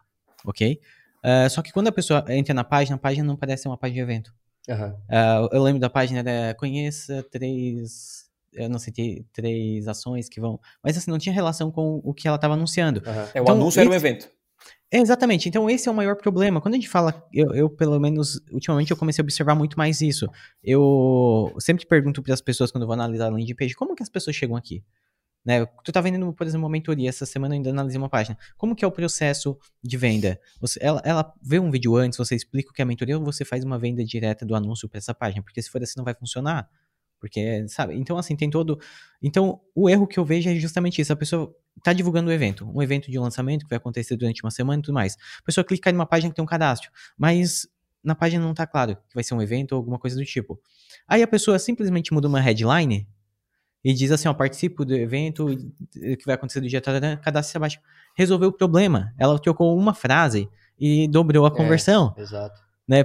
Ok? 0.46 0.80
Uh, 1.24 1.50
só 1.50 1.62
que 1.62 1.72
quando 1.72 1.88
a 1.88 1.92
pessoa 1.92 2.24
entra 2.30 2.54
na 2.54 2.64
página, 2.64 2.96
a 2.96 3.00
página 3.00 3.26
não 3.26 3.36
parece 3.36 3.68
uma 3.68 3.78
página 3.78 3.96
de 3.96 4.02
evento. 4.02 4.34
Uhum. 4.68 4.90
Uh, 4.90 5.50
eu 5.52 5.64
lembro 5.64 5.80
da 5.80 5.90
página 5.90 6.24
da 6.24 6.56
conheça 6.56 7.26
três. 7.32 8.26
Eu 8.54 8.70
não 8.70 8.80
sei, 8.80 9.26
três 9.34 9.88
ações 9.88 10.30
que 10.30 10.40
vão. 10.40 10.60
Mas 10.84 10.98
assim, 10.98 11.12
não 11.12 11.18
tinha 11.18 11.34
relação 11.34 11.72
com 11.72 12.00
o 12.04 12.14
que 12.14 12.28
ela 12.28 12.36
estava 12.36 12.54
anunciando. 12.54 13.02
Uhum. 13.06 13.14
É, 13.34 13.42
o 13.42 13.44
então, 13.44 13.56
anúncio 13.56 13.80
esse... 13.80 13.82
era 13.82 13.90
um 13.90 13.94
evento. 13.94 14.30
É, 14.92 15.00
exatamente. 15.00 15.50
Então, 15.50 15.70
esse 15.70 15.90
é 15.90 15.92
o 15.92 15.96
maior 15.96 16.16
problema. 16.16 16.62
Quando 16.62 16.76
a 16.76 16.78
gente 16.78 16.88
fala, 16.88 17.26
eu, 17.34 17.54
eu, 17.54 17.70
pelo 17.70 18.00
menos, 18.00 18.40
ultimamente 18.52 18.92
eu 18.92 18.98
comecei 18.98 19.22
a 19.22 19.26
observar 19.26 19.56
muito 19.56 19.78
mais 19.78 20.00
isso. 20.00 20.28
Eu 20.64 21.54
sempre 21.60 21.86
pergunto 21.86 22.22
para 22.22 22.34
as 22.34 22.42
pessoas, 22.42 22.72
quando 22.72 22.84
eu 22.84 22.88
vou 22.88 22.94
analisar 22.94 23.26
a 23.26 23.30
landing 23.30 23.56
page, 23.56 23.74
como 23.74 23.96
que 23.96 24.04
as 24.04 24.10
pessoas 24.10 24.36
chegam 24.36 24.56
aqui? 24.56 24.84
Né? 25.46 25.66
Tu 25.84 25.92
tá 25.92 26.02
vendendo, 26.02 26.34
por 26.34 26.48
exemplo, 26.48 26.66
uma 26.66 26.72
mentoria, 26.72 27.08
essa 27.08 27.26
semana 27.26 27.54
eu 27.54 27.58
ainda 27.58 27.70
analisei 27.70 28.00
uma 28.00 28.10
página. 28.10 28.36
Como 28.58 28.76
que 28.76 28.84
é 28.84 28.88
o 28.88 28.92
processo 28.92 29.58
de 29.84 29.96
venda? 29.96 30.40
Você, 30.60 30.80
ela, 30.82 31.02
ela 31.06 31.34
vê 31.42 31.60
um 31.60 31.70
vídeo 31.70 31.96
antes, 31.96 32.18
você 32.18 32.36
explica 32.36 32.72
o 32.72 32.74
que 32.74 32.82
é 32.82 32.84
a 32.84 32.86
mentoria 32.86 33.18
ou 33.18 33.24
você 33.24 33.46
faz 33.46 33.64
uma 33.64 33.78
venda 33.78 34.04
direta 34.04 34.46
do 34.46 34.56
anúncio 34.56 34.90
para 34.90 34.98
essa 34.98 35.14
página? 35.14 35.44
Porque 35.44 35.62
se 35.62 35.70
for 35.70 35.84
assim 35.84 35.94
não 35.98 36.04
vai 36.04 36.16
funcionar. 36.16 36.68
Porque, 37.20 37.68
sabe? 37.68 37.96
Então, 37.96 38.18
assim, 38.18 38.36
tem 38.36 38.50
todo. 38.50 38.80
Então, 39.22 39.62
o 39.74 39.90
erro 39.90 40.06
que 40.06 40.20
eu 40.20 40.26
vejo 40.26 40.50
é 40.50 40.56
justamente 40.56 41.02
isso. 41.02 41.14
A 41.14 41.16
pessoa 41.16 41.56
tá 41.84 41.94
divulgando 41.94 42.30
um 42.30 42.34
evento, 42.34 42.70
um 42.70 42.82
evento 42.82 43.10
de 43.10 43.18
lançamento 43.18 43.64
que 43.64 43.70
vai 43.70 43.78
acontecer 43.78 44.16
durante 44.16 44.44
uma 44.44 44.52
semana 44.52 44.80
e 44.80 44.84
tudo 44.84 44.94
mais. 44.94 45.16
A 45.40 45.44
pessoa 45.44 45.64
clica 45.64 45.90
em 45.90 45.94
uma 45.94 46.06
página 46.06 46.30
que 46.30 46.36
tem 46.36 46.44
um 46.44 46.48
cadastro, 46.48 46.92
mas 47.18 47.68
na 48.04 48.14
página 48.16 48.44
não 48.44 48.54
tá 48.54 48.68
claro 48.68 48.96
que 48.96 49.16
vai 49.16 49.24
ser 49.24 49.34
um 49.34 49.42
evento 49.42 49.72
ou 49.72 49.78
alguma 49.78 49.98
coisa 49.98 50.16
do 50.16 50.24
tipo. 50.24 50.60
Aí 51.08 51.24
a 51.24 51.28
pessoa 51.28 51.58
simplesmente 51.58 52.14
muda 52.14 52.28
uma 52.28 52.40
headline 52.40 53.08
e 53.86 53.94
diz 53.94 54.12
assim, 54.12 54.28
ó, 54.28 54.34
participo 54.34 54.84
do 54.84 54.96
evento 54.96 55.46
que 55.94 56.26
vai 56.26 56.34
acontecer 56.34 56.60
do 56.60 56.68
dia, 56.68 56.82
cadastre 56.82 57.56
abaixo. 57.56 57.80
Resolveu 58.18 58.50
o 58.50 58.52
problema. 58.52 59.14
Ela 59.16 59.38
trocou 59.38 59.78
uma 59.78 59.94
frase 59.94 60.50
e 60.80 61.08
dobrou 61.08 61.46
a 61.46 61.50
é, 61.50 61.52
conversão. 61.52 62.12
Exato. 62.18 62.60
Né? 62.88 63.04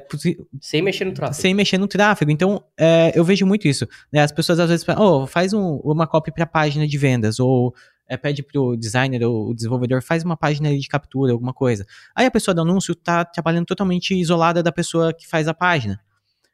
Sem 0.59 0.81
mexer 0.81 1.05
no 1.05 1.13
tráfego. 1.13 1.39
Sem 1.39 1.53
mexer 1.53 1.77
no 1.77 1.87
tráfego. 1.87 2.31
Então, 2.31 2.65
é, 2.79 3.13
eu 3.15 3.23
vejo 3.23 3.45
muito 3.45 3.69
isso. 3.69 3.87
Né? 4.11 4.23
As 4.23 4.33
pessoas 4.33 4.59
às 4.59 4.71
vezes 4.71 4.83
falam, 4.83 5.03
oh, 5.03 5.27
faz 5.27 5.53
um, 5.53 5.75
uma 5.85 6.07
copy 6.07 6.33
para 6.33 6.45
a 6.45 6.47
página 6.47 6.89
de 6.89 6.97
vendas, 6.97 7.39
ou 7.39 7.75
é, 8.09 8.17
pede 8.17 8.43
pro 8.43 8.75
designer 8.75 9.23
ou 9.23 9.51
o 9.51 9.55
desenvolvedor, 9.55 10.03
faz 10.03 10.25
uma 10.25 10.37
página 10.37 10.75
de 10.75 10.89
captura, 10.89 11.33
alguma 11.33 11.53
coisa. 11.53 11.85
Aí 12.17 12.25
a 12.25 12.31
pessoa 12.31 12.55
do 12.55 12.63
anúncio 12.63 12.95
tá 12.95 13.23
trabalhando 13.23 13.67
totalmente 13.67 14.19
isolada 14.19 14.63
da 14.63 14.73
pessoa 14.73 15.13
que 15.13 15.29
faz 15.29 15.47
a 15.47 15.53
página 15.53 16.01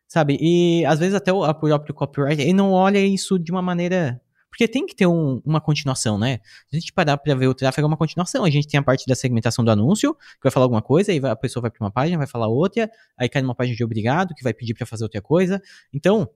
sabe? 0.09 0.39
E 0.41 0.85
às 0.87 0.99
vezes 0.99 1.15
até 1.15 1.33
o 1.33 1.43
próprio 1.55 1.95
copywriter, 1.95 2.45
ele 2.45 2.55
não 2.55 2.73
olha 2.73 2.99
isso 2.99 3.39
de 3.39 3.51
uma 3.51 3.63
maneira... 3.63 4.21
Porque 4.49 4.67
tem 4.67 4.87
que 4.87 4.97
ter 4.97 5.07
um, 5.07 5.43
uma 5.45 5.61
continuação, 5.61 6.17
né? 6.19 6.39
Se 6.71 6.77
a 6.77 6.81
gente 6.81 6.93
parar 6.93 7.19
para 7.19 7.35
ver 7.35 7.47
o 7.47 7.55
tráfego, 7.55 7.85
é 7.85 7.89
uma 7.89 7.97
continuação. 7.97 8.43
A 8.43 8.49
gente 8.49 8.67
tem 8.67 8.81
a 8.81 8.83
parte 8.83 9.05
da 9.07 9.15
segmentação 9.15 9.63
do 9.63 9.71
anúncio, 9.71 10.15
que 10.15 10.45
vai 10.45 10.51
falar 10.51 10.65
alguma 10.65 10.81
coisa, 10.81 11.13
aí 11.13 11.21
a 11.25 11.37
pessoa 11.37 11.61
vai 11.61 11.71
para 11.71 11.85
uma 11.85 11.91
página, 11.91 12.17
vai 12.17 12.27
falar 12.27 12.47
outra, 12.47 12.91
aí 13.19 13.29
cai 13.29 13.43
numa 13.43 13.55
página 13.55 13.77
de 13.77 13.85
obrigado, 13.85 14.35
que 14.35 14.43
vai 14.43 14.55
pedir 14.55 14.73
para 14.73 14.87
fazer 14.87 15.05
outra 15.05 15.21
coisa. 15.21 15.61
Então, 15.93 16.27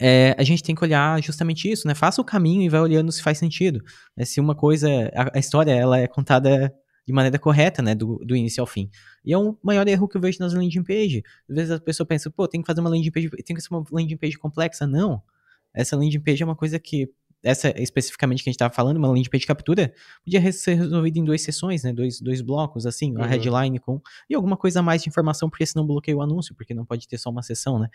é, 0.00 0.34
a 0.38 0.42
gente 0.42 0.62
tem 0.62 0.74
que 0.74 0.82
olhar 0.82 1.22
justamente 1.22 1.70
isso, 1.70 1.86
né? 1.86 1.94
Faça 1.94 2.20
o 2.20 2.24
caminho 2.24 2.62
e 2.62 2.68
vai 2.68 2.80
olhando 2.80 3.12
se 3.12 3.22
faz 3.22 3.38
sentido. 3.38 3.82
É, 4.16 4.24
se 4.24 4.40
uma 4.40 4.54
coisa, 4.54 4.88
a, 5.14 5.36
a, 5.36 5.38
história, 5.38 5.72
ela 5.72 5.98
é 5.98 6.06
contada 6.06 6.72
de 7.06 7.12
maneira 7.12 7.38
correta, 7.38 7.82
né? 7.82 7.94
Do, 7.94 8.18
do 8.24 8.34
início 8.34 8.60
ao 8.60 8.66
fim. 8.66 8.90
E 9.24 9.32
é 9.32 9.38
o 9.38 9.56
maior 9.62 9.86
erro 9.86 10.08
que 10.08 10.16
eu 10.16 10.20
vejo 10.20 10.38
nas 10.40 10.54
landing 10.54 10.82
page. 10.82 11.22
Às 11.48 11.56
vezes 11.56 11.70
a 11.70 11.80
pessoa 11.80 12.06
pensa, 12.06 12.30
pô, 12.30 12.48
tem 12.48 12.60
que 12.60 12.66
fazer 12.66 12.80
uma 12.80 12.90
landing 12.90 13.10
page, 13.10 13.28
tem 13.28 13.54
que 13.54 13.62
ser 13.62 13.68
uma 13.72 13.84
landing 13.90 14.16
page 14.16 14.38
complexa. 14.38 14.86
Não. 14.86 15.22
Essa 15.72 15.96
landing 15.96 16.20
page 16.20 16.42
é 16.42 16.46
uma 16.46 16.56
coisa 16.56 16.78
que, 16.78 17.10
essa 17.42 17.68
especificamente 17.80 18.42
que 18.42 18.48
a 18.48 18.50
gente 18.50 18.56
estava 18.56 18.72
falando, 18.72 18.96
uma 18.96 19.08
landing 19.08 19.28
page 19.28 19.42
de 19.42 19.46
captura, 19.46 19.92
podia 20.24 20.52
ser 20.52 20.74
resolvida 20.74 21.18
em 21.18 21.24
duas 21.24 21.42
sessões, 21.42 21.82
né? 21.82 21.92
Dois, 21.92 22.20
dois 22.20 22.40
blocos, 22.40 22.86
assim, 22.86 23.14
uhum. 23.14 23.22
a 23.22 23.26
headline 23.26 23.78
com. 23.78 24.00
E 24.28 24.34
alguma 24.34 24.56
coisa 24.56 24.80
a 24.80 24.82
mais 24.82 25.02
de 25.02 25.08
informação, 25.08 25.50
porque 25.50 25.66
senão 25.66 25.86
bloqueia 25.86 26.16
o 26.16 26.22
anúncio, 26.22 26.54
porque 26.54 26.72
não 26.72 26.86
pode 26.86 27.06
ter 27.06 27.18
só 27.18 27.30
uma 27.30 27.42
sessão, 27.42 27.78
né? 27.78 27.88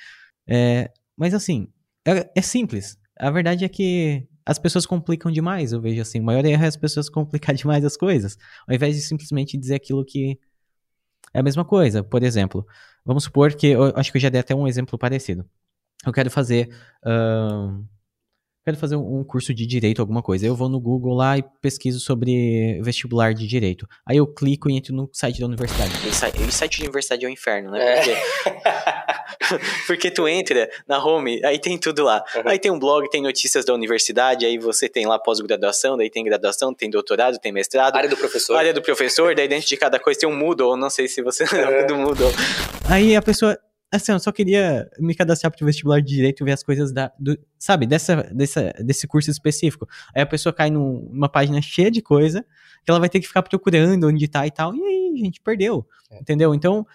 É, 0.48 0.92
mas 1.18 1.34
assim, 1.34 1.68
é, 2.06 2.30
é 2.36 2.42
simples. 2.42 2.98
A 3.18 3.30
verdade 3.32 3.66
é 3.66 3.70
que 3.70 4.28
as 4.50 4.58
pessoas 4.58 4.84
complicam 4.84 5.32
demais, 5.32 5.72
eu 5.72 5.80
vejo 5.80 6.02
assim. 6.02 6.20
O 6.20 6.24
maior 6.24 6.44
erro 6.44 6.64
é 6.64 6.68
as 6.68 6.76
pessoas 6.76 7.08
complicar 7.10 7.54
demais 7.54 7.86
as 7.86 7.96
coisas, 7.96 8.36
ao 8.68 8.74
invés 8.74 8.96
de 8.96 9.02
simplesmente 9.04 9.56
dizer 9.56 9.76
aquilo 9.76 10.04
que 10.04 10.40
é 11.32 11.40
a 11.40 11.44
mesma 11.44 11.64
coisa. 11.64 12.04
Por 12.04 12.24
exemplo, 12.24 12.66
vamos 13.06 13.26
supor 13.26 13.54
que, 13.54 13.68
eu 13.68 13.94
acho 13.96 14.12
que 14.12 14.18
eu 14.18 14.22
já 14.22 14.30
dei 14.30 14.42
até 14.42 14.56
um 14.56 14.68
exemplo 14.68 14.98
parecido. 14.98 15.48
Eu 16.04 16.12
quero 16.12 16.32
fazer. 16.32 16.70
Uh, 17.06 17.86
quero 18.64 18.78
fazer 18.78 18.96
um 18.96 19.24
curso 19.24 19.54
de 19.54 19.66
direito, 19.66 20.02
alguma 20.02 20.22
coisa. 20.22 20.46
Eu 20.46 20.56
vou 20.56 20.70
no 20.70 20.80
Google 20.80 21.16
lá 21.16 21.38
e 21.38 21.44
pesquiso 21.62 22.00
sobre 22.00 22.82
vestibular 22.82 23.34
de 23.34 23.48
direito. 23.48 23.88
Aí 24.06 24.18
eu 24.18 24.28
clico 24.28 24.70
e 24.70 24.76
entro 24.76 24.94
no 24.94 25.10
site 25.14 25.40
da 25.40 25.46
universidade. 25.46 25.92
E 26.06 26.44
o 26.44 26.52
site 26.52 26.78
de 26.78 26.84
universidade 26.84 27.26
é 27.26 27.28
o 27.28 27.32
inferno, 27.32 27.72
né? 27.72 27.96
Porque, 27.96 28.12
é. 28.12 29.60
porque 29.88 30.12
tu 30.12 30.28
entra 30.28 30.70
na 30.88 31.04
home, 31.04 31.44
aí 31.46 31.60
tem 31.60 31.78
tudo 31.78 32.04
lá. 32.04 32.24
Uhum. 32.36 32.44
Aí 32.46 32.60
tem 32.60 32.72
um 32.72 32.80
blog, 32.80 33.10
tem 33.10 33.22
notícias 33.22 33.66
da 33.66 33.74
universidade, 33.74 34.46
aí 34.46 34.58
você 34.58 34.88
tem 34.88 35.06
lá 35.06 35.18
pós-graduação, 35.18 35.98
daí 35.98 36.10
tem 36.10 36.24
graduação, 36.24 36.74
tem 36.74 36.90
doutorado, 36.90 37.38
tem 37.40 37.52
mestrado. 37.52 37.96
Área 37.96 38.10
do 38.10 38.18
professor. 38.18 38.56
Área 38.56 38.74
do 38.74 38.82
professor, 38.82 39.36
daí 39.36 39.48
dentro 39.48 39.68
de 39.68 39.78
cada 39.78 40.00
coisa 40.00 40.20
tem 40.20 40.30
um 40.30 40.36
Moodle, 40.36 40.78
não 40.78 40.90
sei 40.90 41.08
se 41.08 41.22
você 41.22 41.44
lembra 41.56 41.86
do 41.86 41.96
Moodle. 41.96 42.32
Aí 42.90 43.16
a 43.16 43.22
pessoa 43.22 43.58
assim, 43.92 44.12
eu 44.12 44.20
só 44.20 44.32
queria 44.32 44.90
me 45.00 45.16
cadastrar 45.16 45.52
para 45.52 45.64
o 45.64 45.66
vestibular 45.66 46.00
de 46.00 46.08
direito 46.08 46.44
e 46.44 46.46
ver 46.46 46.52
as 46.52 46.64
coisas 46.64 46.92
da, 46.92 47.12
do, 47.20 47.38
sabe, 47.58 47.86
dessa, 47.86 48.24
dessa, 48.34 48.74
desse 48.84 49.08
curso 49.08 49.32
específico. 49.32 49.88
Aí 50.16 50.22
a 50.22 50.26
pessoa 50.26 50.54
cai 50.54 50.70
num, 50.70 51.10
numa 51.12 51.30
página 51.30 51.62
cheia 51.62 51.90
de 51.90 52.02
coisa 52.02 52.46
que 52.84 52.92
ela 52.92 53.00
vai 53.00 53.10
ter 53.10 53.20
que 53.20 53.28
ficar 53.28 53.42
procurando 53.42 54.08
onde 54.08 54.28
tá 54.28 54.46
e 54.46 54.52
tal. 54.52 54.76
E 54.76 54.82
aí, 54.82 55.14
gente, 55.18 55.42
perdeu. 55.42 55.86
É. 56.12 56.20
Entendeu? 56.20 56.54
Então, 56.54 56.86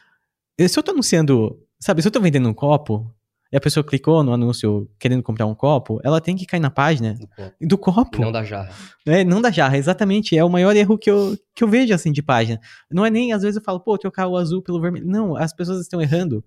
se 0.58 0.78
eu 0.78 0.82
tô 0.82 0.92
anunciando, 0.92 1.58
sabe, 1.80 2.00
se 2.00 2.08
eu 2.08 2.12
tô 2.12 2.20
vendendo 2.20 2.48
um 2.48 2.54
copo 2.54 3.12
e 3.52 3.56
a 3.56 3.60
pessoa 3.60 3.84
clicou 3.84 4.22
no 4.22 4.32
anúncio 4.32 4.88
querendo 4.98 5.22
comprar 5.22 5.46
um 5.46 5.54
copo, 5.54 6.00
ela 6.04 6.20
tem 6.20 6.36
que 6.36 6.46
cair 6.46 6.60
na 6.60 6.70
página 6.70 7.14
do 7.14 7.26
copo. 7.26 7.54
Do 7.60 7.78
copo. 7.78 8.20
Não 8.20 8.32
da 8.32 8.44
jarra. 8.44 8.70
É, 9.06 9.24
não 9.24 9.40
da 9.40 9.50
jarra, 9.50 9.76
exatamente. 9.76 10.36
É 10.36 10.44
o 10.44 10.48
maior 10.48 10.74
erro 10.76 10.96
que 10.96 11.10
eu, 11.10 11.36
que 11.54 11.64
eu 11.64 11.68
vejo, 11.68 11.92
assim, 11.92 12.12
de 12.12 12.22
página. 12.22 12.60
Não 12.90 13.04
é 13.04 13.10
nem, 13.10 13.32
às 13.32 13.42
vezes 13.42 13.56
eu 13.56 13.62
falo, 13.62 13.80
pô, 13.80 13.98
trocar 13.98 14.28
o 14.28 14.36
azul 14.36 14.62
pelo 14.62 14.80
vermelho. 14.80 15.06
Não, 15.06 15.36
as 15.36 15.52
pessoas 15.52 15.80
estão 15.80 16.00
errando 16.00 16.44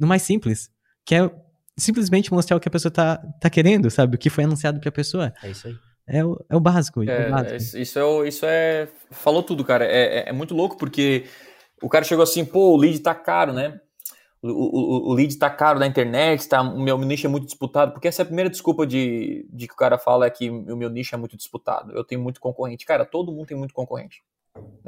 no 0.00 0.06
mais 0.06 0.22
simples, 0.22 0.70
que 1.04 1.14
é 1.14 1.30
simplesmente 1.76 2.32
mostrar 2.32 2.56
o 2.56 2.60
que 2.60 2.68
a 2.68 2.70
pessoa 2.70 2.90
tá, 2.90 3.16
tá 3.40 3.50
querendo, 3.50 3.90
sabe? 3.90 4.16
O 4.16 4.18
que 4.18 4.30
foi 4.30 4.44
anunciado 4.44 4.80
pra 4.80 4.90
pessoa. 4.90 5.32
É 5.42 5.50
isso 5.50 5.68
aí. 5.68 5.76
É 6.06 6.24
o, 6.24 6.44
é 6.48 6.56
o 6.56 6.60
básico. 6.60 7.02
É, 7.02 7.06
é 7.06 7.28
o 7.28 7.30
básico. 7.30 7.78
Isso, 7.78 7.98
é, 7.98 8.28
isso 8.28 8.46
é. 8.46 8.88
Falou 9.10 9.42
tudo, 9.42 9.64
cara. 9.64 9.84
É, 9.84 10.18
é, 10.18 10.28
é, 10.28 10.32
muito 10.32 10.54
louco 10.54 10.76
porque 10.76 11.26
o 11.82 11.88
cara 11.88 12.04
chegou 12.04 12.22
assim, 12.22 12.44
pô, 12.44 12.72
o 12.72 12.76
lead 12.76 12.98
tá 12.98 13.14
caro, 13.14 13.52
né? 13.52 13.80
O, 14.42 14.48
o, 14.48 15.10
o 15.10 15.14
lead 15.14 15.36
tá 15.36 15.50
caro 15.50 15.78
na 15.78 15.86
internet, 15.86 16.48
tá, 16.48 16.62
o 16.62 16.80
meu 16.80 16.96
nicho 16.98 17.26
é 17.26 17.28
muito 17.28 17.44
disputado, 17.44 17.92
porque 17.92 18.08
essa 18.08 18.22
é 18.22 18.24
a 18.24 18.26
primeira 18.26 18.48
desculpa 18.48 18.86
de, 18.86 19.46
de 19.52 19.68
que 19.68 19.74
o 19.74 19.76
cara 19.76 19.98
fala 19.98 20.24
é 20.24 20.30
que 20.30 20.48
o 20.48 20.76
meu 20.76 20.88
nicho 20.88 21.14
é 21.14 21.18
muito 21.18 21.36
disputado. 21.36 21.92
Eu 21.92 22.02
tenho 22.02 22.22
muito 22.22 22.40
concorrente. 22.40 22.86
Cara, 22.86 23.04
todo 23.04 23.32
mundo 23.32 23.46
tem 23.46 23.56
muito 23.56 23.74
concorrente. 23.74 24.22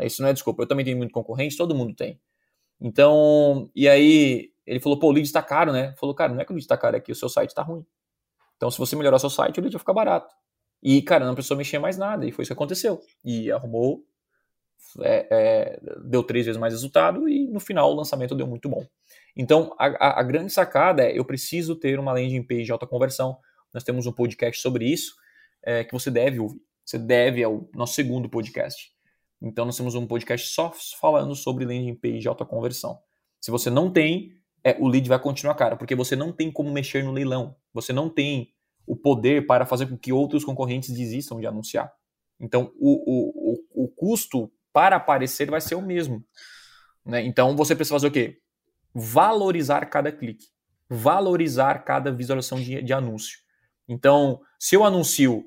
Isso 0.01 0.23
não 0.23 0.29
é 0.29 0.33
desculpa. 0.33 0.63
Eu 0.63 0.67
também 0.67 0.85
tenho 0.85 0.97
muito 0.97 1.13
concorrente, 1.13 1.57
todo 1.57 1.75
mundo 1.75 1.95
tem. 1.95 2.19
Então, 2.81 3.71
e 3.77 3.89
aí 3.89 4.52
ele 4.67 4.81
falou, 4.81 4.99
pô, 4.99 5.09
o 5.09 5.13
lead 5.13 5.27
está 5.27 5.43
caro, 5.43 5.73
né? 5.73 5.95
Falou, 5.99 6.15
cara, 6.15 6.33
não 6.33 6.41
é 6.41 6.45
que 6.45 6.53
o 6.53 6.55
lead 6.55 6.65
está 6.65 6.77
caro, 6.77 6.97
é 6.97 7.01
que 7.01 7.13
o 7.13 7.15
seu 7.15 7.29
site 7.29 7.51
está 7.51 7.63
ruim. 7.63 7.85
Então, 8.57 8.71
se 8.71 8.79
você 8.79 8.95
melhorar 8.95 9.19
seu 9.19 9.31
site, 9.31 9.59
o 9.59 9.61
lead 9.61 9.73
vai 9.73 9.81
ficar 9.81 9.93
barato. 9.93 10.33
E, 10.83 11.01
cara, 11.03 11.25
não 11.25 11.35
precisou 11.35 11.57
mexer 11.57 11.79
mais 11.79 11.97
nada, 11.97 12.27
e 12.27 12.33
foi 12.33 12.43
isso 12.43 12.51
que 12.51 12.55
aconteceu. 12.55 13.01
E 13.25 13.51
arrumou, 13.51 14.05
é, 15.01 15.27
é, 15.31 15.81
deu 16.05 16.23
três 16.23 16.47
vezes 16.47 16.61
mais 16.61 16.73
resultado, 16.73 17.29
e 17.29 17.47
no 17.49 17.61
final 17.61 17.93
o 17.93 17.95
lançamento 17.95 18.35
deu 18.35 18.47
muito 18.47 18.69
bom. 18.69 18.87
Então, 19.37 19.75
a, 19.79 20.21
a, 20.21 20.23
grande 20.23 20.53
sacada 20.53 21.05
é, 21.05 21.19
eu 21.19 21.25
preciso 21.25 21.77
ter 21.77 21.99
uma 21.99 22.13
landing 22.13 22.43
page 22.43 22.65
de 22.65 22.73
alta 22.73 22.87
conversão. 22.87 23.39
Nós 23.73 23.83
temos 23.83 24.07
um 24.07 24.13
podcast 24.13 24.61
sobre 24.61 24.85
isso, 24.87 25.15
é, 25.63 25.85
que 25.85 25.93
você 25.93 26.11
deve 26.11 26.39
ouvir. 26.39 26.61
Você 26.85 26.99
deve 26.99 27.43
ao 27.43 27.69
nosso 27.75 27.95
segundo 27.95 28.29
podcast. 28.29 28.93
Então, 29.41 29.65
nós 29.65 29.77
temos 29.77 29.95
um 29.95 30.07
podcast 30.07 30.49
só 30.49 30.73
falando 31.01 31.35
sobre 31.35 31.65
landing 31.65 31.95
page 31.95 32.19
de 32.19 32.29
alta 32.29 32.45
conversão. 32.45 32.99
Se 33.41 33.51
você 33.51 33.71
não 33.71 33.91
tem, 33.91 34.33
é, 34.65 34.77
o 34.79 34.89
lead 34.89 35.09
vai 35.09 35.19
continuar 35.19 35.55
caro, 35.55 35.77
porque 35.77 35.95
você 35.95 36.15
não 36.15 36.33
tem 36.33 36.51
como 36.51 36.73
mexer 36.73 37.03
no 37.03 37.13
leilão. 37.13 37.57
Você 37.73 37.93
não 37.93 38.09
tem 38.09 38.53
o 38.87 38.97
poder 38.97 39.47
para 39.47 39.67
fazer 39.67 39.87
com 39.87 39.97
que 39.97 40.13
outros 40.13 40.45
concorrentes 40.45 40.91
desistam 40.91 41.41
de 41.41 41.47
anunciar. 41.47 41.93
Então, 42.39 42.73
o, 42.79 43.55
o, 43.75 43.85
o, 43.85 43.89
custo 43.89 44.51
para 44.73 44.97
aparecer 44.97 45.51
vai 45.51 45.61
ser 45.61 45.75
o 45.75 45.83
mesmo. 45.83 46.25
Né? 47.05 47.25
Então, 47.25 47.57
você 47.57 47.75
precisa 47.75 47.95
fazer 47.95 48.09
o 48.09 48.11
quê? 48.11 48.39
Valorizar 48.95 49.87
cada 49.87 50.11
clique. 50.11 50.47
Valorizar 50.89 51.85
cada 51.85 52.11
visualização 52.11 52.61
de, 52.61 52.83
de 52.83 52.93
anúncio. 52.93 53.39
Então, 53.89 54.41
se 54.59 54.75
eu 54.75 54.85
anuncio 54.85 55.45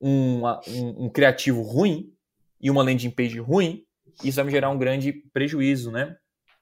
um, 0.00 0.46
um, 0.46 1.04
um 1.04 1.08
criativo 1.08 1.62
ruim 1.62 2.12
e 2.60 2.70
uma 2.70 2.82
landing 2.82 3.10
page 3.10 3.38
ruim, 3.38 3.84
isso 4.22 4.36
vai 4.36 4.44
me 4.44 4.50
gerar 4.50 4.70
um 4.70 4.78
grande 4.78 5.12
prejuízo, 5.32 5.90
né? 5.90 6.16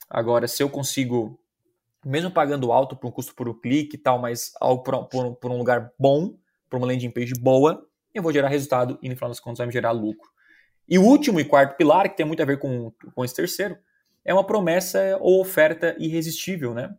Agora, 0.09 0.47
se 0.47 0.62
eu 0.62 0.70
consigo 0.70 1.39
mesmo 2.07 2.31
pagando 2.31 2.71
alto 2.71 2.95
por 2.95 3.09
um 3.09 3.11
custo 3.11 3.35
por 3.35 3.49
um 3.49 3.55
clique 3.55 3.97
e 3.97 3.99
tal, 3.99 4.19
mas 4.19 4.53
algo 4.61 4.83
por, 4.85 5.09
por, 5.09 5.35
por 5.35 5.51
um 5.51 5.59
lugar 5.59 5.93
bom, 5.99 6.39
por 6.71 6.77
uma 6.77 6.87
landing 6.87 7.11
page 7.11 7.35
boa, 7.35 7.85
eu 8.15 8.23
vou 8.23 8.33
gerar 8.33 8.49
resultado 8.49 8.97
e 9.03 9.09
no 9.09 9.17
final 9.17 9.29
das 9.29 9.41
contas 9.41 9.59
vai 9.59 9.67
me 9.67 9.73
gerar 9.73 9.91
lucro. 9.91 10.31
E 10.89 10.99
o 10.99 11.03
último 11.03 11.41
e 11.41 11.45
quarto 11.45 11.77
pilar, 11.77 12.09
que 12.09 12.17
tem 12.17 12.25
muito 12.25 12.41
a 12.41 12.47
ver 12.47 12.59
com, 12.59 12.93
com 13.13 13.25
esse 13.25 13.35
terceiro, 13.35 13.77
é 14.25 14.33
uma 14.33 14.47
promessa 14.47 15.19
ou 15.21 15.41
oferta 15.41 15.97
irresistível, 15.99 16.73
né? 16.73 16.95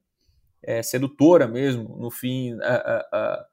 É, 0.61 0.83
sedutora 0.83 1.47
mesmo, 1.47 1.95
no 1.97 2.11
fim, 2.11 2.53
uh, 2.53 2.57
uh, 2.57 2.59
uh, 2.59 3.45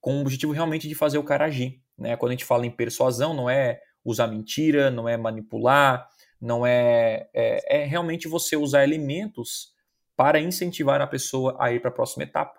com 0.00 0.18
o 0.18 0.20
objetivo 0.20 0.52
realmente 0.52 0.86
de 0.86 0.94
fazer 0.94 1.16
o 1.16 1.24
cara 1.24 1.46
agir. 1.46 1.80
Né? 1.96 2.14
Quando 2.16 2.30
a 2.30 2.34
gente 2.34 2.44
fala 2.44 2.66
em 2.66 2.70
persuasão, 2.70 3.32
não 3.32 3.48
é 3.48 3.80
usar 4.04 4.26
mentira, 4.26 4.90
não 4.90 5.08
é 5.08 5.16
manipular, 5.16 6.06
Não 6.38 6.66
é, 6.66 7.28
é, 7.32 7.82
é 7.82 7.84
realmente 7.86 8.28
você 8.28 8.54
usar 8.54 8.84
elementos 8.84 9.73
para 10.16 10.40
incentivar 10.40 11.00
a 11.00 11.06
pessoa 11.06 11.56
a 11.58 11.72
ir 11.72 11.80
para 11.80 11.90
a 11.90 11.94
próxima 11.94 12.24
etapa. 12.24 12.58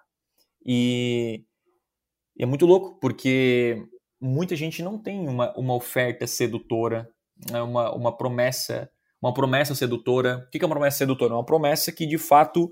E, 0.65 1.45
é 2.37 2.45
muito 2.45 2.65
louco, 2.65 2.99
porque 2.99 3.81
muita 4.19 4.55
gente 4.55 4.83
não 4.83 4.97
tem 4.97 5.27
uma, 5.27 5.53
uma 5.57 5.73
oferta 5.73 6.27
sedutora, 6.27 7.09
né, 7.51 7.61
uma, 7.61 7.93
uma 7.93 8.17
promessa 8.17 8.89
uma 9.21 9.33
promessa 9.33 9.73
sedutora. 9.73 10.45
O 10.47 10.51
que 10.51 10.63
é 10.63 10.65
uma 10.65 10.75
promessa 10.75 10.99
sedutora? 10.99 11.33
Uma 11.33 11.45
promessa 11.45 11.91
que 11.91 12.05
de 12.05 12.17
fato 12.17 12.69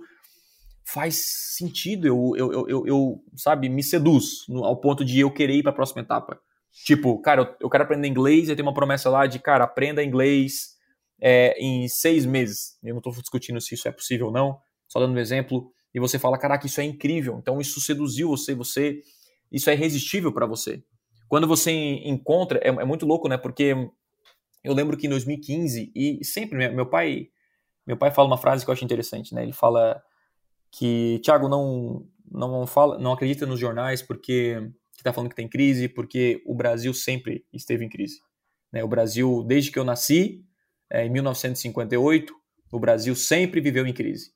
faz 0.86 1.55
sentido, 1.57 2.05
eu, 2.05 2.34
eu, 2.36 2.51
eu, 2.51 2.69
eu, 2.69 2.88
eu 2.88 3.23
sabe, 3.36 3.69
me 3.69 3.81
seduz 3.81 4.45
ao 4.49 4.79
ponto 4.79 5.03
de 5.03 5.19
eu 5.19 5.31
querer 5.31 5.55
ir 5.55 5.63
para 5.63 5.71
a 5.71 5.75
próxima 5.75 6.01
etapa. 6.01 6.39
Tipo, 6.86 7.19
cara, 7.21 7.41
eu, 7.41 7.55
eu 7.61 7.69
quero 7.69 7.84
aprender 7.86 8.07
inglês, 8.07 8.49
e 8.49 8.55
tem 8.55 8.63
uma 8.63 8.73
promessa 8.73 9.09
lá 9.09 9.25
de, 9.25 9.39
cara, 9.39 9.63
aprenda 9.63 10.03
inglês 10.03 10.75
é, 11.21 11.55
em 11.57 11.88
seis 11.88 12.25
meses. 12.25 12.77
Eu 12.84 12.91
não 12.93 12.99
estou 12.99 13.13
discutindo 13.13 13.61
se 13.61 13.75
isso 13.75 13.88
é 13.88 13.91
possível 13.91 14.27
ou 14.27 14.31
não, 14.31 14.59
só 14.94 15.00
dando 15.00 15.16
um 15.16 15.20
exemplo. 15.20 15.72
E 15.94 16.00
você 16.00 16.20
fala, 16.20 16.38
caraca, 16.38 16.68
isso 16.68 16.80
é 16.80 16.84
incrível. 16.84 17.39
Então 17.39 17.60
isso 17.60 17.82
seduziu 17.82 18.30
você, 18.30 18.54
você, 18.54 19.02
isso 19.52 19.70
é 19.72 19.74
irresistível 19.74 20.32
para 20.32 20.46
você. 20.46 20.84
Quando 21.28 21.48
você 21.48 21.72
encontra, 21.72 22.60
é, 22.60 22.68
é 22.68 22.86
muito 22.86 23.08
louco, 23.08 23.28
né? 23.28 23.38
Porque 23.38 23.76
eu 24.64 24.74
lembro 24.74 24.96
que 24.96 25.08
em 25.08 25.10
2015 25.10 25.91
e 25.96 26.24
sempre 26.24 26.70
meu 26.70 26.86
pai, 26.86 27.30
meu 27.88 27.98
pai 27.98 28.12
fala 28.12 28.28
uma 28.28 28.38
frase 28.38 28.64
que 28.64 28.70
eu 28.70 28.74
acho 28.74 28.86
interessante, 28.86 29.34
né? 29.34 29.41
Ele 29.41 29.52
fala 29.52 30.00
que 30.72 31.20
Thiago 31.24 31.50
não 31.50 32.06
não 32.32 32.66
fala, 32.66 32.98
não 32.98 33.12
acredita 33.12 33.46
nos 33.46 33.60
jornais 33.60 34.02
porque 34.02 34.58
que 34.94 35.00
está 35.00 35.12
falando 35.12 35.30
que 35.30 35.36
tem 35.36 35.48
crise, 35.48 35.88
porque 35.88 36.41
o 36.46 36.54
Brasil 36.54 36.94
sempre 36.94 37.46
esteve 37.52 37.84
em 37.84 37.89
crise. 37.89 38.22
Né? 38.72 38.84
O 38.84 38.88
Brasil, 38.88 39.44
desde 39.44 39.72
que 39.72 39.80
eu 39.80 39.84
nasci, 39.84 40.46
é, 40.89 41.06
em 41.06 41.10
1958, 41.10 42.34
o 42.72 42.80
Brasil 42.80 43.16
sempre 43.16 43.60
viveu 43.60 43.86
em 43.88 43.94
crise. 43.94 44.32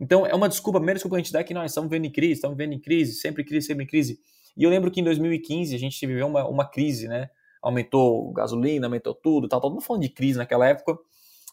Então 0.00 0.26
é 0.26 0.34
uma 0.34 0.48
desculpa, 0.48 0.80
menos 0.80 1.02
que 1.02 1.14
a 1.14 1.18
gente 1.18 1.32
dá 1.32 1.44
que 1.44 1.52
nós 1.52 1.70
estamos 1.70 1.90
vivendo 1.90 2.06
em 2.06 2.12
crise, 2.12 2.32
estamos 2.32 2.56
vivendo 2.56 2.72
em 2.72 2.80
crise, 2.80 3.14
sempre 3.14 3.44
crise, 3.44 3.66
sempre 3.66 3.84
em 3.84 3.86
crise. 3.86 4.18
E 4.56 4.64
eu 4.64 4.70
lembro 4.70 4.90
que 4.90 5.00
em 5.00 5.04
2015 5.04 5.74
a 5.74 5.78
gente 5.78 6.06
viveu 6.06 6.26
uma, 6.26 6.48
uma 6.48 6.64
crise, 6.68 7.06
né? 7.06 7.28
aumentou 7.62 8.32
gasolina, 8.32 8.86
aumentou 8.86 9.14
tudo, 9.14 9.48
tal, 9.48 9.60
todo 9.60 9.72
mundo 9.72 9.82
falando 9.82 10.02
de 10.02 10.08
crise 10.08 10.38
naquela 10.38 10.66
época, 10.66 10.98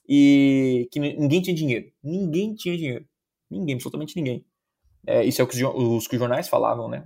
e 0.08 0.88
que 0.92 1.00
ninguém 1.00 1.42
tinha 1.42 1.56
dinheiro. 1.56 1.88
Ninguém 2.02 2.56
tinha 2.56 2.78
dinheiro. 2.78 3.06
Ninguém, 3.50 3.76
absolutamente 3.76 4.16
ninguém. 4.16 4.46
É, 5.06 5.24
isso 5.24 5.42
é 5.42 5.44
o 5.44 5.48
que 5.48 5.62
os, 5.62 5.74
os, 5.76 6.08
que 6.08 6.16
os 6.16 6.20
jornais 6.20 6.48
falavam, 6.48 6.88
né? 6.88 7.06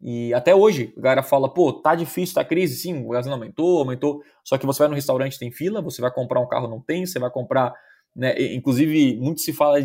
E 0.00 0.32
até 0.32 0.54
hoje, 0.54 0.92
a 0.96 1.00
galera 1.00 1.22
fala, 1.22 1.52
pô, 1.52 1.72
tá 1.72 1.94
difícil, 1.94 2.34
tá 2.34 2.44
crise, 2.44 2.76
sim, 2.76 3.04
o 3.04 3.10
gasolina 3.10 3.36
aumentou, 3.36 3.78
aumentou, 3.78 4.22
só 4.42 4.56
que 4.56 4.64
você 4.64 4.78
vai 4.78 4.88
no 4.88 4.94
restaurante, 4.94 5.38
tem 5.38 5.52
fila, 5.52 5.82
você 5.82 6.00
vai 6.00 6.10
comprar 6.10 6.40
um 6.40 6.48
carro, 6.48 6.68
não 6.68 6.80
tem, 6.80 7.04
você 7.04 7.18
vai 7.18 7.30
comprar, 7.30 7.74
né, 8.14 8.34
inclusive, 8.54 9.16
muito 9.16 9.40
se 9.40 9.52
fala 9.52 9.78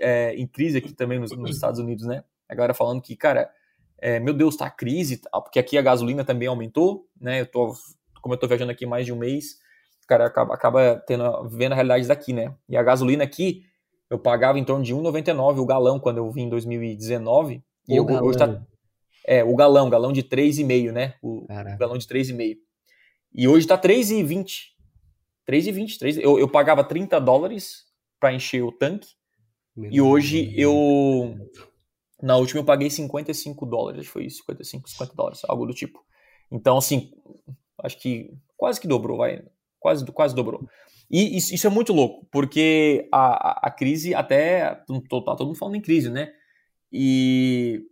é, 0.00 0.34
em 0.34 0.46
crise 0.46 0.78
aqui 0.78 0.92
também 0.92 1.18
nos, 1.18 1.30
nos, 1.36 1.50
Estados 1.50 1.78
Unidos, 1.80 2.06
né, 2.06 2.24
a 2.48 2.54
galera 2.54 2.74
falando 2.74 3.02
que, 3.02 3.16
cara, 3.16 3.50
é, 3.98 4.20
meu 4.20 4.34
Deus, 4.34 4.56
tá 4.56 4.70
crise, 4.70 5.20
porque 5.32 5.58
aqui 5.58 5.78
a 5.78 5.82
gasolina 5.82 6.24
também 6.24 6.48
aumentou, 6.48 7.06
né, 7.20 7.40
eu 7.40 7.46
tô 7.46 7.74
como 8.20 8.34
eu 8.34 8.38
tô 8.38 8.48
viajando 8.48 8.72
aqui 8.72 8.84
mais 8.84 9.06
de 9.06 9.12
um 9.12 9.16
mês, 9.16 9.58
cara 10.06 10.26
acaba, 10.26 10.54
acaba 10.54 10.96
tendo, 11.06 11.48
vendo 11.48 11.72
a 11.72 11.74
realidade 11.74 12.06
daqui, 12.06 12.32
né? 12.32 12.54
E 12.68 12.76
a 12.76 12.82
gasolina 12.82 13.24
aqui, 13.24 13.64
eu 14.08 14.18
pagava 14.18 14.58
em 14.58 14.64
torno 14.64 14.84
de 14.84 14.94
1,99 14.94 15.58
o 15.58 15.66
galão 15.66 15.98
quando 15.98 16.18
eu 16.18 16.30
vim 16.30 16.42
em 16.42 16.48
2019. 16.48 17.56
O 17.56 17.62
e 17.88 17.96
eu, 17.96 18.04
hoje 18.04 18.38
tá. 18.38 18.62
É, 19.26 19.42
o 19.42 19.54
galão, 19.56 19.90
galão 19.90 20.12
de 20.12 20.22
3,5, 20.22 20.92
né? 20.92 21.14
O, 21.20 21.44
o 21.44 21.78
galão 21.78 21.98
de 21.98 22.06
3,5. 22.06 22.56
E 23.34 23.48
hoje 23.48 23.66
tá 23.66 23.76
3,20. 23.76 24.75
3,20. 25.48 25.98
3, 25.98 26.18
eu, 26.18 26.38
eu 26.38 26.48
pagava 26.48 26.84
30 26.84 27.20
dólares 27.20 27.84
para 28.18 28.32
encher 28.32 28.62
o 28.62 28.72
tanque. 28.72 29.08
Meu 29.76 29.92
e 29.92 30.00
hoje 30.00 30.52
eu. 30.56 31.36
Na 32.22 32.36
última 32.36 32.60
eu 32.60 32.64
paguei 32.64 32.88
55 32.88 33.66
dólares, 33.66 34.06
foi 34.06 34.24
isso, 34.24 34.38
55, 34.38 34.88
50 34.88 35.14
dólares, 35.14 35.42
algo 35.46 35.66
do 35.66 35.74
tipo. 35.74 36.02
Então, 36.50 36.78
assim, 36.78 37.12
acho 37.82 37.98
que 37.98 38.32
quase 38.56 38.80
que 38.80 38.88
dobrou, 38.88 39.18
vai, 39.18 39.44
quase, 39.78 40.04
quase 40.06 40.34
dobrou. 40.34 40.66
E 41.10 41.36
isso, 41.36 41.54
isso 41.54 41.66
é 41.66 41.70
muito 41.70 41.92
louco, 41.92 42.26
porque 42.32 43.06
a, 43.12 43.50
a, 43.50 43.60
a 43.64 43.70
crise 43.70 44.14
até, 44.14 44.74
tá 44.74 45.36
todo 45.36 45.46
mundo 45.46 45.58
falando 45.58 45.76
em 45.76 45.82
crise, 45.82 46.10
né? 46.10 46.32
E, 46.90 47.82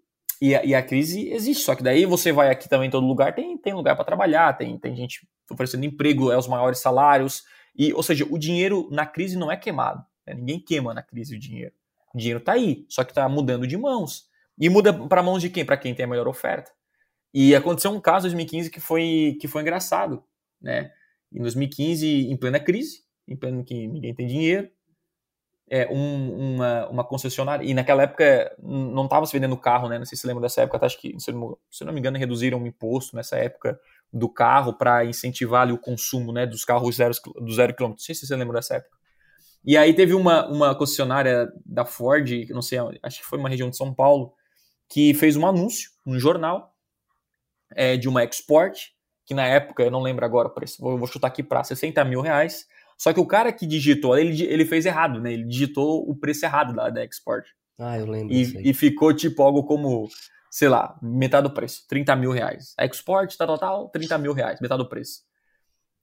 e 0.40 0.54
a, 0.54 0.64
e, 0.64 0.74
a, 0.74 0.82
crise 0.82 1.28
existe, 1.30 1.64
só 1.64 1.74
que 1.74 1.82
daí 1.82 2.04
você 2.06 2.32
vai 2.32 2.50
aqui 2.50 2.68
também 2.68 2.88
em 2.88 2.90
todo 2.90 3.06
lugar, 3.06 3.34
tem, 3.34 3.56
tem 3.56 3.72
lugar 3.72 3.94
para 3.94 4.04
trabalhar, 4.04 4.56
tem, 4.56 4.78
tem 4.78 4.94
gente 4.96 5.26
oferecendo 5.50 5.84
emprego, 5.84 6.32
é 6.32 6.36
os 6.36 6.48
maiores 6.48 6.78
salários, 6.78 7.44
e, 7.76 7.92
ou 7.92 8.02
seja, 8.02 8.26
o 8.30 8.38
dinheiro 8.38 8.88
na 8.90 9.06
crise 9.06 9.36
não 9.36 9.50
é 9.50 9.56
queimado, 9.56 10.04
né? 10.26 10.34
ninguém 10.34 10.60
queima 10.60 10.94
na 10.94 11.02
crise 11.02 11.34
o 11.34 11.38
dinheiro. 11.38 11.72
O 12.14 12.18
dinheiro 12.18 12.38
está 12.38 12.52
aí, 12.52 12.86
só 12.88 13.02
que 13.02 13.10
está 13.10 13.28
mudando 13.28 13.66
de 13.66 13.76
mãos. 13.76 14.28
E 14.58 14.68
muda 14.68 14.92
para 14.92 15.22
mãos 15.22 15.42
de 15.42 15.50
quem? 15.50 15.64
Para 15.64 15.76
quem 15.76 15.94
tem 15.94 16.04
a 16.04 16.08
melhor 16.08 16.28
oferta. 16.28 16.70
E 17.32 17.54
aconteceu 17.54 17.90
um 17.90 18.00
caso 18.00 18.28
em 18.28 18.30
2015 18.30 18.70
que 18.70 18.78
foi, 18.78 19.36
que 19.40 19.48
foi 19.48 19.62
engraçado, 19.62 20.22
né? 20.62 20.92
Em 21.32 21.40
2015, 21.40 22.06
em 22.06 22.36
plena 22.36 22.60
crise, 22.60 23.00
em 23.26 23.36
pleno 23.36 23.64
que 23.64 23.88
ninguém 23.88 24.14
tem 24.14 24.28
dinheiro, 24.28 24.70
é, 25.68 25.88
um, 25.90 26.54
uma, 26.54 26.88
uma 26.88 27.04
concessionária, 27.04 27.64
e 27.64 27.72
naquela 27.72 28.02
época 28.02 28.54
não 28.62 29.04
estava 29.04 29.24
se 29.26 29.32
vendendo 29.32 29.56
carro, 29.56 29.88
né? 29.88 29.98
Não 29.98 30.04
sei 30.04 30.16
se 30.16 30.26
lembra 30.26 30.42
dessa 30.42 30.62
época, 30.62 30.84
acho 30.84 31.00
que, 31.00 31.18
se 31.18 31.32
não, 31.32 31.56
se 31.70 31.84
não 31.84 31.92
me 31.92 32.00
engano, 32.00 32.18
reduziram 32.18 32.62
o 32.62 32.66
imposto 32.66 33.16
nessa 33.16 33.36
época 33.36 33.78
do 34.12 34.28
carro 34.28 34.74
para 34.74 35.04
incentivar 35.04 35.62
ali, 35.62 35.72
o 35.72 35.78
consumo 35.78 36.32
né, 36.32 36.46
dos 36.46 36.64
carros 36.64 36.96
zero, 36.96 37.14
do 37.40 37.52
zero 37.52 37.74
quilômetro. 37.74 38.00
Não 38.00 38.04
sei 38.04 38.14
se 38.14 38.26
você 38.26 38.36
lembra 38.36 38.56
dessa 38.56 38.76
época. 38.76 38.96
E 39.64 39.76
aí 39.76 39.94
teve 39.94 40.12
uma, 40.12 40.46
uma 40.46 40.74
concessionária 40.74 41.50
da 41.64 41.86
Ford, 41.86 42.28
não 42.50 42.60
sei, 42.60 42.78
acho 43.02 43.20
que 43.20 43.26
foi 43.26 43.38
uma 43.38 43.48
região 43.48 43.70
de 43.70 43.76
São 43.76 43.94
Paulo, 43.94 44.34
que 44.88 45.14
fez 45.14 45.36
um 45.36 45.46
anúncio 45.46 45.90
no 46.04 46.18
jornal 46.18 46.74
é, 47.74 47.96
de 47.96 48.06
uma 48.06 48.22
export, 48.22 48.92
que 49.24 49.32
na 49.32 49.46
época, 49.46 49.82
eu 49.82 49.90
não 49.90 50.02
lembro 50.02 50.24
agora 50.24 50.48
o 50.48 50.50
preço, 50.50 50.82
vou, 50.82 50.98
vou 50.98 51.08
chutar 51.08 51.28
aqui 51.28 51.42
para 51.42 51.64
60 51.64 52.04
mil 52.04 52.20
reais. 52.20 52.66
Só 52.98 53.12
que 53.12 53.20
o 53.20 53.26
cara 53.26 53.52
que 53.52 53.66
digitou, 53.66 54.16
ele, 54.16 54.42
ele 54.44 54.64
fez 54.64 54.86
errado, 54.86 55.20
né? 55.20 55.32
Ele 55.32 55.44
digitou 55.44 56.08
o 56.08 56.16
preço 56.16 56.44
errado 56.44 56.74
da, 56.74 56.90
da 56.90 57.04
export. 57.04 57.46
Ah, 57.78 57.98
eu 57.98 58.06
lembro. 58.06 58.32
E, 58.32 58.70
e 58.70 58.74
ficou 58.74 59.12
tipo 59.12 59.42
algo 59.42 59.64
como, 59.64 60.08
sei 60.50 60.68
lá, 60.68 60.98
metade 61.02 61.48
do 61.48 61.54
preço, 61.54 61.84
30 61.88 62.14
mil 62.16 62.30
reais. 62.30 62.74
Export, 62.78 63.36
tal, 63.36 63.46
tal, 63.46 63.58
tal, 63.58 63.88
30 63.88 64.18
mil 64.18 64.32
reais, 64.32 64.60
metade 64.60 64.82
do 64.82 64.88
preço. 64.88 65.22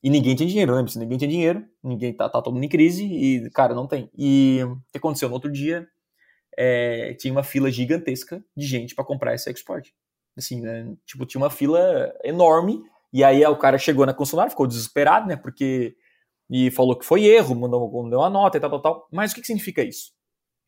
E 0.04 0.10
ninguém 0.10 0.36
tinha 0.36 0.50
dinheiro, 0.50 0.76
lembra? 0.76 0.92
Ninguém 0.96 1.18
tinha 1.18 1.30
dinheiro, 1.30 1.66
ninguém 1.84 2.14
tá, 2.14 2.28
tá 2.28 2.42
todo 2.42 2.54
mundo 2.54 2.64
em 2.64 2.70
crise 2.70 3.06
e, 3.06 3.50
cara, 3.52 3.76
não 3.76 3.88
tem. 3.88 4.10
E 4.18 4.60
o 4.64 4.78
que 4.92 4.98
aconteceu? 4.98 5.30
No 5.30 5.36
outro 5.36 5.52
dia, 5.52 5.88
é, 6.58 7.14
tinha 7.14 7.32
uma 7.32 7.44
fila 7.44 7.72
gigantesca 7.72 8.44
de 8.56 8.66
gente 8.66 8.96
para 8.96 9.06
comprar 9.06 9.36
esse 9.36 9.50
export. 9.50 9.92
Assim, 10.36 10.62
né? 10.62 10.92
Tipo, 11.06 11.26
tinha 11.26 11.42
uma 11.42 11.50
fila 11.50 12.14
enorme. 12.24 12.82
E 13.14 13.24
aí 13.24 13.46
o 13.46 13.58
cara 13.58 13.78
chegou 13.78 14.06
na 14.06 14.14
concessionária, 14.14 14.50
ficou 14.50 14.68
desesperado, 14.68 15.28
né? 15.28 15.36
Porque. 15.36 15.96
E 16.52 16.70
falou 16.70 16.98
que 16.98 17.06
foi 17.06 17.24
erro, 17.24 17.56
mandou, 17.56 17.90
mandou 18.04 18.20
uma 18.20 18.30
nota 18.30 18.58
e 18.58 18.60
tal, 18.60 18.70
tal, 18.70 18.82
tal. 18.82 19.08
Mas 19.10 19.32
o 19.32 19.36
que, 19.36 19.40
que 19.40 19.48
significa 19.48 19.82
isso? 19.82 20.12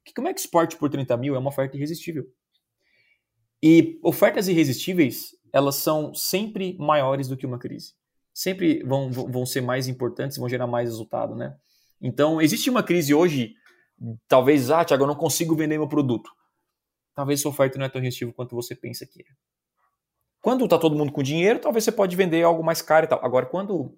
Que 0.06 0.14
como 0.14 0.30
é 0.30 0.34
que 0.34 0.40
export 0.40 0.78
por 0.78 0.90
30 0.90 1.18
mil 1.18 1.36
é 1.36 1.38
uma 1.38 1.50
oferta 1.50 1.76
irresistível? 1.76 2.26
E 3.62 4.00
ofertas 4.02 4.48
irresistíveis, 4.48 5.32
elas 5.52 5.76
são 5.76 6.14
sempre 6.14 6.78
maiores 6.80 7.28
do 7.28 7.36
que 7.36 7.46
uma 7.46 7.60
crise. 7.60 7.96
Sempre 8.34 8.82
vão, 8.84 9.12
vão 9.12 9.46
ser 9.46 9.60
mais 9.60 9.90
importantes, 9.90 10.38
vão 10.38 10.48
gerar 10.48 10.68
mais 10.68 10.88
resultado, 10.88 11.36
né? 11.36 11.54
Então, 12.02 12.42
existe 12.42 12.70
uma 12.70 12.82
crise 12.82 13.14
hoje, 13.14 13.54
talvez, 14.28 14.72
ah, 14.72 14.86
Tiago, 14.86 15.04
eu 15.04 15.08
não 15.08 15.16
consigo 15.16 15.54
vender 15.54 15.78
meu 15.78 15.88
produto. 15.88 16.32
Talvez 17.14 17.42
sua 17.42 17.52
oferta 17.52 17.78
não 17.78 17.86
é 17.86 17.90
tão 17.90 18.02
irresistível 18.02 18.34
quanto 18.34 18.56
você 18.56 18.74
pensa 18.74 19.06
que 19.06 19.22
é. 19.22 19.26
Quando 20.42 20.64
está 20.64 20.78
todo 20.78 20.96
mundo 20.96 21.12
com 21.12 21.22
dinheiro, 21.22 21.60
talvez 21.60 21.84
você 21.84 21.92
pode 21.92 22.16
vender 22.16 22.44
algo 22.44 22.64
mais 22.64 22.82
caro 22.82 23.06
e 23.06 23.10
tal. 23.10 23.24
Agora, 23.24 23.46
quando, 23.46 23.98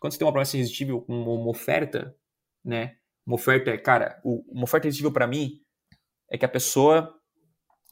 quando 0.00 0.12
você 0.12 0.18
tem 0.18 0.26
uma 0.26 0.32
promessa 0.32 0.56
irresistível, 0.56 1.04
uma, 1.08 1.32
uma 1.32 1.50
oferta, 1.50 2.14
né? 2.64 2.96
Uma 3.26 3.36
oferta 3.36 3.76
cara, 3.78 4.20
uma 4.24 4.64
oferta 4.64 4.86
irresistível 4.86 5.12
para 5.12 5.26
mim 5.26 5.60
é 6.30 6.38
que 6.38 6.44
a 6.44 6.48
pessoa 6.48 7.14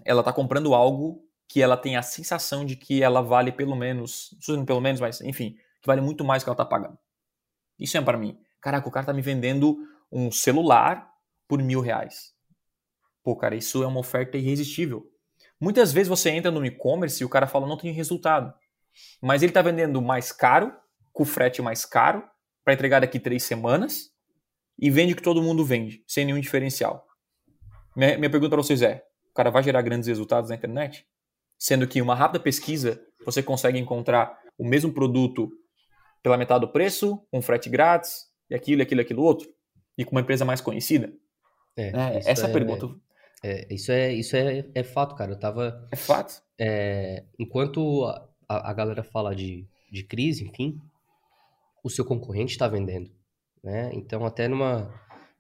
ela 0.04 0.22
tá 0.22 0.32
comprando 0.32 0.74
algo 0.74 1.24
que 1.48 1.62
ela 1.62 1.76
tem 1.76 1.96
a 1.96 2.02
sensação 2.02 2.64
de 2.64 2.76
que 2.76 3.02
ela 3.02 3.20
vale 3.20 3.52
pelo 3.52 3.76
menos, 3.76 4.36
não 4.48 4.64
pelo 4.64 4.80
menos, 4.80 5.00
mas 5.00 5.20
enfim, 5.20 5.56
que 5.80 5.86
vale 5.86 6.00
muito 6.00 6.24
mais 6.24 6.42
que 6.42 6.48
ela 6.48 6.56
tá 6.56 6.64
pagando. 6.64 6.98
Isso 7.78 7.96
é 7.96 8.00
para 8.00 8.18
mim. 8.18 8.38
Caraca, 8.60 8.88
o 8.88 8.90
cara 8.90 9.06
tá 9.06 9.12
me 9.12 9.22
vendendo 9.22 9.76
um 10.10 10.30
celular 10.30 11.10
por 11.46 11.62
mil 11.62 11.80
reais. 11.80 12.32
Pô, 13.22 13.36
cara, 13.36 13.54
isso 13.54 13.82
é 13.82 13.86
uma 13.86 14.00
oferta 14.00 14.36
irresistível. 14.36 15.10
Muitas 15.60 15.92
vezes 15.92 16.08
você 16.08 16.30
entra 16.30 16.50
no 16.50 16.64
e-commerce 16.64 17.22
e 17.22 17.26
o 17.26 17.28
cara 17.28 17.46
fala 17.46 17.66
não 17.66 17.76
tem 17.76 17.92
resultado. 17.92 18.52
Mas 19.20 19.42
ele 19.42 19.50
está 19.50 19.62
vendendo 19.62 20.00
mais 20.00 20.30
caro, 20.30 20.72
com 21.14 21.24
frete 21.24 21.62
mais 21.62 21.86
caro, 21.86 22.22
para 22.62 22.74
entregar 22.74 23.00
daqui 23.00 23.18
três 23.18 23.44
semanas, 23.44 24.10
e 24.78 24.90
vende 24.90 25.12
o 25.12 25.16
que 25.16 25.22
todo 25.22 25.40
mundo 25.40 25.64
vende, 25.64 26.02
sem 26.06 26.24
nenhum 26.26 26.40
diferencial. 26.40 27.06
Minha, 27.96 28.18
minha 28.18 28.28
pergunta 28.30 28.50
para 28.50 28.62
vocês 28.62 28.82
é: 28.82 29.02
o 29.30 29.34
cara 29.34 29.50
vai 29.50 29.62
gerar 29.62 29.80
grandes 29.80 30.08
resultados 30.08 30.50
na 30.50 30.56
internet? 30.56 31.06
Sendo 31.56 31.86
que 31.86 32.02
uma 32.02 32.14
rápida 32.14 32.40
pesquisa 32.42 33.00
você 33.24 33.42
consegue 33.42 33.78
encontrar 33.78 34.36
o 34.58 34.66
mesmo 34.66 34.92
produto 34.92 35.50
pela 36.22 36.36
metade 36.36 36.62
do 36.66 36.72
preço, 36.72 37.24
com 37.30 37.40
frete 37.40 37.70
grátis, 37.70 38.24
e 38.50 38.54
aquilo, 38.54 38.82
aquilo, 38.82 39.00
aquilo 39.00 39.22
outro. 39.22 39.48
e 39.96 40.04
com 40.04 40.10
uma 40.12 40.20
empresa 40.20 40.44
mais 40.44 40.60
conhecida? 40.60 41.12
É, 41.76 41.90
É, 41.90 42.18
essa 42.26 42.46
é 42.46 42.50
é, 42.50 42.52
pergunta. 42.52 42.88
é, 43.42 43.72
isso 43.72 43.92
é, 43.92 44.12
isso 44.12 44.36
é, 44.36 44.64
é 44.74 44.82
fato, 44.82 45.14
cara. 45.14 45.32
Eu 45.32 45.38
tava. 45.38 45.88
É 45.92 45.96
fato. 45.96 46.42
é, 46.58 47.24
enquanto 47.38 48.04
a, 48.04 48.28
a 48.48 48.70
a 48.70 48.72
galera 48.72 49.04
fala 49.04 49.34
de, 49.34 49.64
de 49.92 50.02
crise, 50.02 50.44
enfim, 50.44 50.80
o 51.84 51.90
seu 51.90 52.04
concorrente 52.04 52.52
está 52.52 52.66
vendendo, 52.66 53.10
né? 53.62 53.90
Então, 53.92 54.24
até 54.24 54.48
numa, 54.48 54.90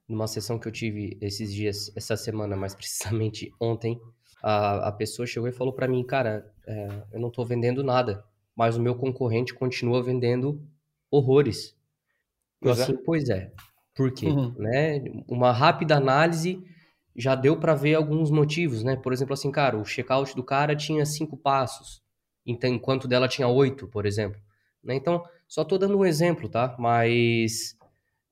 numa 0.06 0.26
sessão 0.26 0.58
que 0.58 0.68
eu 0.68 0.72
tive 0.72 1.16
esses 1.22 1.52
dias, 1.52 1.90
essa 1.96 2.16
semana, 2.16 2.54
mais 2.54 2.74
precisamente 2.76 3.50
ontem, 3.58 3.98
a, 4.42 4.88
a 4.88 4.92
pessoa 4.92 5.26
chegou 5.26 5.48
e 5.48 5.52
falou 5.52 5.72
para 5.72 5.88
mim, 5.88 6.04
cara, 6.04 6.52
é, 6.66 7.02
eu 7.12 7.18
não 7.18 7.30
tô 7.30 7.42
vendendo 7.46 7.82
nada, 7.82 8.22
mas 8.54 8.76
o 8.76 8.82
meu 8.82 8.94
concorrente 8.94 9.54
continua 9.54 10.02
vendendo 10.02 10.62
horrores. 11.10 11.74
Eu 12.60 12.68
Pois 12.68 12.78
é. 12.78 12.82
assim, 12.82 12.96
pois 12.96 13.28
é. 13.30 13.52
Por 13.94 14.12
quê? 14.12 14.26
Uhum. 14.26 14.52
Né? 14.58 15.02
Uma 15.26 15.50
rápida 15.50 15.96
análise 15.96 16.62
já 17.16 17.34
deu 17.34 17.56
para 17.56 17.74
ver 17.74 17.94
alguns 17.94 18.30
motivos, 18.30 18.82
né? 18.82 18.96
Por 18.96 19.12
exemplo, 19.12 19.32
assim, 19.32 19.50
cara, 19.50 19.78
o 19.78 19.84
checkout 19.84 20.34
do 20.36 20.42
cara 20.42 20.76
tinha 20.76 21.06
cinco 21.06 21.36
passos, 21.36 22.02
então 22.44 22.68
enquanto 22.68 23.06
dela 23.06 23.28
tinha 23.28 23.46
oito, 23.48 23.86
por 23.86 24.04
exemplo. 24.04 24.40
Né? 24.82 24.94
Então, 24.96 25.24
só 25.54 25.64
tô 25.64 25.78
dando 25.78 25.96
um 25.96 26.04
exemplo, 26.04 26.48
tá? 26.48 26.74
Mas 26.80 27.76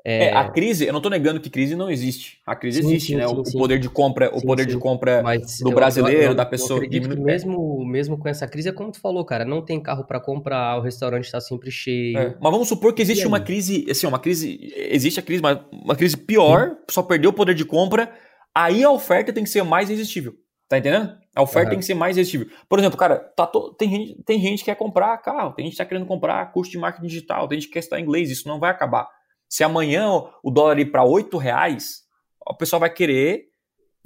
É, 0.04 0.36
a 0.36 0.50
crise, 0.50 0.84
eu 0.84 0.92
não 0.92 1.00
tô 1.00 1.08
negando 1.08 1.40
que 1.40 1.48
crise 1.48 1.76
não 1.76 1.88
existe. 1.88 2.40
A 2.44 2.56
crise 2.56 2.82
Sim, 2.82 2.88
existe, 2.88 3.06
sim, 3.12 3.16
né? 3.16 3.28
sim, 3.28 3.34
o, 3.36 3.44
poder 3.52 3.78
de 3.78 3.88
compra, 3.88 4.28
o 4.36 4.42
poder 4.42 4.66
de 4.66 4.76
compra 4.76 5.22
Mas 5.22 5.60
do 5.60 5.70
eu- 5.70 5.74
brasileiro, 5.76 6.18
eu- 6.20 6.28
eu- 6.30 6.34
da 6.34 6.42
eu 6.42 6.48
pessoa 6.48 6.78
acredito 6.80 7.08
que 7.08 7.16
mesmo, 7.20 7.86
mesmo 7.86 8.18
com 8.18 8.28
essa 8.28 8.48
crise, 8.48 8.70
é 8.70 8.72
como 8.72 8.90
tu 8.90 8.98
falou, 8.98 9.24
cara, 9.24 9.44
não 9.44 9.64
tem 9.64 9.80
carro 9.80 10.04
para 10.04 10.18
comprar, 10.18 10.76
o 10.76 10.82
restaurante 10.82 11.30
tá 11.30 11.40
sempre 11.40 11.70
cheio. 11.70 12.18
É, 12.18 12.34
Mas 12.40 12.52
vamos 12.52 12.66
supor 12.66 12.92
que 12.92 13.00
existe 13.02 13.24
uma 13.24 13.38
crise, 13.38 13.86
assim, 13.88 14.08
uma 14.08 14.18
crise, 14.18 14.58
existe 14.74 15.20
a 15.20 15.22
crise, 15.22 15.40
mas 15.40 15.60
uma 15.70 15.94
crise 15.94 16.16
pior, 16.16 16.76
só 16.90 17.04
perdeu 17.04 17.30
o 17.30 17.32
poder 17.32 17.54
de 17.54 17.64
compra, 17.64 18.12
aí 18.52 18.82
a 18.82 18.90
oferta 18.90 19.32
tem 19.32 19.44
que 19.44 19.50
ser 19.50 19.62
mais 19.62 19.88
irresistível. 19.88 20.34
Tá 20.72 20.78
entendendo? 20.78 21.14
A 21.36 21.42
oferta 21.42 21.66
Aham. 21.66 21.70
tem 21.72 21.78
que 21.80 21.84
ser 21.84 21.92
mais 21.92 22.16
irresistível. 22.16 22.46
Por 22.66 22.78
exemplo, 22.78 22.96
cara, 22.96 23.16
tá 23.36 23.46
to- 23.46 23.74
tem, 23.74 23.90
gente, 23.90 24.22
tem 24.22 24.40
gente 24.40 24.60
que 24.60 24.64
quer 24.64 24.74
comprar 24.74 25.18
carro, 25.18 25.52
tem 25.52 25.66
gente 25.66 25.72
que 25.74 25.76
tá 25.78 25.84
querendo 25.84 26.06
comprar 26.06 26.50
curso 26.50 26.72
de 26.72 26.78
marketing 26.78 27.08
digital, 27.08 27.46
tem 27.46 27.60
gente 27.60 27.66
que 27.68 27.74
quer 27.74 27.80
estudar 27.80 28.00
inglês, 28.00 28.30
isso 28.30 28.48
não 28.48 28.58
vai 28.58 28.70
acabar. 28.70 29.06
Se 29.46 29.62
amanhã 29.62 30.08
o 30.42 30.50
dólar 30.50 30.78
ir 30.78 30.86
para 30.86 31.04
8 31.04 31.36
reais, 31.36 32.04
o 32.48 32.54
pessoal 32.54 32.80
vai 32.80 32.88
querer 32.88 33.48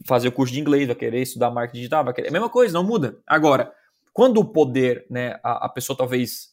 fazer 0.05 0.27
o 0.27 0.33
curso 0.33 0.53
de 0.53 0.59
inglês, 0.59 0.89
vai 0.89 0.97
querer 0.97 1.23
estudar 1.23 1.53
marketing 1.53 1.77
digital, 1.79 2.05
vai 2.05 2.13
querer. 2.13 2.27
É 2.27 2.31
a 2.31 2.33
mesma 2.33 2.51
coisa, 2.51 2.75
não 2.75 2.83
muda. 2.83 3.17
Agora, 3.25 3.73
quando 4.13 4.39
o 4.39 4.45
poder, 4.45 5.07
né, 5.09 5.39
a, 5.45 5.67
a 5.67 5.69
pessoa 5.69 5.97
talvez. 5.97 6.49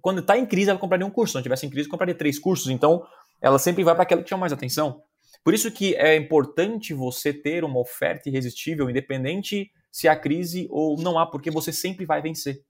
Quando 0.00 0.20
está 0.20 0.38
em 0.38 0.46
crise, 0.46 0.70
ela 0.70 0.78
compraria 0.78 1.04
um 1.04 1.10
curso. 1.10 1.32
Se 1.32 1.38
não 1.38 1.42
tivesse 1.42 1.66
em 1.66 1.70
crise, 1.70 1.88
compraria 1.88 2.14
três 2.14 2.38
cursos. 2.38 2.70
Então, 2.70 3.04
ela 3.42 3.58
sempre 3.58 3.82
vai 3.82 3.94
para 3.94 4.04
aquela 4.04 4.22
que 4.22 4.28
chama 4.28 4.42
mais 4.42 4.52
atenção. 4.52 5.02
Por 5.46 5.54
isso 5.54 5.70
que 5.70 5.94
é 5.94 6.16
importante 6.16 6.92
você 6.92 7.32
ter 7.32 7.62
uma 7.62 7.78
oferta 7.78 8.28
irresistível, 8.28 8.90
independente 8.90 9.70
se 9.92 10.08
há 10.08 10.16
crise 10.16 10.66
ou 10.72 11.00
não 11.00 11.16
há, 11.16 11.24
porque 11.24 11.52
você 11.52 11.72
sempre 11.72 12.04
vai 12.04 12.20
vencer. 12.20 12.64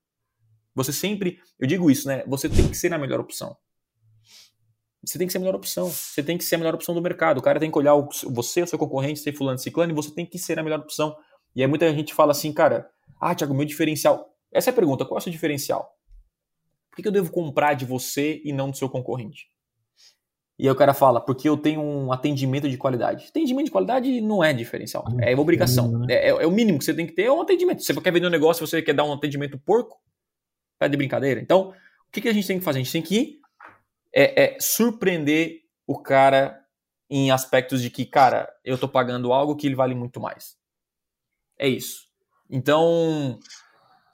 Você 0.74 0.92
sempre, 0.92 1.38
eu 1.58 1.66
digo 1.66 1.90
isso, 1.90 2.06
né? 2.06 2.22
Você 2.26 2.50
tem 2.50 2.68
que 2.68 2.76
ser 2.76 2.92
a 2.92 2.98
melhor 2.98 3.18
opção. 3.18 3.56
Você 5.02 5.16
tem 5.16 5.26
que 5.26 5.32
ser 5.32 5.38
a 5.38 5.40
melhor 5.40 5.54
opção. 5.54 5.88
Você 5.88 6.22
tem 6.22 6.36
que 6.36 6.44
ser 6.44 6.56
a 6.56 6.58
melhor 6.58 6.74
opção 6.74 6.94
do 6.94 7.00
mercado. 7.00 7.38
O 7.38 7.42
cara 7.42 7.58
tem 7.58 7.70
que 7.70 7.78
olhar 7.78 7.94
o- 7.94 8.10
você, 8.26 8.60
o 8.60 8.66
seu 8.66 8.78
concorrente, 8.78 9.20
ser 9.20 9.32
fulano, 9.32 9.58
ciclano, 9.58 9.92
e 9.92 9.94
você 9.94 10.14
tem 10.14 10.26
que 10.26 10.38
ser 10.38 10.58
a 10.58 10.62
melhor 10.62 10.80
opção. 10.80 11.16
E 11.54 11.62
aí 11.62 11.66
muita 11.66 11.90
gente 11.94 12.12
fala 12.12 12.32
assim, 12.32 12.52
cara, 12.52 12.90
ah, 13.18 13.34
Thiago, 13.34 13.54
meu 13.54 13.64
diferencial. 13.64 14.36
Essa 14.52 14.68
é 14.68 14.72
a 14.72 14.74
pergunta, 14.74 15.06
qual 15.06 15.16
é 15.16 15.20
o 15.20 15.22
seu 15.22 15.32
diferencial? 15.32 15.96
Por 16.90 16.96
que 16.96 17.02
que 17.04 17.08
eu 17.08 17.12
devo 17.12 17.32
comprar 17.32 17.72
de 17.72 17.86
você 17.86 18.42
e 18.44 18.52
não 18.52 18.70
do 18.70 18.76
seu 18.76 18.90
concorrente? 18.90 19.50
E 20.58 20.64
aí 20.66 20.70
o 20.70 20.76
cara 20.76 20.94
fala, 20.94 21.20
porque 21.20 21.46
eu 21.48 21.56
tenho 21.56 21.82
um 21.82 22.10
atendimento 22.10 22.68
de 22.68 22.78
qualidade. 22.78 23.26
Atendimento 23.28 23.66
de 23.66 23.70
qualidade 23.70 24.20
não 24.22 24.42
é 24.42 24.52
diferencial, 24.54 25.04
é 25.20 25.34
uma 25.34 25.42
obrigação. 25.42 26.04
É, 26.08 26.28
é- 26.28 26.42
é 26.42 26.46
o 26.46 26.50
mínimo 26.50 26.78
que 26.78 26.84
você 26.84 26.94
tem 26.94 27.06
que 27.06 27.12
ter, 27.12 27.24
é 27.24 27.32
um 27.32 27.42
atendimento. 27.42 27.82
Se 27.82 27.92
você 27.92 28.00
quer 28.00 28.10
vender 28.12 28.26
um 28.26 28.30
negócio, 28.30 28.66
você 28.66 28.80
quer 28.80 28.94
dar 28.94 29.04
um 29.04 29.12
atendimento 29.12 29.58
porco, 29.58 30.00
tá 30.78 30.88
de 30.88 30.96
brincadeira. 30.96 31.40
Então, 31.40 31.70
o 32.08 32.12
que, 32.12 32.22
que 32.22 32.28
a 32.28 32.32
gente 32.32 32.46
tem 32.46 32.58
que 32.58 32.64
fazer? 32.64 32.78
A 32.78 32.82
gente 32.82 32.92
tem 32.92 33.02
que 33.02 33.38
é, 34.14 34.44
é, 34.44 34.56
surpreender 34.58 35.60
o 35.86 35.98
cara 35.98 36.58
em 37.10 37.30
aspectos 37.30 37.82
de 37.82 37.90
que, 37.90 38.06
cara, 38.06 38.48
eu 38.64 38.78
tô 38.78 38.88
pagando 38.88 39.32
algo 39.32 39.54
que 39.56 39.66
ele 39.66 39.76
vale 39.76 39.94
muito 39.94 40.18
mais. 40.20 40.56
É 41.58 41.68
isso. 41.68 42.06
Então, 42.50 43.38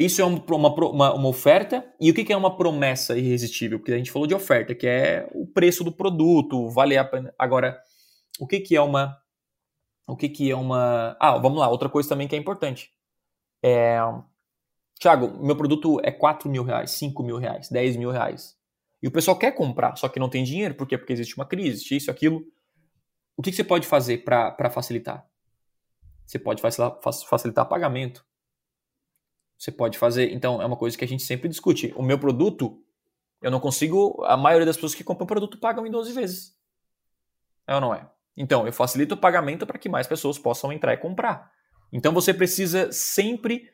isso 0.05 0.21
é 0.21 0.25
um- 0.25 0.43
uma, 0.51 0.75
uma, 0.75 1.15
uma 1.15 1.29
oferta. 1.29 1.85
E 2.01 2.11
o 2.11 2.15
que, 2.15 2.33
é 2.33 2.37
uma 2.37 2.57
promessa 2.57 3.17
irresistível? 3.17 3.79
Porque 3.79 3.93
a 3.93 3.97
gente 3.97 4.11
falou 4.11 4.27
de 4.27 4.35
oferta, 4.35 4.75
que 4.75 4.87
é 4.87 5.29
o 5.35 5.47
preço 5.47 5.85
do 5.85 5.93
produto, 5.93 6.69
vale 6.71 6.97
a 6.97 7.05
pena. 7.05 7.35
Agora, 7.39 7.81
o 8.39 8.47
que, 8.47 8.75
é 8.75 8.81
uma. 8.81 9.17
O 10.07 10.17
que 10.17 10.51
é 10.51 10.57
uma. 10.57 11.17
Ah, 11.21 11.39
vamos 11.39 11.59
lá, 11.59 11.69
outra 11.69 11.89
coisa 11.89 12.09
também 12.09 12.29
que 12.29 12.35
é 12.35 12.39
importante. 12.39 12.91
É. 13.63 13.99
Tiago, 14.99 15.45
meu 15.45 15.57
produto 15.57 16.01
é 16.05 16.13
4 16.13 16.49
mil 16.49 16.63
reais, 16.63 16.93
5 16.93 17.23
mil 17.23 17.37
reais, 17.37 17.69
10 17.69 17.97
mil 17.97 18.11
reais. 18.11 18.57
E 19.03 19.09
o 19.09 19.11
pessoal 19.11 19.37
quer 19.37 19.53
comprar, 19.53 19.97
só 19.97 20.09
que 20.09 20.21
não 20.21 20.29
tem 20.29 20.45
dinheiro. 20.45 20.75
Por 20.75 20.87
quê? 20.87 20.97
Porque 20.97 21.13
existe 21.13 21.35
uma 21.37 21.45
crise, 21.45 21.71
existe 21.71 21.97
isso, 21.97 22.11
aquilo. 22.11 22.45
O 23.37 23.43
que, 23.43 23.51
que 23.51 23.57
você 23.57 23.65
pode 23.65 23.87
fazer 23.87 24.19
para 24.19 24.71
facilitar? 24.71 25.27
Você 26.25 26.39
pode 26.39 26.63
facilitar, 26.63 26.99
facilitar 27.29 27.69
pagamento. 27.69 28.25
Você 29.63 29.71
pode 29.71 29.97
fazer. 29.97 30.33
Então, 30.33 30.61
é 30.61 30.67
uma 30.67 30.77
coisa 30.77 30.99
que 30.99 31.05
a 31.05 31.09
gente 31.09 31.23
sempre 31.23 31.49
discute. 31.49 31.93
O 31.95 32.03
meu 32.03 32.19
produto, 32.19 32.83
eu 33.41 33.49
não 33.49 33.61
consigo. 33.61 34.21
A 34.25 34.37
maioria 34.37 34.67
das 34.67 34.75
pessoas 34.75 34.93
que 34.93 35.05
compram 35.05 35.25
produto 35.25 35.57
pagam 35.57 35.87
em 35.87 35.91
12 35.91 36.13
vezes. 36.13 36.57
É 37.65 37.73
ou 37.77 37.81
não 37.81 37.95
é? 37.95 38.11
Então, 38.37 38.67
eu 38.67 38.73
facilito 38.73 39.15
o 39.15 39.17
pagamento 39.17 39.65
para 39.65 39.79
que 39.79 39.89
mais 39.89 40.09
pessoas 40.09 40.37
possam 40.37 40.73
entrar 40.73 40.93
e 40.95 40.97
comprar. 40.97 41.49
Então, 41.93 42.13
você 42.13 42.35
precisa 42.35 42.91
sempre 42.91 43.71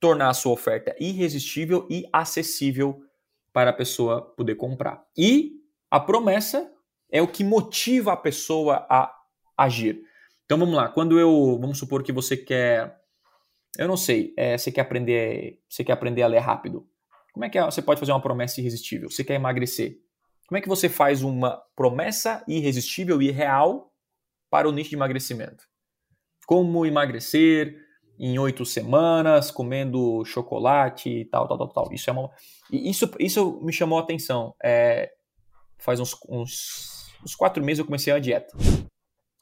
tornar 0.00 0.30
a 0.30 0.34
sua 0.34 0.50
oferta 0.50 0.96
irresistível 0.98 1.86
e 1.88 2.08
acessível 2.12 3.00
para 3.52 3.70
a 3.70 3.72
pessoa 3.72 4.20
poder 4.20 4.56
comprar. 4.56 5.06
E 5.16 5.60
a 5.88 6.00
promessa 6.00 6.68
é 7.08 7.22
o 7.22 7.28
que 7.28 7.44
motiva 7.44 8.14
a 8.14 8.16
pessoa 8.16 8.84
a 8.90 9.14
agir. 9.56 10.02
Então 10.44 10.58
vamos 10.58 10.74
lá, 10.74 10.88
quando 10.88 11.20
eu, 11.20 11.56
vamos 11.60 11.78
supor 11.78 12.02
que 12.02 12.12
você 12.12 12.36
quer, 12.36 13.03
eu 13.78 13.88
não 13.88 13.96
sei, 13.96 14.32
é, 14.36 14.56
você 14.56 14.70
quer 14.70 14.82
aprender, 14.82 15.60
você 15.68 15.82
quer 15.82 15.92
aprender 15.92 16.22
a 16.22 16.26
ler 16.26 16.38
rápido. 16.38 16.86
Como 17.32 17.44
é 17.44 17.50
que 17.50 17.58
é, 17.58 17.64
você 17.64 17.82
pode 17.82 17.98
fazer 17.98 18.12
uma 18.12 18.22
promessa 18.22 18.60
irresistível? 18.60 19.10
Você 19.10 19.24
quer 19.24 19.34
emagrecer? 19.34 19.98
Como 20.46 20.58
é 20.58 20.60
que 20.60 20.68
você 20.68 20.88
faz 20.88 21.22
uma 21.22 21.60
promessa 21.74 22.44
irresistível 22.46 23.20
e 23.20 23.30
real 23.30 23.92
para 24.50 24.68
o 24.68 24.72
nicho 24.72 24.90
de 24.90 24.96
emagrecimento? 24.96 25.64
Como 26.46 26.86
emagrecer 26.86 27.82
em 28.18 28.38
oito 28.38 28.64
semanas, 28.64 29.50
comendo 29.50 30.24
chocolate 30.24 31.10
e 31.10 31.24
tal, 31.24 31.48
tal, 31.48 31.58
tal, 31.58 31.68
tal. 31.68 31.92
Isso 31.92 32.08
é 32.08 32.12
uma, 32.12 32.30
isso, 32.70 33.10
isso 33.18 33.60
me 33.62 33.72
chamou 33.72 33.98
a 33.98 34.02
atenção. 34.02 34.54
É, 34.62 35.12
faz 35.78 35.98
uns, 35.98 36.16
uns, 36.28 37.10
uns 37.24 37.34
quatro 37.34 37.64
meses 37.64 37.80
eu 37.80 37.84
comecei 37.84 38.12
a 38.12 38.18
dieta. 38.18 38.56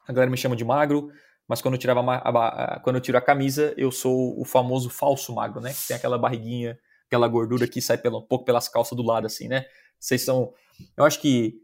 A 0.07 0.13
galera 0.13 0.31
me 0.31 0.37
chama 0.37 0.57
de 0.57 0.65
magro, 0.65 1.11
mas 1.53 1.61
quando 1.61 1.75
eu, 1.75 1.79
tirava 1.79 2.01
a, 2.01 2.77
a, 2.77 2.81
quando 2.81 2.97
eu 2.97 3.03
tiro 3.03 3.19
a 3.19 3.21
camisa, 3.21 3.75
eu 3.77 3.93
sou 3.93 4.41
o 4.41 4.43
famoso 4.43 4.89
falso 4.89 5.35
magro, 5.35 5.61
né? 5.61 5.71
Que 5.75 5.89
tem 5.89 5.95
aquela 5.95 6.17
barriguinha, 6.17 6.79
aquela 7.07 7.29
gordura 7.29 7.69
que 7.69 7.79
sai 7.83 7.99
pelo, 7.99 8.21
um 8.21 8.27
pouco 8.27 8.47
pelas 8.47 8.71
calças 8.71 8.97
do 8.97 9.03
lado, 9.03 9.27
assim, 9.27 9.49
né? 9.49 9.67
Vocês 10.01 10.23
são. 10.23 10.51
Eu 10.97 11.05
acho 11.05 11.21
que. 11.21 11.61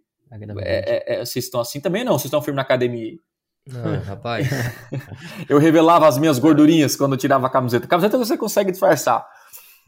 É, 0.61 1.21
é, 1.21 1.25
vocês 1.25 1.47
estão 1.47 1.59
assim 1.59 1.81
também, 1.81 2.05
não? 2.05 2.13
Vocês 2.13 2.27
estão 2.27 2.43
firme 2.43 2.57
na 2.57 2.61
academia? 2.61 3.17
Não, 3.67 3.99
rapaz. 4.05 4.47
eu 5.49 5.59
revelava 5.59 6.07
as 6.07 6.19
minhas 6.19 6.39
gordurinhas 6.39 6.95
quando 6.95 7.15
eu 7.15 7.19
tirava 7.19 7.47
a 7.47 7.51
camiseta. 7.51 7.87
A 7.87 7.89
camiseta 7.89 8.19
você 8.19 8.37
consegue 8.37 8.71
disfarçar. 8.71 9.27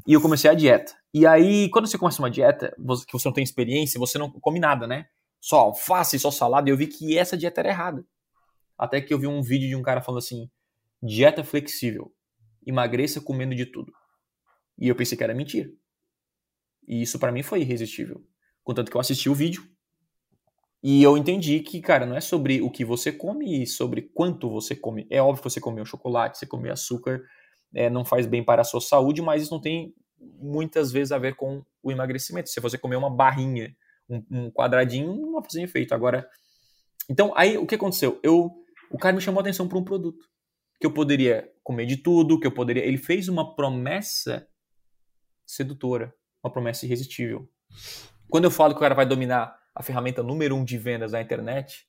E 0.07 0.15
eu 0.15 0.21
comecei 0.23 0.51
a 0.51 0.55
dieta. 0.55 0.95
E 1.13 1.27
aí, 1.27 1.69
quando 1.69 1.87
você 1.87 1.99
começa 1.99 2.23
uma 2.23 2.31
dieta, 2.31 2.75
que 3.07 3.13
você 3.13 3.29
não 3.29 3.35
tem 3.35 3.45
experiência, 3.45 4.01
você 4.01 4.17
não 4.17 4.31
come 4.31 4.59
nada, 4.59 4.87
né? 4.87 5.05
Só 5.43 5.59
alface, 5.59 6.19
só 6.19 6.31
salada. 6.31 6.71
E 6.71 6.73
eu 6.73 6.77
vi 6.79 6.87
que 6.87 7.19
essa 7.19 7.37
dieta 7.37 7.61
era 7.61 7.69
errada. 7.69 8.03
Até 8.81 8.99
que 8.99 9.13
eu 9.13 9.19
vi 9.19 9.27
um 9.27 9.43
vídeo 9.43 9.69
de 9.69 9.77
um 9.77 9.83
cara 9.83 10.01
falando 10.01 10.21
assim: 10.21 10.51
dieta 11.03 11.45
flexível, 11.45 12.11
emagreça 12.67 13.21
comendo 13.21 13.55
de 13.55 13.67
tudo. 13.67 13.93
E 14.79 14.89
eu 14.89 14.97
pensei 14.97 15.19
que 15.19 15.23
era 15.23 15.35
mentira. 15.35 15.71
E 16.89 17.03
isso 17.03 17.19
para 17.19 17.31
mim 17.31 17.43
foi 17.43 17.61
irresistível. 17.61 18.25
Contanto 18.65 18.91
que 18.91 18.97
eu 18.97 19.01
assisti 19.01 19.29
o 19.29 19.35
vídeo 19.35 19.63
e 20.83 21.03
eu 21.03 21.19
entendi 21.19 21.61
que, 21.61 21.83
cara, 21.83 22.07
não 22.07 22.17
é 22.17 22.23
sobre 22.23 22.63
o 22.63 22.71
que 22.71 22.83
você 22.83 23.13
come 23.13 23.63
e 23.63 23.67
sobre 23.67 24.01
quanto 24.01 24.49
você 24.49 24.75
come. 24.75 25.07
É 25.11 25.21
óbvio 25.21 25.43
que 25.43 25.51
você 25.51 25.61
comer 25.61 25.83
um 25.83 25.87
chocolate, 25.87 26.39
você 26.39 26.47
comer 26.47 26.73
açúcar, 26.73 27.23
é, 27.75 27.91
não 27.91 28.03
faz 28.03 28.27
bem 28.27 28.43
para 28.43 28.63
a 28.63 28.65
sua 28.65 28.81
saúde, 28.81 29.21
mas 29.21 29.43
isso 29.43 29.53
não 29.53 29.61
tem 29.61 29.95
muitas 30.19 30.91
vezes 30.91 31.13
a 31.13 31.19
ver 31.19 31.37
com 31.37 31.63
o 31.83 31.93
emagrecimento. 31.93 32.49
Se 32.49 32.61
você 32.61 32.79
comer 32.79 32.97
uma 32.97 33.11
barrinha, 33.11 33.77
um, 34.09 34.25
um 34.31 34.51
quadradinho, 34.51 35.15
não 35.15 35.33
vai 35.35 35.45
fazer 35.45 35.63
efeito. 35.63 35.95
Agora, 35.95 36.27
então, 37.11 37.33
aí 37.37 37.59
o 37.59 37.67
que 37.67 37.75
aconteceu? 37.75 38.21
Eu, 38.23 38.60
o 38.91 38.99
cara 38.99 39.15
me 39.15 39.23
chamou 39.23 39.39
a 39.39 39.43
atenção 39.43 39.69
para 39.69 39.79
um 39.79 39.85
produto 39.85 40.29
que 40.81 40.87
eu 40.87 40.93
poderia 40.93 41.51
comer 41.63 41.87
de 41.87 41.97
tudo, 41.99 42.41
que 42.41 42.47
eu 42.47 42.53
poderia. 42.53 42.85
Ele 42.85 42.99
fez 42.99 43.29
uma 43.29 43.55
promessa 43.55 44.49
sedutora, 45.47 46.15
uma 46.43 46.51
promessa 46.51 46.87
irresistível. 46.87 47.49
Quando 48.29 48.45
eu 48.45 48.51
falo 48.51 48.73
que 48.73 48.79
o 48.79 48.81
cara 48.81 48.95
vai 48.95 49.07
dominar 49.07 49.59
a 49.75 49.83
ferramenta 49.83 50.23
número 50.23 50.57
um 50.57 50.65
de 50.65 50.79
vendas 50.79 51.13
da 51.13 51.21
internet, 51.21 51.87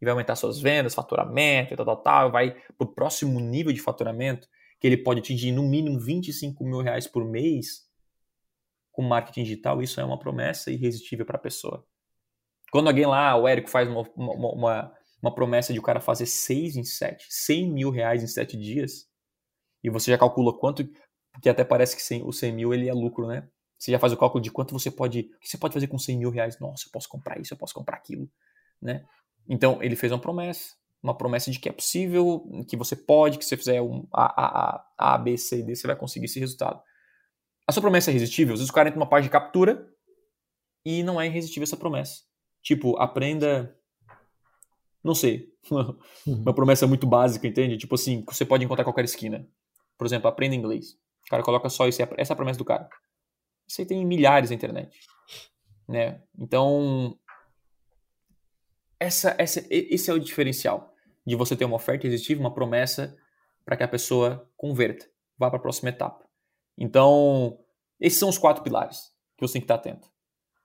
e 0.00 0.04
vai 0.04 0.12
aumentar 0.12 0.36
suas 0.36 0.60
vendas, 0.60 0.94
faturamento 0.94 1.74
tal, 1.76 1.84
tal, 1.84 1.96
tal, 1.96 2.32
vai 2.32 2.52
para 2.52 2.86
o 2.86 2.86
próximo 2.86 3.40
nível 3.40 3.72
de 3.72 3.80
faturamento, 3.80 4.48
que 4.78 4.86
ele 4.86 4.96
pode 4.96 5.20
atingir 5.20 5.50
no 5.50 5.62
mínimo 5.62 5.98
25 5.98 6.64
mil 6.64 6.80
reais 6.80 7.06
por 7.06 7.24
mês 7.24 7.88
com 8.92 9.02
marketing 9.02 9.44
digital, 9.44 9.82
isso 9.82 10.00
é 10.00 10.04
uma 10.04 10.18
promessa 10.18 10.70
irresistível 10.70 11.24
para 11.24 11.36
a 11.36 11.40
pessoa. 11.40 11.84
Quando 12.70 12.88
alguém 12.88 13.06
lá, 13.06 13.36
o 13.36 13.46
Érico, 13.46 13.70
faz 13.70 13.88
uma, 13.88 14.02
uma, 14.14 14.52
uma, 14.52 14.97
uma 15.22 15.34
promessa 15.34 15.72
de 15.72 15.78
o 15.78 15.82
cara 15.82 16.00
fazer 16.00 16.26
6 16.26 16.76
em 16.76 16.84
7, 16.84 17.26
100 17.28 17.72
mil 17.72 17.90
reais 17.90 18.22
em 18.22 18.26
7 18.26 18.56
dias, 18.56 19.08
e 19.82 19.90
você 19.90 20.10
já 20.10 20.18
calcula 20.18 20.56
quanto, 20.56 20.88
porque 21.32 21.48
até 21.48 21.64
parece 21.64 21.96
que 21.96 22.02
100, 22.02 22.22
o 22.24 22.32
100 22.32 22.52
mil 22.52 22.74
ele 22.74 22.88
é 22.88 22.92
lucro, 22.92 23.26
né? 23.26 23.48
Você 23.78 23.92
já 23.92 23.98
faz 23.98 24.12
o 24.12 24.16
cálculo 24.16 24.42
de 24.42 24.50
quanto 24.50 24.72
você 24.72 24.90
pode, 24.90 25.20
o 25.20 25.38
que 25.38 25.48
você 25.48 25.56
pode 25.56 25.74
fazer 25.74 25.86
com 25.86 25.98
100 25.98 26.18
mil 26.18 26.30
reais. 26.30 26.58
Nossa, 26.58 26.86
eu 26.86 26.90
posso 26.92 27.08
comprar 27.08 27.40
isso, 27.40 27.54
eu 27.54 27.58
posso 27.58 27.74
comprar 27.74 27.96
aquilo, 27.96 28.28
né? 28.82 29.04
Então, 29.48 29.82
ele 29.82 29.94
fez 29.94 30.12
uma 30.12 30.18
promessa, 30.18 30.74
uma 31.02 31.16
promessa 31.16 31.50
de 31.50 31.58
que 31.58 31.68
é 31.68 31.72
possível, 31.72 32.44
que 32.66 32.76
você 32.76 32.96
pode, 32.96 33.38
que 33.38 33.44
se 33.44 33.50
você 33.50 33.56
fizer 33.56 33.80
um 33.80 34.06
A, 34.12 34.24
A, 34.24 34.84
A, 34.98 35.14
A, 35.14 35.18
B, 35.18 35.38
C, 35.38 35.62
D, 35.62 35.76
você 35.76 35.86
vai 35.86 35.96
conseguir 35.96 36.26
esse 36.26 36.40
resultado. 36.40 36.82
A 37.66 37.72
sua 37.72 37.80
promessa 37.80 38.10
é 38.10 38.14
irresistível? 38.14 38.54
Às 38.54 38.60
vezes 38.60 38.70
o 38.70 38.74
cara 38.74 38.88
entra 38.88 38.98
numa 38.98 39.08
página 39.08 39.28
de 39.28 39.32
captura 39.32 39.88
e 40.84 41.02
não 41.02 41.20
é 41.20 41.26
irresistível 41.26 41.64
essa 41.64 41.76
promessa. 41.76 42.22
Tipo, 42.62 42.96
aprenda. 42.98 43.77
Não 45.08 45.14
sei. 45.14 45.50
uma 46.26 46.52
promessa 46.52 46.86
muito 46.86 47.06
básica, 47.06 47.46
entende? 47.46 47.78
Tipo 47.78 47.94
assim, 47.94 48.22
você 48.26 48.44
pode 48.44 48.62
encontrar 48.62 48.84
qualquer 48.84 49.06
esquina. 49.06 49.48
Por 49.96 50.06
exemplo, 50.06 50.28
aprenda 50.28 50.54
inglês. 50.54 50.98
O 51.26 51.30
cara 51.30 51.42
coloca 51.42 51.70
só 51.70 51.88
isso, 51.88 52.02
essa 52.02 52.32
é 52.32 52.34
a 52.34 52.36
promessa 52.36 52.58
do 52.58 52.64
cara. 52.64 52.90
Isso 53.66 53.80
aí 53.80 53.86
tem 53.86 54.04
milhares 54.04 54.50
na 54.50 54.56
internet. 54.56 55.00
Né? 55.88 56.20
Então, 56.38 57.18
essa, 59.00 59.34
essa, 59.38 59.64
esse 59.70 60.10
é 60.10 60.12
o 60.12 60.18
diferencial 60.18 60.92
de 61.26 61.34
você 61.34 61.56
ter 61.56 61.64
uma 61.64 61.76
oferta 61.76 62.06
irresistível, 62.06 62.42
uma 62.42 62.52
promessa 62.52 63.16
para 63.64 63.78
que 63.78 63.82
a 63.82 63.88
pessoa 63.88 64.46
converta, 64.58 65.06
vá 65.38 65.48
para 65.48 65.58
a 65.58 65.62
próxima 65.62 65.88
etapa. 65.88 66.22
Então, 66.76 67.58
esses 67.98 68.18
são 68.18 68.28
os 68.28 68.36
quatro 68.36 68.62
pilares 68.62 69.10
que 69.38 69.46
você 69.46 69.54
tem 69.54 69.62
que 69.62 69.64
estar 69.64 69.76
atento. 69.76 70.06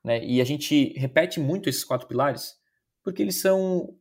Né? 0.03 0.21
E 0.21 0.41
a 0.41 0.43
gente 0.43 0.91
repete 0.99 1.39
muito 1.39 1.69
esses 1.69 1.85
quatro 1.85 2.09
pilares 2.09 2.61
porque 3.03 3.21
eles 3.21 3.39
são, 3.41 3.93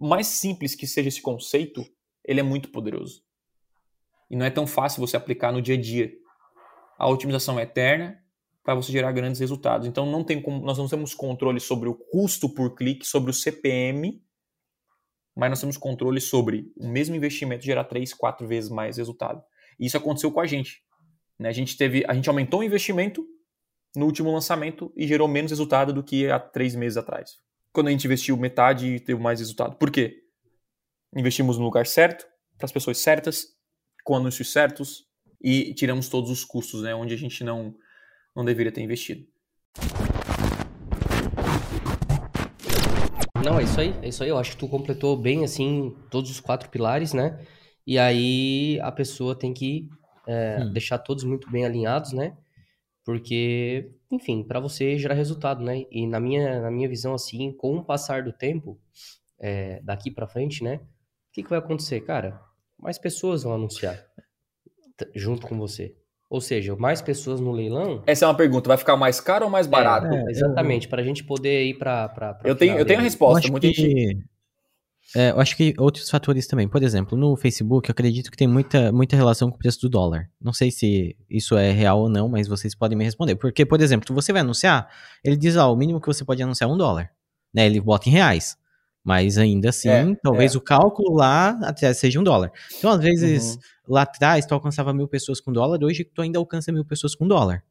mais 0.00 0.26
simples 0.26 0.74
que 0.74 0.86
seja 0.86 1.08
esse 1.08 1.22
conceito, 1.22 1.84
ele 2.24 2.40
é 2.40 2.42
muito 2.42 2.70
poderoso. 2.70 3.22
E 4.30 4.36
não 4.36 4.44
é 4.44 4.50
tão 4.50 4.66
fácil 4.66 5.00
você 5.00 5.16
aplicar 5.16 5.52
no 5.52 5.62
dia 5.62 5.76
a 5.76 5.80
dia. 5.80 6.12
A 6.98 7.08
otimização 7.08 7.58
é 7.58 7.62
eterna 7.62 8.20
para 8.64 8.74
você 8.74 8.90
gerar 8.90 9.12
grandes 9.12 9.40
resultados. 9.40 9.86
Então 9.86 10.04
não 10.04 10.24
tem 10.24 10.42
como, 10.42 10.64
nós 10.64 10.76
não 10.76 10.88
temos 10.88 11.14
controle 11.14 11.60
sobre 11.60 11.88
o 11.88 11.94
custo 11.94 12.48
por 12.48 12.74
clique, 12.74 13.06
sobre 13.06 13.30
o 13.30 13.34
CPM, 13.34 14.20
mas 15.36 15.50
nós 15.50 15.60
temos 15.60 15.76
controle 15.76 16.20
sobre 16.20 16.72
o 16.76 16.88
mesmo 16.88 17.14
investimento 17.14 17.64
gerar 17.64 17.84
três, 17.84 18.12
quatro 18.12 18.46
vezes 18.46 18.70
mais 18.70 18.96
resultado. 18.96 19.42
E 19.78 19.86
isso 19.86 19.96
aconteceu 19.96 20.32
com 20.32 20.40
a 20.40 20.46
gente. 20.46 20.82
Né? 21.38 21.48
A 21.48 21.52
gente 21.52 21.76
teve, 21.76 22.04
a 22.08 22.14
gente 22.14 22.28
aumentou 22.28 22.60
o 22.60 22.64
investimento 22.64 23.24
no 23.94 24.06
último 24.06 24.32
lançamento 24.32 24.92
e 24.96 25.06
gerou 25.06 25.28
menos 25.28 25.52
resultado 25.52 25.92
do 25.92 26.02
que 26.02 26.28
há 26.28 26.38
três 26.40 26.74
meses 26.74 26.96
atrás. 26.96 27.38
Quando 27.76 27.88
a 27.88 27.90
gente 27.90 28.06
investiu 28.06 28.38
metade, 28.38 29.00
teve 29.00 29.20
mais 29.20 29.38
resultado. 29.38 29.76
Por 29.76 29.90
quê? 29.90 30.22
Investimos 31.14 31.58
no 31.58 31.64
lugar 31.64 31.86
certo, 31.86 32.26
para 32.56 32.64
as 32.64 32.72
pessoas 32.72 32.96
certas, 32.96 33.48
com 34.02 34.16
anúncios 34.16 34.50
certos 34.50 35.04
e 35.42 35.74
tiramos 35.74 36.08
todos 36.08 36.30
os 36.30 36.42
custos, 36.42 36.80
né? 36.80 36.94
Onde 36.94 37.12
a 37.12 37.18
gente 37.18 37.44
não 37.44 37.74
não 38.34 38.46
deveria 38.46 38.72
ter 38.72 38.80
investido. 38.80 39.26
Não, 43.44 43.60
é 43.60 43.64
isso 43.64 43.78
aí, 43.78 43.94
é 44.00 44.08
isso 44.08 44.22
aí. 44.22 44.30
Eu 44.30 44.38
acho 44.38 44.52
que 44.52 44.56
tu 44.56 44.68
completou 44.68 45.14
bem, 45.14 45.44
assim, 45.44 45.94
todos 46.10 46.30
os 46.30 46.40
quatro 46.40 46.70
pilares, 46.70 47.12
né? 47.12 47.44
E 47.86 47.98
aí 47.98 48.80
a 48.80 48.90
pessoa 48.90 49.38
tem 49.38 49.52
que 49.52 49.90
é, 50.26 50.60
hum. 50.62 50.72
deixar 50.72 50.96
todos 50.96 51.24
muito 51.24 51.50
bem 51.50 51.66
alinhados, 51.66 52.14
né? 52.14 52.38
Porque, 53.06 53.92
enfim, 54.10 54.42
para 54.42 54.58
você 54.58 54.98
gerar 54.98 55.14
resultado, 55.14 55.62
né? 55.62 55.84
E 55.92 56.08
na 56.08 56.18
minha, 56.18 56.60
na 56.60 56.72
minha 56.72 56.88
visão, 56.88 57.14
assim, 57.14 57.52
com 57.52 57.76
o 57.76 57.84
passar 57.84 58.24
do 58.24 58.32
tempo, 58.32 58.80
é, 59.38 59.80
daqui 59.84 60.10
para 60.10 60.26
frente, 60.26 60.64
né? 60.64 60.80
O 60.80 61.32
que, 61.32 61.44
que 61.44 61.48
vai 61.48 61.60
acontecer? 61.60 62.00
Cara, 62.00 62.42
mais 62.76 62.98
pessoas 62.98 63.44
vão 63.44 63.54
anunciar 63.54 64.04
junto 65.14 65.46
com 65.46 65.56
você. 65.56 65.94
Ou 66.28 66.40
seja, 66.40 66.74
mais 66.74 67.00
pessoas 67.00 67.38
no 67.38 67.52
leilão. 67.52 68.02
Essa 68.08 68.24
é 68.24 68.28
uma 68.28 68.36
pergunta: 68.36 68.66
vai 68.66 68.76
ficar 68.76 68.96
mais 68.96 69.20
caro 69.20 69.44
ou 69.44 69.50
mais 69.52 69.68
barato? 69.68 70.12
É, 70.12 70.24
é, 70.24 70.30
exatamente, 70.30 70.88
para 70.88 71.00
a 71.00 71.04
gente 71.04 71.22
poder 71.22 71.64
ir 71.64 71.78
para. 71.78 72.40
Eu 72.42 72.56
tenho, 72.56 72.76
eu 72.76 72.84
tenho 72.84 72.98
a 72.98 73.02
resposta. 73.04 73.48
Muita 73.48 73.68
gente. 73.68 74.18
É, 75.14 75.30
eu 75.30 75.40
acho 75.40 75.56
que 75.56 75.74
outros 75.78 76.10
fatores 76.10 76.46
também. 76.46 76.68
Por 76.68 76.82
exemplo, 76.82 77.16
no 77.16 77.36
Facebook, 77.36 77.88
eu 77.88 77.92
acredito 77.92 78.30
que 78.30 78.36
tem 78.36 78.48
muita, 78.48 78.90
muita 78.92 79.16
relação 79.16 79.50
com 79.50 79.56
o 79.56 79.58
preço 79.58 79.80
do 79.82 79.88
dólar. 79.88 80.28
Não 80.40 80.52
sei 80.52 80.70
se 80.70 81.16
isso 81.30 81.56
é 81.56 81.70
real 81.70 82.00
ou 82.00 82.08
não, 82.08 82.28
mas 82.28 82.48
vocês 82.48 82.74
podem 82.74 82.98
me 82.98 83.04
responder. 83.04 83.36
Porque, 83.36 83.64
por 83.64 83.80
exemplo, 83.80 84.14
você 84.14 84.32
vai 84.32 84.40
anunciar, 84.40 84.88
ele 85.22 85.36
diz, 85.36 85.56
ó, 85.56 85.72
o 85.72 85.76
mínimo 85.76 86.00
que 86.00 86.06
você 86.06 86.24
pode 86.24 86.42
anunciar 86.42 86.68
é 86.68 86.72
um 86.72 86.76
dólar. 86.76 87.10
Né? 87.54 87.66
Ele 87.66 87.80
bota 87.80 88.08
em 88.08 88.12
reais. 88.12 88.56
Mas 89.04 89.38
ainda 89.38 89.68
assim, 89.68 89.88
é, 89.88 90.16
talvez 90.20 90.56
é. 90.56 90.58
o 90.58 90.60
cálculo 90.60 91.14
lá 91.14 91.50
até 91.62 91.94
seja 91.94 92.18
um 92.18 92.24
dólar. 92.24 92.50
Então, 92.76 92.90
às 92.90 93.00
vezes, 93.00 93.54
uhum. 93.54 93.60
lá 93.94 94.02
atrás, 94.02 94.44
tu 94.44 94.52
alcançava 94.52 94.92
mil 94.92 95.06
pessoas 95.06 95.40
com 95.40 95.52
dólar, 95.52 95.78
hoje 95.84 96.02
tu 96.02 96.22
ainda 96.22 96.40
alcança 96.40 96.72
mil 96.72 96.84
pessoas 96.84 97.14
com 97.14 97.26
dólar. 97.28 97.62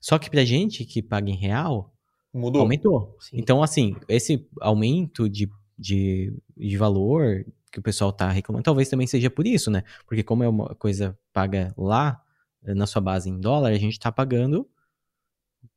Só 0.00 0.16
que 0.16 0.30
pra 0.30 0.44
gente 0.44 0.84
que 0.84 1.02
paga 1.02 1.28
em 1.28 1.34
real, 1.34 1.92
Mudou. 2.32 2.62
aumentou. 2.62 3.16
Sim. 3.18 3.36
Então, 3.38 3.64
assim, 3.64 3.96
esse 4.08 4.46
aumento 4.60 5.28
de, 5.28 5.50
de, 5.78 6.32
de 6.56 6.76
valor 6.76 7.44
que 7.70 7.78
o 7.78 7.82
pessoal 7.82 8.12
tá 8.12 8.30
reclamando, 8.30 8.64
talvez 8.64 8.88
também 8.88 9.06
seja 9.06 9.28
por 9.28 9.46
isso, 9.46 9.70
né? 9.70 9.82
Porque 10.06 10.22
como 10.22 10.44
é 10.44 10.48
uma 10.48 10.74
coisa 10.76 11.18
paga 11.32 11.74
lá, 11.76 12.22
na 12.62 12.86
sua 12.86 13.02
base 13.02 13.28
em 13.28 13.38
dólar, 13.38 13.70
a 13.70 13.78
gente 13.78 13.98
tá 13.98 14.10
pagando 14.10 14.66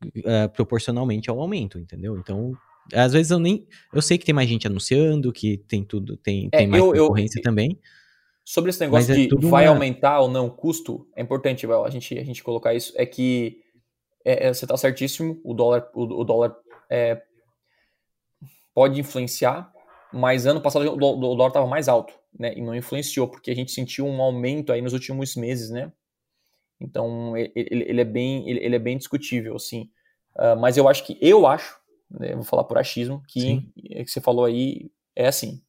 uh, 0.05 0.49
proporcionalmente 0.53 1.29
ao 1.29 1.39
aumento, 1.39 1.79
entendeu? 1.79 2.17
Então, 2.17 2.53
às 2.93 3.13
vezes 3.13 3.31
eu 3.31 3.39
nem. 3.39 3.67
Eu 3.91 4.01
sei 4.01 4.17
que 4.17 4.25
tem 4.25 4.35
mais 4.35 4.47
gente 4.47 4.67
anunciando, 4.67 5.33
que 5.33 5.57
tem 5.57 5.83
tudo, 5.83 6.15
tem, 6.15 6.49
é, 6.51 6.59
tem 6.59 6.67
mais 6.67 6.83
eu, 6.83 6.91
concorrência 6.91 7.39
eu, 7.39 7.43
também. 7.43 7.79
Sobre 8.45 8.69
esse 8.69 8.79
negócio 8.79 9.13
é 9.13 9.27
de 9.27 9.29
vai 9.47 9.65
uma... 9.65 9.73
aumentar 9.73 10.21
ou 10.21 10.29
não 10.29 10.45
o 10.45 10.51
custo, 10.51 11.05
é 11.15 11.21
importante, 11.21 11.65
a 11.65 11.89
gente, 11.89 12.17
a 12.17 12.23
gente 12.23 12.41
colocar 12.41 12.73
isso, 12.73 12.93
é 12.95 13.05
que 13.05 13.59
é, 14.23 14.47
é 14.47 14.53
você 14.53 14.63
está 14.63 14.77
certíssimo, 14.77 15.41
o 15.43 15.53
dólar, 15.53 15.89
o, 15.93 16.21
o 16.21 16.23
dólar 16.23 16.55
é, 16.89 17.21
pode 18.73 19.01
influenciar, 19.01 19.69
mas 20.17 20.45
ano 20.45 20.61
passado 20.61 20.91
o 20.91 20.97
dólar 20.97 21.47
estava 21.47 21.67
mais 21.67 21.87
alto, 21.87 22.13
né? 22.37 22.53
E 22.55 22.61
não 22.61 22.75
influenciou, 22.75 23.27
porque 23.27 23.51
a 23.51 23.55
gente 23.55 23.71
sentiu 23.71 24.05
um 24.05 24.21
aumento 24.21 24.71
aí 24.71 24.81
nos 24.81 24.93
últimos 24.93 25.35
meses, 25.35 25.69
né? 25.69 25.91
Então 26.79 27.35
ele, 27.37 27.53
ele 27.55 28.01
é 28.01 28.05
bem 28.05 28.49
ele, 28.49 28.75
é 28.75 28.79
bem 28.79 28.97
discutível, 28.97 29.55
assim. 29.55 29.89
Uh, 30.35 30.59
mas 30.59 30.77
eu 30.77 30.87
acho 30.87 31.05
que 31.05 31.17
eu 31.21 31.47
acho 31.47 31.79
né, 32.09 32.33
vou 32.35 32.43
falar 32.43 32.63
por 32.63 32.77
achismo, 32.77 33.21
que, 33.27 33.69
é 33.89 34.03
que 34.03 34.11
você 34.11 34.21
falou 34.21 34.45
aí 34.45 34.89
é 35.15 35.27
assim. 35.27 35.61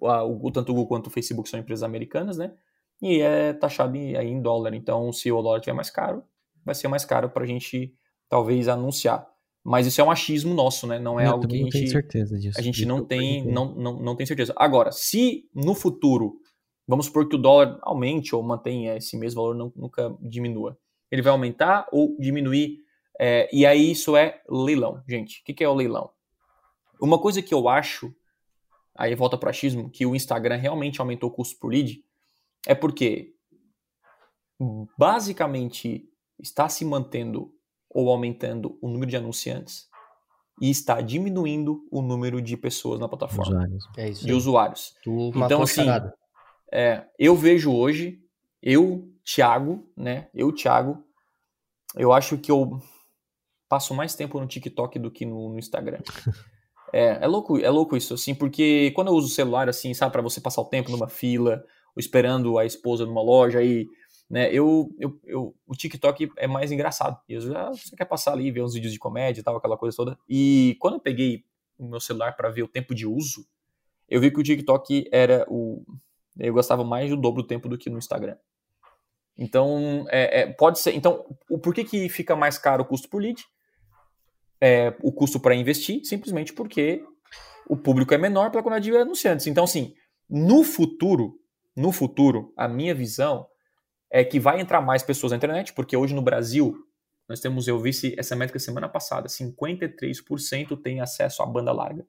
O, 0.00 0.50
tanto 0.50 0.72
o 0.72 0.74
Google 0.74 0.88
quanto 0.88 1.06
o 1.08 1.10
Facebook 1.10 1.48
são 1.48 1.60
empresas 1.60 1.82
americanas, 1.82 2.38
né? 2.38 2.54
E 3.02 3.20
é 3.20 3.52
taxado 3.52 3.94
em, 3.96 4.16
aí 4.16 4.28
em 4.28 4.40
dólar. 4.40 4.74
Então, 4.74 5.12
se 5.12 5.30
o 5.30 5.42
dólar 5.42 5.58
estiver 5.58 5.74
mais 5.74 5.90
caro, 5.90 6.24
vai 6.64 6.74
ser 6.74 6.88
mais 6.88 7.04
caro 7.04 7.28
para 7.28 7.44
a 7.44 7.46
gente 7.46 7.94
talvez 8.28 8.66
anunciar. 8.66 9.28
Mas 9.64 9.86
isso 9.86 10.00
é 10.00 10.04
um 10.04 10.10
achismo 10.10 10.54
nosso, 10.54 10.86
né? 10.86 10.98
Não 10.98 11.18
é 11.20 11.26
Eu 11.26 11.32
algo 11.32 11.46
que 11.46 11.54
a 11.54 11.58
gente. 11.58 11.80
Não 11.80 11.86
certeza 11.88 12.38
disso. 12.38 12.58
A 12.58 12.62
gente 12.62 12.86
não 12.86 13.04
tem, 13.04 13.44
não, 13.46 13.74
não, 13.74 13.98
não 13.98 14.16
tem 14.16 14.26
certeza. 14.26 14.54
Agora, 14.56 14.90
se 14.92 15.48
no 15.54 15.74
futuro, 15.74 16.40
vamos 16.86 17.06
supor 17.06 17.28
que 17.28 17.36
o 17.36 17.38
dólar 17.38 17.78
aumente 17.82 18.34
ou 18.34 18.42
mantenha 18.42 18.96
esse 18.96 19.16
mesmo 19.16 19.42
valor, 19.42 19.54
não, 19.54 19.72
nunca 19.76 20.16
diminua. 20.20 20.78
Ele 21.10 21.22
vai 21.22 21.32
aumentar 21.32 21.86
ou 21.92 22.16
diminuir 22.18 22.78
é, 23.18 23.48
e 23.52 23.66
aí 23.66 23.90
isso 23.90 24.16
é 24.16 24.40
leilão, 24.48 25.02
gente. 25.08 25.40
O 25.40 25.44
que, 25.44 25.52
que 25.52 25.64
é 25.64 25.68
o 25.68 25.74
leilão? 25.74 26.10
Uma 27.00 27.18
coisa 27.18 27.42
que 27.42 27.52
eu 27.52 27.68
acho, 27.68 28.14
aí 28.96 29.14
volta 29.14 29.36
para 29.36 29.48
o 29.48 29.50
achismo, 29.50 29.90
que 29.90 30.06
o 30.06 30.14
Instagram 30.14 30.56
realmente 30.56 31.00
aumentou 31.00 31.28
o 31.28 31.32
custo 31.32 31.58
por 31.58 31.72
lead, 31.72 32.02
é 32.66 32.74
porque 32.74 33.34
basicamente 34.96 36.08
está 36.38 36.68
se 36.68 36.84
mantendo 36.84 37.52
ou 37.90 38.10
aumentando 38.10 38.78
o 38.80 38.88
número 38.88 39.10
de 39.10 39.16
anunciantes 39.16 39.88
e 40.60 40.70
está 40.70 41.00
diminuindo 41.00 41.86
o 41.90 42.02
número 42.02 42.42
de 42.42 42.56
pessoas 42.56 42.98
na 42.98 43.08
plataforma. 43.08 43.52
Usuários. 43.52 43.84
É 43.96 44.08
isso 44.08 44.26
de 44.26 44.32
usuários. 44.32 44.94
Tu 45.02 45.32
então, 45.34 45.62
assim, 45.62 45.86
é, 46.72 47.04
eu 47.18 47.36
vejo 47.36 47.72
hoje, 47.72 48.20
eu, 48.62 49.08
Thiago, 49.24 49.88
né? 49.96 50.28
Eu, 50.34 50.52
Thiago, 50.52 51.02
eu 51.96 52.12
acho 52.12 52.36
que 52.38 52.50
eu 52.50 52.80
passo 53.68 53.94
mais 53.94 54.14
tempo 54.14 54.40
no 54.40 54.46
TikTok 54.46 54.98
do 54.98 55.10
que 55.10 55.24
no, 55.24 55.50
no 55.50 55.58
Instagram. 55.58 56.00
É, 56.90 57.22
é 57.22 57.26
louco, 57.26 57.58
é 57.58 57.68
louco 57.68 57.96
isso, 57.98 58.14
assim, 58.14 58.34
porque 58.34 58.92
quando 58.94 59.08
eu 59.08 59.14
uso 59.14 59.26
o 59.26 59.30
celular, 59.30 59.68
assim, 59.68 59.92
sabe, 59.92 60.10
para 60.10 60.22
você 60.22 60.40
passar 60.40 60.62
o 60.62 60.68
tempo 60.68 60.90
numa 60.90 61.06
fila, 61.06 61.62
ou 61.94 62.00
esperando 62.00 62.58
a 62.58 62.64
esposa 62.64 63.04
numa 63.04 63.22
loja, 63.22 63.58
aí, 63.58 63.86
né, 64.28 64.52
eu, 64.52 64.94
eu, 64.98 65.18
eu, 65.24 65.54
o 65.66 65.74
TikTok 65.74 66.30
é 66.36 66.46
mais 66.46 66.70
engraçado. 66.70 67.18
E 67.28 67.40
já, 67.40 67.70
você 67.70 67.96
quer 67.96 68.04
passar 68.04 68.32
ali, 68.32 68.50
ver 68.50 68.62
uns 68.62 68.74
vídeos 68.74 68.92
de 68.92 68.98
comédia 68.98 69.40
e 69.40 69.44
tal, 69.44 69.56
aquela 69.56 69.76
coisa 69.76 69.96
toda. 69.96 70.18
E 70.28 70.76
quando 70.78 70.94
eu 70.94 71.00
peguei 71.00 71.44
o 71.78 71.88
meu 71.88 72.00
celular 72.00 72.36
para 72.36 72.50
ver 72.50 72.62
o 72.62 72.68
tempo 72.68 72.94
de 72.94 73.06
uso, 73.06 73.46
eu 74.08 74.20
vi 74.20 74.30
que 74.30 74.38
o 74.38 74.42
TikTok 74.42 75.08
era 75.10 75.46
o. 75.48 75.82
Eu 76.38 76.52
gostava 76.52 76.84
mais 76.84 77.10
do 77.10 77.16
dobro 77.16 77.42
do 77.42 77.48
tempo 77.48 77.68
do 77.68 77.78
que 77.78 77.88
no 77.88 77.98
Instagram. 77.98 78.36
Então, 79.36 80.06
é, 80.10 80.40
é, 80.40 80.46
pode 80.46 80.78
ser. 80.78 80.94
Então, 80.94 81.24
o, 81.48 81.58
por 81.58 81.72
que, 81.72 81.84
que 81.84 82.08
fica 82.08 82.36
mais 82.36 82.58
caro 82.58 82.82
o 82.82 82.86
custo 82.86 83.08
por 83.08 83.22
lead? 83.22 83.42
É, 84.60 84.94
o 85.02 85.12
custo 85.12 85.40
para 85.40 85.54
investir, 85.54 86.04
simplesmente 86.04 86.52
porque 86.52 87.02
o 87.68 87.76
público 87.76 88.12
é 88.12 88.18
menor 88.18 88.50
pela 88.50 88.62
quantidade 88.62 88.90
de 88.90 88.96
anunciantes. 88.96 89.46
Então, 89.46 89.64
assim, 89.64 89.94
no 90.28 90.64
futuro, 90.64 91.40
no 91.76 91.92
futuro, 91.92 92.52
a 92.56 92.66
minha 92.66 92.94
visão 92.94 93.46
é 94.10 94.24
que 94.24 94.40
vai 94.40 94.60
entrar 94.60 94.80
mais 94.80 95.02
pessoas 95.02 95.32
na 95.32 95.36
internet, 95.36 95.72
porque 95.72 95.96
hoje 95.96 96.14
no 96.14 96.22
Brasil, 96.22 96.86
nós 97.28 97.40
temos, 97.40 97.68
eu 97.68 97.78
vi 97.78 97.90
essa 98.16 98.34
métrica 98.34 98.58
semana 98.58 98.88
passada, 98.88 99.28
53% 99.28 100.80
tem 100.80 101.00
acesso 101.00 101.42
à 101.42 101.46
banda 101.46 101.72
larga. 101.72 102.06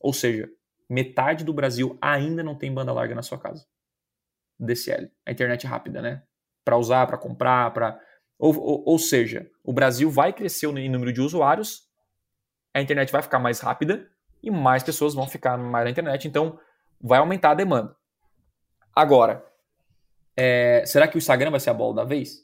Ou 0.00 0.12
seja, 0.12 0.50
metade 0.88 1.44
do 1.44 1.52
Brasil 1.52 1.96
ainda 2.00 2.42
não 2.42 2.56
tem 2.56 2.72
banda 2.72 2.92
larga 2.92 3.14
na 3.14 3.22
sua 3.22 3.38
casa. 3.38 3.66
DCL, 4.58 5.10
a 5.24 5.30
internet 5.30 5.66
rápida, 5.66 6.02
né? 6.02 6.22
Para 6.64 6.76
usar, 6.76 7.06
para 7.06 7.16
comprar, 7.16 7.72
para. 7.72 7.98
Ou, 8.38 8.56
ou, 8.58 8.82
ou, 8.86 8.98
seja, 8.98 9.50
o 9.62 9.72
Brasil 9.72 10.10
vai 10.10 10.32
crescer 10.32 10.66
em 10.66 10.88
número 10.88 11.12
de 11.12 11.20
usuários, 11.20 11.88
a 12.74 12.80
internet 12.80 13.12
vai 13.12 13.22
ficar 13.22 13.38
mais 13.38 13.60
rápida 13.60 14.10
e 14.42 14.50
mais 14.50 14.82
pessoas 14.82 15.14
vão 15.14 15.28
ficar 15.28 15.56
mais 15.56 15.84
na 15.84 15.90
internet, 15.90 16.26
então 16.26 16.58
vai 17.00 17.18
aumentar 17.18 17.50
a 17.50 17.54
demanda. 17.54 17.96
Agora, 18.94 19.44
é, 20.40 20.86
será 20.86 21.06
que 21.06 21.16
o 21.16 21.18
Instagram 21.18 21.50
vai 21.50 21.60
ser 21.60 21.68
a 21.68 21.74
bola 21.74 21.96
da 21.96 22.04
vez? 22.04 22.38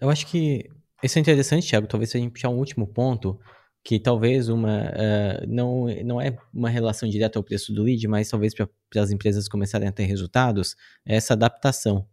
Eu 0.00 0.08
acho 0.08 0.26
que 0.26 0.66
isso 1.02 1.18
é 1.18 1.20
interessante, 1.20 1.68
Thiago. 1.68 1.86
Talvez 1.86 2.10
se 2.10 2.16
a 2.16 2.20
gente 2.20 2.32
puxar 2.32 2.48
um 2.48 2.56
último 2.56 2.86
ponto, 2.86 3.38
que 3.84 4.00
talvez 4.00 4.48
uma 4.48 4.86
uh, 4.86 5.46
não, 5.46 5.86
não 6.04 6.20
é 6.20 6.36
uma 6.54 6.70
relação 6.70 7.06
direta 7.06 7.38
ao 7.38 7.42
preço 7.42 7.70
do 7.72 7.82
lead, 7.82 8.08
mas 8.08 8.30
talvez 8.30 8.54
para 8.54 8.68
as 8.96 9.10
empresas 9.10 9.46
começarem 9.46 9.86
a 9.86 9.92
ter 9.92 10.04
resultados, 10.04 10.74
é 11.06 11.16
essa 11.16 11.34
adaptação. 11.34 12.08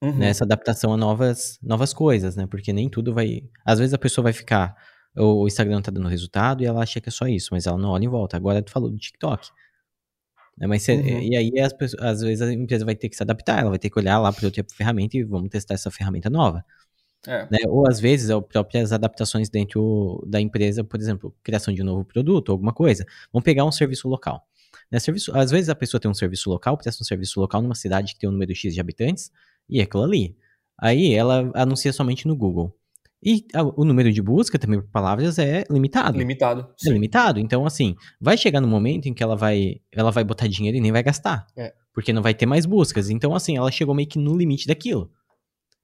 Uhum. 0.00 0.18
Né? 0.18 0.28
Essa 0.28 0.44
adaptação 0.44 0.92
a 0.92 0.96
novas, 0.96 1.58
novas 1.60 1.92
coisas, 1.92 2.36
né? 2.36 2.46
Porque 2.46 2.72
nem 2.72 2.88
tudo 2.88 3.12
vai. 3.12 3.42
Às 3.64 3.80
vezes 3.80 3.92
a 3.92 3.98
pessoa 3.98 4.22
vai 4.22 4.32
ficar. 4.32 4.76
O 5.16 5.46
Instagram 5.48 5.82
tá 5.82 5.90
dando 5.90 6.08
resultado 6.08 6.62
e 6.62 6.66
ela 6.66 6.82
acha 6.82 7.00
que 7.00 7.08
é 7.08 7.12
só 7.12 7.26
isso, 7.26 7.48
mas 7.50 7.66
ela 7.66 7.78
não 7.78 7.90
olha 7.90 8.04
em 8.04 8.08
volta. 8.08 8.36
Agora 8.36 8.62
tu 8.62 8.70
falou 8.70 8.88
do 8.88 8.98
TikTok. 8.98 9.48
Né? 10.56 10.66
Mas 10.66 10.86
uhum. 10.88 11.20
E 11.20 11.36
aí 11.36 11.60
as 11.60 11.72
pessoas, 11.72 12.02
às 12.02 12.20
vezes 12.20 12.42
a 12.42 12.52
empresa 12.52 12.84
vai 12.84 12.96
ter 12.96 13.08
que 13.08 13.16
se 13.16 13.22
adaptar, 13.22 13.60
ela 13.60 13.70
vai 13.70 13.78
ter 13.78 13.90
que 13.90 13.98
olhar 13.98 14.18
lá 14.18 14.32
para 14.32 14.46
outra 14.46 14.64
ferramenta 14.74 15.16
e 15.16 15.22
vamos 15.22 15.50
testar 15.50 15.74
essa 15.74 15.90
ferramenta 15.90 16.30
nova. 16.30 16.64
É. 17.26 17.46
Né? 17.50 17.58
Ou 17.68 17.88
às 17.88 17.98
vezes 17.98 18.30
as 18.30 18.42
próprias 18.46 18.92
adaptações 18.92 19.48
dentro 19.48 20.22
da 20.26 20.40
empresa, 20.40 20.84
por 20.84 20.98
exemplo, 21.00 21.34
criação 21.42 21.74
de 21.74 21.82
um 21.82 21.84
novo 21.84 22.04
produto, 22.04 22.52
alguma 22.52 22.72
coisa. 22.72 23.04
Vamos 23.32 23.44
pegar 23.44 23.64
um 23.64 23.72
serviço 23.72 24.08
local. 24.08 24.46
Né? 24.90 24.98
Serviço, 24.98 25.36
às 25.36 25.50
vezes 25.50 25.68
a 25.68 25.74
pessoa 25.74 26.00
tem 26.00 26.10
um 26.10 26.14
serviço 26.14 26.48
local, 26.48 26.76
presta 26.76 27.02
um 27.02 27.06
serviço 27.06 27.40
local 27.40 27.60
numa 27.60 27.74
cidade 27.74 28.14
que 28.14 28.20
tem 28.20 28.28
um 28.28 28.32
número 28.32 28.54
X 28.54 28.72
de 28.72 28.80
habitantes, 28.80 29.32
e 29.68 29.80
é 29.80 29.82
aquilo 29.82 30.04
ali. 30.04 30.36
Aí 30.78 31.14
ela 31.14 31.50
anuncia 31.54 31.92
somente 31.92 32.26
no 32.28 32.36
Google. 32.36 32.76
E 33.22 33.44
o 33.74 33.84
número 33.84 34.12
de 34.12 34.22
busca 34.22 34.58
também 34.58 34.80
por 34.80 34.90
palavras 34.90 35.38
é 35.38 35.64
limitado. 35.70 36.18
Limitado. 36.18 36.60
É 36.60 36.64
sim. 36.76 36.90
É 36.90 36.92
limitado. 36.92 37.40
Então, 37.40 37.64
assim, 37.64 37.96
vai 38.20 38.36
chegar 38.36 38.60
no 38.60 38.68
momento 38.68 39.06
em 39.06 39.14
que 39.14 39.22
ela 39.22 39.34
vai, 39.34 39.80
ela 39.90 40.10
vai 40.10 40.22
botar 40.22 40.46
dinheiro 40.46 40.76
e 40.76 40.80
nem 40.80 40.92
vai 40.92 41.02
gastar. 41.02 41.46
É. 41.56 41.72
Porque 41.92 42.12
não 42.12 42.22
vai 42.22 42.34
ter 42.34 42.46
mais 42.46 42.66
buscas. 42.66 43.08
Então, 43.10 43.34
assim, 43.34 43.56
ela 43.56 43.70
chegou 43.70 43.94
meio 43.94 44.08
que 44.08 44.18
no 44.18 44.36
limite 44.36 44.66
daquilo. 44.66 45.10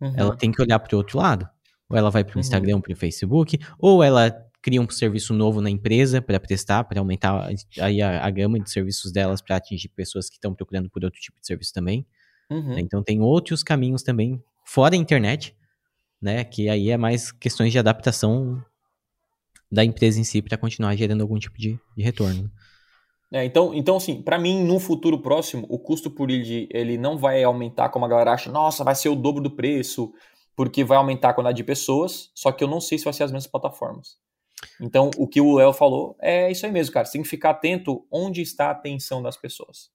Uhum. 0.01 0.13
Ela 0.17 0.37
tem 0.37 0.53
que 0.53 0.61
olhar 0.61 0.79
para 0.79 0.95
o 0.95 0.99
outro 0.99 1.19
lado. 1.19 1.49
Ou 1.89 1.97
ela 1.97 2.11
vai 2.11 2.23
para 2.23 2.33
o 2.33 2.37
uhum. 2.37 2.41
Instagram, 2.41 2.81
para 2.81 2.93
o 2.93 2.97
Facebook, 2.97 3.59
ou 3.79 4.03
ela 4.03 4.31
cria 4.63 4.81
um 4.81 4.89
serviço 4.89 5.35
novo 5.35 5.61
na 5.61 5.69
empresa 5.69 6.23
para 6.23 6.39
prestar, 6.39 6.85
para 6.85 7.01
aumentar 7.01 7.51
aí 7.81 8.01
a, 8.01 8.25
a, 8.25 8.31
gama 8.31 8.61
de 8.61 8.71
serviços 8.71 9.11
delas 9.11 9.43
para 9.43 9.57
atingir 9.57 9.89
pessoas 9.89 10.29
que 10.29 10.37
estão 10.37 10.55
procurando 10.55 10.89
por 10.89 11.05
outro 11.05 11.21
tipo 11.21 11.41
de 11.41 11.47
serviço 11.47 11.73
também. 11.73 12.07
Uhum. 12.49 12.79
Então 12.79 13.03
tem 13.03 13.21
outros 13.21 13.65
caminhos 13.65 14.03
também 14.05 14.41
fora 14.65 14.95
a 14.95 14.99
internet, 14.99 15.57
né? 16.23 16.45
Que 16.45 16.69
aí 16.69 16.91
é 16.91 16.97
mais 16.97 17.33
questões 17.33 17.73
de 17.73 17.79
adaptação 17.79 18.65
da 19.71 19.85
empresa 19.85 20.21
em 20.21 20.25
si 20.25 20.41
para 20.41 20.57
continuar 20.57 20.95
gerando 20.95 21.23
algum 21.23 21.39
tipo 21.39 21.59
de, 21.59 21.79
de 21.97 22.03
retorno. 22.03 22.51
É, 23.33 23.45
então, 23.47 23.73
então, 23.75 23.97
assim, 23.97 24.21
para 24.23 24.39
mim, 24.39 24.63
no 24.63 24.79
futuro 24.79 25.19
próximo, 25.19 25.67
o 25.71 25.79
custo 25.79 26.11
por 26.11 26.29
lead 26.29 26.69
ele 26.71 26.99
não 26.99 27.17
vai 27.17 27.43
aumentar 27.43 27.89
como 27.89 28.05
a 28.05 28.09
galera 28.09 28.33
acha, 28.33 28.51
nossa, 28.51 28.85
vai 28.85 28.95
ser 28.95 29.09
o 29.09 29.17
dobro 29.17 29.43
do 29.43 29.51
preço, 29.51 30.13
porque 30.55 30.85
vai 30.85 30.99
aumentar 30.99 31.31
a 31.31 31.35
quantidade 31.35 31.57
de 31.57 31.65
pessoas, 31.65 32.31
só 32.35 32.53
que 32.53 32.63
eu 32.63 32.69
não 32.69 32.79
sei 32.79 32.99
se 32.99 33.05
vai 33.05 33.15
ser 33.15 33.25
as 33.25 33.33
mesmas 33.33 33.51
plataformas. 33.51 34.19
Então, 34.79 35.11
o 35.17 35.27
que 35.27 35.41
o 35.41 35.59
El 35.59 35.73
falou 35.73 36.15
é 36.21 36.51
isso 36.51 36.67
aí 36.67 36.73
mesmo, 36.73 36.93
cara. 36.93 37.07
Você 37.07 37.13
tem 37.13 37.23
que 37.23 37.29
ficar 37.29 37.51
atento 37.51 38.07
onde 38.11 38.43
está 38.43 38.67
a 38.67 38.73
atenção 38.73 39.23
das 39.23 39.37
pessoas. 39.37 39.91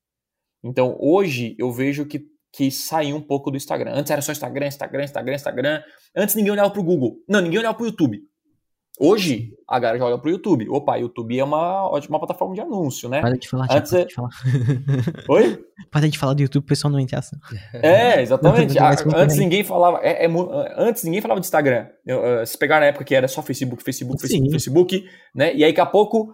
Então, 0.64 0.98
hoje 1.00 1.56
eu 1.60 1.72
vejo 1.72 2.06
que, 2.06 2.26
que 2.58 2.72
saiu 2.72 3.16
um 3.16 3.22
pouco 3.22 3.52
do 3.52 3.58
Instagram. 3.58 3.92
Antes 3.94 4.10
era 4.10 4.20
só 4.20 4.32
Instagram, 4.32 4.66
Instagram, 4.66 5.04
Instagram, 5.04 5.36
Instagram. 5.36 5.82
Antes 6.16 6.34
ninguém 6.34 6.52
olhava 6.52 6.72
pro 6.72 6.82
Google. 6.82 7.18
Não, 7.30 7.40
ninguém 7.40 7.60
olhava 7.60 7.78
pro 7.78 7.86
YouTube. 7.86 8.20
Hoje, 9.00 9.52
a 9.70 9.78
galera 9.78 10.00
joga 10.00 10.18
pro 10.18 10.32
YouTube. 10.32 10.68
Opa, 10.68 10.96
YouTube 10.96 11.38
é 11.38 11.44
uma 11.44 11.88
ótima 11.88 12.18
plataforma 12.18 12.56
de 12.56 12.62
anúncio, 12.62 13.08
né? 13.08 13.22
Para 13.22 13.38
de 13.38 13.48
falar, 13.48 13.68
Antes 13.70 13.94
é... 13.94 14.06
de 14.06 14.14
falar. 14.16 14.30
Oi? 15.30 15.64
Para 15.92 16.10
de 16.10 16.18
falar 16.18 16.34
do 16.34 16.42
YouTube, 16.42 16.64
o 16.64 16.66
pessoal 16.66 16.92
não 16.92 17.00
entra 17.00 17.20
É, 17.76 18.24
exatamente. 18.24 18.76
antes 19.16 19.38
ninguém 19.38 19.64
falava. 19.64 20.00
É, 20.02 20.26
é, 20.26 20.30
antes 20.78 21.04
ninguém 21.04 21.22
falava 21.22 21.40
de 21.40 21.46
Instagram. 21.46 21.86
Eu, 22.04 22.44
se 22.44 22.58
pegar 22.58 22.80
na 22.80 22.88
época 22.88 23.06
que 23.06 23.14
era 23.14 23.28
só 23.28 23.44
Facebook, 23.44 23.84
Facebook, 23.84 24.20
Sim. 24.20 24.28
Facebook, 24.28 24.52
Facebook, 24.52 25.06
né? 25.36 25.54
E 25.54 25.64
aí 25.64 25.72
daqui 25.72 25.82
a 25.82 25.86
pouco 25.86 26.34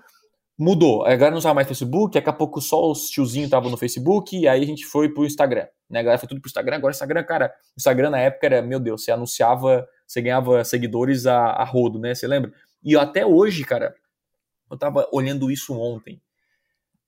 mudou. 0.58 1.04
A 1.04 1.10
galera 1.10 1.32
não 1.32 1.38
usava 1.38 1.56
mais 1.56 1.68
Facebook, 1.68 2.14
daqui 2.14 2.30
a 2.30 2.34
pouco 2.34 2.62
só 2.62 2.92
os 2.92 3.10
tiozinhos 3.10 3.48
estavam 3.48 3.70
no 3.70 3.78
Facebook, 3.78 4.38
e 4.38 4.48
aí 4.48 4.64
a 4.64 4.66
gente 4.66 4.86
foi 4.86 5.10
pro 5.10 5.26
Instagram. 5.26 5.68
Né? 5.90 6.00
A 6.00 6.04
galera 6.04 6.20
foi 6.20 6.28
tudo 6.28 6.42
pro 6.42 6.50
Instagram. 6.50 6.76
Agora, 6.76 6.92
Instagram, 6.92 7.24
cara, 7.24 7.54
Instagram 7.78 8.10
na 8.12 8.20
época 8.20 8.46
era, 8.46 8.62
meu 8.62 8.80
Deus, 8.80 9.04
você 9.04 9.12
anunciava 9.12 9.88
você 10.14 10.22
ganhava 10.22 10.64
seguidores 10.64 11.26
a, 11.26 11.38
a 11.48 11.64
rodo, 11.64 11.98
né? 11.98 12.14
Você 12.14 12.28
lembra? 12.28 12.54
E 12.84 12.96
até 12.96 13.26
hoje, 13.26 13.64
cara, 13.64 13.96
eu 14.70 14.78
tava 14.78 15.08
olhando 15.12 15.50
isso 15.50 15.74
ontem. 15.74 16.22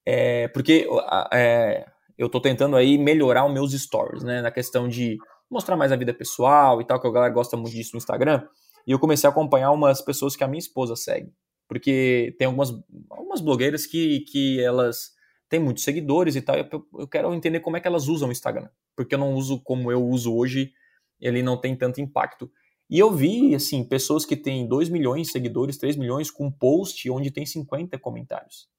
É, 0.05 0.47
porque 0.49 0.87
é, 1.31 1.85
eu 2.17 2.29
tô 2.29 2.41
tentando 2.41 2.75
aí 2.75 2.97
melhorar 2.97 3.45
os 3.45 3.53
meus 3.53 3.73
stories, 3.73 4.23
né? 4.23 4.41
Na 4.41 4.51
questão 4.51 4.87
de 4.87 5.17
mostrar 5.49 5.75
mais 5.75 5.91
a 5.91 5.95
vida 5.95 6.13
pessoal 6.13 6.81
e 6.81 6.85
tal, 6.85 6.99
que 6.99 7.07
a 7.07 7.11
galera 7.11 7.33
gosta 7.33 7.55
muito 7.55 7.73
disso 7.73 7.91
no 7.93 7.97
Instagram. 7.97 8.47
E 8.87 8.91
eu 8.91 8.99
comecei 8.99 9.27
a 9.27 9.31
acompanhar 9.31 9.71
umas 9.71 10.01
pessoas 10.01 10.35
que 10.35 10.43
a 10.43 10.47
minha 10.47 10.59
esposa 10.59 10.95
segue. 10.95 11.31
Porque 11.67 12.35
tem 12.37 12.45
algumas, 12.45 12.71
algumas 13.09 13.41
blogueiras 13.41 13.85
que, 13.85 14.21
que 14.21 14.61
elas 14.61 15.13
têm 15.49 15.59
muitos 15.59 15.83
seguidores 15.83 16.35
e 16.35 16.41
tal. 16.41 16.55
E 16.57 16.67
eu, 16.71 16.87
eu 16.99 17.07
quero 17.07 17.33
entender 17.33 17.59
como 17.59 17.77
é 17.77 17.79
que 17.79 17.87
elas 17.87 18.07
usam 18.07 18.29
o 18.29 18.31
Instagram. 18.31 18.69
Porque 18.95 19.15
eu 19.15 19.19
não 19.19 19.33
uso 19.33 19.59
como 19.61 19.91
eu 19.91 20.03
uso 20.03 20.33
hoje, 20.33 20.71
ele 21.19 21.41
não 21.41 21.57
tem 21.59 21.75
tanto 21.75 22.01
impacto. 22.01 22.51
E 22.89 22.99
eu 22.99 23.11
vi, 23.11 23.55
assim, 23.55 23.83
pessoas 23.83 24.25
que 24.25 24.35
têm 24.35 24.67
2 24.67 24.89
milhões 24.89 25.27
de 25.27 25.33
seguidores, 25.33 25.77
3 25.77 25.95
milhões, 25.95 26.29
com 26.29 26.47
um 26.47 26.51
post 26.51 27.09
onde 27.09 27.31
tem 27.31 27.45
50 27.45 27.97
comentários. 27.97 28.69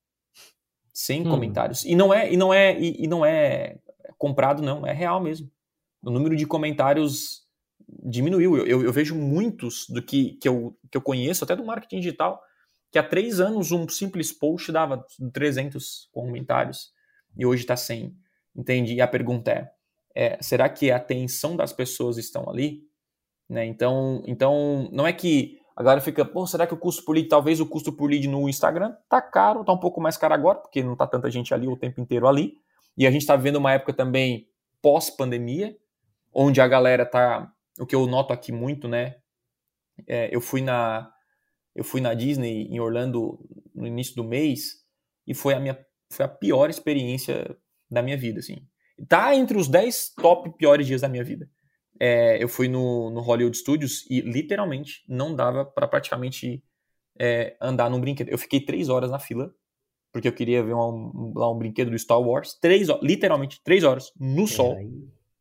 100 0.92 1.22
hum. 1.22 1.30
comentários. 1.30 1.84
E 1.84 1.94
não 1.94 2.14
é, 2.14 2.32
e 2.32 2.36
não 2.36 2.54
é, 2.54 2.80
e, 2.80 3.04
e, 3.04 3.06
não 3.06 3.26
é 3.26 3.78
comprado, 4.16 4.62
não, 4.62 4.86
é 4.86 4.92
real 4.92 5.20
mesmo. 5.20 5.50
O 6.02 6.10
número 6.10 6.36
de 6.36 6.46
comentários 6.46 7.46
diminuiu. 8.04 8.56
Eu, 8.56 8.66
eu, 8.66 8.82
eu, 8.84 8.92
vejo 8.92 9.14
muitos 9.14 9.86
do 9.88 10.00
que, 10.00 10.34
que, 10.34 10.48
eu, 10.48 10.76
que 10.90 10.96
eu 10.96 11.02
conheço, 11.02 11.44
até 11.44 11.56
do 11.56 11.64
marketing 11.64 11.96
digital, 11.96 12.40
que 12.90 12.98
há 12.98 13.02
três 13.02 13.40
anos 13.40 13.72
um 13.72 13.88
simples 13.88 14.32
post 14.32 14.70
dava 14.72 15.04
300 15.32 16.08
comentários 16.12 16.92
e 17.36 17.44
hoje 17.44 17.62
está 17.62 17.76
100. 17.76 18.14
Entende? 18.54 18.94
E 18.94 19.00
a 19.00 19.08
pergunta 19.08 19.50
é, 19.50 19.70
é, 20.14 20.38
será 20.40 20.68
que 20.68 20.90
a 20.90 20.96
atenção 20.96 21.56
das 21.56 21.72
pessoas 21.72 22.16
estão 22.16 22.48
ali? 22.48 22.82
Né? 23.48 23.66
Então, 23.66 24.22
então, 24.26 24.88
não 24.90 25.06
é 25.06 25.12
que 25.12 25.60
a 25.76 25.82
galera 25.82 26.00
fica, 26.00 26.24
pô, 26.24 26.46
será 26.46 26.66
que 26.66 26.72
o 26.72 26.78
custo 26.78 27.04
por 27.04 27.14
lead, 27.14 27.28
talvez 27.28 27.60
o 27.60 27.66
custo 27.66 27.92
por 27.92 28.08
lead 28.10 28.26
no 28.26 28.48
Instagram 28.48 28.96
tá 29.10 29.20
caro, 29.20 29.62
tá 29.62 29.72
um 29.72 29.78
pouco 29.78 30.00
mais 30.00 30.16
caro 30.16 30.32
agora, 30.32 30.58
porque 30.58 30.82
não 30.82 30.96
tá 30.96 31.06
tanta 31.06 31.30
gente 31.30 31.52
ali 31.52 31.68
o 31.68 31.76
tempo 31.76 32.00
inteiro 32.00 32.26
ali. 32.26 32.54
E 32.96 33.06
a 33.06 33.10
gente 33.10 33.26
tá 33.26 33.36
vivendo 33.36 33.56
uma 33.56 33.72
época 33.72 33.92
também 33.92 34.48
pós-pandemia, 34.80 35.76
onde 36.32 36.62
a 36.62 36.66
galera 36.66 37.04
tá, 37.04 37.52
o 37.78 37.84
que 37.84 37.94
eu 37.94 38.06
noto 38.06 38.32
aqui 38.32 38.52
muito, 38.52 38.88
né? 38.88 39.16
É, 40.06 40.34
eu 40.34 40.40
fui 40.40 40.62
na 40.62 41.12
eu 41.76 41.84
fui 41.84 42.00
na 42.00 42.14
Disney 42.14 42.66
em 42.68 42.80
Orlando 42.80 43.38
no 43.74 43.86
início 43.86 44.16
do 44.16 44.24
mês 44.24 44.82
e 45.26 45.34
foi 45.34 45.54
a 45.54 45.60
minha 45.60 45.78
foi 46.10 46.24
a 46.24 46.28
pior 46.28 46.70
experiência 46.70 47.56
da 47.90 48.02
minha 48.02 48.16
vida, 48.16 48.40
assim. 48.40 48.66
Tá 49.08 49.34
entre 49.34 49.58
os 49.58 49.68
10 49.68 50.14
top 50.14 50.56
piores 50.56 50.86
dias 50.86 51.02
da 51.02 51.08
minha 51.08 51.22
vida 51.22 51.48
é, 51.98 52.42
eu 52.42 52.48
fui 52.48 52.68
no, 52.68 53.10
no 53.10 53.20
Hollywood 53.20 53.56
Studios 53.56 54.08
e 54.10 54.20
literalmente 54.20 55.04
não 55.08 55.34
dava 55.34 55.64
para 55.64 55.88
praticamente 55.88 56.62
é, 57.18 57.56
andar 57.60 57.90
num 57.90 58.00
brinquedo. 58.00 58.28
Eu 58.28 58.38
fiquei 58.38 58.60
três 58.60 58.88
horas 58.88 59.10
na 59.10 59.18
fila 59.18 59.52
porque 60.12 60.28
eu 60.28 60.32
queria 60.32 60.62
ver 60.62 60.74
um, 60.74 61.32
lá 61.36 61.50
um 61.50 61.58
brinquedo 61.58 61.90
do 61.90 61.98
Star 61.98 62.20
Wars, 62.20 62.54
três, 62.58 62.88
literalmente 63.02 63.60
três 63.62 63.84
horas 63.84 64.12
no 64.18 64.46
sol 64.46 64.78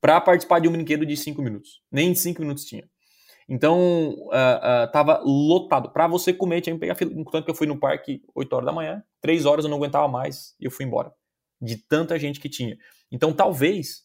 para 0.02 0.20
participar 0.20 0.60
de 0.60 0.68
um 0.68 0.72
brinquedo 0.72 1.06
de 1.06 1.16
cinco 1.16 1.42
minutos. 1.42 1.82
Nem 1.92 2.14
cinco 2.14 2.42
minutos 2.42 2.66
tinha. 2.66 2.88
Então, 3.48 4.10
uh, 4.12 4.28
uh, 4.28 4.92
tava 4.92 5.22
lotado. 5.24 5.92
Para 5.92 6.08
você 6.08 6.34
comer, 6.34 6.62
tinha 6.62 6.74
que 6.74 6.80
pegar 6.80 6.96
fila. 6.96 7.12
Enquanto 7.14 7.46
que 7.46 7.52
eu 7.52 7.56
fui 7.56 7.68
no 7.68 7.80
parque 7.80 8.24
8 8.34 8.54
horas 8.54 8.66
da 8.66 8.72
manhã, 8.72 9.04
3 9.22 9.46
horas 9.46 9.66
eu 9.66 9.70
não 9.70 9.78
aguentava 9.78 10.08
mais 10.08 10.56
e 10.60 10.66
eu 10.66 10.72
fui 10.72 10.86
embora. 10.86 11.14
De 11.62 11.78
tanta 11.78 12.18
gente 12.18 12.40
que 12.40 12.50
tinha. 12.50 12.76
Então, 13.12 13.32
talvez 13.32 14.04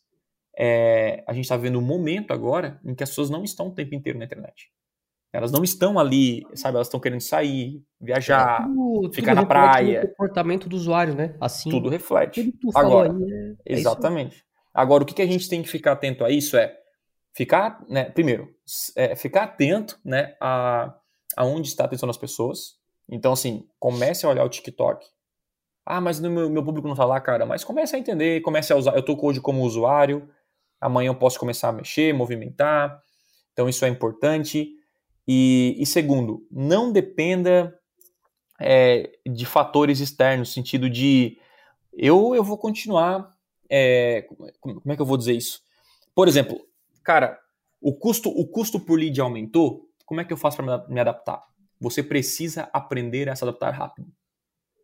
é, 0.56 1.24
a 1.26 1.32
gente 1.32 1.44
está 1.44 1.56
vivendo 1.56 1.78
um 1.78 1.82
momento 1.82 2.32
agora 2.32 2.78
em 2.84 2.94
que 2.94 3.02
as 3.02 3.08
pessoas 3.08 3.30
não 3.30 3.42
estão 3.42 3.68
o 3.68 3.74
tempo 3.74 3.94
inteiro 3.94 4.18
na 4.18 4.26
internet. 4.26 4.70
Elas 5.32 5.52
não 5.52 5.62
estão 5.62 5.98
ali, 5.98 6.44
sabe? 6.54 6.74
Elas 6.74 6.88
estão 6.88 6.98
querendo 6.98 7.20
sair, 7.20 7.82
viajar, 8.00 8.62
é, 8.62 8.64
tudo, 8.64 9.12
ficar 9.12 9.32
tudo 9.32 9.42
na 9.42 9.46
praia. 9.46 10.02
O 10.04 10.08
comportamento 10.08 10.68
do 10.68 10.76
usuário, 10.76 11.14
né? 11.14 11.36
Assim. 11.40 11.70
Tudo 11.70 11.88
reflete. 11.88 12.52
Tudo 12.60 12.76
agora, 12.76 13.12
aí, 13.12 13.32
é, 13.32 13.74
é 13.74 13.78
exatamente. 13.78 14.44
agora, 14.74 15.04
o 15.04 15.06
que, 15.06 15.14
que 15.14 15.22
a 15.22 15.26
gente 15.26 15.48
tem 15.48 15.62
que 15.62 15.68
ficar 15.68 15.92
atento 15.92 16.24
a 16.24 16.30
isso 16.30 16.56
é 16.56 16.79
ficar, 17.32 17.84
né? 17.88 18.04
Primeiro, 18.04 18.54
é, 18.96 19.14
ficar 19.16 19.44
atento, 19.44 19.98
né? 20.04 20.36
A 20.40 20.94
aonde 21.36 21.68
está 21.68 21.84
a 21.84 21.86
atenção 21.86 22.06
das 22.06 22.16
pessoas. 22.16 22.76
Então, 23.08 23.32
assim, 23.32 23.66
comece 23.78 24.24
a 24.24 24.28
olhar 24.28 24.44
o 24.44 24.48
TikTok. 24.48 25.06
Ah, 25.84 26.00
mas 26.00 26.20
meu, 26.20 26.50
meu 26.50 26.64
público 26.64 26.86
não 26.86 26.94
tá 26.94 27.04
lá, 27.04 27.20
cara. 27.20 27.46
Mas 27.46 27.64
comece 27.64 27.96
a 27.96 27.98
entender, 27.98 28.40
comece 28.42 28.72
a 28.72 28.76
usar. 28.76 28.94
Eu 28.94 29.02
tô 29.02 29.18
hoje 29.20 29.40
como 29.40 29.62
usuário. 29.62 30.28
Amanhã 30.80 31.08
eu 31.08 31.14
posso 31.14 31.38
começar 31.38 31.68
a 31.68 31.72
mexer, 31.72 32.12
movimentar. 32.12 33.00
Então, 33.52 33.68
isso 33.68 33.84
é 33.84 33.88
importante. 33.88 34.70
E, 35.26 35.76
e 35.78 35.86
segundo, 35.86 36.46
não 36.50 36.92
dependa 36.92 37.76
é, 38.60 39.10
de 39.26 39.46
fatores 39.46 40.00
externos, 40.00 40.48
no 40.48 40.52
sentido 40.52 40.88
de 40.88 41.38
eu, 41.92 42.34
eu 42.34 42.44
vou 42.44 42.58
continuar. 42.58 43.34
É, 43.68 44.26
como 44.60 44.92
é 44.92 44.96
que 44.96 45.02
eu 45.02 45.06
vou 45.06 45.16
dizer 45.16 45.34
isso? 45.34 45.60
Por 46.14 46.28
exemplo, 46.28 46.60
cara, 47.02 47.38
o 47.80 47.94
custo, 47.94 48.28
o 48.28 48.46
custo 48.46 48.78
por 48.78 48.98
lead 48.98 49.20
aumentou. 49.20 49.88
Como 50.04 50.20
é 50.20 50.24
que 50.24 50.32
eu 50.32 50.36
faço 50.36 50.56
para 50.56 50.86
me 50.88 51.00
adaptar? 51.00 51.42
Você 51.80 52.02
precisa 52.02 52.68
aprender 52.72 53.28
a 53.28 53.36
se 53.36 53.44
adaptar 53.44 53.70
rápido. 53.70 54.12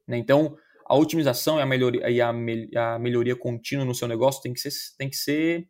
Né? 0.07 0.17
Então, 0.17 0.57
a 0.87 0.97
otimização 0.97 1.59
e 1.59 1.63
a 1.63 1.67
melhoria, 1.67 2.09
e 2.09 2.21
a, 2.21 2.29
a 2.29 2.99
melhoria 2.99 3.37
contínua 3.37 3.85
no 3.85 3.95
seu 3.95 4.07
negócio 4.07 4.41
tem 4.41 4.53
que 4.53 4.61
ser, 4.61 4.71
tem 4.97 5.11
que 5.11 5.17
ser, 5.17 5.69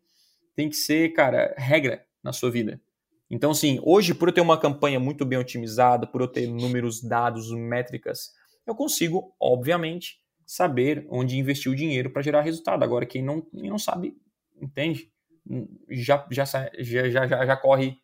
tem 0.55 0.69
que 0.69 0.77
ser, 0.77 1.13
cara, 1.13 1.55
regra 1.57 2.05
na 2.23 2.33
sua 2.33 2.51
vida. 2.51 2.81
Então, 3.31 3.51
assim, 3.51 3.81
hoje, 3.83 4.15
por 4.15 4.29
eu 4.29 4.35
ter 4.35 4.41
uma 4.41 4.59
campanha 4.59 5.01
muito 5.01 5.25
bem 5.25 5.39
otimizada, 5.39 6.07
por 6.07 6.21
eu 6.21 6.29
ter 6.29 6.47
números, 6.47 7.03
dados, 7.03 7.51
métricas, 7.51 8.31
eu 8.67 8.75
consigo, 8.75 9.35
obviamente, 9.41 10.21
saber 10.47 11.05
onde 11.11 11.37
investir 11.37 11.73
o 11.73 11.75
dinheiro 11.75 12.11
para 12.11 12.23
gerar 12.23 12.43
resultado. 12.43 12.85
Agora, 12.85 13.05
quem 13.05 13.23
não, 13.23 13.41
quem 13.41 13.69
não 13.69 13.79
sabe, 13.79 14.17
entende? 14.61 15.11
Já, 15.89 16.27
já, 16.31 16.45
já, 16.79 17.09
já, 17.09 17.47
já 17.47 17.57
corre 17.57 17.99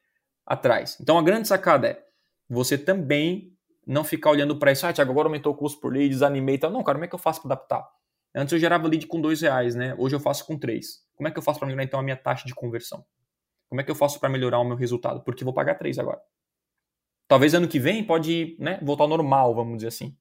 atrás. 0.47 0.99
Então, 1.01 1.19
a 1.19 1.23
grande 1.23 1.49
sacada 1.49 1.89
é 1.89 2.05
você 2.49 2.77
também 2.77 3.57
não 3.87 4.05
ficar 4.05 4.31
olhando 4.31 4.59
para 4.59 4.73
isso, 4.73 4.87
ah, 4.87 4.93
Thiago, 4.93 5.11
agora 5.11 5.29
aumentou 5.29 5.53
o 5.53 5.57
custo 5.57 5.81
por 5.81 5.93
lead, 5.93 6.09
desanimei 6.09 6.55
e 6.55 6.59
tal. 6.59 6.71
Não, 6.71 6.83
cara, 6.83 6.97
como 6.97 7.05
é 7.05 7.09
que 7.09 7.15
eu 7.15 7.19
faço 7.19 7.43
para 7.43 7.55
adaptar? 7.55 7.89
Antes 8.35 8.53
eu 8.53 8.59
gerava 8.59 8.89
lead 8.89 9.07
com 9.07 9.21
dois 9.21 9.41
reais, 9.41 9.75
né? 9.75 9.95
Hoje 9.99 10.15
eu 10.15 10.21
faço 10.21 10.47
com 10.47 10.59
três. 10.59 11.01
Como 11.15 11.29
é 11.29 11.31
que 11.31 11.39
eu 11.39 11.43
faço 11.43 11.59
para 11.59 11.67
melhorar, 11.67 11.85
então, 11.85 12.01
a 12.01 12.03
minha 12.03 12.17
taxa 12.17 12.47
de 12.47 12.55
conversão? 12.55 13.05
Como 13.69 13.81
é 13.81 13.85
que 13.85 13.91
eu 13.91 13.95
faço 13.95 14.21
para 14.21 14.29
melhorar 14.29 14.59
o 14.59 14.65
meu 14.65 14.77
resultado? 14.77 15.23
Porque 15.23 15.45
vou 15.45 15.53
pagar 15.53 15.75
3 15.77 15.99
agora. 15.99 16.21
Talvez 17.27 17.55
ano 17.55 17.67
que 17.67 17.79
vem 17.79 18.05
pode 18.05 18.57
né, 18.59 18.79
voltar 18.83 19.05
ao 19.05 19.09
normal, 19.09 19.55
vamos 19.55 19.77
dizer 19.77 19.89
assim. 19.89 20.17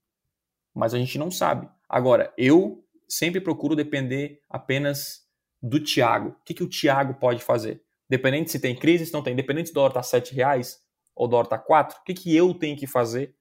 Mas 0.74 0.94
a 0.94 0.98
gente 0.98 1.18
não 1.18 1.30
sabe. 1.30 1.70
Agora, 1.90 2.34
eu 2.38 2.84
sempre 3.08 3.42
procuro 3.42 3.76
depender 3.76 4.42
apenas 4.50 5.28
do 5.62 5.84
Thiago. 5.84 6.30
O 6.30 6.44
que, 6.44 6.54
que 6.54 6.64
o 6.64 6.70
Thiago 6.70 7.14
pode 7.16 7.44
fazer? 7.44 7.84
Dependente 8.10 8.52
se 8.52 8.60
tem 8.60 8.76
crise, 8.76 9.06
se 9.06 9.14
não 9.14 9.24
tem. 9.24 9.36
Dependente 9.36 9.68
se 9.68 9.72
o 9.72 9.76
dólar 9.76 9.90
está 9.90 10.04
7 10.04 10.34
reais 10.34 10.82
ou 11.16 11.26
o 11.26 11.30
dólar 11.30 11.46
está 11.46 11.58
4, 11.58 12.00
o 12.00 12.04
que, 12.04 12.14
que 12.14 12.36
eu 12.36 12.54
tenho 12.54 12.78
que 12.78 12.88
fazer 12.88 13.36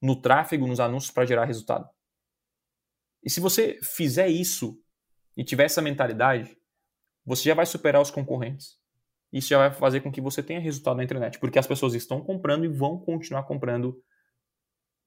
no 0.00 0.20
tráfego, 0.20 0.66
nos 0.66 0.80
anúncios 0.80 1.10
para 1.12 1.26
gerar 1.26 1.44
resultado? 1.44 1.88
E 3.22 3.30
se 3.30 3.40
você 3.40 3.78
fizer 3.82 4.28
isso 4.28 4.80
e 5.36 5.42
tiver 5.42 5.64
essa 5.64 5.82
mentalidade, 5.82 6.56
você 7.24 7.44
já 7.44 7.54
vai 7.54 7.66
superar 7.66 8.00
os 8.00 8.10
concorrentes 8.10 8.78
isso 9.32 9.48
já 9.48 9.58
vai 9.58 9.70
fazer 9.70 10.00
com 10.00 10.10
que 10.10 10.20
você 10.20 10.42
tenha 10.42 10.60
resultado 10.60 10.96
na 10.96 11.04
internet, 11.04 11.38
porque 11.38 11.58
as 11.58 11.66
pessoas 11.66 11.94
estão 11.94 12.22
comprando 12.22 12.64
e 12.64 12.68
vão 12.68 12.98
continuar 12.98 13.42
comprando. 13.44 14.02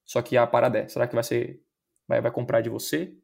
Só 0.04 0.22
que 0.22 0.36
a 0.36 0.46
parada 0.46 0.78
é, 0.78 0.88
será 0.88 1.08
que 1.08 1.14
vai 1.14 1.24
ser 1.24 1.62
vai, 2.06 2.20
vai 2.20 2.30
comprar 2.30 2.60
de 2.60 2.68
você? 2.68 3.16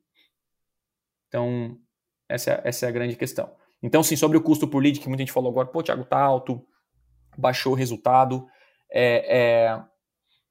Então, 1.29 1.81
essa, 2.29 2.53
é, 2.53 2.63
essa 2.65 2.87
é 2.87 2.89
a 2.89 2.93
grande 2.93 3.17
questão. 3.17 3.51
Então, 3.83 4.03
sim, 4.03 4.17
sobre 4.17 4.37
o 4.37 4.43
custo 4.43 4.67
por 4.67 4.83
lead, 4.83 5.01
que 5.01 5.09
muita 5.09 5.23
gente 5.23 5.33
falou 5.33 5.51
agora, 5.51 5.69
pô, 5.69 5.83
Thiago, 5.83 6.05
tá 6.05 6.19
alto, 6.19 6.65
baixou 7.37 7.73
o 7.73 7.77
resultado. 7.77 8.47
É, 8.91 9.39
é, 9.39 9.83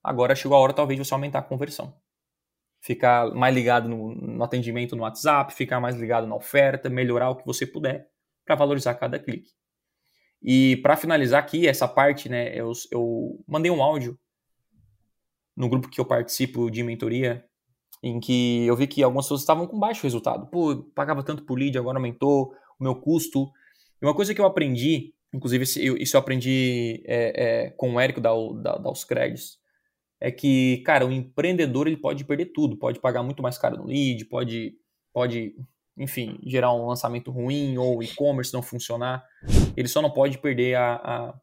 agora 0.04 0.36
chegou 0.36 0.58
a 0.58 0.60
hora, 0.60 0.74
talvez, 0.74 1.00
de 1.00 1.06
você 1.06 1.14
aumentar 1.14 1.40
a 1.40 1.44
conversão. 1.44 1.94
Ficar 2.80 3.34
mais 3.34 3.54
ligado 3.54 3.90
no, 3.90 4.16
no 4.16 4.44
atendimento 4.44 4.96
no 4.96 5.04
WhatsApp, 5.04 5.54
ficar 5.54 5.80
mais 5.80 5.96
ligado 5.96 6.26
na 6.26 6.36
oferta, 6.36 6.90
melhorar 6.90 7.30
o 7.30 7.36
que 7.36 7.46
você 7.46 7.66
puder 7.66 8.08
para 8.46 8.56
valorizar 8.56 8.94
cada 8.96 9.20
clique. 9.20 9.52
E 10.42 10.78
para 10.78 10.96
finalizar 10.96 11.42
aqui 11.42 11.68
essa 11.68 11.88
parte, 11.88 12.30
né, 12.30 12.54
eu, 12.54 12.72
eu 12.92 13.44
mandei 13.48 13.72
um 13.72 13.82
áudio 13.82 14.18
no 15.56 15.68
grupo 15.68 15.90
que 15.90 16.00
eu 16.00 16.06
participo 16.06 16.70
de 16.70 16.84
mentoria, 16.84 17.44
em 18.02 18.20
que 18.20 18.66
eu 18.66 18.76
vi 18.76 18.88
que 18.88 19.04
algumas 19.04 19.26
pessoas 19.26 19.42
estavam 19.42 19.68
com 19.68 19.80
baixo 19.80 20.04
resultado. 20.04 20.48
Pô, 20.48 20.84
pagava 20.96 21.24
tanto 21.24 21.44
por 21.44 21.58
lead, 21.58 21.78
agora 21.78 21.98
aumentou 21.98 22.54
o 22.80 22.84
meu 22.84 22.96
custo. 22.96 23.50
E 24.02 24.06
uma 24.06 24.14
coisa 24.14 24.34
que 24.34 24.42
eu 24.42 24.46
aprendi, 24.46 25.14
inclusive 25.34 25.64
isso 25.64 26.16
eu 26.16 26.20
aprendi 26.20 27.04
é, 27.06 27.66
é, 27.66 27.70
com 27.72 27.94
o 27.94 28.00
Érico 28.00 28.22
da, 28.22 28.32
da, 28.62 28.78
da 28.78 28.92
Créditos, 29.08 29.60
é 30.20 30.32
que, 30.32 30.78
cara, 30.86 31.06
o 31.06 31.12
empreendedor 31.12 31.88
ele 31.88 31.98
pode 31.98 32.24
perder 32.24 32.48
tudo, 32.48 32.78
pode 32.78 33.00
pagar 33.00 33.22
muito 33.24 33.44
mais 33.44 33.58
caro 33.58 33.78
no 33.78 33.86
lead, 33.86 34.26
pode, 34.26 34.76
pode 35.14 35.56
enfim, 35.98 36.40
gerar 36.44 36.74
um 36.74 36.88
lançamento 36.88 37.32
ruim 37.32 37.78
ou 37.78 38.04
e-commerce 38.04 38.54
não 38.54 38.62
funcionar. 38.62 39.24
Ele 39.76 39.88
só 39.88 40.02
não 40.02 40.12
pode 40.12 40.38
perder 40.38 40.76
a, 40.76 40.96
a, 40.96 41.40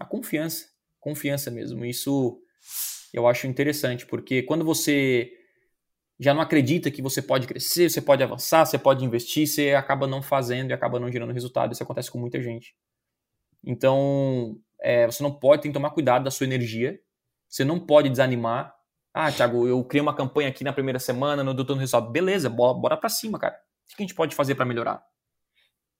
a 0.00 0.04
confiança, 0.06 0.66
confiança 0.98 1.50
mesmo. 1.50 1.84
Isso 1.84 2.40
eu 3.12 3.26
acho 3.26 3.46
interessante, 3.46 4.06
porque 4.06 4.42
quando 4.42 4.64
você 4.64 5.30
já 6.22 6.32
não 6.32 6.40
acredita 6.40 6.88
que 6.88 7.02
você 7.02 7.20
pode 7.20 7.48
crescer, 7.48 7.90
você 7.90 8.00
pode 8.00 8.22
avançar, 8.22 8.64
você 8.64 8.78
pode 8.78 9.04
investir, 9.04 9.44
você 9.44 9.72
acaba 9.72 10.06
não 10.06 10.22
fazendo 10.22 10.70
e 10.70 10.72
acaba 10.72 11.00
não 11.00 11.10
gerando 11.10 11.32
resultado. 11.32 11.72
Isso 11.72 11.82
acontece 11.82 12.12
com 12.12 12.18
muita 12.18 12.40
gente. 12.40 12.76
Então, 13.64 14.56
é, 14.80 15.04
você 15.04 15.20
não 15.20 15.32
pode, 15.32 15.62
tem 15.62 15.72
que 15.72 15.74
tomar 15.74 15.90
cuidado 15.90 16.22
da 16.22 16.30
sua 16.30 16.46
energia. 16.46 16.96
Você 17.48 17.64
não 17.64 17.80
pode 17.80 18.08
desanimar. 18.08 18.72
Ah, 19.12 19.32
Thiago, 19.32 19.66
eu 19.66 19.82
criei 19.82 20.00
uma 20.00 20.14
campanha 20.14 20.48
aqui 20.48 20.62
na 20.62 20.72
primeira 20.72 21.00
semana, 21.00 21.42
não 21.42 21.56
deu 21.56 21.66
tanto 21.66 21.80
resultado. 21.80 22.12
Beleza, 22.12 22.48
bora, 22.48 22.78
bora 22.78 22.96
pra 22.96 23.08
cima, 23.08 23.36
cara. 23.36 23.54
O 23.54 23.96
que 23.96 24.02
a 24.02 24.06
gente 24.06 24.14
pode 24.14 24.36
fazer 24.36 24.54
para 24.54 24.64
melhorar? 24.64 25.04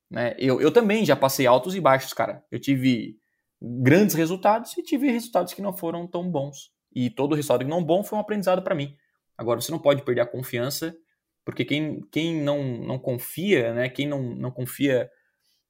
Né? 0.09 0.36
Eu, 0.39 0.61
eu 0.61 0.73
também 0.73 1.05
já 1.05 1.16
passei 1.16 1.49
altos 1.49 1.74
e 1.74 1.81
baixos, 1.81 2.12
cara. 2.12 2.44
Eu 2.49 2.61
tive 2.61 3.19
grandes 3.61 4.15
resultados 4.15 4.78
e 4.78 4.85
tive 4.85 5.11
resultados 5.11 5.53
que 5.53 5.61
não 5.61 5.77
foram 5.77 6.07
tão 6.07 6.31
bons. 6.31 6.70
E 6.94 7.11
todo 7.11 7.35
resultado 7.35 7.65
que 7.65 7.70
não 7.70 7.82
bom 7.82 8.05
foi 8.05 8.16
um 8.16 8.20
aprendizado 8.20 8.62
para 8.62 8.74
mim. 8.74 8.97
Agora, 9.37 9.61
você 9.61 9.73
não 9.73 9.79
pode 9.79 10.03
perder 10.03 10.21
a 10.21 10.27
confiança, 10.27 10.97
porque 11.45 11.65
quem, 11.65 12.01
quem 12.11 12.41
não, 12.41 12.63
não 12.79 12.99
confia, 12.99 13.75
né, 13.75 13.89
quem 13.89 14.07
não, 14.07 14.23
não 14.23 14.51
confia 14.51 15.11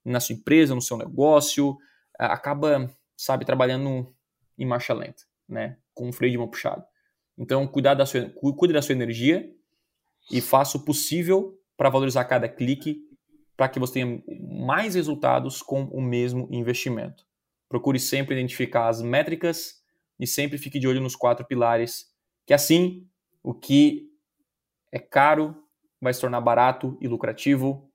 na 0.04 0.20
sua 0.20 0.34
empresa, 0.34 0.74
no 0.74 0.82
seu 0.82 0.96
negócio, 0.96 1.76
acaba, 2.18 2.90
sabe, 3.16 3.44
trabalhando 3.44 4.14
em 4.58 4.66
marcha 4.66 4.92
lenta, 4.92 5.22
né, 5.48 5.78
com 5.94 6.08
um 6.08 6.12
freio 6.12 6.32
de 6.32 6.38
mão 6.38 6.48
puxado. 6.48 6.84
Então, 7.38 7.66
cuidar 7.66 7.94
da 7.94 8.04
sua, 8.04 8.28
cuide 8.30 8.74
da 8.74 8.82
sua 8.82 8.94
energia 8.94 9.50
e 10.30 10.40
faça 10.40 10.76
o 10.76 10.84
possível 10.84 11.58
para 11.76 11.88
valorizar 11.88 12.24
cada 12.24 12.48
clique, 12.48 13.00
para 13.56 13.68
que 13.68 13.78
você 13.78 13.94
tenha 13.94 14.22
mais 14.66 14.94
resultados 14.94 15.62
com 15.62 15.84
o 15.84 16.00
mesmo 16.00 16.48
investimento. 16.50 17.24
Procure 17.68 17.98
sempre 17.98 18.34
identificar 18.34 18.88
as 18.88 19.00
métricas 19.00 19.82
e 20.20 20.26
sempre 20.26 20.58
fique 20.58 20.78
de 20.78 20.86
olho 20.86 21.00
nos 21.00 21.16
quatro 21.16 21.46
pilares, 21.46 22.06
que 22.46 22.52
assim 22.52 23.08
o 23.42 23.52
que 23.52 24.10
é 24.90 24.98
caro 24.98 25.56
vai 26.00 26.12
se 26.12 26.20
tornar 26.20 26.40
barato 26.40 26.96
e 27.00 27.08
lucrativo 27.08 27.90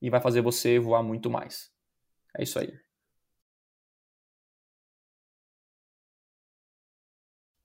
e 0.00 0.08
vai 0.08 0.20
fazer 0.20 0.40
você 0.40 0.78
voar 0.78 1.02
muito 1.02 1.30
mais. 1.30 1.70
É 2.36 2.42
isso 2.42 2.58
aí. 2.58 2.72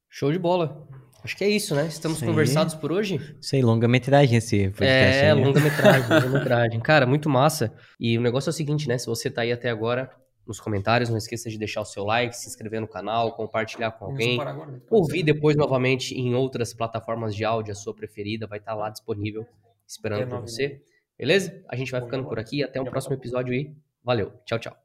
Show 0.09 0.31
de 0.31 0.39
bola. 0.39 0.87
Acho 1.23 1.35
que 1.35 1.43
é 1.43 1.49
isso, 1.49 1.73
né? 1.73 1.87
Estamos 1.87 2.19
Sim. 2.19 2.27
conversados 2.27 2.75
por 2.75 2.91
hoje. 2.91 3.19
Sei, 3.41 3.61
longa-metragem 3.61 4.37
esse 4.37 4.69
podcast. 4.69 5.25
É, 5.25 5.33
longa-metragem, 5.33 6.09
longa-metragem. 6.09 6.79
Cara, 6.79 7.05
muito 7.05 7.29
massa. 7.29 7.75
E 7.99 8.17
o 8.17 8.21
negócio 8.21 8.49
é 8.49 8.51
o 8.51 8.53
seguinte, 8.53 8.87
né? 8.87 8.97
Se 8.97 9.07
você 9.07 9.29
tá 9.29 9.41
aí 9.41 9.51
até 9.51 9.69
agora, 9.69 10.09
nos 10.47 10.59
comentários, 10.59 11.09
não 11.09 11.17
esqueça 11.17 11.49
de 11.49 11.57
deixar 11.57 11.81
o 11.81 11.85
seu 11.85 12.03
like, 12.03 12.35
se 12.35 12.47
inscrever 12.47 12.79
no 12.79 12.87
canal, 12.87 13.35
compartilhar 13.35 13.91
com 13.91 14.05
alguém. 14.05 14.39
Agora, 14.39 14.81
ouvir 14.89 15.23
depois 15.23 15.55
novamente 15.55 16.15
em 16.15 16.35
outras 16.35 16.73
plataformas 16.73 17.35
de 17.35 17.43
áudio, 17.43 17.71
a 17.71 17.75
sua 17.75 17.93
preferida, 17.93 18.47
vai 18.47 18.59
estar 18.59 18.71
tá 18.71 18.77
lá 18.77 18.89
disponível, 18.89 19.45
esperando 19.87 20.23
é 20.23 20.25
por 20.25 20.41
você. 20.41 20.81
Beleza? 21.17 21.63
A 21.69 21.75
gente 21.75 21.91
vai 21.91 22.01
ficando 22.01 22.25
por 22.25 22.39
aqui. 22.39 22.63
Até 22.63 22.79
o 22.81 22.85
próximo 22.85 23.15
episódio 23.15 23.53
e 23.53 23.73
valeu. 24.03 24.33
Tchau, 24.45 24.59
tchau. 24.59 24.84